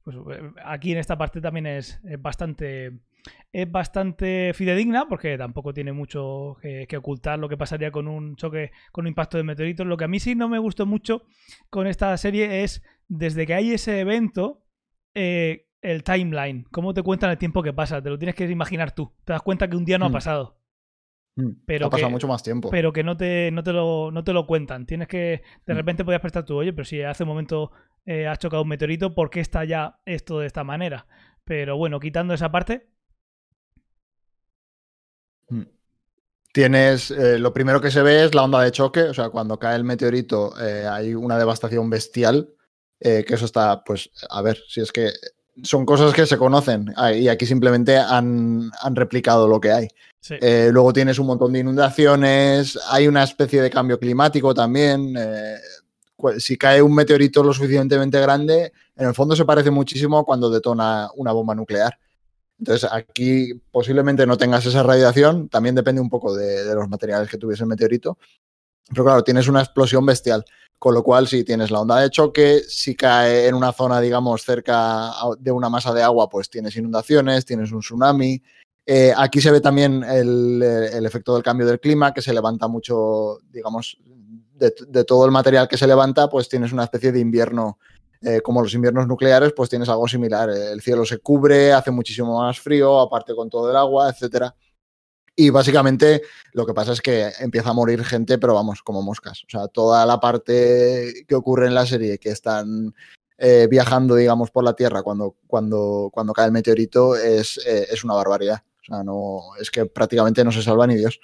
Pues 0.03 0.15
aquí 0.63 0.93
en 0.93 0.99
esta 0.99 1.17
parte 1.17 1.41
también 1.41 1.67
es 1.67 1.99
bastante 2.19 3.01
es 3.51 3.71
bastante 3.71 4.51
fidedigna 4.53 5.07
porque 5.07 5.37
tampoco 5.37 5.73
tiene 5.73 5.91
mucho 5.91 6.57
que, 6.61 6.87
ocultar 6.97 7.39
lo 7.39 7.49
que 7.49 7.57
pasaría 7.57 7.91
con 7.91 8.07
un 8.07 8.35
choque, 8.35 8.71
con 8.91 9.03
un 9.03 9.09
impacto 9.09 9.37
de 9.37 9.43
meteoritos. 9.43 9.87
Lo 9.87 9.97
que 9.97 10.05
a 10.05 10.07
mí 10.07 10.19
sí 10.19 10.35
no 10.35 10.49
me 10.49 10.59
gustó 10.59 10.85
mucho 10.85 11.23
con 11.69 11.87
esta 11.87 12.15
serie 12.17 12.63
es 12.63 12.83
desde 13.07 13.45
que 13.45 13.55
hay 13.55 13.71
ese 13.71 13.99
evento, 13.99 14.65
eh, 15.15 15.67
el 15.81 16.03
timeline, 16.03 16.65
cómo 16.71 16.93
te 16.93 17.01
cuentan 17.01 17.31
el 17.31 17.37
tiempo 17.37 17.63
que 17.63 17.73
pasa, 17.73 18.01
te 18.01 18.09
lo 18.09 18.17
tienes 18.19 18.35
que 18.35 18.45
imaginar 18.49 18.91
tú. 18.93 19.13
Te 19.25 19.33
das 19.33 19.41
cuenta 19.41 19.69
que 19.69 19.77
un 19.77 19.85
día 19.85 19.97
no 19.97 20.05
ha 20.05 20.09
mm. 20.09 20.13
pasado. 20.13 20.59
Mm. 21.35 21.51
Pero 21.65 21.87
ha 21.87 21.89
pasado 21.89 22.11
mucho 22.11 22.27
más 22.27 22.43
tiempo. 22.43 22.69
Pero 22.69 22.93
que 22.93 23.03
no 23.03 23.17
te, 23.17 23.49
no 23.51 23.63
te, 23.63 23.73
lo, 23.73 24.11
no 24.11 24.23
te 24.23 24.33
lo 24.33 24.45
cuentan. 24.45 24.85
Tienes 24.85 25.07
que, 25.07 25.41
de 25.65 25.73
mm. 25.73 25.77
repente 25.77 26.05
podías 26.05 26.21
prestar 26.21 26.45
tu, 26.45 26.55
oye, 26.55 26.73
pero 26.73 26.85
si 26.85 27.01
hace 27.01 27.23
un 27.23 27.29
momento 27.29 27.71
eh, 28.05 28.27
has 28.27 28.39
chocado 28.39 28.63
un 28.63 28.69
meteorito, 28.69 29.15
¿por 29.15 29.29
qué 29.29 29.39
está 29.39 29.63
ya 29.65 29.99
esto 30.05 30.39
de 30.39 30.47
esta 30.47 30.63
manera? 30.63 31.07
Pero 31.45 31.77
bueno, 31.77 31.99
quitando 31.99 32.33
esa 32.33 32.51
parte. 32.51 32.89
Tienes, 36.51 37.11
eh, 37.11 37.37
lo 37.37 37.53
primero 37.53 37.79
que 37.79 37.91
se 37.91 38.01
ve 38.01 38.25
es 38.25 38.33
la 38.33 38.43
onda 38.43 38.61
de 38.61 38.71
choque, 38.71 39.03
o 39.03 39.13
sea, 39.13 39.29
cuando 39.29 39.59
cae 39.59 39.75
el 39.75 39.83
meteorito 39.83 40.53
eh, 40.59 40.87
hay 40.89 41.13
una 41.13 41.37
devastación 41.37 41.91
bestial, 41.91 42.49
eh, 42.99 43.23
que 43.25 43.35
eso 43.35 43.45
está, 43.45 43.83
pues, 43.83 44.09
a 44.29 44.41
ver, 44.41 44.59
si 44.67 44.81
es 44.81 44.91
que 44.91 45.11
son 45.61 45.85
cosas 45.85 46.11
que 46.13 46.25
se 46.25 46.37
conocen 46.37 46.91
ah, 46.95 47.11
y 47.13 47.27
aquí 47.27 47.45
simplemente 47.45 47.97
han, 47.97 48.71
replicado 48.93 49.47
lo 49.47 49.59
que 49.59 49.71
hay. 49.71 49.87
luego 50.71 50.91
tienes 50.91 51.19
un 51.19 51.27
montón 51.27 51.53
de 51.53 51.59
inundaciones, 51.59 52.79
hay 52.89 53.07
una 53.07 53.23
especie 53.23 53.61
de 53.61 53.69
cambio 53.69 53.99
climático 53.99 54.53
también. 54.53 55.13
si 56.39 56.57
cae 56.57 56.81
un 56.81 56.95
meteorito 56.95 57.43
lo 57.43 57.53
suficientemente 57.53 58.19
grande, 58.19 58.73
en 58.95 59.07
el 59.07 59.13
fondo 59.13 59.35
se 59.35 59.45
parece 59.45 59.69
muchísimo 59.69 60.25
cuando 60.25 60.49
detona 60.49 61.09
una 61.15 61.31
bomba 61.31 61.53
nuclear. 61.53 61.97
Entonces, 62.59 62.89
aquí 62.91 63.53
posiblemente 63.71 64.27
no 64.27 64.37
tengas 64.37 64.65
esa 64.65 64.83
radiación, 64.83 65.47
también 65.47 65.75
depende 65.75 66.01
un 66.01 66.09
poco 66.09 66.35
de, 66.35 66.73
los 66.75 66.89
materiales 66.89 67.29
que 67.29 67.37
tuviese 67.37 67.63
el 67.63 67.69
meteorito. 67.69 68.17
Pero 68.89 69.05
claro, 69.05 69.23
tienes 69.23 69.47
una 69.47 69.61
explosión 69.61 70.05
bestial, 70.05 70.43
con 70.77 70.93
lo 70.93 71.01
cual 71.01 71.27
si 71.27 71.45
tienes 71.45 71.71
la 71.71 71.79
onda 71.79 71.99
de 71.99 72.09
choque, 72.09 72.61
si 72.67 72.95
cae 72.95 73.47
en 73.47 73.55
una 73.55 73.71
zona, 73.71 74.01
digamos, 74.01 74.43
cerca 74.43 75.11
de 75.39 75.51
una 75.51 75.69
masa 75.69 75.93
de 75.93 76.03
agua, 76.03 76.27
pues 76.29 76.49
tienes 76.49 76.75
inundaciones, 76.75 77.45
tienes 77.45 77.71
un 77.71 77.79
tsunami. 77.79 78.41
Eh, 78.85 79.13
aquí 79.15 79.39
se 79.39 79.51
ve 79.51 79.61
también 79.61 80.03
el, 80.03 80.61
efecto 81.05 81.35
del 81.35 81.43
cambio 81.43 81.65
del 81.65 81.79
clima, 81.79 82.13
que 82.13 82.21
se 82.21 82.33
levanta 82.33 82.67
mucho, 82.67 83.39
digamos, 83.51 83.97
de, 84.55 84.73
de, 84.87 85.03
todo 85.05 85.25
el 85.25 85.31
material 85.31 85.67
que 85.69 85.77
se 85.77 85.87
levanta, 85.87 86.29
pues 86.29 86.49
tienes 86.49 86.73
una 86.73 86.83
especie 86.83 87.13
de 87.13 87.19
invierno 87.21 87.77
eh, 88.21 88.41
como 88.41 88.61
los 88.61 88.73
inviernos 88.73 89.07
nucleares, 89.07 89.53
pues 89.55 89.69
tienes 89.69 89.89
algo 89.89 90.07
similar. 90.07 90.49
El 90.49 90.81
cielo 90.81 91.05
se 91.05 91.19
cubre, 91.19 91.71
hace 91.71 91.91
muchísimo 91.91 92.39
más 92.39 92.59
frío, 92.59 92.99
aparte 92.99 93.33
con 93.33 93.49
todo 93.49 93.69
el 93.69 93.77
agua, 93.77 94.09
etcétera. 94.09 94.53
Y 95.35 95.51
básicamente 95.51 96.23
lo 96.51 96.65
que 96.65 96.73
pasa 96.73 96.91
es 96.91 97.01
que 97.01 97.31
empieza 97.39 97.69
a 97.69 97.73
morir 97.73 98.03
gente, 98.03 98.37
pero 98.37 98.53
vamos, 98.53 98.83
como 98.83 99.01
moscas. 99.01 99.43
O 99.45 99.49
sea, 99.49 99.67
toda 99.69 100.05
la 100.05 100.19
parte 100.19 101.25
que 101.25 101.35
ocurre 101.35 101.67
en 101.67 101.75
la 101.75 101.85
serie, 101.85 102.17
que 102.17 102.29
están 102.29 102.93
eh, 103.37 103.67
viajando, 103.69 104.15
digamos, 104.15 104.51
por 104.51 104.65
la 104.65 104.73
Tierra 104.73 105.01
cuando, 105.01 105.37
cuando, 105.47 106.09
cuando 106.11 106.33
cae 106.33 106.47
el 106.47 106.51
meteorito, 106.51 107.15
es, 107.15 107.57
eh, 107.65 107.87
es 107.89 108.03
una 108.03 108.15
barbaridad. 108.15 108.63
O 108.81 108.83
sea, 108.83 109.01
no, 109.01 109.55
es 109.61 109.71
que 109.71 109.85
prácticamente 109.85 110.43
no 110.43 110.51
se 110.51 110.61
salva 110.61 110.85
ni 110.85 110.95
Dios. 110.95 111.21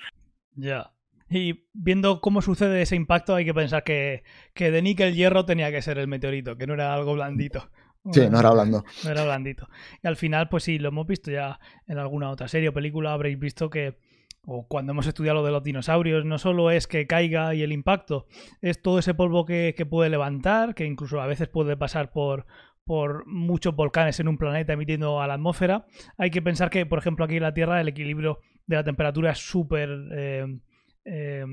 Ya. 0.56 0.95
Y 1.30 1.66
viendo 1.74 2.22
cómo 2.22 2.42
sucede 2.42 2.82
ese 2.82 2.96
impacto, 2.96 3.36
hay 3.36 3.46
que 3.46 3.54
pensar 3.54 3.84
que, 3.84 4.24
que 4.54 4.72
de 4.72 4.82
níquel 4.82 5.16
hierro 5.16 5.46
tenía 5.46 5.72
que 5.72 5.82
ser 5.82 5.98
el 5.98 6.08
meteorito, 6.08 6.58
que 6.58 6.68
no 6.68 6.74
era 6.74 6.94
algo 6.94 7.14
blandito. 7.14 7.70
Sí, 8.12 8.30
no 8.30 8.40
era 8.40 8.52
blando. 8.52 8.84
No 9.04 9.10
era 9.10 9.24
blandito. 9.24 9.68
Y 10.04 10.08
al 10.08 10.16
final, 10.16 10.48
pues 10.50 10.64
sí, 10.64 10.78
lo 10.78 10.90
hemos 10.90 11.08
visto 11.08 11.32
ya 11.32 11.60
en 11.88 11.98
alguna 11.98 12.30
otra 12.30 12.48
serie 12.48 12.70
o 12.70 12.74
película, 12.74 13.14
habréis 13.14 13.40
visto 13.40 13.72
que, 13.72 13.98
o 14.46 14.68
cuando 14.68 14.92
hemos 14.92 15.08
estudiado 15.08 15.40
lo 15.40 15.46
de 15.46 15.52
los 15.52 15.64
dinosaurios, 15.64 16.24
no 16.26 16.38
solo 16.38 16.70
es 16.70 16.86
que 16.86 17.08
caiga 17.08 17.56
y 17.56 17.64
el 17.64 17.72
impacto, 17.72 18.28
es 18.62 18.80
todo 18.80 19.00
ese 19.00 19.16
polvo 19.16 19.46
que, 19.46 19.74
que 19.76 19.88
puede 19.88 20.12
levantar, 20.12 20.76
que 20.76 20.86
incluso 20.86 21.20
a 21.20 21.26
veces 21.26 21.48
puede 21.48 21.76
pasar 21.76 22.12
por, 22.12 22.46
por 22.84 23.26
muchos 23.26 23.76
volcanes 23.76 24.20
en 24.20 24.28
un 24.28 24.38
planeta 24.38 24.74
emitiendo 24.74 25.20
a 25.20 25.26
la 25.26 25.34
atmósfera. 25.34 25.88
Hay 26.18 26.30
que 26.30 26.44
pensar 26.44 26.70
que, 26.70 26.86
por 26.86 27.00
ejemplo, 27.00 27.26
aquí 27.26 27.38
en 27.38 27.44
la 27.44 27.56
Tierra 27.56 27.82
el 27.82 27.88
equilibrio 27.88 28.40
de 28.68 28.76
la 28.76 28.84
temperatura 28.84 29.32
es 29.32 29.40
súper 29.40 29.90
eh, 30.12 30.60
eh, 31.06 31.46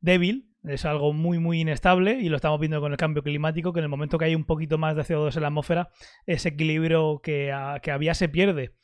débil, 0.00 0.48
es 0.64 0.84
algo 0.84 1.12
muy, 1.12 1.38
muy 1.38 1.60
inestable 1.60 2.18
y 2.20 2.28
lo 2.28 2.36
estamos 2.36 2.60
viendo 2.60 2.80
con 2.80 2.92
el 2.92 2.98
cambio 2.98 3.22
climático, 3.22 3.72
que 3.72 3.80
en 3.80 3.84
el 3.84 3.88
momento 3.88 4.18
que 4.18 4.26
hay 4.26 4.34
un 4.34 4.44
poquito 4.44 4.78
más 4.78 4.96
de 4.96 5.02
CO2 5.02 5.34
en 5.36 5.42
la 5.42 5.48
atmósfera, 5.48 5.90
ese 6.26 6.50
equilibrio 6.50 7.20
que, 7.22 7.52
que 7.82 7.90
había 7.90 8.14
se 8.14 8.28
pierde. 8.28 8.74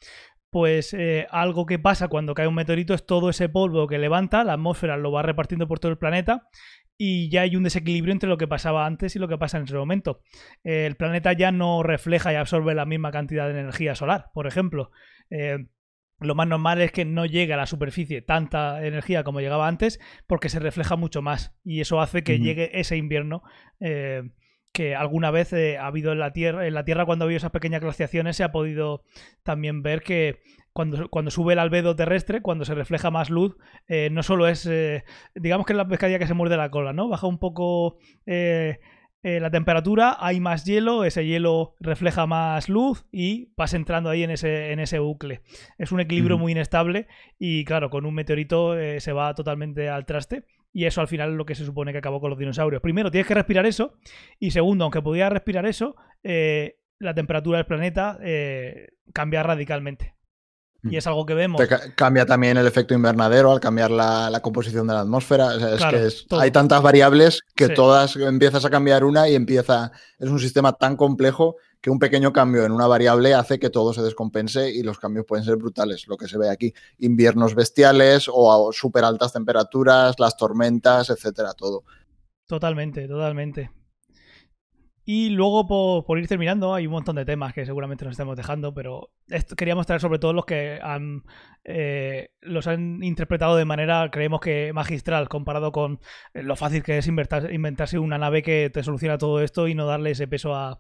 Pues 0.51 0.95
eh, 0.95 1.27
algo 1.31 1.67
que 1.67 1.79
pasa 1.79 2.09
cuando 2.09 2.35
cae 2.35 2.49
un 2.49 2.55
meteorito 2.55 2.95
es 2.95 3.05
todo 3.05 3.29
ese 3.29 3.49
polvo 3.49 3.87
que 3.87 3.99
levanta, 3.99 4.45
la 4.45 4.55
atmósfera 4.55 4.97
lo 4.97 5.13
va 5.13 5.23
repartiendo 5.23 5.69
por 5.69 5.79
todo 5.79 5.93
el 5.93 5.99
planeta 5.99 6.49
y 6.97 7.31
ya 7.31 7.43
hay 7.43 7.55
un 7.55 7.63
desequilibrio 7.63 8.13
entre 8.13 8.29
lo 8.29 8.39
que 8.39 8.49
pasaba 8.49 8.85
antes 8.85 9.15
y 9.15 9.19
lo 9.19 9.29
que 9.29 9.39
pasa 9.39 9.59
en 9.59 9.65
ese 9.65 9.77
momento. 9.77 10.21
el 10.65 10.97
planeta 10.97 11.33
ya 11.33 11.53
no 11.53 11.83
refleja 11.83 12.33
y 12.33 12.37
absorbe 12.37 12.75
la 12.75 12.87
misma 12.87 13.13
cantidad 13.13 13.47
de 13.47 13.61
energía 13.61 13.95
solar, 13.95 14.31
por 14.35 14.47
ejemplo. 14.47 14.91
Eh, 15.31 15.69
lo 16.21 16.35
más 16.35 16.49
normal 16.49 16.81
es 16.81 16.93
que 16.93 17.05
no 17.05 17.27
llegue 17.27 17.55
a 17.55 17.57
la 17.57 17.67
superficie 17.67 18.23
tanta 18.23 18.85
energía 18.85 19.25
como 19.25 19.41
llegaba 19.41 19.69
antes 19.69 20.01
porque 20.27 20.49
se 20.49 20.59
refleja 20.59 20.97
mucho 20.97 21.23
más 21.23 21.57
y 21.65 21.81
eso 21.81 22.01
hace 22.01 22.23
que 22.23 22.41
llegue 22.41 22.79
ese 22.81 22.97
invierno 22.97 23.43
eh, 23.81 24.31
que 24.73 24.97
alguna 24.97 25.31
vez 25.31 25.53
eh, 25.53 25.79
ha 25.79 25.87
habido 25.87 26.13
en 26.13 26.19
la 26.19 26.33
Tierra. 26.33 26.67
En 26.67 26.75
la 26.75 26.85
Tierra 26.85 27.05
cuando 27.07 27.25
ha 27.25 27.27
habido 27.27 27.39
esas 27.39 27.53
pequeñas 27.53 27.81
glaciaciones 27.81 28.37
se 28.37 28.45
ha 28.45 28.53
podido 28.53 29.03
también 29.43 29.83
ver 29.83 30.03
que 30.03 30.41
cuando, 30.73 31.09
cuando 31.09 31.31
sube 31.31 31.55
el 31.55 31.59
albedo 31.59 31.97
terrestre, 31.97 32.43
cuando 32.43 32.65
se 32.65 32.75
refleja 32.75 33.11
más 33.11 33.31
luz, 33.31 33.57
eh, 33.89 34.11
no 34.13 34.23
solo 34.23 34.47
es, 34.47 34.69
digamos 35.35 35.67
que 35.67 35.73
es 35.73 35.77
la 35.77 35.89
pescadilla 35.89 36.21
que 36.21 36.29
se 36.29 36.35
muerde 36.35 36.57
la 36.57 36.71
cola, 36.71 36.93
¿no? 36.93 37.09
Baja 37.09 37.27
un 37.27 37.39
poco 37.39 37.99
eh, 39.25 39.41
la 39.41 39.51
temperatura, 39.51 40.17
hay 40.21 40.39
más 40.39 40.65
hielo, 40.65 41.05
ese 41.05 41.27
hielo 41.27 41.75
refleja 41.81 42.27
más 42.27 42.69
luz 42.69 43.05
y 43.11 43.53
vas 43.57 43.75
entrando 43.75 44.11
ahí 44.11 44.23
en 44.23 44.31
ese, 44.31 44.71
en 44.71 44.79
ese 44.79 45.01
bucle. 45.01 45.43
Es 45.77 45.91
un 45.91 46.01
equilibrio 46.01 46.39
muy 46.39 46.53
inestable 46.53 47.09
y 47.39 47.65
claro, 47.65 47.91
con 47.91 48.07
un 48.07 48.15
meteorito 48.15 48.79
eh, 48.79 49.01
se 49.01 49.13
va 49.13 49.35
totalmente 49.35 49.89
al 49.89 50.07
traste. 50.07 50.45
Y 50.73 50.85
eso 50.85 51.01
al 51.01 51.09
final 51.09 51.31
es 51.31 51.37
lo 51.37 51.47
que 51.47 51.55
se 51.55 51.65
supone 51.65 51.93
que 51.93 51.99
acabó 51.99 52.21
con 52.21 52.31
los 52.31 52.39
dinosaurios. 52.39 52.83
Primero, 52.83 53.11
tienes 53.11 53.27
que 53.27 53.35
respirar 53.35 53.67
eso. 53.67 53.95
Y 54.39 54.51
segundo, 54.53 54.85
aunque 54.85 55.03
pudieras 55.03 55.33
respirar 55.33 55.67
eso, 55.67 55.97
eh, 56.23 56.79
la 56.99 57.15
temperatura 57.15 57.59
del 57.59 57.67
planeta 57.67 58.19
cambia 59.13 59.43
radicalmente. 59.43 60.15
Y 60.85 60.97
es 60.97 61.07
algo 61.07 61.27
que 61.27 61.35
vemos. 61.35 61.61
cambia 61.97 62.25
también 62.25 62.57
el 62.57 62.67
efecto 62.67 62.95
invernadero 62.95 63.51
al 63.51 63.59
cambiar 63.59 63.91
la, 63.91 64.39
composición 64.43 64.87
de 64.87 64.95
la 64.95 65.01
atmósfera. 65.01 65.55
es 65.75 65.85
que 66.29 66.37
hay 66.37 66.51
tantas 66.51 66.83
variables 66.83 67.43
que 67.55 67.69
todas 67.69 68.15
empiezas 68.17 68.65
a 68.65 68.71
cambiar 68.71 69.05
una 69.05 69.29
y 69.29 69.35
empieza. 69.35 69.91
Es 70.19 70.29
un 70.29 70.39
sistema 70.39 70.73
tan 70.75 70.97
complejo 70.97 71.57
que 71.81 71.91
un 71.91 71.99
pequeño 71.99 72.33
cambio 72.33 72.65
en 72.65 72.73
una 72.73 72.87
variable 72.87 73.35
hace 73.35 73.59
que 73.59 73.71
todo 73.71 73.93
se 73.93 74.03
descompense 74.03 74.71
y 74.71 74.83
los 74.83 74.99
cambios 74.99 75.27
pueden 75.27 75.45
ser 75.45 75.57
brutales. 75.57 76.07
Lo 76.07 76.17
que 76.17 76.29
se 76.29 76.39
ve 76.39 76.49
aquí: 76.49 76.73
inviernos 76.99 77.55
bestiales 77.55 78.29
o 78.33 78.71
súper 78.73 79.05
altas 79.05 79.33
temperaturas, 79.33 80.19
las 80.19 80.37
tormentas, 80.37 81.11
etcétera, 81.11 81.55
todo. 81.55 81.83
Totalmente, 82.47 83.09
totalmente. 83.09 83.71
Y 85.11 85.31
luego, 85.31 85.67
por, 86.05 86.19
ir 86.19 86.29
terminando, 86.29 86.75
hay 86.75 86.87
un 86.87 86.93
montón 86.93 87.17
de 87.17 87.25
temas 87.25 87.55
que 87.55 87.65
seguramente 87.65 88.05
nos 88.05 88.13
estamos 88.13 88.37
dejando, 88.37 88.75
pero 88.75 89.09
esto, 89.29 89.57
queríamos 89.57 89.87
traer 89.87 90.03
sobre 90.03 90.19
todo 90.19 90.35
los 90.35 90.45
que 90.45 90.81
han, 90.83 91.25
eh, 91.65 92.33
los 92.43 92.67
han 92.67 93.03
interpretado 93.03 93.57
de 93.57 93.65
manera, 93.65 94.11
creemos 94.13 94.43
que 94.43 94.71
magistral, 94.75 95.31
comparado 95.31 95.73
con 95.73 95.99
eh, 96.35 96.43
lo 96.43 96.57
fácil 96.57 96.83
que 96.83 96.99
es 96.99 97.07
inventarse 97.07 97.99
una 97.99 98.19
nave 98.19 98.43
que 98.43 98.69
te 98.69 98.83
soluciona 98.83 99.17
todo 99.17 99.41
esto 99.41 99.67
y 99.67 99.75
no 99.75 99.87
darle 99.87 100.11
ese 100.11 100.29
peso 100.29 100.55
a, 100.55 100.79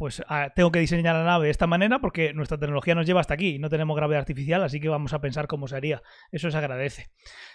pues 0.00 0.22
tengo 0.56 0.72
que 0.72 0.80
diseñar 0.80 1.14
la 1.14 1.24
nave 1.24 1.44
de 1.44 1.50
esta 1.50 1.66
manera 1.66 2.00
porque 2.00 2.32
nuestra 2.32 2.58
tecnología 2.58 2.94
nos 2.94 3.06
lleva 3.06 3.20
hasta 3.20 3.34
aquí, 3.34 3.58
no 3.58 3.68
tenemos 3.68 3.94
gravedad 3.94 4.20
artificial, 4.20 4.62
así 4.64 4.80
que 4.80 4.88
vamos 4.88 5.12
a 5.12 5.20
pensar 5.20 5.46
cómo 5.46 5.68
se 5.68 5.76
haría. 5.76 6.02
Eso 6.32 6.50
se 6.50 6.56
agradece. 6.56 7.10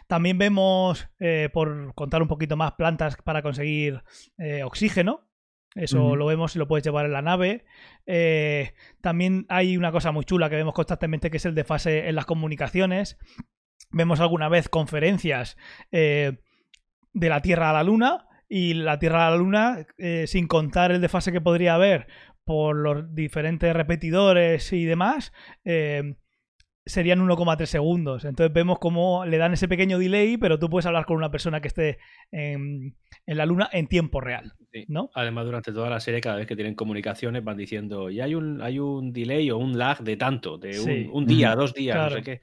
También 0.06 0.38
vemos, 0.38 1.10
eh, 1.20 1.50
por 1.52 1.96
contar 1.96 2.22
un 2.22 2.28
poquito 2.28 2.56
más, 2.56 2.74
plantas 2.74 3.18
para 3.24 3.42
conseguir 3.42 4.04
oxígeno, 4.64 5.26
eso 5.76 6.16
lo 6.16 6.26
vemos 6.26 6.56
y 6.56 6.60
lo 6.60 6.70
puedes 6.70 6.86
llevar 6.86 7.06
en 7.06 7.12
la 7.12 7.22
nave. 7.22 7.66
Eh, 8.06 8.74
también 9.02 9.46
hay 9.50 9.76
una 9.76 9.92
cosa 9.92 10.14
muy 10.14 10.24
chula 10.24 10.50
que 10.50 10.56
vemos 10.56 10.74
constantemente 10.74 11.30
que 11.30 11.38
es 11.38 11.46
el 11.46 11.54
desfase 11.54 12.08
en 12.08 12.16
las 12.16 12.26
comunicaciones. 12.26 13.18
Vemos 13.92 14.22
alguna 14.22 14.48
vez 14.48 14.70
conferencias 14.70 15.58
eh, 15.92 16.38
de 17.14 17.30
la 17.30 17.42
Tierra 17.42 17.72
a 17.72 17.74
la 17.74 17.84
Luna 17.84 18.28
y 18.48 18.74
la 18.74 19.00
Tierra 19.00 19.28
a 19.28 19.32
la 19.32 19.38
Luna, 19.38 19.86
eh, 19.98 20.26
sin 20.28 20.48
contar 20.48 20.92
el 20.92 21.02
desfase 21.02 21.34
que 21.34 21.42
podría 21.42 21.76
haber 21.76 22.08
por 22.46 22.76
los 22.76 23.14
diferentes 23.14 23.74
repetidores 23.74 24.72
y 24.72 24.86
demás, 24.86 25.34
serían 26.86 27.20
1,3 27.20 27.66
segundos. 27.66 28.26
Entonces 28.26 28.54
vemos 28.54 28.80
cómo 28.80 29.26
le 29.26 29.38
dan 29.38 29.54
ese 29.54 29.68
pequeño 29.68 29.98
delay, 29.98 30.38
pero 30.38 30.60
tú 30.60 30.70
puedes 30.70 30.86
hablar 30.86 31.06
con 31.06 31.18
una 31.18 31.32
persona 31.32 31.60
que 31.60 31.68
esté 31.68 31.98
en, 32.32 32.96
la 33.26 33.46
luna 33.46 33.70
en 33.72 33.88
tiempo 33.88 34.22
real. 34.22 34.54
¿no? 34.88 35.10
Además, 35.16 35.46
durante 35.46 35.72
toda 35.72 35.90
la 35.90 36.00
serie, 36.00 36.22
cada 36.22 36.36
vez 36.36 36.48
que 36.48 36.56
tienen 36.56 36.76
comunicaciones, 36.76 37.44
van 37.44 37.58
diciendo, 37.58 38.10
y 38.10 38.22
hay 38.22 38.36
un, 38.36 38.62
hay 38.62 38.80
un 38.80 39.14
delay 39.14 39.50
o 39.52 39.58
un 39.58 39.78
lag 39.78 40.04
de 40.04 40.18
tanto, 40.18 40.58
de 40.58 41.10
un, 41.12 41.26
día, 41.26 41.56
dos 41.56 41.74
días, 41.74 41.98
no 41.98 42.10
sé 42.10 42.22
qué. 42.22 42.42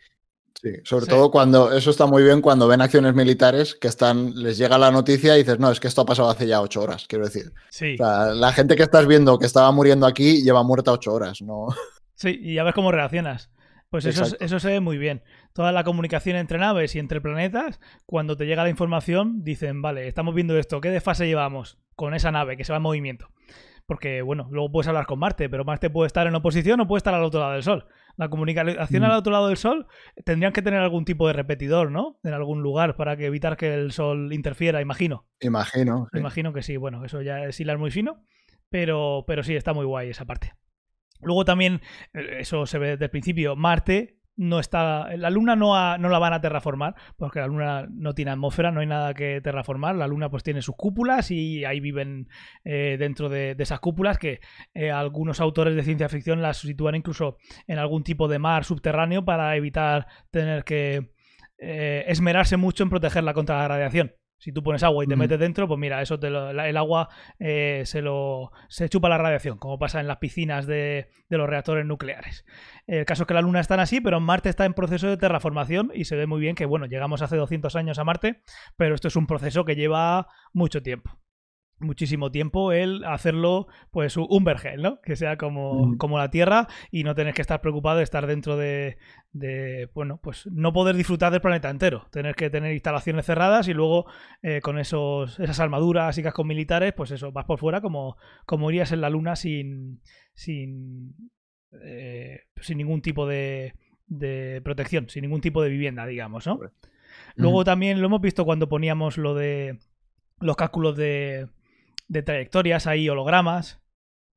Sí, 0.60 0.70
sobre 0.84 1.06
todo 1.06 1.30
cuando, 1.30 1.72
eso 1.72 1.90
está 1.90 2.06
muy 2.06 2.22
bien 2.22 2.40
cuando 2.40 2.68
ven 2.68 2.80
acciones 2.80 3.14
militares 3.14 3.74
que 3.74 3.88
están, 3.88 4.34
les 4.34 4.58
llega 4.58 4.78
la 4.78 4.90
noticia 4.90 5.34
y 5.34 5.40
dices, 5.40 5.58
no, 5.58 5.70
es 5.70 5.80
que 5.80 5.88
esto 5.88 6.02
ha 6.02 6.06
pasado 6.06 6.30
hace 6.30 6.46
ya 6.46 6.60
ocho 6.60 6.82
horas, 6.82 7.06
quiero 7.08 7.24
decir. 7.24 7.52
Sí. 7.70 7.96
la 7.98 8.52
gente 8.54 8.76
que 8.76 8.82
estás 8.82 9.06
viendo 9.06 9.38
que 9.38 9.46
estaba 9.46 9.72
muriendo 9.72 10.06
aquí 10.06 10.42
lleva 10.42 10.62
muerta 10.62 10.92
ocho 10.92 11.12
horas, 11.12 11.42
¿no? 11.42 11.68
Sí, 12.14 12.38
y 12.40 12.54
ya 12.54 12.62
ves 12.62 12.74
cómo 12.74 12.92
reaccionas. 12.92 13.50
Pues 13.92 14.06
eso, 14.06 14.24
eso 14.40 14.58
se 14.58 14.70
ve 14.70 14.80
muy 14.80 14.96
bien. 14.96 15.22
Toda 15.52 15.70
la 15.70 15.84
comunicación 15.84 16.36
entre 16.36 16.56
naves 16.56 16.94
y 16.94 16.98
entre 16.98 17.20
planetas, 17.20 17.78
cuando 18.06 18.38
te 18.38 18.46
llega 18.46 18.62
la 18.62 18.70
información, 18.70 19.44
dicen, 19.44 19.82
vale, 19.82 20.08
estamos 20.08 20.34
viendo 20.34 20.56
esto, 20.56 20.80
¿qué 20.80 20.88
desfase 20.88 21.26
llevamos 21.26 21.78
con 21.94 22.14
esa 22.14 22.30
nave 22.30 22.56
que 22.56 22.64
se 22.64 22.72
va 22.72 22.78
en 22.78 22.84
movimiento? 22.84 23.28
Porque, 23.84 24.22
bueno, 24.22 24.48
luego 24.50 24.72
puedes 24.72 24.88
hablar 24.88 25.04
con 25.04 25.18
Marte, 25.18 25.50
pero 25.50 25.66
Marte 25.66 25.90
puede 25.90 26.06
estar 26.06 26.26
en 26.26 26.34
oposición 26.34 26.80
o 26.80 26.86
puede 26.86 26.98
estar 26.98 27.12
al 27.12 27.22
otro 27.22 27.40
lado 27.40 27.52
del 27.52 27.62
Sol. 27.62 27.86
La 28.16 28.28
comunicación 28.28 29.04
al 29.04 29.12
mm. 29.12 29.16
otro 29.16 29.32
lado 29.32 29.48
del 29.48 29.56
Sol 29.56 29.86
tendrían 30.24 30.52
que 30.52 30.62
tener 30.62 30.80
algún 30.80 31.04
tipo 31.04 31.26
de 31.26 31.32
repetidor, 31.32 31.90
¿no? 31.90 32.18
En 32.22 32.32
algún 32.34 32.62
lugar 32.62 32.96
para 32.96 33.16
que 33.16 33.26
evitar 33.26 33.56
que 33.56 33.74
el 33.74 33.92
Sol 33.92 34.32
interfiera, 34.32 34.80
imagino. 34.80 35.26
Imagino. 35.40 36.08
Imagino 36.14 36.52
que 36.52 36.62
sí. 36.62 36.76
Bueno, 36.76 37.04
eso 37.04 37.22
ya 37.22 37.44
es 37.44 37.58
hilar 37.60 37.78
muy 37.78 37.90
fino, 37.90 38.24
pero, 38.68 39.24
pero 39.26 39.42
sí, 39.42 39.54
está 39.54 39.72
muy 39.72 39.86
guay 39.86 40.10
esa 40.10 40.24
parte. 40.24 40.52
Luego 41.20 41.44
también, 41.44 41.80
eh, 42.12 42.38
eso 42.40 42.66
se 42.66 42.78
ve 42.78 42.90
desde 42.90 43.04
el 43.06 43.10
principio, 43.10 43.56
Marte 43.56 44.21
no 44.36 44.58
está. 44.58 45.16
La 45.16 45.30
Luna 45.30 45.56
no, 45.56 45.98
no 45.98 46.08
la 46.08 46.18
van 46.18 46.32
a 46.32 46.40
terraformar, 46.40 46.94
porque 47.16 47.40
la 47.40 47.46
Luna 47.46 47.86
no 47.90 48.14
tiene 48.14 48.30
atmósfera, 48.30 48.70
no 48.70 48.80
hay 48.80 48.86
nada 48.86 49.14
que 49.14 49.40
terraformar. 49.40 49.96
La 49.96 50.06
Luna 50.06 50.30
pues 50.30 50.42
tiene 50.42 50.62
sus 50.62 50.76
cúpulas 50.76 51.30
y 51.30 51.64
ahí 51.64 51.80
viven 51.80 52.28
eh, 52.64 52.96
dentro 52.98 53.28
de, 53.28 53.56
esas 53.58 53.80
cúpulas 53.80 54.18
que 54.18 54.40
eh, 54.74 54.90
algunos 54.90 55.40
autores 55.40 55.76
de 55.76 55.82
ciencia 55.82 56.08
ficción 56.08 56.42
las 56.42 56.58
sitúan 56.58 56.94
incluso 56.94 57.36
en 57.66 57.78
algún 57.78 58.02
tipo 58.02 58.28
de 58.28 58.38
mar 58.38 58.64
subterráneo 58.64 59.24
para 59.24 59.54
evitar 59.56 60.06
tener 60.30 60.64
que 60.64 61.12
esmerarse 61.64 62.56
mucho 62.56 62.82
en 62.82 62.90
protegerla 62.90 63.34
contra 63.34 63.58
la 63.58 63.68
radiación. 63.68 64.16
Si 64.42 64.50
tú 64.50 64.60
pones 64.64 64.82
agua 64.82 65.04
y 65.04 65.06
te 65.06 65.14
metes 65.14 65.38
dentro, 65.38 65.68
pues 65.68 65.78
mira, 65.78 66.02
eso 66.02 66.18
el 66.20 66.76
agua 66.76 67.08
eh, 67.38 67.82
se 67.84 68.02
lo 68.02 68.50
se 68.66 68.88
chupa 68.88 69.08
la 69.08 69.16
radiación, 69.16 69.56
como 69.56 69.78
pasa 69.78 70.00
en 70.00 70.08
las 70.08 70.16
piscinas 70.16 70.66
de, 70.66 71.10
los 71.28 71.48
reactores 71.48 71.86
nucleares. 71.86 72.44
El 72.88 73.04
caso 73.04 73.22
es 73.22 73.28
que 73.28 73.34
la 73.34 73.40
Luna 73.40 73.60
está 73.60 73.80
así, 73.80 74.00
pero 74.00 74.18
Marte 74.18 74.48
está 74.48 74.64
en 74.64 74.74
proceso 74.74 75.06
de 75.06 75.16
terraformación 75.16 75.92
y 75.94 76.06
se 76.06 76.16
ve 76.16 76.26
muy 76.26 76.40
bien 76.40 76.56
que, 76.56 76.66
bueno, 76.66 76.86
llegamos 76.86 77.22
hace 77.22 77.36
200 77.36 77.76
años 77.76 78.00
a 78.00 78.04
Marte, 78.04 78.42
pero 78.76 78.96
esto 78.96 79.06
es 79.06 79.14
un 79.14 79.28
proceso 79.28 79.64
que 79.64 79.76
lleva 79.76 80.26
mucho 80.52 80.82
tiempo 80.82 81.21
muchísimo 81.82 82.30
tiempo 82.30 82.72
el 82.72 83.04
hacerlo 83.04 83.66
pues 83.90 84.16
un 84.16 84.44
vergel, 84.44 84.82
¿no? 84.82 85.00
Que 85.00 85.16
sea 85.16 85.36
como, 85.36 85.96
como 85.98 86.18
la 86.18 86.30
Tierra 86.30 86.68
y 86.90 87.04
no 87.04 87.14
tener 87.14 87.34
que 87.34 87.42
estar 87.42 87.60
preocupado 87.60 87.98
de 87.98 88.04
estar 88.04 88.26
dentro 88.26 88.56
de, 88.56 88.98
de, 89.32 89.90
bueno, 89.94 90.20
pues 90.22 90.46
no 90.46 90.72
poder 90.72 90.96
disfrutar 90.96 91.32
del 91.32 91.40
planeta 91.40 91.70
entero, 91.70 92.06
tener 92.10 92.34
que 92.34 92.50
tener 92.50 92.72
instalaciones 92.72 93.26
cerradas 93.26 93.68
y 93.68 93.74
luego 93.74 94.06
eh, 94.42 94.60
con 94.60 94.78
esos, 94.78 95.38
esas 95.40 95.60
armaduras 95.60 96.16
y 96.18 96.22
cascos 96.22 96.46
militares, 96.46 96.92
pues 96.94 97.10
eso, 97.10 97.32
vas 97.32 97.44
por 97.44 97.58
fuera 97.58 97.80
como, 97.80 98.16
como 98.46 98.70
irías 98.70 98.92
en 98.92 99.00
la 99.00 99.10
Luna 99.10 99.36
sin, 99.36 100.00
sin, 100.34 101.30
eh, 101.82 102.40
sin 102.60 102.78
ningún 102.78 103.02
tipo 103.02 103.26
de, 103.26 103.74
de 104.06 104.60
protección, 104.62 105.08
sin 105.08 105.22
ningún 105.22 105.40
tipo 105.40 105.62
de 105.62 105.70
vivienda, 105.70 106.06
digamos, 106.06 106.46
¿no? 106.46 106.60
Luego 107.34 107.64
también 107.64 108.00
lo 108.00 108.06
hemos 108.06 108.20
visto 108.20 108.44
cuando 108.44 108.68
poníamos 108.68 109.18
lo 109.18 109.34
de 109.34 109.78
los 110.40 110.56
cálculos 110.56 110.96
de, 110.96 111.48
de 112.12 112.22
trayectorias, 112.22 112.86
hay 112.86 113.08
hologramas. 113.08 113.80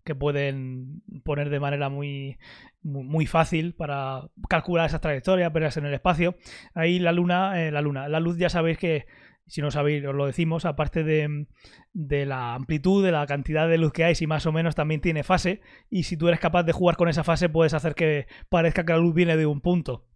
que 0.04 0.14
pueden 0.14 1.02
poner 1.24 1.50
de 1.50 1.60
manera 1.60 1.90
muy, 1.90 2.38
muy, 2.84 3.26
fácil 3.26 3.74
para 3.74 4.30
calcular 4.48 4.86
esas 4.86 5.02
trayectorias, 5.02 5.52
verlas 5.52 5.78
en 5.78 5.86
el 5.88 5.96
espacio. 5.96 6.36
Ahí 6.76 7.00
la 7.00 7.12
luna, 7.12 7.60
eh, 7.60 7.72
la 7.72 7.82
luna, 7.82 8.08
la 8.08 8.20
luz 8.20 8.38
ya 8.38 8.50
sabéis 8.50 8.78
que 8.78 9.08
si 9.48 9.62
no 9.62 9.72
sabéis, 9.72 10.06
os 10.06 10.14
lo 10.14 10.28
decimos, 10.28 10.66
aparte 10.66 11.04
de, 11.04 11.48
de, 11.94 12.26
la 12.26 12.54
amplitud, 12.54 13.04
de 13.04 13.12
la 13.12 13.26
cantidad 13.26 13.68
de 13.68 13.78
luz 13.78 13.94
que 13.94 14.04
hay, 14.04 14.16
si 14.16 14.28
más 14.28 14.46
o 14.46 14.52
menos 14.52 14.76
también 14.76 15.02
tiene 15.02 15.24
fase, 15.24 15.62
y 15.90 16.04
si 16.04 16.18
tú 16.18 16.28
eres 16.28 16.40
capaz 16.40 16.64
de 16.64 16.72
jugar 16.72 16.98
con 16.98 17.10
esa 17.10 17.24
fase, 17.24 17.50
puedes 17.50 17.74
hacer 17.74 17.96
que 17.96 18.28
parezca 18.50 18.86
que 18.86 18.94
la 18.94 19.00
luz 19.00 19.14
viene 19.14 19.38
de 19.38 19.46
un 19.46 19.62
punto. 19.62 20.08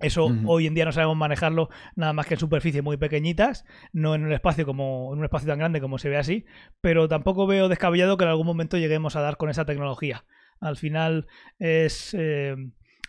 Eso 0.00 0.30
hoy 0.46 0.66
en 0.66 0.74
día 0.74 0.84
no 0.84 0.92
sabemos 0.92 1.16
manejarlo 1.16 1.70
nada 1.96 2.12
más 2.12 2.26
que 2.26 2.34
en 2.34 2.40
superficies 2.40 2.84
muy 2.84 2.96
pequeñitas, 2.96 3.64
no 3.92 4.14
en 4.14 4.24
un 4.24 4.32
espacio 4.32 4.64
como 4.64 5.10
en 5.12 5.18
un 5.18 5.24
espacio 5.24 5.48
tan 5.48 5.58
grande 5.58 5.80
como 5.80 5.98
se 5.98 6.08
ve 6.08 6.16
así, 6.16 6.46
pero 6.80 7.08
tampoco 7.08 7.46
veo 7.46 7.68
descabellado 7.68 8.16
que 8.16 8.24
en 8.24 8.30
algún 8.30 8.46
momento 8.46 8.76
lleguemos 8.76 9.16
a 9.16 9.20
dar 9.20 9.36
con 9.36 9.50
esa 9.50 9.64
tecnología. 9.64 10.24
Al 10.60 10.76
final 10.76 11.26
es 11.58 12.14
eh, 12.18 12.56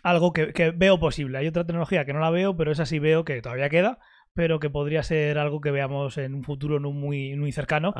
algo 0.02 0.32
que, 0.32 0.72
veo 0.76 0.98
posible. 0.98 1.38
Hay 1.38 1.46
otra 1.46 1.64
tecnología 1.64 2.04
que 2.04 2.12
no 2.12 2.20
la 2.20 2.30
veo, 2.30 2.56
pero 2.56 2.72
esa 2.72 2.86
sí 2.86 2.98
veo 2.98 3.24
que 3.24 3.40
todavía 3.42 3.68
queda, 3.68 3.98
pero 4.34 4.60
que 4.60 4.70
podría 4.70 5.02
ser 5.02 5.38
algo 5.38 5.60
que 5.60 5.70
veamos 5.70 6.18
en 6.18 6.34
un 6.34 6.44
futuro 6.44 6.80
no 6.80 6.92
muy, 6.92 7.36
muy 7.36 7.52
cercano. 7.52 7.94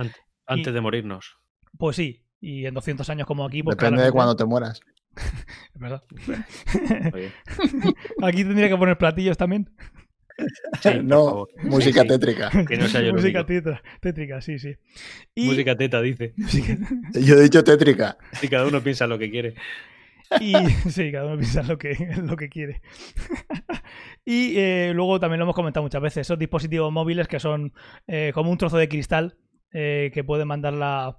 Antes, 0.46 0.72
de 0.72 0.80
morirnos. 0.80 1.38
Pues 1.78 1.96
sí, 1.96 2.24
y 2.40 2.66
en 2.66 2.74
200 2.74 3.08
años 3.10 3.26
como 3.26 3.44
aquí. 3.44 3.62
Pues 3.62 3.76
Depende 3.76 4.02
de 4.02 4.12
cuando 4.12 4.34
te 4.34 4.44
mueras. 4.44 4.80
es 5.74 5.80
verdad. 5.80 6.02
Aquí 8.22 8.44
tendría 8.44 8.68
que 8.68 8.76
poner 8.76 8.98
platillos 8.98 9.36
también. 9.36 9.70
no, 11.02 11.46
música 11.62 12.04
tétrica. 12.04 12.50
música 13.12 13.46
tétrica, 14.00 14.40
sí, 14.40 14.58
sí. 14.58 14.76
música 15.36 15.76
teta, 15.76 16.00
dice. 16.00 16.34
Yo 17.14 17.36
he 17.36 17.42
dicho 17.42 17.62
tétrica. 17.64 18.16
Y 18.42 18.48
cada 18.48 18.66
uno 18.66 18.82
piensa 18.82 19.06
lo 19.06 19.18
que 19.18 19.30
quiere. 19.30 19.54
Y 20.40 20.54
sí, 20.90 21.10
cada 21.10 21.26
uno 21.26 21.38
piensa 21.38 21.62
lo 21.62 21.76
que, 21.78 21.96
lo 22.22 22.36
que 22.36 22.48
quiere. 22.48 22.80
y 24.24 24.56
eh, 24.56 24.92
luego 24.94 25.18
también 25.18 25.40
lo 25.40 25.44
hemos 25.44 25.56
comentado 25.56 25.82
muchas 25.82 26.02
veces, 26.02 26.18
esos 26.18 26.38
dispositivos 26.38 26.92
móviles 26.92 27.26
que 27.26 27.40
son 27.40 27.72
eh, 28.06 28.30
como 28.32 28.50
un 28.50 28.58
trozo 28.58 28.76
de 28.76 28.88
cristal 28.88 29.36
eh, 29.72 30.10
que 30.12 30.24
puede 30.24 30.44
mandar 30.44 30.74
la 30.74 31.18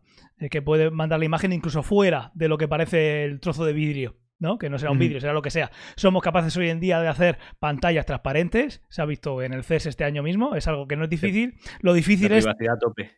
que 0.49 0.61
puede 0.61 0.91
mandar 0.91 1.19
la 1.19 1.25
imagen 1.25 1.53
incluso 1.53 1.83
fuera 1.83 2.31
de 2.33 2.47
lo 2.47 2.57
que 2.57 2.67
parece 2.67 3.23
el 3.25 3.39
trozo 3.39 3.65
de 3.65 3.73
vidrio. 3.73 4.17
¿no? 4.41 4.57
Que 4.57 4.69
no 4.69 4.79
será 4.79 4.91
un 4.91 4.97
vídeo, 4.97 5.21
será 5.21 5.33
lo 5.33 5.43
que 5.43 5.51
sea. 5.51 5.71
Somos 5.95 6.23
capaces 6.23 6.57
hoy 6.57 6.69
en 6.69 6.79
día 6.79 6.99
de 6.99 7.07
hacer 7.07 7.37
pantallas 7.59 8.07
transparentes. 8.07 8.81
Se 8.89 9.01
ha 9.01 9.05
visto 9.05 9.41
en 9.43 9.53
el 9.53 9.63
CES 9.63 9.85
este 9.85 10.03
año 10.03 10.23
mismo. 10.23 10.55
Es 10.55 10.67
algo 10.67 10.87
que 10.87 10.95
no 10.95 11.03
es 11.03 11.09
difícil. 11.11 11.53
Lo 11.81 11.93
difícil 11.93 12.31
es. 12.31 12.45
tope. 12.79 13.11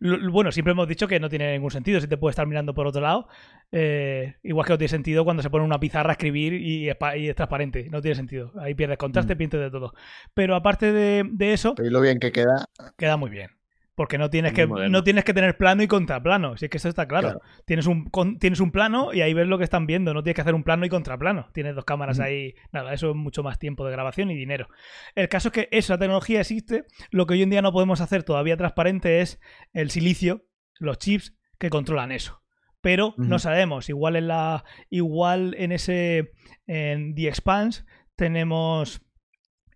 bueno, 0.32 0.50
siempre 0.50 0.72
hemos 0.72 0.88
dicho 0.88 1.06
que 1.06 1.20
no 1.20 1.28
tiene 1.28 1.52
ningún 1.52 1.70
sentido 1.70 2.00
si 2.00 2.08
te 2.08 2.16
puede 2.16 2.30
estar 2.30 2.46
mirando 2.46 2.72
por 2.72 2.86
otro 2.86 3.02
lado. 3.02 3.28
Eh, 3.70 4.36
igual 4.42 4.66
que 4.66 4.72
no 4.72 4.78
tiene 4.78 4.88
sentido 4.88 5.24
cuando 5.24 5.42
se 5.42 5.50
pone 5.50 5.64
una 5.64 5.78
pizarra 5.78 6.10
a 6.10 6.12
escribir 6.12 6.54
y 6.54 6.88
es, 6.88 6.96
transparente. 7.36 7.88
No 7.90 8.00
tiene 8.00 8.14
sentido. 8.14 8.52
Ahí 8.58 8.74
pierdes 8.74 8.96
contraste, 8.96 9.34
mm. 9.34 9.48
de 9.50 9.70
todo. 9.70 9.92
Pero 10.32 10.56
aparte 10.56 10.90
de, 10.90 11.24
de 11.30 11.52
eso. 11.52 11.74
Y 11.84 11.90
lo 11.90 12.00
bien 12.00 12.18
que 12.18 12.32
queda. 12.32 12.64
Queda 12.96 13.18
muy 13.18 13.28
bien. 13.28 13.50
Porque 13.94 14.18
no 14.18 14.28
tienes, 14.28 14.52
que, 14.52 14.66
no 14.66 15.04
tienes 15.04 15.22
que 15.22 15.32
tener 15.32 15.56
plano 15.56 15.82
y 15.84 15.86
contraplano. 15.86 16.56
Si 16.56 16.64
es 16.64 16.70
que 16.70 16.78
eso 16.78 16.88
está 16.88 17.06
claro. 17.06 17.40
Tienes, 17.64 17.86
un, 17.86 18.10
tienes 18.40 18.58
un 18.58 18.72
plano 18.72 19.14
y 19.14 19.20
ahí 19.20 19.34
ves 19.34 19.46
lo 19.46 19.56
que 19.56 19.62
están 19.62 19.86
viendo. 19.86 20.12
No 20.12 20.24
tienes 20.24 20.34
que 20.34 20.40
hacer 20.40 20.56
un 20.56 20.64
plano 20.64 20.84
y 20.84 20.88
contraplano. 20.88 21.48
Tienes 21.52 21.76
dos 21.76 21.84
cámaras 21.84 22.18
ahí. 22.18 22.54
Nada, 22.72 22.92
eso 22.92 23.10
es 23.10 23.16
mucho 23.16 23.44
más 23.44 23.60
tiempo 23.60 23.86
de 23.86 23.92
grabación 23.92 24.32
y 24.32 24.34
dinero. 24.34 24.68
El 25.14 25.28
caso 25.28 25.48
es 25.48 25.52
que 25.52 25.68
esa 25.70 25.96
tecnología 25.96 26.40
existe. 26.40 26.86
Lo 27.10 27.26
que 27.26 27.34
hoy 27.34 27.42
en 27.42 27.50
día 27.50 27.62
no 27.62 27.72
podemos 27.72 28.00
hacer 28.00 28.24
todavía 28.24 28.56
transparente 28.56 29.20
es 29.20 29.40
el 29.72 29.90
silicio, 29.90 30.44
los 30.80 30.98
chips 30.98 31.36
que 31.58 31.70
controlan 31.70 32.10
eso. 32.10 32.42
Pero 32.80 33.14
no 33.16 33.38
sabemos. 33.38 33.88
Igual 33.88 34.16
en 34.16 34.28
la. 34.28 34.64
Igual 34.90 35.54
en 35.56 35.72
ese. 35.72 36.32
En 36.66 37.14
The 37.14 37.28
Expanse 37.28 37.84
tenemos. 38.16 39.00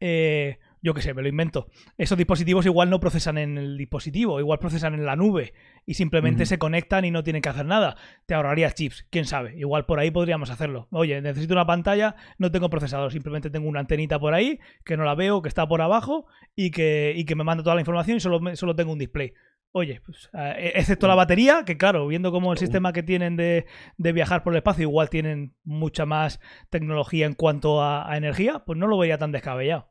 Eh, 0.01 0.59
yo 0.83 0.95
qué 0.95 1.03
sé, 1.03 1.15
me 1.15 1.23
lo 1.23 1.29
invento. 1.29 1.69
Esos 1.97 2.17
dispositivos 2.19 2.67
igual 2.67 2.91
no 2.91 3.01
procesan 3.01 3.39
en 3.39 3.59
el 3.59 3.77
dispositivo, 3.77 4.41
igual 4.41 4.59
procesan 4.59 4.95
en 4.95 5.05
la 5.05 5.17
nube 5.17 5.55
y 5.87 5.95
simplemente 5.95 6.47
se 6.47 6.59
conectan 6.59 7.05
y 7.05 7.11
no 7.11 7.23
tienen 7.23 7.43
que 7.43 7.49
hacer 7.49 7.67
nada. 7.67 7.97
Te 8.27 8.35
ahorrarías 8.35 8.75
chips, 8.75 9.07
quién 9.11 9.25
sabe. 9.25 9.57
Igual 9.57 9.87
por 9.87 9.99
ahí 9.99 10.11
podríamos 10.11 10.51
hacerlo. 10.51 10.89
Oye, 10.91 11.21
necesito 11.21 11.55
una 11.55 11.67
pantalla, 11.67 12.17
no 12.39 12.51
tengo 12.51 12.71
procesador, 12.71 13.13
simplemente 13.13 13.51
tengo 13.51 13.69
una 13.69 13.81
antenita 13.81 14.19
por 14.19 14.35
ahí 14.35 14.61
que 14.85 14.97
no 14.97 15.05
la 15.05 15.15
veo, 15.15 15.43
que 15.43 15.49
está 15.49 15.67
por 15.67 15.83
abajo 15.83 16.27
y 16.55 16.71
que, 16.71 17.13
y 17.17 17.25
que 17.25 17.35
me 17.35 17.45
manda 17.45 17.63
toda 17.65 17.75
la 17.75 17.83
información 17.83 18.17
y 18.17 18.21
solo, 18.21 18.41
solo 18.57 18.77
tengo 18.77 18.93
un 18.93 18.99
display. 18.99 19.33
Oye, 19.73 20.01
pues, 20.05 20.31
eh, 20.33 20.73
excepto 20.77 21.07
la 21.07 21.15
batería, 21.15 21.65
que 21.67 21.77
claro, 21.77 22.07
viendo 22.07 22.33
cómo 22.33 22.53
el 22.53 22.59
sistema 22.59 22.93
que 22.93 23.03
tienen 23.03 23.37
de, 23.37 23.67
viajar 23.99 24.43
por 24.43 24.55
el 24.55 24.59
espacio, 24.59 24.83
igual 24.83 25.11
tienen 25.11 25.55
mucha 25.63 26.07
más 26.07 26.41
tecnología 26.71 27.27
en 27.27 27.35
cuanto 27.35 27.83
a, 27.83 28.11
a 28.11 28.17
energía, 28.17 28.65
pues 28.65 28.79
no 28.79 28.87
lo 28.87 28.97
veía 28.97 29.19
tan 29.19 29.31
descabellado. 29.31 29.91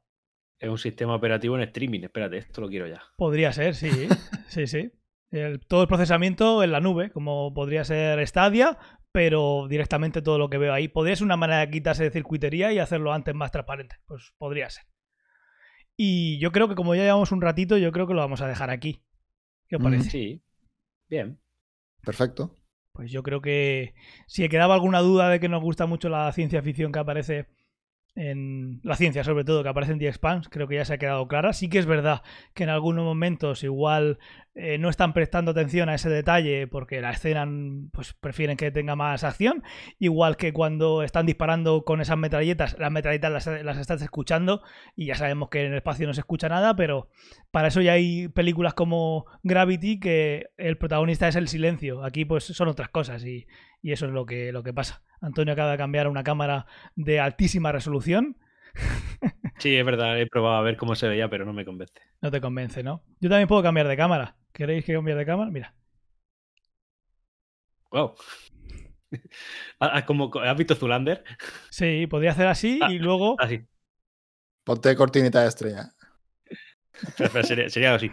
Es 0.59 0.69
un 0.69 0.77
sistema 0.77 1.15
operativo 1.15 1.55
en 1.55 1.63
streaming. 1.63 2.01
Espérate, 2.01 2.37
esto 2.37 2.61
lo 2.61 2.69
quiero 2.69 2.87
ya. 2.87 3.01
Podría 3.15 3.53
ser, 3.53 3.75
sí. 3.75 3.89
sí, 4.47 4.67
sí. 4.67 4.91
todo 5.67 5.83
el 5.83 5.87
procesamiento 5.87 6.63
en 6.63 6.71
la 6.71 6.79
nube, 6.79 7.11
como 7.11 7.53
podría 7.53 7.83
ser 7.83 8.25
Stadia, 8.27 8.77
pero 9.11 9.67
directamente 9.69 10.21
todo 10.21 10.37
lo 10.37 10.49
que 10.49 10.57
veo 10.57 10.73
ahí. 10.73 10.87
Podría 10.87 11.15
ser 11.15 11.25
una 11.25 11.37
manera 11.37 11.59
de 11.59 11.69
quitarse 11.69 12.03
de 12.03 12.11
circuitería 12.11 12.73
y 12.73 12.79
hacerlo 12.79 13.13
antes 13.13 13.35
más 13.35 13.51
transparente. 13.51 13.97
Pues 14.07 14.33
podría 14.37 14.69
ser. 14.69 14.85
Y 15.95 16.39
yo 16.39 16.51
creo 16.51 16.67
que 16.69 16.75
como 16.75 16.95
ya 16.95 17.03
llevamos 17.03 17.31
un 17.31 17.41
ratito, 17.41 17.77
yo 17.77 17.91
creo 17.91 18.07
que 18.07 18.13
lo 18.13 18.21
vamos 18.21 18.41
a 18.41 18.47
dejar 18.47 18.69
aquí. 18.69 19.03
¿Qué 19.67 19.75
os 19.75 19.83
parece? 19.83 20.09
Sí. 20.09 20.43
Bien. 21.09 21.39
Perfecto. 22.03 22.55
Pues 22.93 23.11
yo 23.11 23.21
creo 23.21 23.41
que 23.41 23.93
si 24.27 24.47
quedaba 24.49 24.73
alguna 24.73 24.99
duda 25.01 25.29
de 25.29 25.39
que 25.39 25.49
nos 25.49 25.61
gusta 25.61 25.85
mucho 25.85 26.09
la 26.09 26.31
ciencia 26.31 26.61
ficción 26.61 26.91
que 26.91 26.99
aparece 26.99 27.47
en 28.18 28.80
la 28.84 28.95
ciencia, 28.95 29.24
sobre 29.24 29.43
todo, 29.43 29.61
que 29.61 29.70
aparece 29.70 29.91
en 29.91 29.99
The 29.99 30.07
Expanse, 30.07 30.49
creo 30.49 30.68
que 30.68 30.76
ya 30.76 30.86
se 30.86 30.95
ha 30.95 30.97
quedado 30.97 31.28
clara. 31.28 31.53
Sí 31.53 31.70
que 31.70 31.78
es 31.78 31.86
verdad 31.86 32.24
que 32.55 32.63
en 32.63 32.70
algunos 32.70 33.05
momentos 33.05 33.63
igual 33.63 34.18
eh, 34.55 34.80
no 34.80 34.89
están 34.89 35.13
prestando 35.13 35.51
atención 35.51 35.88
a 35.88 35.93
ese 35.93 36.09
detalle 36.09 36.65
porque 36.65 36.99
la 36.99 37.11
escena 37.11 37.47
pues 37.91 38.13
prefieren 38.13 38.57
que 38.57 38.72
tenga 38.72 38.95
más 38.95 39.24
acción. 39.24 39.63
Igual 39.99 40.36
que 40.36 40.51
cuando 40.51 41.03
están 41.03 41.28
disparando 41.28 41.84
con 41.84 42.01
esas 42.01 42.18
metralletas, 42.18 42.76
las 42.80 42.91
metralletas 42.91 43.32
las, 43.32 43.63
las 43.63 43.78
estás 43.78 44.01
escuchando 44.01 44.63
y 44.95 45.05
ya 45.05 45.15
sabemos 45.15 45.49
que 45.49 45.61
en 45.61 45.72
el 45.72 45.78
espacio 45.78 46.07
no 46.07 46.15
se 46.15 46.22
escucha 46.22 46.49
nada, 46.49 46.76
pero 46.76 47.09
para 47.51 47.68
eso 47.68 47.82
ya 47.82 47.91
hay 47.91 48.30
películas 48.30 48.74
como 48.74 49.28
Gravity 49.43 49.99
que 49.99 50.47
el 50.57 50.78
protagonista 50.80 51.28
es 51.28 51.36
el 51.36 51.47
silencio. 51.47 52.03
Aquí 52.03 52.26
pues 52.26 52.45
son 52.45 52.68
otras 52.68 52.89
cosas 52.89 53.24
y, 53.24 53.45
y 53.88 53.93
eso 53.93 54.05
es 54.05 54.11
lo 54.11 54.25
que, 54.25 54.51
lo 54.51 54.63
que 54.63 54.73
pasa. 54.73 55.01
Antonio 55.21 55.53
acaba 55.53 55.71
de 55.71 55.77
cambiar 55.77 56.09
una 56.09 56.21
cámara 56.21 56.65
de 56.97 57.21
altísima 57.21 57.71
resolución. 57.71 58.38
Sí, 59.59 59.75
es 59.75 59.83
verdad, 59.83 60.19
he 60.19 60.27
probado 60.27 60.57
a 60.57 60.61
ver 60.61 60.77
cómo 60.77 60.93
se 60.93 61.07
veía, 61.07 61.31
pero 61.31 61.43
no 61.43 61.51
me 61.51 61.65
convence. 61.65 61.99
No 62.21 62.29
te 62.29 62.39
convence, 62.39 62.83
¿no? 62.83 63.03
Yo 63.19 63.27
también 63.27 63.47
puedo 63.47 63.63
cambiar 63.63 63.88
de 63.88 63.97
cámara. 63.97 64.35
¿Queréis 64.51 64.85
que 64.85 64.93
cambie 64.93 65.15
de 65.15 65.25
cámara? 65.25 65.49
Mira. 65.49 65.73
Wow. 67.89 68.13
¿Has 69.79 70.57
visto 70.57 70.75
Zulander? 70.75 71.23
Sí, 71.71 72.05
podría 72.05 72.31
hacer 72.31 72.45
así 72.45 72.77
y 72.77 72.83
ah, 72.83 72.89
luego. 72.99 73.35
Así. 73.39 73.65
Ponte 74.63 74.95
cortinita 74.95 75.41
de 75.41 75.47
estrella. 75.47 75.95
sería, 77.43 77.67
sería, 77.67 77.95
así. 77.95 78.11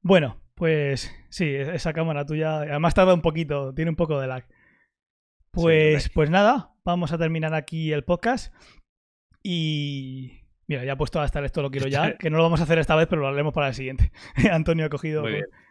bueno, 0.00 0.40
pues 0.60 1.10
sí, 1.30 1.54
esa 1.54 1.94
cámara 1.94 2.26
tuya. 2.26 2.58
Además 2.58 2.92
tarda 2.92 3.14
un 3.14 3.22
poquito, 3.22 3.72
tiene 3.72 3.88
un 3.88 3.96
poco 3.96 4.20
de 4.20 4.26
lag. 4.26 4.46
Pues, 5.52 6.10
pues 6.10 6.28
nada, 6.28 6.74
vamos 6.84 7.12
a 7.12 7.18
terminar 7.18 7.54
aquí 7.54 7.94
el 7.94 8.04
podcast. 8.04 8.54
Y. 9.42 10.42
Mira, 10.66 10.84
ya 10.84 10.92
he 10.92 10.96
puesto 10.96 11.18
hasta 11.18 11.42
esto 11.42 11.62
lo 11.62 11.70
quiero 11.70 11.88
ya, 11.88 12.14
que 12.18 12.28
no 12.28 12.36
lo 12.36 12.42
vamos 12.42 12.60
a 12.60 12.64
hacer 12.64 12.78
esta 12.78 12.94
vez, 12.94 13.06
pero 13.08 13.22
lo 13.22 13.28
haremos 13.28 13.54
para 13.54 13.68
el 13.68 13.74
siguiente. 13.74 14.12
Antonio 14.52 14.84
ha 14.84 14.90
cogido. 14.90 15.24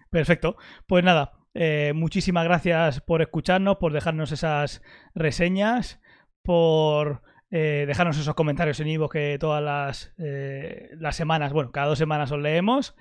Perfecto. 0.10 0.58
Pues 0.88 1.04
nada, 1.04 1.34
eh, 1.54 1.94
muchísimas 1.94 2.46
gracias 2.46 3.00
por 3.00 3.22
escucharnos, 3.22 3.78
por 3.78 3.94
dejarnos 3.94 4.32
esas 4.32 4.82
reseñas, 5.14 6.02
por 6.42 7.22
eh, 7.52 7.86
dejarnos 7.86 8.18
esos 8.18 8.34
comentarios 8.34 8.80
en 8.80 8.88
Ivo 8.88 9.08
que 9.08 9.38
todas 9.40 9.62
las, 9.64 10.16
eh, 10.18 10.90
las 10.98 11.16
semanas, 11.16 11.54
bueno, 11.54 11.72
cada 11.72 11.90
dos 11.90 12.00
semanas 12.00 12.32
os 12.32 12.40
leemos 12.40 12.96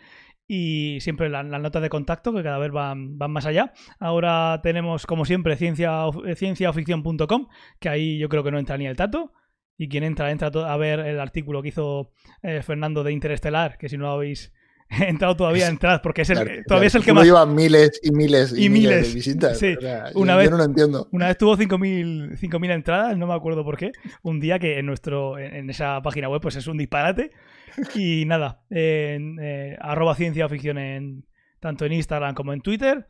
y 0.51 0.99
siempre 1.03 1.29
las 1.29 1.45
notas 1.45 1.83
de 1.83 1.91
contacto 1.91 2.33
que 2.33 2.43
cada 2.43 2.57
vez 2.57 2.73
van, 2.73 3.19
van, 3.19 3.31
más 3.31 3.45
allá. 3.45 3.75
Ahora 4.01 4.61
tenemos, 4.63 5.05
como 5.05 5.27
siempre, 5.27 5.57
ciencia, 5.57 6.07
cienciaoficción.com, 6.35 7.49
que 7.79 7.89
ahí 7.91 8.19
yo 8.19 8.31
creo 8.31 8.43
que 8.43 8.51
no 8.51 8.59
entra 8.59 8.79
ni 8.79 8.87
el 8.87 8.97
tato. 8.97 9.33
Y 9.77 9.89
quien 9.89 10.03
entra, 10.03 10.33
entra 10.33 10.49
a 10.49 10.77
ver 10.79 11.01
el 11.01 11.21
artículo 11.21 11.63
que 11.63 11.69
hizo 11.69 12.11
eh, 12.43 12.63
Fernando 12.63 13.05
de 13.05 13.13
Interestelar, 13.13 13.77
que 13.77 13.91
si 13.91 13.97
no 13.99 14.05
lo 14.05 14.13
habéis 14.13 14.53
entrado 14.89 15.37
todavía, 15.37 15.69
entrad, 15.69 16.01
porque 16.03 16.23
es 16.23 16.31
el, 16.31 16.65
todavía 16.67 16.87
es 16.87 16.95
el 16.95 17.05
que 17.05 17.13
más. 17.13 17.25
lleva 17.25 17.45
miles 17.45 18.01
y 18.03 18.11
miles 18.11 18.55
y, 18.57 18.71
miles, 18.71 19.09
de 19.09 19.15
visitas. 19.15 19.59
Sí. 19.59 19.77
una 20.15 20.35
vez, 20.35 20.47
yo 20.47 20.53
no 20.53 20.57
lo 20.57 20.65
entiendo. 20.65 21.09
Una 21.13 21.27
vez 21.29 21.37
tuvo 21.37 21.57
5.000 21.57 22.73
entradas, 22.73 23.17
no 23.19 23.27
me 23.27 23.35
acuerdo 23.35 23.65
por 23.65 23.77
qué. 23.77 23.93
Un 24.23 24.41
día 24.41 24.59
que 24.59 24.79
en, 24.79 24.87
nuestro, 24.87 25.39
en, 25.39 25.69
esa 25.69 26.01
página 26.01 26.31
web 26.31 26.41
pues 26.41 26.57
es 26.57 26.67
un 26.67 26.79
disparate. 26.79 27.33
Y 27.95 28.25
nada, 28.27 28.63
en, 28.71 29.39
eh, 29.41 29.77
arroba 29.81 30.15
ciencia 30.15 30.49
ficción 30.49 30.79
en 30.79 31.27
tanto 31.61 31.85
en 31.85 31.93
Instagram 31.93 32.35
como 32.35 32.53
en 32.53 32.61
Twitter, 32.61 33.09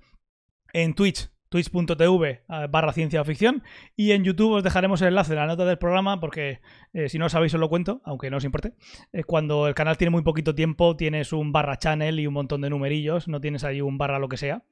en 0.72 0.94
Twitch 0.94 1.30
twitch.tv 1.48 2.30
eh, 2.30 2.66
barra 2.70 2.92
ciencia 2.92 3.24
ficción 3.24 3.62
y 3.96 4.12
en 4.12 4.24
YouTube 4.24 4.56
os 4.56 4.62
dejaremos 4.62 5.00
el 5.02 5.08
enlace 5.08 5.32
en 5.32 5.38
la 5.38 5.46
nota 5.46 5.64
del 5.64 5.78
programa 5.78 6.20
porque 6.20 6.60
eh, 6.92 7.08
si 7.08 7.18
no 7.18 7.26
lo 7.26 7.28
sabéis 7.30 7.54
os 7.54 7.60
lo 7.60 7.68
cuento, 7.68 8.00
aunque 8.04 8.30
no 8.30 8.36
os 8.36 8.44
importe. 8.44 8.74
Eh, 9.12 9.24
cuando 9.24 9.66
el 9.66 9.74
canal 9.74 9.96
tiene 9.96 10.10
muy 10.10 10.22
poquito 10.22 10.54
tiempo 10.54 10.96
tienes 10.96 11.32
un 11.32 11.52
barra 11.52 11.78
channel 11.78 12.20
y 12.20 12.26
un 12.26 12.34
montón 12.34 12.60
de 12.60 12.70
numerillos, 12.70 13.28
no 13.28 13.40
tienes 13.40 13.64
ahí 13.64 13.80
un 13.80 13.98
barra 13.98 14.18
lo 14.18 14.28
que 14.28 14.36
sea. 14.36 14.64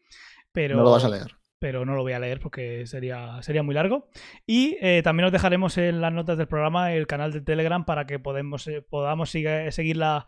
Pero, 0.53 0.77
no 0.77 0.85
lo 0.85 0.93
vas 0.93 1.05
a 1.05 1.09
leer. 1.09 1.37
Pero 1.59 1.85
no 1.85 1.95
lo 1.95 2.03
voy 2.03 2.13
a 2.13 2.19
leer 2.19 2.39
porque 2.41 2.87
sería, 2.87 3.41
sería 3.43 3.63
muy 3.63 3.75
largo. 3.75 4.09
Y 4.47 4.77
también 5.03 5.27
os 5.27 5.33
dejaremos 5.33 5.79
en 5.79 6.01
las 6.01 6.13
notas 6.13 6.37
del 6.37 6.49
programa 6.49 6.93
el 6.93 7.07
canal 7.07 7.33
de 7.33 7.41
Telegram 7.41 7.85
para 7.85 8.07
que 8.07 8.19
podemos, 8.19 8.69
podamos 8.91 9.31
seguir 9.31 9.97
la, 9.97 10.27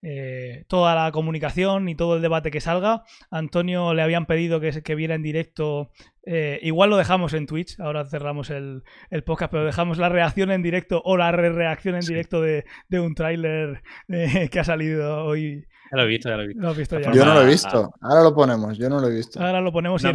eh, 0.00 0.64
toda 0.68 0.94
la 0.94 1.10
comunicación 1.10 1.88
y 1.88 1.96
todo 1.96 2.16
el 2.16 2.22
debate 2.22 2.50
que 2.50 2.60
salga. 2.60 3.02
Antonio 3.30 3.94
le 3.94 4.02
habían 4.02 4.26
pedido 4.26 4.60
que, 4.60 4.82
que 4.82 4.94
viera 4.94 5.14
en 5.14 5.22
directo. 5.22 5.90
Eh, 6.24 6.60
igual 6.62 6.90
lo 6.90 6.96
dejamos 6.96 7.32
en 7.34 7.46
Twitch, 7.46 7.80
ahora 7.80 8.04
cerramos 8.04 8.50
el, 8.50 8.82
podcast, 9.24 9.50
pero 9.50 9.64
dejamos 9.64 9.98
la 9.98 10.08
reacción 10.08 10.50
en 10.52 10.62
directo 10.62 11.02
o 11.04 11.16
la 11.16 11.32
reacción 11.32 11.96
en 11.96 12.02
directo 12.02 12.40
de, 12.40 12.64
un 12.92 13.14
tráiler 13.14 13.82
eh, 14.08 14.48
que 14.52 14.60
ha 14.60 14.64
salido 14.64 15.24
hoy. 15.24 15.66
Ya 15.90 15.96
lo 15.96 16.02
he 16.02 16.06
visto, 16.06 16.28
ya 16.28 16.36
lo 16.36 16.42
he 16.42 16.46
visto. 16.48 17.12
Yo 17.12 17.24
no 17.24 17.34
lo 17.34 17.42
he 17.42 17.46
visto. 17.46 17.90
Ahora 18.00 18.22
lo 18.22 18.34
ponemos, 18.34 18.78
yo 18.78 18.88
no 18.88 19.00
lo 19.00 19.08
he 19.08 19.14
visto. 19.14 19.40
Ahora 19.40 19.60
lo 19.60 19.72
ponemos 19.72 20.02
y 20.02 20.06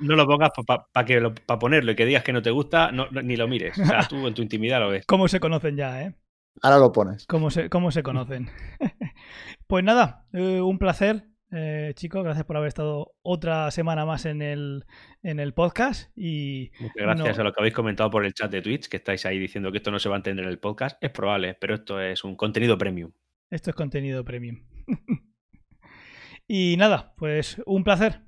no, 0.00 0.16
lo 0.16 0.26
pongas 0.26 0.50
para 0.66 1.58
ponerlo 1.58 1.92
y 1.92 1.96
que 1.96 2.04
digas 2.04 2.22
que 2.22 2.32
no 2.32 2.42
te 2.42 2.50
gusta, 2.50 2.90
ni 2.92 3.36
lo 3.36 3.48
mires. 3.48 3.78
O 3.78 3.84
sea, 3.84 4.06
tú 4.08 4.26
en 4.26 4.34
tu 4.34 4.42
intimidad 4.42 4.80
lo 4.80 4.90
ves. 4.90 5.06
¿Cómo 5.06 5.28
se 5.28 5.40
conocen 5.40 5.76
ya, 5.76 6.02
eh? 6.02 6.14
Ahora 6.62 6.78
lo 6.78 6.92
pones. 6.92 7.26
¿Cómo 7.26 7.50
se, 7.50 7.68
cómo 7.70 7.90
se 7.90 8.02
conocen? 8.02 8.50
pues 9.66 9.84
nada, 9.84 10.26
eh, 10.32 10.60
un 10.60 10.78
placer, 10.78 11.24
eh, 11.52 11.92
chicos. 11.94 12.24
Gracias 12.24 12.44
por 12.44 12.56
haber 12.56 12.68
estado 12.68 13.12
otra 13.22 13.70
semana 13.70 14.04
más 14.04 14.26
en 14.26 14.42
el, 14.42 14.84
en 15.22 15.40
el 15.40 15.54
podcast. 15.54 16.10
Y 16.16 16.70
gracias 16.94 17.38
a 17.38 17.44
lo 17.44 17.52
que 17.52 17.60
habéis 17.60 17.74
comentado 17.74 18.10
por 18.10 18.24
el 18.24 18.34
chat 18.34 18.50
de 18.50 18.62
Twitch, 18.62 18.88
que 18.88 18.96
estáis 18.96 19.24
ahí 19.26 19.38
diciendo 19.38 19.70
que 19.70 19.78
esto 19.78 19.90
no 19.90 19.98
se 19.98 20.08
va 20.08 20.16
a 20.16 20.18
entender 20.18 20.44
en 20.44 20.50
el 20.50 20.58
podcast. 20.58 21.02
Es 21.02 21.10
probable, 21.10 21.54
pero 21.54 21.74
esto 21.74 22.00
es 22.00 22.24
un 22.24 22.36
contenido 22.36 22.76
premium. 22.76 23.12
Esto 23.50 23.70
es 23.70 23.76
contenido 23.76 24.24
premium. 24.24 24.60
y 26.48 26.76
nada, 26.76 27.14
pues 27.16 27.60
un 27.66 27.84
placer. 27.84 28.22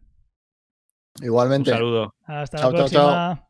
Igualmente. 1.21 1.71
Un 1.71 1.77
saludo. 1.77 2.15
Hasta 2.25 2.59
la 2.59 2.71
próxima. 2.71 3.50